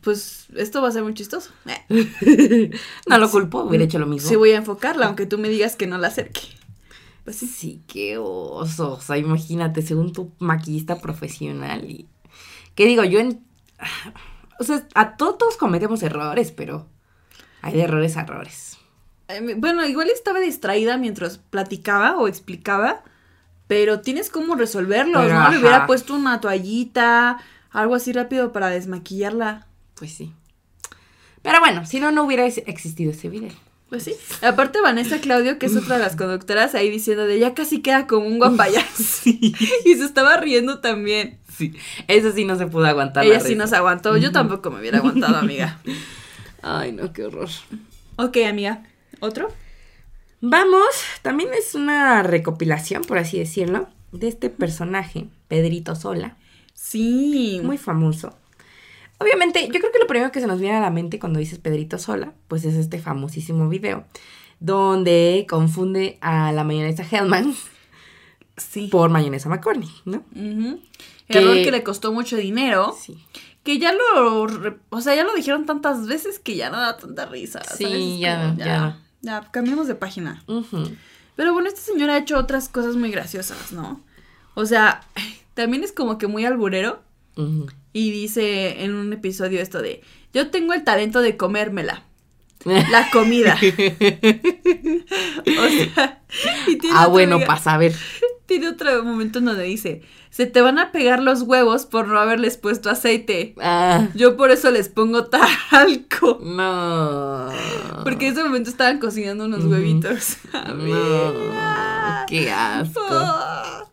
pues 0.00 0.46
esto 0.56 0.82
va 0.82 0.88
a 0.88 0.92
ser 0.92 1.02
muy 1.02 1.14
chistoso. 1.14 1.50
Eh, 1.90 2.70
No 3.06 3.18
lo 3.18 3.30
culpo, 3.30 3.62
hubiera 3.64 3.84
hecho 3.84 3.98
lo 3.98 4.06
mismo. 4.06 4.28
sí 4.28 4.36
voy 4.36 4.52
a 4.52 4.56
enfocarla, 4.56 5.06
aunque 5.06 5.26
tú 5.26 5.38
me 5.38 5.48
digas 5.48 5.76
que 5.76 5.86
no 5.86 5.98
la 5.98 6.08
acerque. 6.08 6.40
Pues 7.24 7.36
sí. 7.36 7.46
Sí, 7.46 7.82
qué 7.86 8.18
oso. 8.18 8.94
O 8.94 9.00
sea, 9.00 9.16
imagínate, 9.18 9.82
según 9.82 10.12
tu 10.12 10.32
maquillista 10.38 11.00
profesional 11.00 11.88
y... 11.90 12.08
¿Qué 12.74 12.86
digo? 12.86 13.04
Yo 13.04 13.20
en... 13.20 13.44
o 14.58 14.64
sea, 14.64 14.86
a 14.94 15.16
todos, 15.16 15.56
cometemos 15.56 16.02
errores, 16.02 16.50
pero 16.52 16.86
hay 17.60 17.74
de 17.74 17.82
errores 17.82 18.16
a 18.16 18.22
errores. 18.22 18.78
Eh, 19.28 19.54
Bueno, 19.56 19.86
igual 19.86 20.10
estaba 20.10 20.40
distraída 20.40 20.96
mientras 20.96 21.38
platicaba 21.38 22.16
o 22.16 22.26
explicaba, 22.28 23.02
pero 23.68 24.00
tienes 24.00 24.28
cómo 24.30 24.56
resolverlos, 24.56 25.22
Pero, 25.22 25.38
¿no? 25.38 25.50
Le 25.50 25.58
hubiera 25.58 25.86
puesto 25.86 26.14
una 26.14 26.40
toallita, 26.40 27.38
algo 27.70 27.94
así 27.94 28.12
rápido 28.12 28.52
para 28.52 28.68
desmaquillarla. 28.68 29.66
Pues 29.94 30.12
sí. 30.12 30.32
Pero 31.42 31.60
bueno, 31.60 31.86
si 31.86 32.00
no, 32.00 32.10
no 32.10 32.24
hubiera 32.24 32.46
ex- 32.46 32.62
existido 32.66 33.12
ese 33.12 33.28
video. 33.28 33.52
Pues 33.92 34.04
sí. 34.04 34.14
Aparte 34.42 34.80
Vanessa 34.80 35.20
Claudio, 35.20 35.58
que 35.58 35.66
es 35.66 35.76
otra 35.76 35.98
de 35.98 36.02
las 36.02 36.16
conductoras, 36.16 36.74
ahí 36.74 36.88
diciendo 36.88 37.26
de 37.26 37.38
ya 37.38 37.52
casi 37.52 37.82
queda 37.82 38.06
como 38.06 38.26
un 38.26 38.38
guapayazo. 38.38 39.02
Y 39.28 39.94
se 39.94 40.04
estaba 40.04 40.38
riendo 40.38 40.78
también. 40.78 41.38
Sí. 41.54 41.74
Eso 42.08 42.32
sí 42.32 42.46
no 42.46 42.56
se 42.56 42.66
pudo 42.68 42.86
aguantar. 42.86 43.26
Ella 43.26 43.34
la 43.34 43.40
sí 43.40 43.54
nos 43.54 43.74
aguantó. 43.74 44.16
Yo 44.16 44.32
tampoco 44.32 44.70
me 44.70 44.80
hubiera 44.80 44.96
aguantado, 44.96 45.36
amiga. 45.36 45.78
Ay, 46.62 46.92
no, 46.92 47.12
qué 47.12 47.24
horror. 47.24 47.50
Ok, 48.16 48.38
amiga. 48.48 48.82
¿Otro? 49.20 49.48
Vamos, 50.40 50.86
también 51.20 51.50
es 51.52 51.74
una 51.74 52.22
recopilación, 52.22 53.02
por 53.02 53.18
así 53.18 53.38
decirlo, 53.38 53.90
de 54.10 54.28
este 54.28 54.48
personaje, 54.48 55.26
Pedrito 55.48 55.96
Sola, 55.96 56.38
Sí. 56.72 57.60
muy 57.62 57.76
famoso. 57.76 58.38
Obviamente, 59.22 59.62
yo 59.66 59.72
creo 59.80 59.92
que 59.92 59.98
lo 59.98 60.06
primero 60.06 60.30
que 60.32 60.40
se 60.40 60.46
nos 60.46 60.60
viene 60.60 60.76
a 60.76 60.80
la 60.80 60.90
mente 60.90 61.18
cuando 61.18 61.38
dices 61.38 61.58
Pedrito 61.58 61.98
Sola, 61.98 62.32
pues 62.48 62.64
es 62.64 62.74
este 62.74 62.98
famosísimo 62.98 63.68
video, 63.68 64.04
donde 64.60 65.46
confunde 65.48 66.18
a 66.20 66.52
la 66.52 66.64
mayonesa 66.64 67.04
Hellman 67.10 67.54
Sí. 68.56 68.88
por 68.88 69.10
mayonesa 69.10 69.48
McCorney, 69.48 69.88
¿no? 70.04 70.24
Ujú. 70.36 70.80
Que- 71.28 71.38
Error 71.38 71.54
que 71.62 71.70
le 71.70 71.82
costó 71.82 72.12
mucho 72.12 72.36
dinero. 72.36 72.94
Sí. 73.00 73.16
Que 73.64 73.78
ya 73.78 73.92
lo, 73.92 74.46
o 74.90 75.00
sea, 75.00 75.14
ya 75.14 75.24
lo 75.24 75.34
dijeron 75.34 75.66
tantas 75.66 76.06
veces 76.06 76.38
que 76.38 76.56
ya 76.56 76.68
no 76.68 76.78
da 76.80 76.96
tanta 76.96 77.26
risa. 77.26 77.62
Sí, 77.76 78.18
ya, 78.18 78.54
ya. 78.58 78.98
Ya, 79.22 79.48
cambiemos 79.52 79.86
de 79.86 79.94
página. 79.94 80.42
Pero 81.36 81.52
bueno, 81.54 81.68
este 81.68 81.80
señor 81.80 82.10
ha 82.10 82.18
hecho 82.18 82.36
otras 82.36 82.68
cosas 82.68 82.96
muy 82.96 83.10
graciosas, 83.10 83.72
¿no? 83.72 84.00
O 84.54 84.66
sea, 84.66 85.00
también 85.54 85.84
es 85.84 85.92
como 85.92 86.18
que 86.18 86.26
muy 86.26 86.44
alburero 86.44 87.02
Ujú. 87.36 87.66
Y 87.92 88.10
dice 88.10 88.82
en 88.84 88.94
un 88.94 89.12
episodio 89.12 89.60
esto 89.60 89.82
de, 89.82 90.02
yo 90.32 90.50
tengo 90.50 90.72
el 90.72 90.84
talento 90.84 91.20
de 91.20 91.36
comérmela. 91.36 92.04
La 92.64 93.10
comida. 93.12 93.54
o 93.54 93.58
sea, 95.68 96.22
y 96.66 96.76
tiene 96.76 96.96
ah, 96.96 97.06
bueno, 97.06 97.40
para 97.40 97.60
saber. 97.60 97.94
Tiene 98.46 98.68
otro 98.68 99.02
momento 99.04 99.38
en 99.38 99.46
donde 99.46 99.62
dice, 99.62 100.02
se 100.28 100.46
te 100.46 100.60
van 100.60 100.78
a 100.78 100.92
pegar 100.92 101.22
los 101.22 101.42
huevos 101.42 101.86
por 101.86 102.08
no 102.08 102.18
haberles 102.18 102.58
puesto 102.58 102.90
aceite. 102.90 103.54
Ah, 103.62 104.08
Yo 104.14 104.36
por 104.36 104.50
eso 104.50 104.70
les 104.70 104.88
pongo 104.90 105.24
talco. 105.26 106.38
no. 106.42 107.48
Porque 108.02 108.26
en 108.26 108.32
ese 108.32 108.42
momento 108.42 108.68
estaban 108.68 108.98
cocinando 108.98 109.46
unos 109.46 109.64
huevitos. 109.64 110.36
No, 110.52 112.26
qué 112.28 112.50
asco. 112.50 113.00
Ah. 113.08 113.84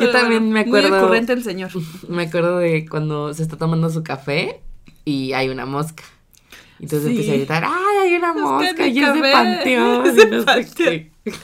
Yo 0.00 0.10
también 0.10 0.50
me 0.50 0.64
Muy 0.64 0.78
acuerdo- 0.80 0.98
ocurrente 1.04 1.32
el 1.32 1.42
señor. 1.44 1.70
Me 2.08 2.24
acuerdo 2.24 2.58
de 2.58 2.86
cuando 2.88 3.32
se 3.34 3.42
está 3.42 3.56
tomando 3.56 3.90
su 3.90 4.02
café 4.02 4.60
y 5.04 5.32
hay 5.32 5.48
una 5.48 5.66
mosca. 5.66 6.02
Y 6.78 6.84
entonces 6.84 7.04
Sí. 7.08 7.10
empieza 7.10 7.32
a 7.32 7.36
gritar, 7.36 7.64
¡ay, 7.66 8.08
hay 8.08 8.14
una 8.16 8.32
mosca! 8.32 8.86
Y 8.86 8.98
es 9.02 9.14
de 9.14 9.20
panteón. 9.32 10.06
es 10.06 10.16
de 10.16 10.26
no 10.26 10.38
sé 10.40 10.44
panteón. 10.46 10.74
qué. 10.76 11.10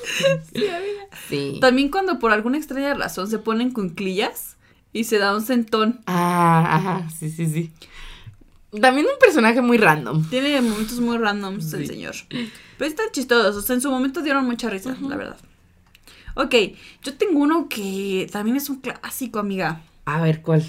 Sí. 1.28 1.58
También 1.60 1.88
cuando 1.90 2.18
por 2.18 2.32
alguna 2.32 2.56
extraña 2.58 2.94
razón 2.94 3.28
se 3.28 3.38
ponen 3.38 3.70
cunclillas 3.72 4.56
y 4.92 5.04
se 5.04 5.18
da 5.18 5.34
un 5.34 5.42
sentón. 5.42 6.00
Ah, 6.06 6.76
ajá, 6.76 7.10
sí, 7.10 7.30
sí, 7.30 7.46
sí. 7.46 7.70
También 8.80 9.06
un 9.06 9.18
personaje 9.18 9.60
muy 9.62 9.78
random. 9.78 10.28
Tiene 10.28 10.60
momentos 10.60 11.00
muy 11.00 11.16
randoms 11.18 11.72
el 11.72 11.82
Sí. 11.82 11.86
señor. 11.86 12.14
Pero 12.28 12.90
están 12.90 13.06
chistosos. 13.12 13.56
O 13.56 13.62
sea, 13.62 13.74
en 13.74 13.80
su 13.82 13.90
momento 13.90 14.20
dieron 14.22 14.44
mucha 14.44 14.68
risa, 14.68 14.96
la 15.00 15.16
verdad. 15.16 15.36
Ok, 16.36 16.54
yo 17.02 17.14
tengo 17.14 17.40
uno 17.40 17.66
que 17.68 18.28
también 18.30 18.56
es 18.56 18.68
un 18.68 18.76
clásico, 18.76 19.38
amiga. 19.38 19.80
A 20.04 20.20
ver, 20.20 20.42
¿cuál? 20.42 20.64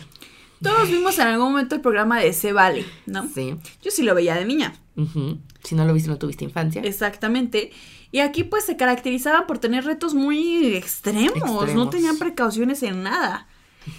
Todos 0.61 0.89
vimos 0.89 1.19
en 1.19 1.27
algún 1.27 1.51
momento 1.51 1.75
el 1.75 1.81
programa 1.81 2.19
de 2.19 2.31
Se 2.33 2.53
Vale, 2.53 2.85
¿no? 3.05 3.27
Sí. 3.27 3.55
Yo 3.83 3.91
sí 3.91 4.03
lo 4.03 4.15
veía 4.15 4.35
de 4.35 4.45
niña. 4.45 4.73
Ujú. 4.95 5.37
Si 5.63 5.75
no 5.75 5.85
lo 5.85 5.93
viste, 5.93 6.09
no 6.09 6.17
tuviste 6.17 6.45
infancia. 6.45 6.81
Exactamente. 6.81 7.71
Y 8.11 8.19
aquí 8.19 8.45
pues 8.45 8.63
se 8.65 8.77
caracterizaban 8.77 9.45
por 9.45 9.57
tener 9.57 9.83
retos 9.83 10.13
muy 10.13 10.73
extremos, 10.75 11.73
no 11.73 11.89
tenían 11.89 12.17
precauciones 12.17 12.81
en 12.83 13.03
nada. 13.03 13.47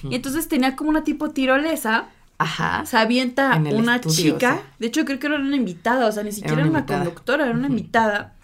Y 0.08 0.14
entonces 0.14 0.48
tenía 0.48 0.74
como 0.74 0.88
una 0.90 1.04
tipo 1.04 1.30
tirolesa, 1.30 2.08
Ajá. 2.38 2.86
se 2.86 2.96
avienta 2.96 3.56
una 3.56 3.96
estudio, 3.96 4.34
chica, 4.34 4.54
o 4.54 4.56
sea. 4.56 4.74
de 4.78 4.86
hecho 4.86 5.04
creo 5.04 5.18
que 5.18 5.26
era 5.26 5.36
una 5.36 5.56
invitada, 5.56 6.06
o 6.06 6.12
sea, 6.12 6.22
ni 6.22 6.32
siquiera 6.32 6.60
era 6.62 6.70
una 6.70 6.86
conductora, 6.86 7.44
era 7.46 7.54
una 7.54 7.68
invitada. 7.68 8.37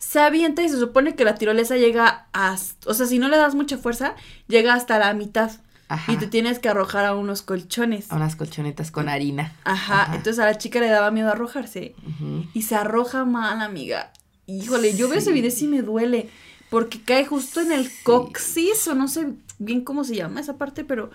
Se 0.00 0.18
avienta 0.18 0.62
y 0.62 0.68
se 0.68 0.78
supone 0.80 1.14
que 1.14 1.24
la 1.24 1.36
tirolesa 1.36 1.76
llega 1.76 2.26
hasta, 2.32 2.90
o 2.90 2.94
sea, 2.94 3.06
si 3.06 3.18
no 3.20 3.28
le 3.28 3.36
das 3.36 3.54
mucha 3.54 3.78
fuerza, 3.78 4.16
llega 4.48 4.74
hasta 4.74 4.98
la 4.98 5.14
mitad. 5.14 5.52
Ajá. 5.88 6.10
Y 6.12 6.16
te 6.16 6.26
tienes 6.26 6.58
que 6.58 6.68
arrojar 6.68 7.04
a 7.04 7.14
unos 7.14 7.42
colchones. 7.42 8.10
A 8.10 8.16
unas 8.16 8.34
colchonetas 8.34 8.90
con 8.90 9.08
harina. 9.08 9.54
Ajá, 9.64 10.02
Ajá. 10.02 10.16
entonces 10.16 10.38
a 10.40 10.46
la 10.46 10.56
chica 10.56 10.80
le 10.80 10.88
daba 10.88 11.10
miedo 11.10 11.28
arrojarse. 11.30 11.94
Ujú. 12.08 12.44
Y 12.54 12.62
se 12.62 12.74
arroja 12.76 13.24
mal, 13.24 13.60
amiga. 13.60 14.12
Híjole, 14.46 14.96
yo 14.96 15.08
veo 15.08 15.18
ese 15.18 15.26
Sí. 15.30 15.32
video 15.34 15.48
y 15.48 15.52
sí 15.52 15.66
me 15.68 15.82
duele. 15.82 16.28
Porque 16.70 17.00
cae 17.02 17.24
justo 17.26 17.60
en 17.60 17.70
el 17.72 17.90
coxis, 18.04 18.86
o 18.88 18.94
no 18.94 19.06
sé 19.08 19.26
bien 19.58 19.82
cómo 19.82 20.02
se 20.04 20.14
llama 20.16 20.40
esa 20.40 20.56
parte, 20.56 20.84
pero 20.84 21.10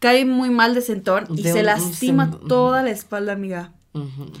cae 0.00 0.24
muy 0.24 0.50
mal 0.50 0.74
de 0.74 0.80
sentón 0.80 1.26
y 1.30 1.42
De 1.42 1.52
se 1.52 1.62
lastima 1.62 2.30
sen- 2.30 2.48
toda 2.48 2.82
la 2.82 2.90
espalda, 2.90 3.32
amiga. 3.34 3.72
Ujú. 3.92 4.32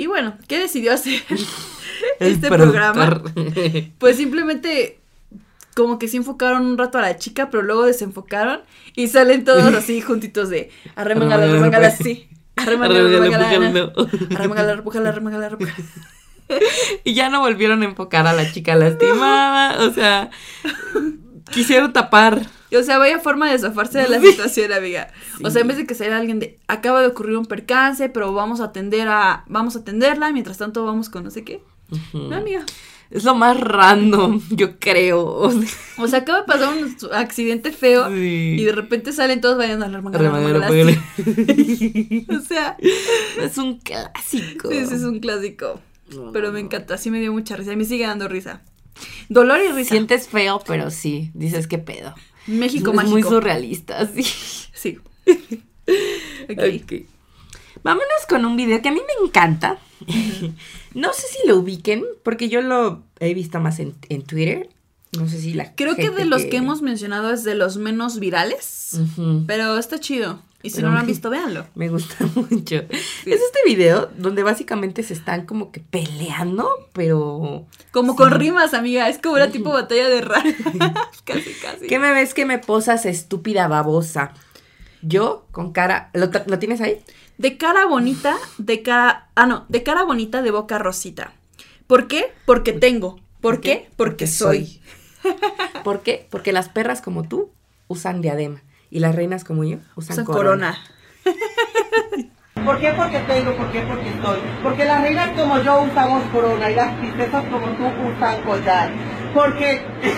Y 0.00 0.06
bueno, 0.06 0.32
¿qué 0.48 0.58
decidió 0.58 0.94
hacer 0.94 1.22
este 2.20 2.48
programa? 2.48 3.22
Pues 3.98 4.16
simplemente 4.16 4.98
como 5.74 5.98
que 5.98 6.08
sí 6.08 6.16
enfocaron 6.16 6.64
un 6.64 6.78
rato 6.78 6.96
a 6.96 7.02
la 7.02 7.18
chica, 7.18 7.50
pero 7.50 7.62
luego 7.62 7.84
desenfocaron 7.84 8.62
y 8.96 9.08
salen 9.08 9.44
todos 9.44 9.62
así 9.74 10.00
juntitos 10.00 10.48
de 10.48 10.70
arremangala, 10.96 11.44
arremangala, 11.44 11.88
así. 11.88 12.30
Arremangala, 12.56 13.00
Arremangala, 13.00 13.92
arremangala, 14.36 14.72
arremangala, 15.10 15.46
arremangala. 15.46 15.74
Y 17.04 17.12
ya 17.12 17.28
no 17.28 17.40
volvieron 17.40 17.82
a 17.82 17.84
enfocar 17.84 18.26
a 18.26 18.32
la 18.32 18.50
chica 18.50 18.76
lastimada. 18.76 19.84
O 19.84 19.92
sea, 19.92 20.30
quisieron 21.52 21.92
tapar. 21.92 22.46
Y, 22.70 22.76
O 22.76 22.82
sea, 22.82 22.98
vaya 22.98 23.18
forma 23.18 23.50
de 23.50 23.58
zafarse 23.58 23.98
de 23.98 24.08
la 24.08 24.20
situación, 24.20 24.72
amiga. 24.72 25.12
O 25.42 25.50
sea, 25.50 25.62
en 25.62 25.68
vez 25.68 25.76
de 25.76 25.86
que 25.86 25.94
sea 25.94 26.16
alguien 26.16 26.38
de 26.38 26.58
acaba 26.68 27.00
de 27.00 27.08
ocurrir 27.08 27.36
un 27.36 27.46
percance, 27.46 28.08
pero 28.08 28.32
vamos 28.32 28.60
a 28.60 28.64
atender 28.64 29.08
a 29.08 29.44
vamos 29.48 29.76
a 29.76 29.80
atenderla, 29.80 30.32
mientras 30.32 30.58
tanto 30.58 30.84
vamos 30.84 31.08
con 31.08 31.24
no 31.24 31.30
sé 31.30 31.44
qué. 31.44 31.62
No, 32.12 32.36
amiga. 32.36 32.64
Es 33.10 33.24
lo 33.24 33.34
más 33.34 33.58
random, 33.58 34.40
yo 34.50 34.78
creo. 34.78 35.50
O 35.98 36.06
sea, 36.06 36.20
acaba 36.20 36.42
de 36.42 36.44
pasar 36.46 36.72
un 36.72 36.96
accidente 37.12 37.72
feo 37.72 38.08
Sí. 38.08 38.56
y 38.56 38.62
de 38.64 38.70
repente 38.70 39.12
salen 39.12 39.40
todos 39.40 39.58
bailando 39.58 39.84
a 39.84 39.88
la 39.88 39.98
así. 39.98 41.00
O 42.28 42.40
sea, 42.40 42.76
es 43.42 43.58
un 43.58 43.78
clásico. 43.80 44.70
sí, 44.70 44.76
es 44.76 45.02
un 45.02 45.18
clásico. 45.18 45.80
No, 46.14 46.30
Pero 46.32 46.48
no, 46.48 46.52
me 46.54 46.60
encanta, 46.60 46.96
sí 46.98 47.10
me 47.10 47.18
dio 47.20 47.32
mucha 47.32 47.56
risa 47.56 47.72
y 47.72 47.76
me 47.76 47.84
sigue 47.84 48.06
dando 48.06 48.28
risa. 48.28 48.62
Dolor 49.28 49.60
y 49.60 49.72
risa. 49.72 49.90
Sientes 49.90 50.28
feo, 50.28 50.60
pero 50.66 50.90
sí. 50.90 51.30
Dices 51.34 51.66
qué 51.66 51.78
pedo. 51.78 52.14
México 52.46 52.90
es 52.90 52.96
mágico. 52.96 53.12
muy 53.12 53.22
surrealista, 53.22 54.06
sí. 54.14 54.22
Sí. 54.72 54.98
Ok. 56.48 56.58
Ok. 56.82 56.92
Vámonos 57.82 58.26
con 58.28 58.44
un 58.44 58.56
video 58.56 58.80
que 58.80 58.88
a 58.90 58.92
mí 58.92 59.00
me 59.00 59.26
encanta. 59.26 59.78
no 60.94 61.12
sé 61.12 61.26
si 61.28 61.48
lo 61.48 61.56
ubiquen, 61.56 62.04
porque 62.22 62.48
yo 62.48 62.62
lo 62.62 63.02
he 63.18 63.34
visto 63.34 63.58
más 63.60 63.80
en, 63.80 63.94
en 64.08 64.22
Twitter. 64.22 64.68
No 65.18 65.28
sé 65.28 65.40
si 65.40 65.54
la 65.54 65.74
Creo 65.74 65.96
que 65.96 66.10
de 66.10 66.24
los 66.24 66.44
que 66.44 66.58
hemos 66.58 66.82
mencionado 66.82 67.32
es 67.32 67.42
de 67.42 67.56
los 67.56 67.76
menos 67.76 68.20
virales, 68.20 69.00
pero 69.46 69.76
está 69.78 69.98
chido. 69.98 70.40
Y 70.62 70.70
si 70.70 70.76
Pero 70.76 70.88
no 70.88 70.94
lo 70.94 71.00
han 71.00 71.06
visto, 71.06 71.30
véanlo. 71.30 71.66
Me 71.74 71.88
gusta 71.88 72.16
mucho. 72.34 72.76
Es 72.76 73.40
este 73.40 73.58
video 73.64 74.10
donde 74.16 74.42
básicamente 74.42 75.02
se 75.02 75.14
están 75.14 75.46
como 75.46 75.72
que 75.72 75.80
peleando, 75.80 76.68
pero... 76.92 77.66
Como 77.92 78.14
con 78.14 78.32
rimas, 78.32 78.74
amiga. 78.74 79.08
Es 79.08 79.18
como 79.18 79.36
una 79.36 79.50
tipo 79.50 79.70
batalla 79.70 80.08
de 80.08 80.20
rap. 80.20 80.44
casi, 81.24 81.52
casi. 81.54 81.86
¿Qué 81.86 81.98
me 81.98 82.12
ves 82.12 82.34
que 82.34 82.44
me 82.44 82.58
posas, 82.58 83.06
estúpida 83.06 83.68
babosa? 83.68 84.34
Yo 85.02 85.46
con 85.50 85.72
cara... 85.72 86.10
¿Lo, 86.12 86.30
¿lo 86.46 86.58
tienes 86.58 86.80
ahí? 86.80 87.02
De 87.38 87.56
cara 87.56 87.86
bonita, 87.86 88.36
de 88.58 88.82
cara. 88.82 89.30
Ah, 89.34 89.46
no, 89.46 89.64
de 89.70 89.82
cara 89.82 90.04
bonita, 90.04 90.42
de 90.42 90.50
boca 90.50 90.78
rosita. 90.78 91.32
¿Por 91.86 92.06
qué? 92.06 92.34
Porque 92.44 92.74
tengo. 92.74 93.18
¿Por 93.40 93.62
qué? 93.62 93.88
Porque 93.96 94.26
soy. 94.26 94.82
¿Por 95.82 96.02
qué? 96.02 96.28
Porque 96.30 96.52
las 96.52 96.68
perras 96.68 97.00
como 97.00 97.26
tú 97.26 97.50
usan 97.88 98.20
diadema 98.20 98.62
y 98.90 98.98
las 99.00 99.14
reinas 99.14 99.44
como 99.44 99.64
yo 99.64 99.78
usan, 99.96 100.14
Usan 100.14 100.24
corona. 100.24 100.78
corona. 101.24 102.64
¿Por 102.64 102.78
qué? 102.80 102.92
Porque 102.92 103.18
tengo, 103.20 103.56
¿por 103.56 103.70
qué? 103.72 103.80
Porque 103.82 104.12
soy. 104.22 104.38
Porque 104.62 104.84
las 104.84 105.00
reinas 105.02 105.30
como 105.38 105.62
yo 105.62 105.82
usamos 105.82 106.22
corona 106.30 106.70
y 106.70 106.74
las 106.74 106.94
princesas 106.98 107.44
como 107.50 107.66
tú 107.76 107.84
usan 108.16 108.42
collar. 108.42 108.90
Porque 109.32 109.82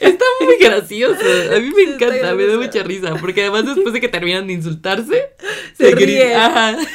Está 0.00 0.24
muy 0.40 0.56
gracioso. 0.58 1.20
A 1.54 1.58
mí 1.60 1.70
me 1.74 1.82
encanta, 1.94 2.34
me 2.34 2.46
da 2.46 2.56
mucha 2.56 2.82
risa. 2.82 3.14
Porque 3.20 3.42
además, 3.42 3.66
después 3.66 3.92
de 3.92 4.00
que 4.00 4.08
terminan 4.08 4.46
de 4.46 4.54
insultarse, 4.54 5.30
Se 5.76 5.92
gri- 5.94 6.06
ríe. 6.06 6.34
Ajá. 6.34 6.76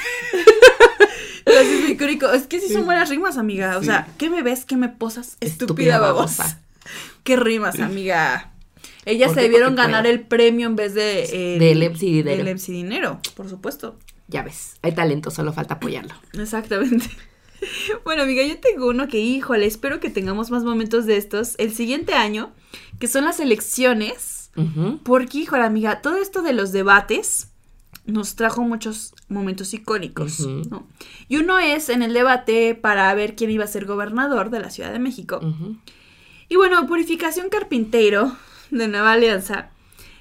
Es. 1.43 1.67
Es 2.35 2.47
que 2.47 2.59
sí 2.59 2.71
son 2.71 2.85
buenas 2.85 3.09
rimas, 3.09 3.37
amiga. 3.37 3.77
O 3.77 3.83
sea, 3.83 4.07
¿qué 4.17 4.29
me 4.29 4.41
ves? 4.41 4.63
¿Qué 4.63 4.77
me 4.77 4.89
posas? 4.89 5.37
Estúpida, 5.41 5.47
Estúpida 5.65 5.99
babosa. 5.99 6.43
babosa. 6.43 6.59
¿Qué 7.23 7.35
rimas, 7.35 7.79
amiga? 7.79 8.53
Ellas 9.05 9.29
¿Por 9.29 9.35
se 9.35 9.41
debieron 9.43 9.75
ganar 9.75 10.03
puedo. 10.03 10.13
el 10.13 10.21
premio 10.21 10.67
en 10.67 10.75
vez 10.75 10.93
de... 10.93 11.53
el- 11.55 11.59
Del 11.59 11.83
MC 11.91 11.99
Dinero. 11.99 12.37
Del 12.43 12.55
MC 12.55 12.67
Dinero, 12.71 13.19
por 13.35 13.49
supuesto. 13.49 13.97
Ya 14.27 14.43
ves, 14.43 14.75
hay 14.81 14.93
talento, 14.93 15.29
solo 15.31 15.53
falta 15.53 15.75
apoyarlo. 15.75 16.13
Exactamente. 16.33 17.05
Bueno, 18.03 18.23
amiga, 18.23 18.41
yo 18.43 18.57
tengo 18.59 18.87
uno 18.87 19.07
que, 19.07 19.19
híjole, 19.19 19.67
espero 19.67 19.99
que 19.99 20.09
tengamos 20.09 20.49
más 20.49 20.63
momentos 20.63 21.05
de 21.05 21.17
estos 21.17 21.53
el 21.59 21.71
siguiente 21.75 22.15
año, 22.15 22.51
que 22.99 23.07
son 23.07 23.23
las 23.23 23.39
elecciones. 23.39 24.49
Ujú. 24.55 24.99
Porque, 25.03 25.37
híjole, 25.37 25.61
amiga, 25.63 26.01
todo 26.01 26.17
esto 26.17 26.41
de 26.41 26.53
los 26.53 26.71
debates 26.71 27.49
nos 28.07 28.35
trajo 28.35 28.63
muchos 28.63 29.13
momentos 29.29 29.75
icónicos. 29.75 30.39
Y 31.29 31.37
uno 31.37 31.59
es 31.59 31.89
en 31.89 32.01
el 32.01 32.15
debate 32.15 32.73
para 32.73 33.13
ver 33.13 33.35
quién 33.35 33.51
iba 33.51 33.63
a 33.63 33.67
ser 33.67 33.85
gobernador 33.85 34.49
de 34.49 34.59
la 34.59 34.71
Ciudad 34.71 34.91
de 34.91 34.97
México. 34.97 35.39
Y 36.51 36.57
bueno, 36.57 36.85
Purificación 36.85 37.47
Carpintero 37.47 38.35
de 38.71 38.89
Nueva 38.89 39.13
Alianza 39.13 39.69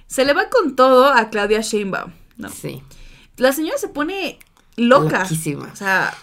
se 0.06 0.24
le 0.24 0.32
va 0.32 0.48
con 0.48 0.76
todo 0.76 1.12
a 1.12 1.28
Claudia 1.28 1.60
Sheinbaum, 1.60 2.12
¿no? 2.36 2.48
Sí. 2.50 2.84
La 3.36 3.52
señora 3.52 3.78
se 3.78 3.88
pone 3.88 4.38
loca. 4.76 5.24
Loquísima. 5.24 5.68
O 5.72 5.74
sea, 5.74 6.16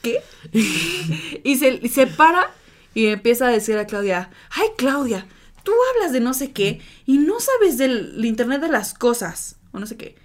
¿qué? 0.00 0.22
y, 1.44 1.56
se, 1.58 1.86
se 1.90 2.06
para 2.06 2.54
y 2.94 3.08
empieza 3.08 3.48
a 3.48 3.50
decir 3.50 3.76
a 3.76 3.86
Claudia, 3.86 4.30
ay 4.48 4.68
Claudia, 4.78 5.26
tú 5.62 5.72
hablas 5.92 6.14
de 6.14 6.20
no 6.20 6.32
sé 6.32 6.52
qué 6.52 6.80
y 7.04 7.18
no 7.18 7.38
sabes 7.38 7.76
del 7.76 8.24
Internet 8.24 8.62
de 8.62 8.68
las 8.68 8.94
cosas, 8.94 9.56
o 9.72 9.78
no 9.78 9.86
sé 9.86 9.98
qué. 9.98 10.16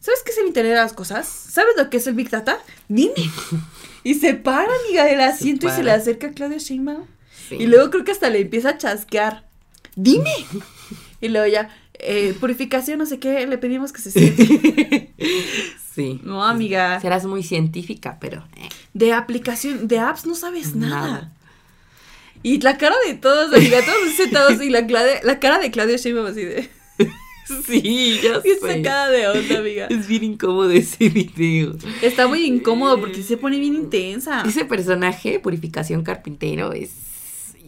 ¿Sabes 0.00 0.22
qué 0.24 0.30
es 0.30 0.38
el 0.38 0.46
Internet 0.46 0.76
de 0.76 0.80
las 0.80 0.94
cosas? 0.94 1.28
¿Sabes 1.28 1.74
lo 1.76 1.90
que 1.90 1.98
es 1.98 2.06
el 2.06 2.14
Big 2.14 2.30
Data? 2.30 2.58
Dime. 2.88 3.12
y 4.02 4.14
se 4.14 4.32
para, 4.32 4.72
amiga, 4.86 5.04
del 5.04 5.20
asiento 5.20 5.68
y 5.68 5.70
se 5.72 5.82
le 5.82 5.90
acerca 5.90 6.28
a 6.28 6.32
Claudia 6.32 6.56
Sheinbaum. 6.56 7.17
Sí. 7.48 7.56
Y 7.58 7.66
luego 7.66 7.90
creo 7.90 8.04
que 8.04 8.12
hasta 8.12 8.30
le 8.30 8.40
empieza 8.40 8.70
a 8.70 8.78
chasquear. 8.78 9.44
Dime. 9.96 10.30
y 11.20 11.28
luego 11.28 11.46
ya, 11.46 11.70
eh, 11.94 12.34
purificación, 12.38 12.98
no 12.98 13.06
sé 13.06 13.18
qué, 13.18 13.46
le 13.46 13.58
pedimos 13.58 13.92
que 13.92 14.00
se 14.00 14.10
siente. 14.10 15.12
Sí. 15.94 16.20
No, 16.22 16.44
amiga. 16.44 17.00
Serás 17.00 17.26
muy 17.26 17.42
científica, 17.42 18.18
pero. 18.20 18.44
eh, 18.56 18.68
De 18.94 19.12
aplicación, 19.12 19.88
de 19.88 19.98
apps 19.98 20.26
no 20.26 20.36
sabes 20.36 20.76
nada. 20.76 21.00
Nada. 21.08 21.32
Y 22.44 22.60
la 22.60 22.78
cara 22.78 22.94
de 23.04 23.14
todos, 23.14 23.52
amiga, 23.52 23.78
todos 23.84 24.14
sentados 24.16 24.62
y 24.62 24.70
la, 24.70 24.86
la 25.24 25.40
cara 25.40 25.58
de 25.58 25.72
Claudia 25.72 25.96
Sheinbaum 25.96 26.26
así 26.28 26.44
de... 26.44 26.70
Sí, 27.66 28.20
ya 28.22 28.38
Bien 28.40 28.58
sé. 28.60 28.76
sacada 28.76 29.08
de 29.08 29.26
onda, 29.26 29.58
amiga. 29.58 29.86
Es 29.90 30.06
bien 30.06 30.22
incómodo 30.22 30.70
ese 30.70 31.08
video. 31.08 31.74
Está 32.02 32.28
muy 32.28 32.44
incómodo 32.44 33.00
porque 33.00 33.22
se 33.24 33.36
pone 33.38 33.58
bien 33.58 33.74
intensa. 33.74 34.42
Ese 34.46 34.66
personaje, 34.66 35.40
Purificación 35.40 36.04
Carpintero, 36.04 36.72
es. 36.74 36.90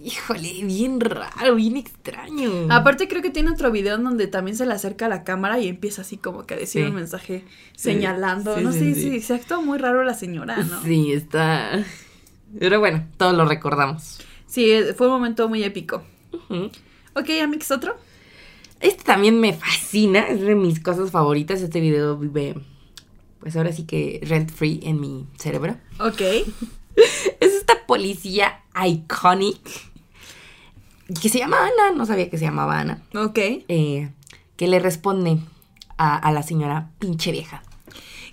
Híjole, 0.02 0.64
bien 0.64 1.00
raro, 1.00 1.54
bien 1.56 1.76
extraño. 1.76 2.66
Aparte 2.70 3.06
creo 3.08 3.20
que 3.22 3.30
tiene 3.30 3.50
otro 3.50 3.70
video 3.70 3.96
en 3.96 4.04
donde 4.04 4.26
también 4.26 4.56
se 4.56 4.64
le 4.66 4.72
acerca 4.72 5.06
a 5.06 5.08
la 5.08 5.24
cámara 5.24 5.58
y 5.60 5.68
empieza 5.68 6.02
así 6.02 6.16
como 6.16 6.46
que 6.46 6.54
a 6.54 6.56
decir 6.56 6.82
Sí. 6.84 6.88
un 6.88 6.94
mensaje 6.94 7.44
señalando. 7.76 8.56
Sí, 8.56 8.62
no 8.64 8.72
sé, 8.72 8.94
sí. 8.94 9.02
sí, 9.02 9.20
se 9.20 9.34
actúa 9.34 9.60
muy 9.60 9.78
raro 9.78 10.02
la 10.04 10.14
señora, 10.14 10.56
¿no? 10.58 10.82
Sí, 10.82 11.12
está. 11.12 11.84
Pero 12.58 12.80
bueno, 12.80 13.06
todos 13.16 13.34
lo 13.34 13.44
recordamos. 13.44 14.18
Sí, 14.46 14.72
fue 14.96 15.06
un 15.06 15.12
momento 15.14 15.48
muy 15.48 15.62
épico. 15.64 16.02
Ujú. 16.32 16.70
Ok, 17.14 17.28
Amix, 17.42 17.70
¿otro? 17.70 17.96
Este 18.80 19.04
también 19.04 19.38
me 19.40 19.52
fascina, 19.52 20.20
es 20.28 20.40
de 20.40 20.54
mis 20.54 20.80
cosas 20.80 21.10
favoritas. 21.10 21.60
Este 21.60 21.80
video 21.80 22.16
vive, 22.16 22.54
pues 23.40 23.54
ahora 23.56 23.72
sí 23.72 23.84
que 23.84 24.20
rent 24.22 24.50
free 24.50 24.80
en 24.82 25.00
mi 25.00 25.26
cerebro. 25.38 25.76
Ok. 25.98 26.20
Es 27.40 27.54
esta 27.54 27.86
policía 27.86 28.60
iconic 28.86 29.60
que 31.20 31.28
se 31.28 31.38
llama 31.38 31.58
Ana, 31.58 31.96
no 31.96 32.06
sabía 32.06 32.28
que 32.30 32.38
se 32.38 32.44
llamaba 32.44 32.78
Ana, 32.80 33.02
Ok. 33.14 33.38
eh, 33.38 34.10
que 34.56 34.68
le 34.68 34.78
responde 34.78 35.38
a, 35.96 36.16
a 36.16 36.32
la 36.32 36.42
señora 36.42 36.90
pinche 36.98 37.32
vieja. 37.32 37.62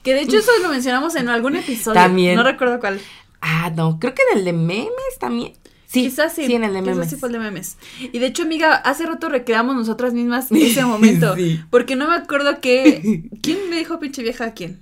Que 0.04 0.14
de 0.14 0.22
hecho 0.22 0.38
eso 0.38 0.52
lo 0.62 0.70
mencionamos 0.70 1.16
en 1.16 1.30
algún 1.30 1.56
episodio. 1.56 1.96
También. 1.96 2.36
No 2.36 2.44
recuerdo 2.44 2.80
cuál. 2.80 3.00
Ah, 3.42 3.72
no, 3.76 4.00
creo 4.00 4.14
que 4.14 4.22
en 4.32 4.40
el 4.40 4.46
de 4.46 4.54
memes 4.54 4.92
también. 5.20 5.54
Sí, 5.86 6.04
Quizás 6.04 6.34
sí. 6.34 6.46
Sí, 6.46 6.54
en 6.56 6.64
el 6.66 6.74
de 6.74 6.82
quizás 6.82 6.96
memes. 6.96 7.10
sí 7.10 7.16
fue 7.16 7.30
el 7.30 7.34
de 7.34 7.40
memes. 7.40 7.78
Y 8.00 8.20
de 8.20 8.26
hecho, 8.28 8.44
amiga, 8.44 8.76
hace 8.76 9.06
rato 9.06 9.30
recreamos 9.30 9.76
nosotras 9.76 10.14
mismas 10.14 10.48
ese 10.52 10.84
momento. 10.86 11.36
Sí. 11.36 11.62
Porque 11.70 11.96
no 11.96 12.08
me 12.10 12.16
acuerdo 12.16 12.60
que. 12.62 13.30
¿Quién 13.42 13.70
me 13.70 13.78
dijo 13.78 14.00
pinche 14.00 14.22
vieja 14.22 14.46
a 14.46 14.54
quién? 14.54 14.80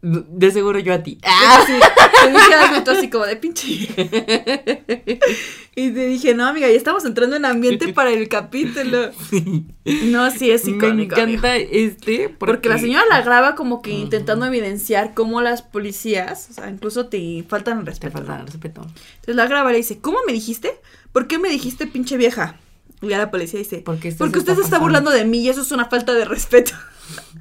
De 0.00 0.50
seguro 0.52 0.78
yo 0.78 0.94
a 0.94 1.02
ti. 1.02 1.18
Ah, 1.24 1.64
sí. 1.66 1.72
Te 2.24 2.30
dije 2.30 2.54
algo 2.54 2.84
tú 2.84 2.90
así 2.92 3.10
como 3.10 3.26
de 3.26 3.36
pinche. 3.36 3.88
Y 5.76 5.92
te 5.92 6.06
dije, 6.08 6.34
no, 6.34 6.44
amiga, 6.44 6.66
ya 6.68 6.74
estamos 6.74 7.04
entrando 7.04 7.36
en 7.36 7.44
ambiente 7.44 7.92
para 7.92 8.10
el 8.10 8.28
capítulo. 8.28 9.10
No, 10.06 10.28
sí, 10.32 10.50
es 10.50 10.64
Me 10.64 10.72
icónico. 10.72 11.14
encanta 11.14 11.52
amiga. 11.52 11.56
este 11.56 12.28
porque, 12.30 12.36
Porque 12.54 12.68
la 12.68 12.78
señora 12.78 13.04
la 13.08 13.22
graba 13.22 13.54
como 13.54 13.80
que 13.80 13.92
intentando 13.92 14.44
evidenciar 14.46 15.14
cómo 15.14 15.40
las 15.40 15.62
policías, 15.62 16.48
o 16.50 16.54
sea, 16.54 16.68
incluso 16.68 17.06
te 17.06 17.44
faltan 17.48 17.78
el 17.78 17.84
Te 17.84 17.90
respeto. 17.92 18.12
falta 18.18 18.38
¿no? 18.38 18.46
respeto. 18.46 18.80
Entonces 18.80 19.36
la 19.36 19.46
graba 19.46 19.70
y 19.70 19.74
le 19.74 19.78
dice, 19.78 20.00
¿cómo 20.00 20.18
me 20.26 20.32
dijiste? 20.32 20.80
¿Por 21.12 21.28
qué 21.28 21.38
me 21.38 21.48
dijiste 21.48 21.86
pinche 21.86 22.16
vieja? 22.16 22.56
Y 23.00 23.06
ya 23.10 23.18
la 23.18 23.30
policía 23.30 23.60
dice, 23.60 23.80
Porque 23.84 24.08
esto 24.08 24.24
porque 24.24 24.40
usted 24.40 24.54
se 24.54 24.62
está 24.62 24.76
está 24.76 24.78
burlando 24.80 25.12
de 25.12 25.24
mí 25.24 25.42
y 25.42 25.48
eso 25.48 25.62
es 25.62 25.70
una 25.70 25.84
falta 25.84 26.12
de 26.14 26.24
respeto. 26.24 26.72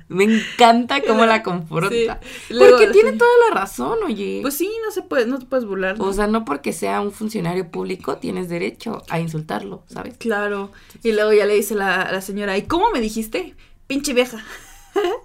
Me 0.09 0.23
encanta 0.23 1.01
cómo 1.01 1.25
la 1.25 1.43
confronta. 1.43 2.19
Sí. 2.21 2.53
Luego- 2.53 2.77
Porque 2.77 2.91
tiene 2.93 3.13
toda 3.13 3.31
la 3.49 3.59
razón, 3.59 3.97
oye. 4.05 4.39
Pues 4.41 4.53
sí, 4.55 4.69
no 4.85 4.91
se 4.91 5.01
puede, 5.01 5.25
no 5.27 5.39
te 5.39 5.45
puedes 5.45 5.65
burlar. 5.65 5.97
¿no? 5.97 6.05
o 6.05 6.13
sea, 6.13 6.27
no 6.27 6.45
porque 6.45 6.73
sea 6.73 7.01
un 7.01 7.11
funcionario 7.11 7.69
público 7.69 8.17
tienes 8.17 8.49
derecho 8.49 9.03
a 9.09 9.19
insultarlo, 9.19 9.83
¿sabes? 9.87 10.15
claro. 10.17 10.71
Y 11.03 11.11
luego 11.11 11.33
ya 11.33 11.45
le 11.45 11.55
dice 11.55 11.75
la, 11.75 12.09
la 12.11 12.21
señora, 12.21 12.57
¿y 12.57 12.63
cómo 12.63 12.89
me 12.91 13.01
dijiste? 13.01 13.55
Pinche 13.87 14.13
vieja. 14.13 14.43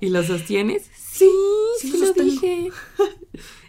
¿Y 0.01 0.11
lo 0.11 0.23
sostienes? 0.23 0.91
Sí, 0.95 1.31
sí 1.81 1.91
sí, 1.93 1.99
lo 1.99 2.13
dije. 2.25 2.71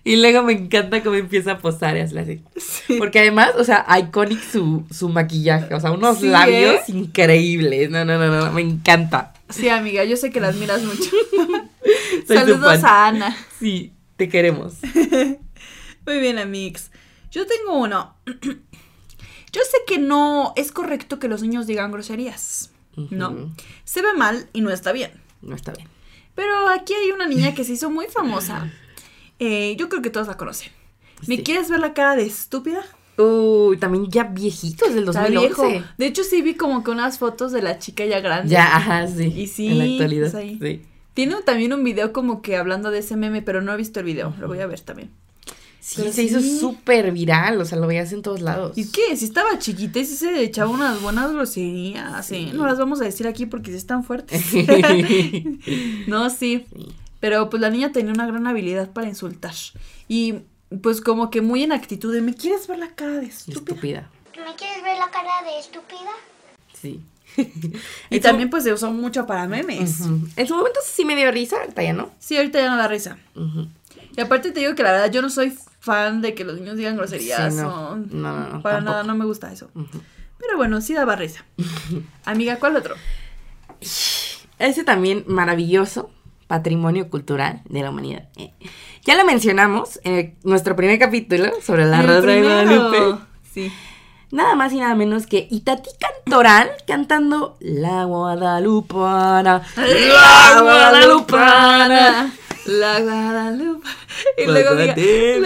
Y 0.05 0.17
luego 0.17 0.43
me 0.43 0.51
encanta 0.51 1.01
cómo 1.01 1.15
empieza 1.15 1.53
a 1.53 1.57
posar 1.59 1.95
y 1.95 2.01
así. 2.01 2.41
Sí. 2.57 2.95
Porque 2.97 3.19
además, 3.19 3.51
o 3.57 3.63
sea, 3.63 3.85
iconic 3.99 4.41
su, 4.41 4.83
su 4.91 5.07
maquillaje. 5.07 5.73
O 5.73 5.79
sea, 5.79 5.91
unos 5.91 6.17
Sí, 6.19 6.27
labios 6.27 6.75
¿eh? 6.75 6.83
increíbles. 6.91 7.89
No, 7.89 8.03
no, 8.03 8.17
no, 8.17 8.27
no, 8.45 8.51
me 8.51 8.61
encanta. 8.61 9.33
Sí, 9.53 9.69
amiga, 9.69 10.03
yo 10.03 10.17
sé 10.17 10.31
que 10.31 10.39
la 10.39 10.47
admiras 10.49 10.81
mucho. 10.83 11.09
Saludos 12.27 12.83
a 12.83 13.07
Ana. 13.07 13.35
Sí, 13.59 13.93
te 14.17 14.29
queremos. 14.29 14.75
Muy 16.05 16.19
bien, 16.19 16.37
amigos. 16.39 16.91
Yo 17.31 17.45
tengo 17.47 17.73
uno. 17.77 18.15
Yo 19.53 19.61
sé 19.69 19.77
que 19.85 19.99
no 19.99 20.53
es 20.55 20.71
correcto 20.71 21.19
que 21.19 21.27
los 21.27 21.43
niños 21.43 21.67
digan 21.67 21.91
groserías. 21.91 22.71
No. 22.95 23.53
Se 23.83 24.01
ve 24.01 24.13
mal 24.15 24.49
y 24.51 24.61
no 24.61 24.71
está 24.71 24.91
bien. 24.91 25.11
No 25.43 25.55
está 25.55 25.71
bien. 25.73 25.87
Pero 26.33 26.69
aquí 26.69 26.93
hay 26.95 27.11
una 27.11 27.27
niña 27.27 27.53
que 27.53 27.63
se 27.63 27.73
hizo 27.73 27.91
muy 27.91 28.07
famosa. 28.07 28.71
Eh, 29.37 29.75
yo 29.77 29.89
creo 29.89 30.01
que 30.01 30.09
todos 30.09 30.25
la 30.27 30.37
conocen. 30.37 30.71
¿Me 31.27 31.35
Sí. 31.37 31.43
quieres 31.43 31.69
ver 31.69 31.79
la 31.81 31.93
cara 31.93 32.15
de 32.15 32.23
estúpida? 32.25 32.83
Uy, 33.17 33.77
también 33.77 34.09
ya 34.09 34.23
viejito, 34.23 34.85
es 34.85 34.95
del 34.95 35.07
Está 35.07 35.21
2011. 35.23 35.67
viejo. 35.67 35.85
De 35.97 36.05
hecho, 36.07 36.23
sí 36.23 36.41
vi 36.41 36.55
como 36.55 36.83
que 36.83 36.91
unas 36.91 37.19
fotos 37.19 37.51
de 37.51 37.61
la 37.61 37.77
chica 37.79 38.05
ya 38.05 38.19
grande. 38.21 38.49
Ya, 38.49 38.75
ajá, 38.75 39.07
sí. 39.07 39.25
Y 39.35 39.47
sí, 39.47 39.67
En 39.67 39.77
la 39.77 39.83
actualidad. 39.85 40.31
pues 40.31 40.35
ahí. 40.35 40.57
Sí. 40.61 40.81
Tiene 41.13 41.35
también 41.45 41.73
un 41.73 41.83
video 41.83 42.11
como 42.11 42.41
que 42.41 42.57
hablando 42.57 42.89
de 42.89 42.99
ese 42.99 43.15
meme, 43.15 43.43
pero 43.43 43.61
no 43.61 43.71
he 43.71 43.77
visto 43.77 43.99
el 43.99 44.05
video. 44.07 44.33
Lo 44.39 44.47
voy 44.47 44.59
a 44.59 44.65
ver 44.67 44.79
también. 44.79 45.11
Sí, 45.79 45.95
Pero 45.97 46.13
se 46.13 46.23
hizo 46.23 46.39
sí. 46.39 46.59
súper 46.59 47.11
viral, 47.11 47.59
o 47.59 47.65
sea, 47.65 47.77
lo 47.77 47.87
veías 47.87 48.11
en 48.13 48.21
todos 48.21 48.41
lados. 48.41 48.77
¿Y 48.77 48.89
qué? 48.89 49.15
Si 49.17 49.25
estaba 49.25 49.59
chiquita 49.59 49.99
y 49.99 50.05
sí 50.05 50.15
se 50.15 50.41
echaba 50.41 50.71
unas 50.71 51.01
buenas 51.01 51.33
groserías. 51.33 52.31
¿eh? 52.31 52.51
No 52.53 52.65
las 52.65 52.79
vamos 52.79 53.01
a 53.01 53.03
decir 53.03 53.27
aquí 53.27 53.45
porque 53.45 53.69
sí 53.71 53.77
están 53.77 54.05
fuertes. 54.05 54.41
no, 56.07 56.29
sí. 56.29 56.65
Sí. 56.75 56.87
Pero 57.19 57.49
pues 57.49 57.61
la 57.61 57.69
niña 57.69 57.91
tenía 57.91 58.11
una 58.13 58.25
gran 58.25 58.47
habilidad 58.47 58.91
para 58.91 59.07
insultar. 59.07 59.53
Y 60.07 60.35
pues 60.81 61.01
como 61.01 61.29
que 61.29 61.41
muy 61.41 61.63
en 61.63 61.71
actitud 61.71 62.13
de 62.13 62.21
¿me 62.21 62.33
quieres 62.33 62.67
ver 62.67 62.79
la 62.79 62.89
cara 62.89 63.13
de 63.19 63.25
estúpida? 63.27 63.59
Estúpida. 63.59 64.09
¿Me 64.45 64.55
quieres 64.55 64.83
ver 64.83 64.97
la 64.97 65.09
cara 65.11 65.43
de 65.45 65.59
estúpida? 65.59 66.11
Sí. 66.73 67.01
Y 68.09 68.19
también 68.19 68.49
pues 68.51 68.63
se 68.63 68.71
usó 68.73 68.91
mucho 68.91 69.25
para 69.25 69.47
memes. 69.47 70.01
En 70.35 70.47
su 70.47 70.55
momento 70.55 70.79
sí 70.85 71.03
me 71.05 71.15
dio 71.15 71.31
risa, 71.31 71.57
ahorita 71.61 71.81
ya 71.81 71.93
no. 71.93 72.11
Sí, 72.19 72.37
ahorita 72.37 72.59
ya 72.59 72.69
no 72.69 72.77
da 72.77 72.87
risa. 72.87 73.17
Y 74.15 74.21
aparte 74.21 74.51
te 74.51 74.59
digo 74.59 74.75
que 74.75 74.83
la 74.83 74.91
verdad 74.91 75.11
yo 75.11 75.21
no 75.23 75.29
soy 75.31 75.57
fan 75.79 76.21
de 76.21 76.35
que 76.35 76.43
los 76.45 76.59
niños 76.59 76.77
digan 76.77 76.95
groserías. 76.95 77.53
Sí, 77.53 77.59
o- 77.59 77.63
no. 77.63 77.95
No, 77.95 78.05
no, 78.39 78.49
no, 78.49 78.61
Para 78.61 78.75
tampoco. 78.77 78.91
nada, 78.91 79.03
no 79.03 79.15
me 79.15 79.25
gusta 79.25 79.51
eso. 79.51 79.69
Pero 80.39 80.57
bueno, 80.57 80.79
sí 80.81 80.93
daba 80.93 81.15
risa. 81.15 81.43
Amiga, 82.25 82.57
¿cuál 82.59 82.75
otro? 82.75 82.95
Ese 84.59 84.83
también 84.83 85.23
maravilloso 85.27 86.11
patrimonio 86.47 87.09
cultural 87.09 87.61
de 87.67 87.81
la 87.81 87.89
humanidad. 87.89 88.29
Eh, 88.35 88.53
Ya 89.05 89.15
lo 89.17 89.25
mencionamos 89.25 89.99
en 90.03 90.13
el- 90.13 90.33
nuestro 90.43 90.75
primer 90.75 90.97
capítulo 90.99 91.51
sobre 91.61 91.85
la 91.85 91.99
El 92.01 92.07
Rosa 92.07 92.21
de. 92.27 92.41
Guadalupe. 92.41 93.21
Sí. 93.53 93.71
nada 94.31 94.55
más 94.55 94.73
y 94.73 94.79
nada 94.79 94.95
menos 94.95 95.27
que 95.27 95.47
Itatí 95.51 95.89
Cantoral 95.99 96.71
cantando 96.87 97.57
La 97.59 98.05
Guadalupana. 98.05 99.61
La 99.75 100.61
Guadalupana. 100.61 102.33
La 102.65 102.99
Guadalupe. 103.01 103.87
Y 104.37 104.45
luego 104.45 104.75
diga, 104.75 104.95
lo 104.95 104.95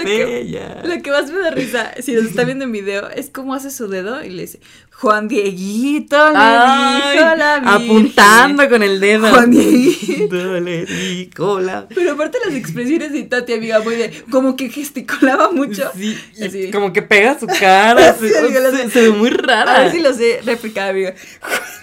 que, 0.04 0.82
lo 0.84 1.02
que 1.02 1.12
más 1.12 1.32
me 1.32 1.40
da 1.40 1.50
risa, 1.50 1.92
si 2.00 2.14
nos 2.14 2.26
está 2.26 2.44
viendo 2.44 2.66
en 2.66 2.72
video, 2.72 3.10
es 3.10 3.30
cómo 3.32 3.56
hace 3.56 3.72
su 3.72 3.88
dedo 3.88 4.24
y 4.24 4.30
le 4.30 4.44
dice, 4.44 4.60
Juan 5.00 5.28
Dieguito 5.28 6.18
le 6.32 6.38
Ay, 6.40 7.12
dijo 7.14 7.26
a 7.28 7.36
la 7.36 7.60
Virgen". 7.60 7.76
apuntando 7.84 8.68
con 8.70 8.82
el 8.82 9.00
dedo. 9.00 9.30
Juan 9.30 9.52
Dieguito. 9.52 10.36
le 10.60 10.86
dijo 10.86 11.60
la- 11.60 11.88
Pero 11.88 12.14
aparte 12.14 12.40
las 12.44 12.56
expresiones 12.56 13.12
de 13.14 13.22
Tati, 13.24 13.54
amiga, 13.54 13.80
muy 13.82 13.96
de, 13.96 14.24
como 14.32 14.56
que 14.56 14.70
gesticulaba 14.70 15.52
mucho. 15.52 15.92
Sí, 15.96 16.18
Así. 16.44 16.72
como 16.72 16.94
que 16.94 17.04
pega 17.04 17.38
su 17.40 17.46
cara. 17.46 18.16
Sí, 18.20 18.28
se, 18.30 18.40
amiga, 18.40 18.60
lo 18.60 18.72
se- 18.72 18.84
sé. 18.86 18.90
se 18.90 19.02
ve 19.02 19.10
muy 19.12 19.30
A 19.30 19.34
rara. 19.38 19.80
ver 19.84 19.92
si 19.92 20.00
lo 20.00 20.14
sé 20.14 20.42
replicar, 20.44 20.90
amiga. 20.90 21.14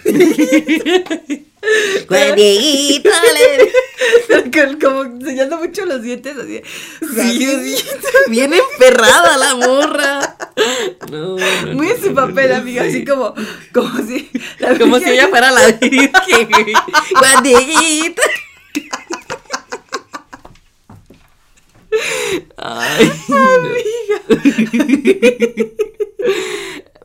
Juan 2.07 2.35
Dieguito 2.35 3.09
le- 3.33 4.79
como 4.79 5.03
enseñando 5.03 5.57
mucho 5.57 5.85
los 5.85 6.01
dientes, 6.01 6.35
así. 6.37 6.61
Sí, 7.15 7.45
sí. 7.45 7.85
Bien 8.29 8.51
emperrada 8.53 9.37
la 9.37 9.55
morra. 9.55 10.37
No, 11.11 11.37
no, 11.37 11.73
Muy 11.73 11.87
no, 11.87 11.93
en 11.93 12.01
su 12.03 12.13
papel, 12.13 12.53
amiga, 12.53 12.83
sí. 12.89 13.03
Así 13.05 13.05
como, 13.11 13.33
como 13.73 14.05
si. 14.07 14.29
la 14.59 14.77
Como 14.77 14.99
si 14.99 15.09
ella 15.09 15.27
fuera 15.27 15.51
la 15.51 15.67
virgen. 15.81 16.11
Juan 17.15 17.43
Dieguito. 17.43 18.21
Ay, 22.57 23.11
no. 23.29 23.37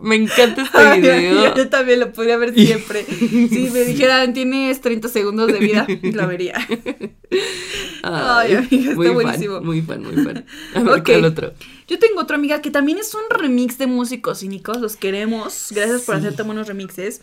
Me 0.01 0.17
encanta 0.17 0.63
este 0.63 0.79
Ay, 0.79 1.01
video. 1.01 1.15
amiga, 1.41 1.55
yo 1.55 1.69
también 1.69 2.01
lo 2.01 2.11
podría 2.13 2.39
ver 2.39 2.55
siempre. 2.55 3.05
Si 3.05 3.69
me 3.71 3.85
dijeran, 3.85 4.33
tienes 4.33 4.81
30 4.81 5.09
segundos 5.09 5.53
de 5.53 5.59
vida, 5.59 5.87
lo 6.03 6.27
vería. 6.27 6.55
Ay, 8.03 8.55
amiga, 8.55 8.79
está 8.93 8.95
muy 8.95 9.09
buenísimo. 9.09 9.57
Fan, 9.57 9.67
muy 9.67 9.83
fan, 9.83 10.03
muy 10.03 10.25
fan. 10.25 10.47
A 10.75 10.81
ver, 10.83 10.95
Ok. 11.01 11.05
¿cuál 11.07 11.25
otro? 11.27 11.53
Yo 11.91 11.99
tengo 11.99 12.21
otra 12.21 12.37
amiga 12.37 12.63
que 12.63 12.71
también 12.71 12.99
es 12.99 13.13
un 13.17 13.23
remix 13.29 13.77
de 13.77 13.89
músicos 13.89 14.39
cínicos, 14.39 14.81
los 14.81 14.95
queremos. 14.95 15.73
Gracias 15.73 16.03
por 16.03 16.15
hacer 16.15 16.37
tan 16.37 16.47
buenos 16.47 16.69
remixes. 16.69 17.21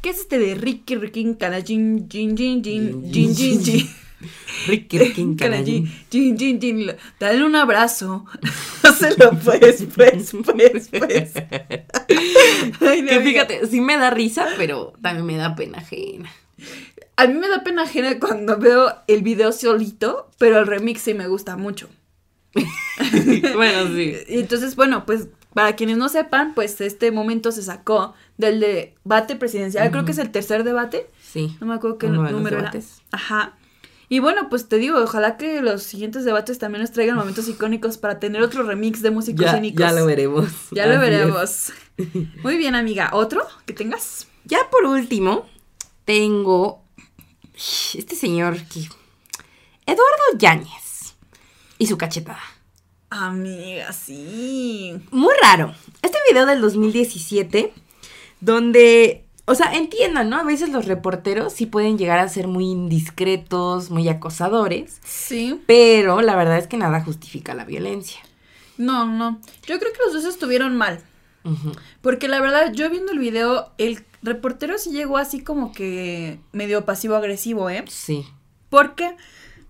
Que 0.00 0.10
es 0.10 0.20
este 0.20 0.38
de 0.38 0.54
Ricky 0.54 0.94
Ricky 0.94 1.34
Canajin 1.34 2.08
Jin 2.08 2.36
Jin 2.36 2.62
Jin 2.62 3.12
Jin 3.12 3.34
Jin 3.34 3.64
Jin 3.64 3.88
Ricky 4.68 5.00
Ricky 5.00 5.34
Canajin. 5.36 5.92
Jin 6.12 6.38
Jin 6.38 6.60
Jin 6.60 6.96
Dale 7.18 7.44
un 7.44 7.56
abrazo. 7.56 8.24
No 8.84 8.94
se 8.94 9.16
lo 9.16 9.32
puedes, 9.32 9.84
pues, 9.94 10.32
pues, 10.44 10.88
pues. 10.88 11.32
Ay, 12.80 13.02
no, 13.02 13.08
Que 13.08 13.20
fíjate, 13.20 13.66
sí 13.66 13.80
me 13.80 13.98
da 13.98 14.10
risa, 14.10 14.46
pero 14.56 14.92
también 15.02 15.26
me 15.26 15.36
da 15.36 15.56
pena 15.56 15.78
ajena. 15.78 16.30
A 17.16 17.26
mí 17.26 17.34
me 17.34 17.48
da 17.48 17.64
pena 17.64 17.82
ajena 17.82 18.18
cuando 18.20 18.58
veo 18.58 18.94
el 19.08 19.22
video 19.22 19.52
solito, 19.52 20.30
pero 20.38 20.60
el 20.60 20.66
remix 20.68 21.02
sí 21.02 21.14
me 21.14 21.26
gusta 21.26 21.56
mucho. 21.56 21.88
bueno, 23.54 23.86
sí. 23.94 24.14
Y 24.28 24.38
entonces, 24.40 24.76
bueno, 24.76 25.04
pues 25.06 25.28
para 25.54 25.76
quienes 25.76 25.96
no 25.96 26.08
sepan, 26.08 26.54
pues 26.54 26.80
este 26.80 27.10
momento 27.10 27.52
se 27.52 27.62
sacó 27.62 28.14
del 28.36 28.60
debate 28.60 29.36
presidencial. 29.36 29.90
Creo 29.90 30.04
que 30.04 30.12
es 30.12 30.18
el 30.18 30.30
tercer 30.30 30.64
debate. 30.64 31.10
Sí. 31.22 31.56
No 31.60 31.66
me 31.66 31.74
acuerdo 31.74 31.98
qué 31.98 32.06
Uno 32.06 32.22
de 32.22 32.30
los 32.30 32.32
número 32.32 32.58
era. 32.58 32.72
Ajá. 33.12 33.56
Y 34.10 34.20
bueno, 34.20 34.48
pues 34.48 34.68
te 34.68 34.76
digo, 34.78 34.98
ojalá 34.98 35.36
que 35.36 35.60
los 35.60 35.82
siguientes 35.82 36.24
debates 36.24 36.58
también 36.58 36.80
nos 36.80 36.92
traigan 36.92 37.16
momentos 37.16 37.46
icónicos 37.48 37.98
para 37.98 38.18
tener 38.18 38.42
otro 38.42 38.62
remix 38.62 39.02
de 39.02 39.10
músicos 39.10 39.44
Ya, 39.44 39.54
cínicos. 39.54 39.80
ya 39.80 39.92
lo 39.92 40.06
veremos. 40.06 40.48
Ya 40.70 40.86
lo 40.86 40.94
es. 40.94 41.00
veremos. 41.00 41.72
Muy 42.42 42.56
bien, 42.56 42.74
amiga. 42.74 43.10
¿Otro 43.12 43.46
que 43.66 43.74
tengas? 43.74 44.26
Ya 44.44 44.58
por 44.70 44.84
último, 44.86 45.46
tengo 46.06 46.82
este 47.54 48.14
señor 48.16 48.56
que. 48.64 48.88
Eduardo 49.84 50.38
Yáñez 50.38 50.87
y 51.78 51.86
su 51.86 51.96
cachetada. 51.98 52.40
Amiga, 53.10 53.92
sí. 53.92 55.00
Muy 55.10 55.32
raro. 55.42 55.74
Este 56.02 56.18
video 56.30 56.44
del 56.46 56.60
2017, 56.60 57.72
donde. 58.40 59.24
O 59.46 59.54
sea, 59.54 59.72
entiendan, 59.74 60.28
¿no? 60.28 60.36
A 60.36 60.42
veces 60.42 60.68
los 60.68 60.84
reporteros 60.84 61.54
sí 61.54 61.64
pueden 61.64 61.96
llegar 61.96 62.18
a 62.18 62.28
ser 62.28 62.48
muy 62.48 62.66
indiscretos, 62.66 63.88
muy 63.88 64.06
acosadores, 64.10 65.00
Sí. 65.06 65.58
pero 65.66 66.20
la 66.20 66.36
verdad 66.36 66.58
es 66.58 66.66
que 66.66 66.76
nada 66.76 67.02
justifica 67.02 67.54
la 67.54 67.64
violencia. 67.64 68.20
No, 68.76 69.06
no. 69.06 69.40
Yo 69.66 69.78
creo 69.78 69.90
que 69.94 70.00
los 70.04 70.12
dos 70.12 70.24
estuvieron 70.26 70.76
mal. 70.76 71.00
Ujú. 71.44 71.72
Porque 72.02 72.28
la 72.28 72.42
verdad, 72.42 72.72
yo 72.74 72.90
viendo 72.90 73.10
el 73.12 73.18
video, 73.20 73.72
el 73.78 74.04
reportero 74.22 74.76
sí 74.76 74.90
llegó 74.90 75.16
así 75.16 75.40
como 75.42 75.72
que 75.72 76.38
medio 76.52 76.84
pasivo-agresivo, 76.84 77.70
¿eh? 77.70 77.84
Sí. 77.88 78.26
¿Por 78.68 78.96
qué? 78.96 79.16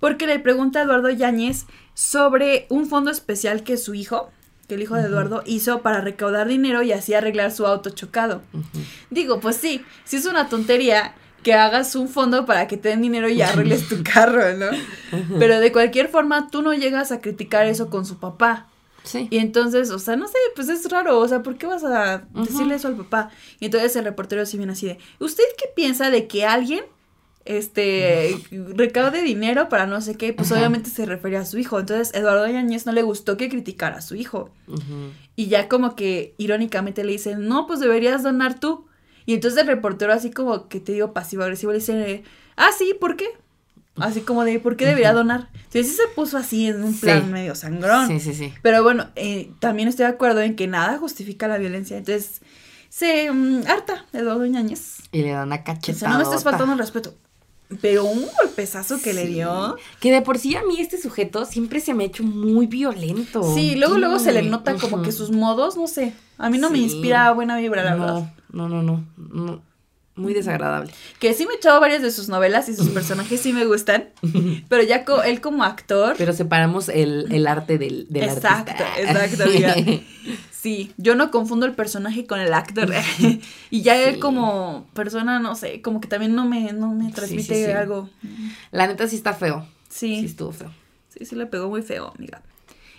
Porque 0.01 0.27
le 0.27 0.41
pregunta 0.41 0.81
a 0.81 0.83
Eduardo 0.83 1.11
Yáñez 1.11 1.67
sobre 1.99 2.67
un 2.69 2.89
fondo 2.89 3.11
especial 3.11 3.65
que 3.65 3.77
su 3.77 3.93
hijo, 3.93 4.31
que 4.69 4.77
el 4.77 4.83
hijo 4.83 4.95
de 4.95 5.03
Eduardo, 5.03 5.43
hizo 5.47 5.83
para 5.83 6.01
recaudar 6.01 6.47
dinero 6.47 6.81
y 6.85 6.93
así 6.93 7.13
arreglar 7.13 7.51
su 7.51 7.67
auto 7.67 7.91
chocado. 7.91 8.41
Digo, 9.11 9.41
pues 9.41 9.57
sí, 9.57 9.85
sí 10.05 10.15
es 10.15 10.25
una 10.25 10.49
tontería 10.49 11.17
que 11.43 11.55
hagas 11.55 11.97
un 11.97 12.09
fondo 12.09 12.47
para 12.47 12.69
que 12.69 12.77
te 12.77 12.91
den 12.91 13.03
dinero 13.03 13.29
y 13.29 13.43
arregles 13.43 13.89
tu 13.89 14.01
carro, 14.15 14.55
¿no? 14.55 14.67
Pero 15.41 15.59
de 15.59 15.73
cualquier 15.73 16.07
forma, 16.09 16.49
tú 16.53 16.63
no 16.63 16.73
llegas 16.73 17.11
a 17.11 17.21
criticar 17.21 17.67
eso 17.67 17.91
con 17.91 18.07
su 18.07 18.21
papá. 18.21 18.69
Sí. 19.03 19.27
Y 19.29 19.39
entonces, 19.39 19.91
o 19.91 19.99
sea, 19.99 20.15
no 20.15 20.29
sé, 20.29 20.39
pues 20.55 20.69
es 20.69 20.89
raro, 20.89 21.19
o 21.19 21.27
sea, 21.27 21.43
¿por 21.43 21.59
qué 21.59 21.67
vas 21.67 21.83
a 21.83 22.29
decirle 22.33 22.77
eso 22.77 22.87
al 22.87 22.97
papá? 22.97 23.31
Y 23.59 23.65
entonces 23.65 23.97
el 23.97 24.05
reportero 24.05 24.47
sí 24.47 24.57
viene 24.57 24.75
así 24.75 24.87
de, 24.87 24.99
¿usted 25.19 25.43
qué 25.57 25.65
piensa 25.75 26.11
de 26.11 26.29
que 26.29 26.47
alguien, 26.47 26.85
este, 27.49 28.37
recaude 28.77 29.23
dinero 29.23 29.69
para 29.69 29.87
no 29.87 30.01
sé 30.01 30.17
qué? 30.17 30.33
Pues 30.33 30.51
Ajá. 30.53 30.61
obviamente 30.61 30.91
se 30.91 31.07
refería 31.07 31.41
a 31.41 31.45
su 31.47 31.59
hijo. 31.59 31.81
Entonces, 31.81 32.15
Eduardo 32.15 32.47
Yañez 32.47 32.85
no 32.87 32.93
le 32.93 33.03
gustó 33.03 33.37
que 33.37 33.49
criticara 33.49 33.97
a 33.97 34.01
su 34.03 34.15
hijo. 34.15 34.51
Y 35.35 35.47
ya 35.47 35.69
como 35.69 35.97
que 35.97 36.35
irónicamente 36.39 37.03
le 37.05 37.13
dicen, 37.13 37.49
no, 37.49 37.67
pues 37.67 37.81
deberías 37.81 38.23
donar 38.23 38.61
tú. 38.61 38.87
Y 39.27 39.35
entonces 39.35 39.61
el 39.61 39.67
reportero 39.67 40.13
así 40.13 40.31
como 40.31 40.69
que 40.69 40.81
te 40.81 40.93
digo 40.93 41.13
pasivo-agresivo 41.13 41.73
le 41.73 41.79
dice, 41.79 42.23
ah, 42.57 42.71
sí, 42.77 42.95
¿por 42.99 43.17
qué? 43.17 43.27
Así 43.97 44.21
como 44.21 44.45
de, 44.45 44.61
¿por 44.61 44.77
qué 44.77 44.87
debería 44.87 45.13
donar? 45.13 45.49
Entonces 45.55 45.89
sí 45.89 45.93
se 45.97 46.07
puso 46.15 46.39
así 46.39 46.69
en 46.69 46.85
un 46.85 46.99
plan 46.99 47.25
Sí. 47.25 47.31
medio 47.33 47.55
sangrón. 47.55 48.07
Sí, 48.09 48.21
sí, 48.21 48.33
sí. 48.35 48.53
Pero 48.63 48.83
bueno, 48.83 49.09
eh, 49.17 49.51
también 49.59 49.89
estoy 49.89 50.05
de 50.07 50.13
acuerdo 50.13 50.41
en 50.41 50.55
que 50.55 50.67
nada 50.69 50.99
justifica 50.99 51.49
la 51.49 51.59
violencia. 51.59 51.97
Entonces, 51.99 52.41
se 52.91 53.31
mm, 53.33 53.63
harta 53.67 54.07
Eduardo 54.13 54.47
Ñañez. 54.47 54.99
Y 55.13 55.23
le 55.23 55.31
dan 55.33 55.49
una 55.49 55.57
O 55.57 55.65
cachetada. 55.65 55.99
sea, 55.99 56.09
no 56.11 56.19
me 56.19 56.23
estás 56.25 56.45
faltando 56.45 56.73
el 56.73 56.79
respeto. 56.79 57.15
Pero 57.83 58.05
un 58.05 58.25
golpezazo 58.41 59.01
que 59.01 59.13
le 59.13 59.27
dio. 59.27 59.77
Que 60.01 60.11
de 60.11 60.23
por 60.23 60.39
sí 60.39 60.57
a 60.57 60.63
mí 60.63 60.81
este 60.81 61.01
sujeto 61.01 61.45
siempre 61.45 61.81
se 61.81 61.93
me 61.93 62.05
ha 62.05 62.07
hecho 62.07 62.23
muy 62.23 62.67
violento. 62.67 63.43
Sí, 63.55 63.75
luego, 63.75 63.99
luego 63.99 64.19
se 64.19 64.33
le 64.33 64.43
nota 64.43 64.75
como 64.77 65.03
que 65.03 65.13
sus 65.13 65.31
modos, 65.31 65.77
no 65.77 65.87
sé. 65.87 66.15
A 66.39 66.49
mí 66.51 66.59
no 66.59 66.71
me 66.71 66.79
inspira 66.79 67.31
buena 67.33 67.59
vibra, 67.59 67.85
la 67.85 67.95
verdad. 67.95 68.33
No, 68.51 68.69
no, 68.69 68.83
no, 68.83 69.05
no, 69.17 69.45
no. 69.45 69.68
Muy 70.19 70.35
desagradable. 70.35 70.93
Que 71.19 71.33
sí 71.35 71.47
me 71.47 71.55
he 71.55 71.57
echado 71.57 71.81
varias 71.81 72.03
de 72.03 72.11
sus 72.11 72.29
novelas 72.29 72.69
y 72.69 72.75
sus 72.77 72.89
personajes 72.91 73.41
sí 73.41 73.53
me 73.53 73.65
gustan. 73.65 74.09
Pero 74.69 74.83
ya 74.83 75.05
co- 75.05 75.23
él 75.23 75.41
como 75.41 75.65
actor. 75.65 76.15
Pero 76.19 76.33
separamos 76.33 76.89
el, 76.89 77.27
el 77.33 77.47
arte 77.47 77.79
del, 77.79 78.07
del 78.11 78.25
Exacto, 78.25 78.73
artista. 78.73 79.01
exacto, 79.01 79.45
amiga. 79.51 79.75
Sí, 80.51 80.93
yo 80.97 81.15
no 81.15 81.31
confundo 81.31 81.67
el 81.67 81.75
personaje 81.75 82.27
con 82.27 82.41
el 82.41 82.53
actor. 82.53 82.93
y 83.71 83.83
ya 83.83 83.97
él 83.97 84.19
como 84.19 84.89
persona, 84.93 85.39
no 85.39 85.55
sé, 85.55 85.81
como 85.83 86.01
que 86.01 86.09
también 86.09 86.35
no 86.35 86.47
me, 86.47 86.73
no 86.73 86.93
me 86.93 87.13
transmite 87.13 87.55
sí, 87.55 87.65
sí. 87.65 87.71
algo. 87.71 88.11
La 88.73 88.87
neta 88.89 89.07
sí 89.07 89.17
está 89.17 89.35
feo. 89.35 89.67
Sí 89.89 90.19
Sí, 90.21 90.27
estuvo 90.27 90.53
feo. 90.53 90.73
sí, 91.17 91.25
sí 91.25 91.35
le 91.37 91.47
pegó 91.47 91.69
muy 91.69 91.83
feo, 91.83 92.13
amiga. 92.17 92.43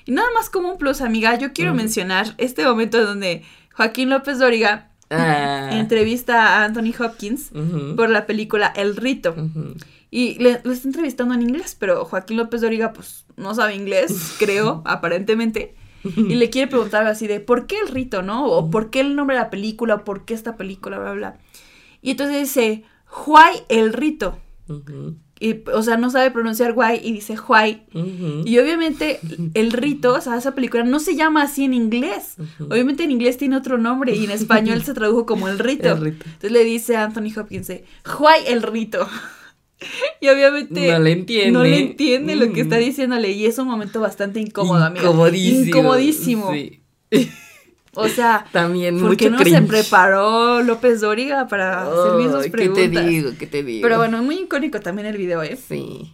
Y 0.06 0.12
nada 0.12 0.28
más 0.34 0.50
como 0.50 0.72
un 0.72 0.78
plus, 0.78 1.02
amiga, 1.02 1.38
yo 1.38 1.54
quiero 1.54 1.74
mencionar 1.74 2.34
este 2.38 2.64
momento 2.66 3.06
donde 3.06 3.44
Joaquín 3.76 4.10
López 4.10 4.40
Dóriga 4.40 4.89
Ah. 5.12 5.70
entrevista 5.74 6.60
a 6.60 6.66
Anthony 6.66 6.94
Hopkins 7.00 7.52
por 7.96 8.10
la 8.10 8.26
película 8.26 8.68
El 8.76 8.96
Rito. 8.96 9.36
Y 10.12 10.40
le, 10.40 10.60
lo 10.64 10.72
está 10.72 10.88
entrevistando 10.88 11.34
en 11.36 11.42
inglés, 11.44 11.76
pero 11.80 12.04
Joaquín 12.06 12.38
López 12.38 12.62
Dóriga, 12.62 12.94
pues, 12.94 13.26
no 13.38 13.54
sabe 13.54 13.76
inglés, 13.76 14.36
creo, 14.40 14.82
aparentemente. 14.86 15.76
Y 16.04 16.36
le 16.36 16.50
quiere 16.50 16.68
preguntar 16.70 17.06
así 17.06 17.28
de, 17.28 17.40
¿por 17.42 17.68
qué 17.68 17.78
el 17.80 17.90
rito, 17.90 18.22
no? 18.22 18.46
O 18.46 18.70
¿por 18.70 18.90
qué 18.90 19.02
el 19.02 19.16
nombre 19.16 19.36
de 19.36 19.44
la 19.44 19.50
película? 19.50 19.96
¿O 19.96 20.04
por 20.06 20.24
qué 20.26 20.34
esta 20.34 20.56
película? 20.56 20.98
Bla, 20.98 21.14
bla. 21.14 21.38
Y 22.02 22.12
entonces 22.12 22.40
dice, 22.40 22.84
Why 23.26 23.64
el 23.68 23.94
rito. 23.94 24.40
Ujú. 24.68 25.18
Y, 25.42 25.62
o 25.74 25.82
sea, 25.84 25.96
no 25.96 26.10
sabe 26.10 26.32
pronunciar 26.32 26.74
guay 26.74 27.00
y 27.02 27.14
dice. 27.14 27.34
Ujú. 27.34 28.44
Y 28.46 28.60
obviamente 28.60 29.20
el 29.54 29.72
rito, 29.72 30.14
o 30.14 30.22
sea, 30.22 30.36
esa 30.38 30.54
película 30.54 30.84
no 30.84 31.00
se 31.00 31.16
llama 31.16 31.44
así 31.44 31.64
en 31.64 31.74
inglés. 31.74 32.36
Obviamente 32.60 33.04
en 33.04 33.12
inglés 33.12 33.38
tiene 33.38 33.56
otro 33.56 33.78
nombre 33.78 34.16
y 34.16 34.26
en 34.26 34.32
español 34.32 34.84
se 34.84 34.94
tradujo 34.94 35.26
como 35.26 35.48
el 35.48 35.58
rito. 35.58 35.94
El 35.94 36.02
rito. 36.02 36.26
Entonces 36.26 36.52
le 36.52 36.64
dice 36.66 36.98
a 36.98 37.06
Anthony 37.06 37.32
Hopkins, 37.38 37.70
why 38.20 38.46
el 38.48 38.62
rito. 38.64 39.08
y 40.22 40.28
obviamente 40.28 40.92
No 40.92 41.00
le 41.00 41.12
entiende. 41.14 41.52
no 41.52 41.64
le 41.64 41.80
entiende 41.80 42.36
lo 42.36 42.52
que 42.52 42.62
está 42.62 42.78
diciéndole 42.78 43.32
y 43.32 43.46
es 43.46 43.58
un 43.58 43.68
momento 43.68 44.02
bastante 44.02 44.42
incómodo, 44.42 44.84
amiga. 44.84 45.04
Incomodísimo. 45.04 45.66
Incomodísimo. 45.66 46.52
Sí. 46.52 46.82
O 48.00 48.08
sea, 48.08 48.46
También 48.52 49.00
¿por 49.00 49.16
qué 49.18 49.30
no 49.30 49.40
se 49.40 49.62
preparó 49.62 50.62
López 50.62 51.02
Dóriga 51.02 51.48
para 51.48 51.84
hacer 51.84 52.32
sus 52.32 52.36
Ay, 52.36 52.44
¿Qué 52.44 52.50
preguntas? 52.50 52.92
te 52.92 53.10
digo? 53.10 53.32
¿Qué 53.38 53.48
te 53.48 53.64
digo? 53.64 53.82
Pero 53.84 53.98
bueno, 53.98 54.22
muy 54.24 54.40
icónico 54.40 54.80
también 54.80 55.08
el 55.08 55.18
video, 55.18 55.44
¿eh? 55.44 55.58
Sí. 55.58 56.14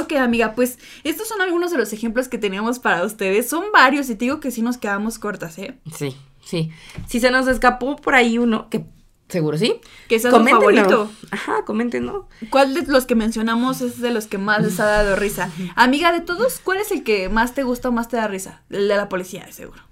Ok, 0.00 0.14
amiga, 0.14 0.54
pues 0.54 0.78
estos 1.04 1.28
son 1.28 1.40
algunos 1.40 1.70
de 1.70 1.78
los 1.78 1.92
ejemplos 1.92 2.28
que 2.28 2.38
teníamos 2.38 2.78
para 2.80 3.04
ustedes. 3.04 3.48
Son 3.48 3.64
varios 3.72 4.10
y 4.10 4.16
te 4.16 4.24
digo 4.24 4.40
que 4.40 4.50
sí 4.50 4.60
nos 4.60 4.76
quedamos 4.76 5.18
cortas, 5.18 5.56
¿eh? 5.58 5.78
Sí, 5.94 6.16
sí. 6.44 6.70
Si 7.06 7.20
se 7.20 7.30
nos 7.30 7.46
escapó 7.46 7.94
por 7.96 8.14
ahí 8.16 8.38
uno, 8.38 8.68
que 8.70 8.84
seguro 9.28 9.56
sí. 9.56 9.80
Que 10.08 10.18
sea 10.18 10.32
su 10.32 10.44
favorito. 10.44 11.10
Ajá, 11.30 11.64
coméntenlo. 11.64 12.28
¿Cuál 12.50 12.74
de 12.74 12.82
los 12.82 13.06
que 13.06 13.14
mencionamos 13.14 13.80
es 13.82 14.00
de 14.00 14.10
los 14.10 14.26
que 14.26 14.38
más 14.38 14.62
les 14.62 14.80
ha 14.80 14.86
dado 14.86 15.14
risa? 15.14 15.50
Amiga, 15.76 16.12
de 16.12 16.20
todos, 16.20 16.60
¿cuál 16.62 16.78
es 16.78 16.90
el 16.90 17.04
que 17.04 17.28
más 17.28 17.54
te 17.54 17.62
gusta 17.62 17.88
o 17.88 17.92
más 17.92 18.08
te 18.08 18.16
da 18.16 18.26
risa? 18.26 18.62
El 18.70 18.88
de 18.88 18.96
la 18.96 19.08
policía, 19.08 19.44
de 19.46 19.52
seguro. 19.52 19.82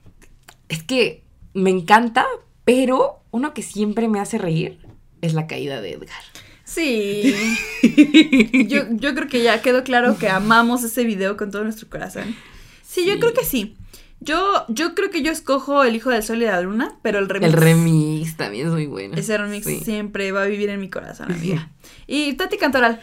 Es 0.69 0.83
que 0.83 1.25
me 1.55 1.71
encanta, 1.71 2.27
pero 2.65 3.23
uno 3.31 3.55
que 3.55 3.63
siempre 3.63 4.09
me 4.09 4.21
hace 4.21 4.39
reír 4.39 4.79
es 5.21 5.35
la 5.35 5.47
caída 5.47 5.81
de 5.81 5.93
Edgar. 5.93 6.23
Sí. 6.65 7.35
yo, 8.69 8.85
yo 8.91 9.15
creo 9.15 9.29
que 9.29 9.43
ya 9.43 9.61
quedó 9.61 9.85
claro 9.85 10.17
que 10.19 10.29
amamos 10.29 10.83
ese 10.85 11.05
video 11.05 11.37
con 11.37 11.51
todo 11.51 11.65
nuestro 11.65 11.89
corazón. 11.91 12.35
Sí, 12.83 13.05
yo 13.07 13.19
creo 13.19 13.33
que 13.35 13.45
sí. 13.45 13.77
Yo, 14.21 14.65
yo 14.69 14.95
creo 14.95 15.11
que 15.11 15.23
yo 15.23 15.33
escojo 15.33 15.83
El 15.83 15.97
Hijo 15.97 16.11
del 16.11 16.23
Sol 16.23 16.41
y 16.43 16.47
la 16.47 16.61
Luna, 16.61 16.97
pero 17.03 17.19
el 17.19 17.29
remix. 17.29 17.53
El 17.53 17.61
remix 17.61 18.37
también 18.37 18.69
es 18.69 18.73
muy 18.73 18.87
bueno. 18.87 19.17
Ese 19.17 19.37
remix 19.37 19.67
Sí. 19.67 19.81
siempre 19.85 20.31
va 20.31 20.45
a 20.45 20.47
vivir 20.47 20.71
en 20.71 20.81
mi 20.81 20.89
corazón, 20.89 21.33
amiga. 21.33 21.71
Y 22.07 22.35
Tati 22.35 22.57
Cantoral. 22.57 23.01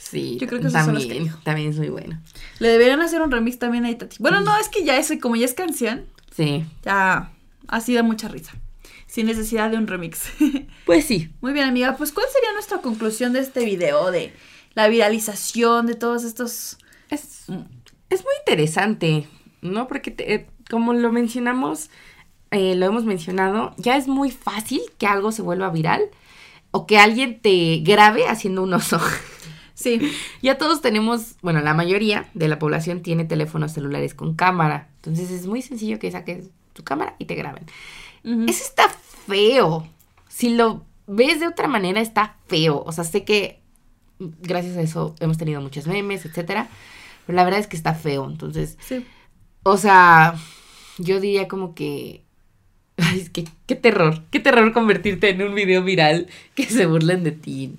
Sí, 0.00 0.36
Yo 0.40 0.46
creo 0.48 0.60
que 0.60 0.66
esos 0.66 0.84
son 0.84 0.94
los 0.94 1.04
que 1.06 1.14
también, 1.14 1.34
también 1.44 1.70
es 1.70 1.78
muy 1.78 1.88
bueno. 1.88 2.20
Le 2.58 2.68
deberían 2.68 3.00
hacer 3.00 3.22
un 3.22 3.30
remix 3.30 3.58
también 3.58 3.86
a 3.86 3.96
Tati. 3.96 4.16
Bueno, 4.18 4.40
no, 4.40 4.56
es 4.58 4.68
que 4.68 4.84
ya 4.84 4.98
eso, 4.98 5.14
como 5.20 5.36
ya 5.36 5.46
es 5.46 5.54
canción, 5.54 6.04
Sí. 6.44 6.64
ya 6.82 7.30
así 7.68 7.94
da 7.94 8.02
mucha 8.02 8.28
risa. 8.28 8.52
Sin 9.06 9.26
necesidad 9.26 9.70
de 9.70 9.76
un 9.76 9.86
remix. 9.86 10.28
Pues 10.86 11.04
sí. 11.04 11.30
Muy 11.40 11.52
bien, 11.52 11.66
amiga. 11.68 11.96
Pues, 11.96 12.10
¿cuál 12.12 12.26
sería 12.32 12.52
nuestra 12.52 12.78
conclusión 12.78 13.32
de 13.32 13.40
este 13.40 13.64
video? 13.64 14.10
De 14.10 14.32
la 14.74 14.88
viralización 14.88 15.86
de 15.86 15.94
todos 15.94 16.24
estos. 16.24 16.78
Es, 17.10 17.42
es 18.08 18.22
muy 18.24 18.32
interesante, 18.40 19.28
¿no? 19.62 19.86
Porque 19.86 20.10
te- 20.10 20.34
eh, 20.34 20.46
como 20.68 20.92
lo 20.94 21.12
mencionamos, 21.12 21.90
eh, 22.50 22.74
lo 22.74 22.86
hemos 22.86 23.04
mencionado, 23.04 23.74
ya 23.76 23.96
es 23.96 24.08
muy 24.08 24.30
fácil 24.32 24.80
que 24.98 25.06
algo 25.06 25.30
se 25.32 25.42
vuelva 25.42 25.70
viral 25.70 26.02
o 26.72 26.86
que 26.86 26.98
alguien 26.98 27.40
te 27.40 27.78
grabe 27.84 28.26
haciendo 28.28 28.62
un 28.62 28.74
oso. 28.74 29.00
Sí. 29.74 30.00
ya 30.42 30.58
todos 30.58 30.80
tenemos, 30.82 31.36
bueno, 31.42 31.60
la 31.60 31.74
mayoría 31.74 32.28
de 32.34 32.48
la 32.48 32.58
población 32.58 33.02
tiene 33.02 33.24
teléfonos 33.24 33.72
celulares 33.72 34.14
con 34.14 34.34
cámara. 34.34 34.88
Entonces 35.02 35.30
es 35.30 35.46
muy 35.46 35.62
sencillo 35.62 35.98
que 35.98 36.10
saques 36.10 36.50
tu 36.72 36.84
cámara 36.84 37.16
y 37.18 37.24
te 37.24 37.34
graben. 37.34 37.64
Eso 38.24 38.64
está 38.64 38.88
feo. 39.26 39.86
Si 40.28 40.50
lo 40.54 40.84
ves 41.06 41.40
de 41.40 41.46
otra 41.46 41.68
manera, 41.68 42.00
está 42.00 42.36
feo. 42.48 42.82
O 42.84 42.92
sea, 42.92 43.04
sé 43.04 43.24
que 43.24 43.60
gracias 44.18 44.76
a 44.76 44.82
eso 44.82 45.14
hemos 45.20 45.38
tenido 45.38 45.60
muchos 45.62 45.86
memes, 45.86 46.24
etcétera. 46.26 46.68
Pero 47.26 47.36
la 47.36 47.44
verdad 47.44 47.60
es 47.60 47.66
que 47.66 47.76
está 47.76 47.94
feo. 47.94 48.28
Entonces, 48.28 48.76
Sí. 48.80 49.04
o 49.62 49.76
sea, 49.78 50.34
yo 50.98 51.18
diría 51.20 51.48
como 51.48 51.74
que. 51.74 52.22
Ay, 52.98 53.20
es 53.20 53.30
que 53.30 53.44
qué 53.66 53.76
terror. 53.76 54.22
Qué 54.30 54.40
terror 54.40 54.72
convertirte 54.74 55.30
en 55.30 55.40
un 55.42 55.54
video 55.54 55.82
viral 55.82 56.26
que 56.54 56.64
se 56.66 56.84
burlen 56.86 57.24
de 57.24 57.32
ti. 57.32 57.72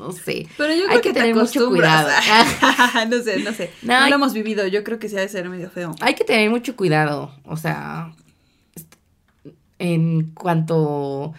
No, 0.00 0.12
sé. 0.12 0.48
Pero 0.56 0.72
yo 0.74 0.84
creo 0.84 0.90
Hay 0.90 0.96
que, 0.96 1.08
que 1.08 1.12
te 1.12 1.20
tener 1.20 1.34
mucho 1.36 1.68
cuidado. 1.68 2.08
no 3.10 3.22
sé, 3.22 3.40
no 3.40 3.52
sé. 3.52 3.70
No, 3.82 4.08
lo 4.08 4.14
hemos 4.14 4.32
vivido. 4.32 4.66
Yo 4.66 4.82
creo 4.82 4.98
que 4.98 5.08
sí 5.08 5.16
ha 5.16 5.20
de 5.20 5.28
ser 5.28 5.48
medio 5.48 5.70
feo. 5.70 5.94
Hay 6.00 6.14
que 6.14 6.24
tener 6.24 6.48
mucho 6.50 6.74
cuidado, 6.74 7.32
o 7.44 7.56
sea, 7.56 8.12
en 9.78 10.30
cuanto, 10.32 11.32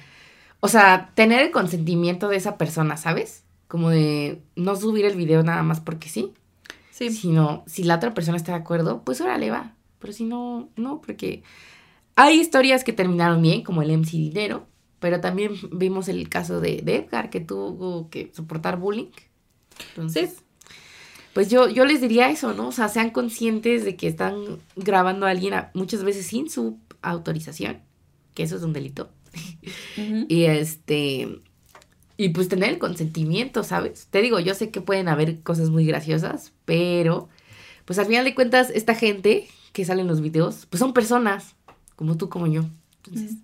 o 0.60 0.68
sea, 0.68 1.12
tener 1.16 1.42
el 1.42 1.52
consentimiento 1.52 2.28
de 2.30 2.38
esa 2.38 2.58
persona, 2.58 2.98
¿sabes? 2.98 3.44
Como 3.68 3.90
de 3.90 4.42
no 4.56 4.76
subir 4.76 5.06
el 5.06 5.16
video 5.16 5.44
nada 5.44 5.64
más 5.64 5.80
porque 5.80 6.10
sí, 6.10 6.34
Sí. 6.92 7.12
sino 7.12 7.64
si 7.68 7.84
la 7.84 7.96
otra 7.96 8.14
persona 8.14 8.38
está 8.38 8.52
de 8.54 8.60
acuerdo, 8.60 9.02
pues 9.04 9.22
órale 9.22 9.50
va, 9.50 9.74
pero 10.00 10.14
si 10.14 10.24
no, 10.24 10.70
no, 10.76 11.02
porque 11.02 11.42
hay 12.16 12.40
historias 12.40 12.84
que 12.84 12.94
terminaron 12.94 13.42
bien, 13.42 13.64
como 13.64 13.82
el 13.82 13.92
MC 13.92 14.12
Dinero, 14.18 14.68
pero 15.02 15.20
también 15.20 15.52
vimos 15.74 16.08
el 16.08 16.30
caso 16.30 16.62
de, 16.62 16.78
de 16.82 16.96
Edgar, 16.96 17.30
que 17.30 17.42
tuvo 17.42 18.10
que 18.10 18.32
soportar 18.34 18.78
bullying. 18.80 19.10
Entonces, 19.90 20.30
Sí. 20.38 20.38
pues 21.34 21.50
yo, 21.50 21.68
yo 21.68 21.84
les 21.86 22.00
diría 22.00 22.30
eso, 22.30 22.54
¿no? 22.54 22.70
O 22.70 22.72
sea, 22.72 22.88
sean 22.88 23.10
conscientes 23.10 23.84
de 23.84 23.98
que 23.98 24.08
están 24.08 24.36
grabando 24.78 25.26
a 25.26 25.32
alguien 25.32 25.54
a- 25.56 25.72
muchas 25.74 26.04
veces 26.06 26.28
sin 26.28 26.50
su 26.50 26.78
autorización, 27.02 27.82
que 28.36 28.44
eso 28.44 28.56
es 28.56 28.64
un 28.64 28.72
delito. 28.74 29.10
Y 30.30 30.44
este, 30.46 31.40
y 32.18 32.30
pues 32.30 32.48
tener 32.48 32.70
el 32.70 32.78
consentimiento, 32.80 33.64
¿sabes? 33.64 34.08
Te 34.12 34.22
digo, 34.22 34.40
yo 34.40 34.54
sé 34.56 34.70
que 34.72 34.82
pueden 34.82 35.08
haber 35.08 35.42
cosas 35.42 35.70
muy 35.70 35.86
graciosas, 35.86 36.54
pero 36.66 37.28
pues 37.86 37.98
al 38.00 38.06
final 38.06 38.24
de 38.26 38.36
cuentas, 38.36 38.70
esta 38.70 38.94
gente 38.96 39.48
que 39.74 39.84
sale 39.86 40.02
en 40.02 40.08
los 40.08 40.22
videos, 40.22 40.68
pues 40.70 40.80
son 40.80 40.94
personas, 40.94 41.56
como 41.96 42.18
tú, 42.18 42.30
como 42.30 42.46
yo. 42.48 42.66
Entonces. 43.06 43.38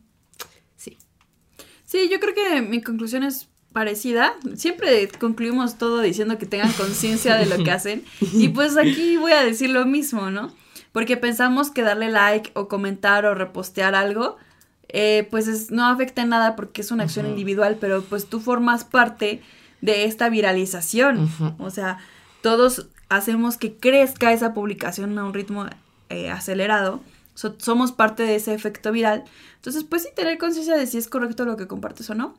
Sí, 1.88 2.10
yo 2.12 2.20
creo 2.20 2.34
que 2.36 2.62
mi 2.62 2.82
conclusión 2.82 3.24
es 3.24 3.48
parecida. 3.72 4.34
Siempre 4.56 5.08
concluimos 5.20 5.78
todo 5.78 6.02
diciendo 6.02 6.38
que 6.38 6.46
tengan 6.46 6.72
conciencia 6.74 7.36
de 7.38 7.46
lo 7.46 7.64
que 7.64 7.72
hacen. 7.72 8.04
Y 8.34 8.50
pues 8.50 8.76
aquí 8.78 9.16
voy 9.18 9.32
a 9.32 9.42
decir 9.44 9.70
lo 9.70 9.86
mismo, 9.86 10.30
¿no? 10.30 10.52
Porque 10.92 11.16
pensamos 11.16 11.72
que 11.72 11.84
darle 11.84 12.10
like 12.10 12.52
o 12.56 12.68
comentar 12.68 13.26
o 13.26 13.34
repostear 13.36 13.96
algo, 13.96 14.36
eh, 14.90 15.28
pues 15.32 15.48
es- 15.48 15.72
no 15.72 15.86
afecta 15.86 16.22
en 16.24 16.30
nada 16.30 16.56
porque 16.58 16.82
es 16.82 16.92
una 16.92 17.04
acción 17.04 17.26
individual, 17.32 17.78
pero 17.80 18.02
pues 18.04 18.26
tú 18.28 18.40
formas 18.42 18.84
parte 18.84 19.42
de 19.82 20.06
esta 20.06 20.28
viralización. 20.30 21.30
O 21.60 21.70
sea, 21.70 22.00
todos 22.42 22.88
hacemos 23.10 23.58
que 23.58 23.76
crezca 23.76 24.34
esa 24.34 24.54
publicación 24.54 25.18
a 25.20 25.24
un 25.24 25.34
ritmo 25.34 25.66
eh, 26.10 26.30
acelerado. 26.32 27.02
So- 27.38 27.54
somos 27.60 27.92
parte 27.92 28.24
de 28.24 28.36
ese 28.36 28.56
efecto 28.56 28.92
viral. 28.92 29.24
Entonces, 29.58 29.84
pues 29.84 30.02
sí, 30.02 30.10
tener 30.16 30.40
conciencia 30.40 30.76
de 30.76 30.88
si 30.88 30.98
es 30.98 31.08
correcto 31.08 31.46
lo 31.46 31.56
que 31.56 31.68
compartes 31.68 32.10
o 32.10 32.16
no. 32.16 32.34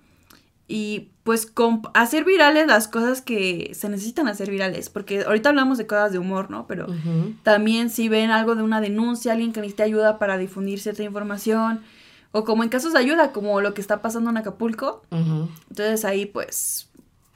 Y 0.66 1.10
pues 1.22 1.52
hacer 1.94 2.24
virales 2.24 2.66
las 2.66 2.88
cosas 2.88 3.22
que 3.22 3.70
se 3.74 3.88
necesitan 3.88 4.26
hacer 4.26 4.50
virales. 4.50 4.90
Porque 4.90 5.22
ahorita 5.22 5.50
hablamos 5.50 5.78
de 5.78 5.86
cosas 5.86 6.10
de 6.10 6.18
humor, 6.18 6.50
¿no? 6.50 6.66
Pero 6.66 6.88
también 7.44 7.90
si 7.90 8.08
ven 8.08 8.32
algo 8.32 8.56
de 8.56 8.64
una 8.64 8.80
denuncia, 8.80 9.32
alguien 9.32 9.52
que 9.52 9.60
necesite 9.60 9.84
ayuda 9.84 10.18
para 10.18 10.36
difundir 10.36 10.80
cierta 10.80 11.04
información. 11.04 11.80
O 12.32 12.44
como 12.44 12.64
en 12.64 12.68
casos 12.68 12.92
de 12.92 12.98
ayuda, 12.98 13.30
como 13.30 13.60
lo 13.60 13.74
que 13.74 13.80
está 13.80 14.02
pasando 14.02 14.30
en 14.30 14.36
Acapulco. 14.36 15.04
Entonces 15.12 16.04
ahí 16.04 16.26
pues 16.26 16.88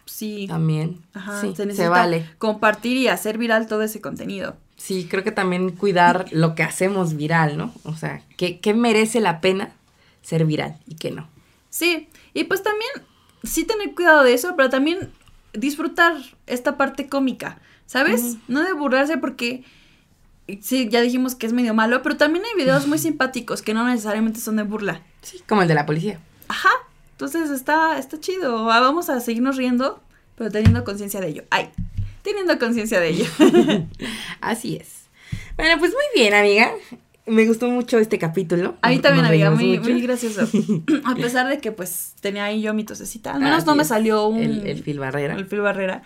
sí. 0.05 0.47
También. 0.49 1.01
Ajá, 1.15 1.41
sí, 1.41 1.51
se 1.51 1.57
se, 1.59 1.67
necesita 1.67 1.91
vale. 1.91 2.29
compartir 2.39 2.97
y 2.97 3.07
hacer 3.07 3.39
viral 3.39 3.69
todo 3.69 3.83
ese 3.83 4.01
contenido. 4.01 4.57
Sí, 4.83 5.07
creo 5.09 5.23
que 5.23 5.31
también 5.31 5.71
cuidar 5.77 6.27
lo 6.33 6.57
que 6.57 6.65
hacemos 6.65 7.15
viral, 7.15 7.57
¿no? 7.57 7.73
O 7.85 7.95
sea, 7.95 8.21
¿qué, 8.37 8.59
qué 8.59 8.75
merece 8.75 9.21
la 9.21 9.41
pena 9.41 9.71
ser 10.23 10.45
viral 10.45 10.77
y 10.89 10.97
qué 10.97 11.13
no? 11.13 11.29
Sí, 11.71 12.09
y 12.35 12.43
pues 12.45 12.65
también 12.65 12.91
sí 13.45 13.63
tener 13.63 13.95
cuidado 13.95 14.25
de 14.25 14.35
eso, 14.35 14.55
pero 14.57 14.71
también 14.71 15.13
disfrutar 15.53 16.17
esta 16.49 16.77
parte 16.77 17.09
cómica, 17.09 17.61
¿sabes? 17.87 18.39
No 18.49 18.65
de 18.65 18.73
burlarse 18.73 19.19
porque 19.19 19.63
sí, 20.61 20.89
ya 20.91 21.01
dijimos 21.01 21.37
que 21.37 21.47
es 21.47 21.53
medio 21.53 21.75
malo, 21.75 22.03
pero 22.03 22.17
también 22.17 22.45
hay 22.45 22.61
videos 22.61 22.89
muy 22.89 22.99
simpáticos 22.99 23.63
que 23.63 23.75
no 23.75 23.87
necesariamente 23.87 24.41
son 24.41 24.57
de 24.57 24.65
burla. 24.65 25.01
Sí, 25.21 25.45
como 25.47 25.63
el 25.63 25.69
de 25.69 25.75
la 25.75 25.87
policía. 25.87 26.19
Ajá, 26.49 26.71
entonces 27.13 27.51
está, 27.51 28.01
está 28.01 28.19
chido. 28.19 28.69
Ah, 28.73 28.81
Vamos 28.81 29.09
a 29.11 29.21
seguirnos 29.21 29.57
riendo, 29.57 30.03
pero 30.35 30.51
teniendo 30.51 30.83
conciencia 30.83 31.21
de 31.21 31.29
ello. 31.29 31.45
Ay, 31.51 31.71
teniendo 32.23 32.59
conciencia 32.59 33.01
de 33.01 33.09
ello. 33.11 33.25
Así 34.41 34.77
es. 34.77 35.03
Bueno, 35.57 35.79
pues 35.79 35.93
muy 35.93 36.05
bien, 36.23 36.35
amiga. 36.35 36.73
Me 37.27 37.47
gustó 37.47 37.69
mucho 37.69 37.99
este 37.99 38.19
capítulo. 38.19 38.77
A 38.83 38.89
mí 38.89 38.99
también, 38.99 39.25
amiga, 39.27 39.51
muy, 39.51 39.79
mucho. 39.79 39.91
muy 39.91 40.01
gracioso. 40.03 40.49
A 41.05 41.15
pesar 41.15 41.49
de 41.49 41.59
que 41.59 41.71
pues 41.71 42.15
tenía 42.21 42.45
ahí 42.47 42.63
yo 42.63 42.75
mi 42.75 42.85
tosecita. 42.85 43.35
Al 43.35 43.41
menos 43.41 43.59
Así 43.59 43.67
no 43.67 43.77
me 43.77 43.85
salió 43.85 44.27
un... 44.27 44.43
El, 44.43 44.67
el 44.67 44.83
Phil 44.83 44.99
Barrera. 44.99 45.35
El 45.35 45.47
Phil 45.47 45.61
Barrera. 45.61 46.03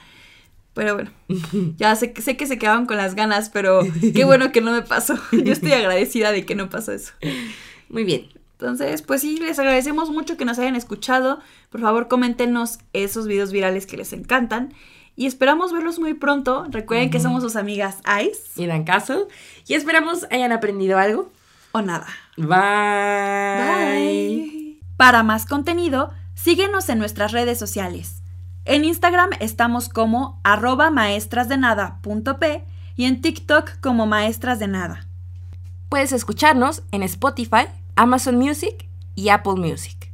Pero 0.75 0.95
bueno, 0.95 1.11
ya 1.79 1.97
sé, 1.97 2.13
que- 2.13 2.21
sé 2.21 2.37
que 2.37 2.47
se 2.47 2.59
quedaban 2.59 2.85
con 2.85 2.99
las 2.99 3.15
ganas, 3.15 3.49
pero 3.49 3.81
qué 4.15 4.25
bueno 4.27 4.53
que 4.53 4.61
no 4.61 4.73
me 4.73 4.83
pasó. 4.83 5.19
Yo 5.33 5.53
estoy 5.53 5.73
agradecida 5.73 6.33
de 6.33 6.45
que 6.45 6.55
no 6.55 6.69
pasó 6.69 6.93
eso. 6.93 7.13
Muy 7.89 8.05
bien. 8.05 8.27
Entonces, 8.59 9.01
pues 9.01 9.23
sí, 9.23 9.39
les 9.39 9.59
agradecemos 9.59 10.11
mucho 10.11 10.37
que 10.37 10.45
nos 10.45 10.59
hayan 10.59 10.77
escuchado. 10.77 11.41
Por 11.71 11.81
favor, 11.81 12.09
coméntenos 12.09 12.79
esos 12.93 13.27
videos 13.27 13.53
virales 13.53 13.87
que 13.87 13.97
les 13.97 14.13
encantan. 14.13 14.75
Y 15.17 15.27
esperamos 15.27 15.73
verlos 15.73 15.99
muy 15.99 16.15
pronto. 16.15 16.67
Recuerden 16.69 17.11
que 17.11 17.21
somos 17.21 17.43
sus 17.43 17.57
amigas 17.57 17.99
Ice 18.23 18.63
Y 18.63 18.67
Dan 18.67 18.85
Castle. 18.85 19.25
Y 19.67 19.75
esperamos 19.75 20.27
hayan 20.31 20.53
aprendido 20.53 20.99
algo. 20.99 21.33
o 21.73 21.83
nada. 21.83 22.07
Bye. 22.37 22.47
Bye. 23.99 24.79
Para 24.97 25.23
más 25.23 25.47
contenido, 25.47 26.13
síguenos 26.35 26.89
en 26.89 26.99
nuestras 26.99 27.33
redes 27.33 27.59
sociales. 27.59 28.23
En 28.65 28.85
Instagram 28.85 29.31
estamos 29.41 29.89
como 29.89 30.41
arroba 30.43 30.91
maestrasdenada.p 30.91 32.65
y 32.97 33.05
en 33.05 33.21
TikTok 33.21 33.81
como 33.81 34.07
maestras 34.07 34.59
de 34.59 34.69
nada. 34.69 35.07
Puedes 35.89 36.13
escucharnos 36.13 36.83
en 36.91 37.03
Spotify, 37.03 37.67
Amazon 37.95 38.37
Music 38.37 38.89
y 39.15 39.29
Apple 39.29 39.55
Music. 39.55 40.06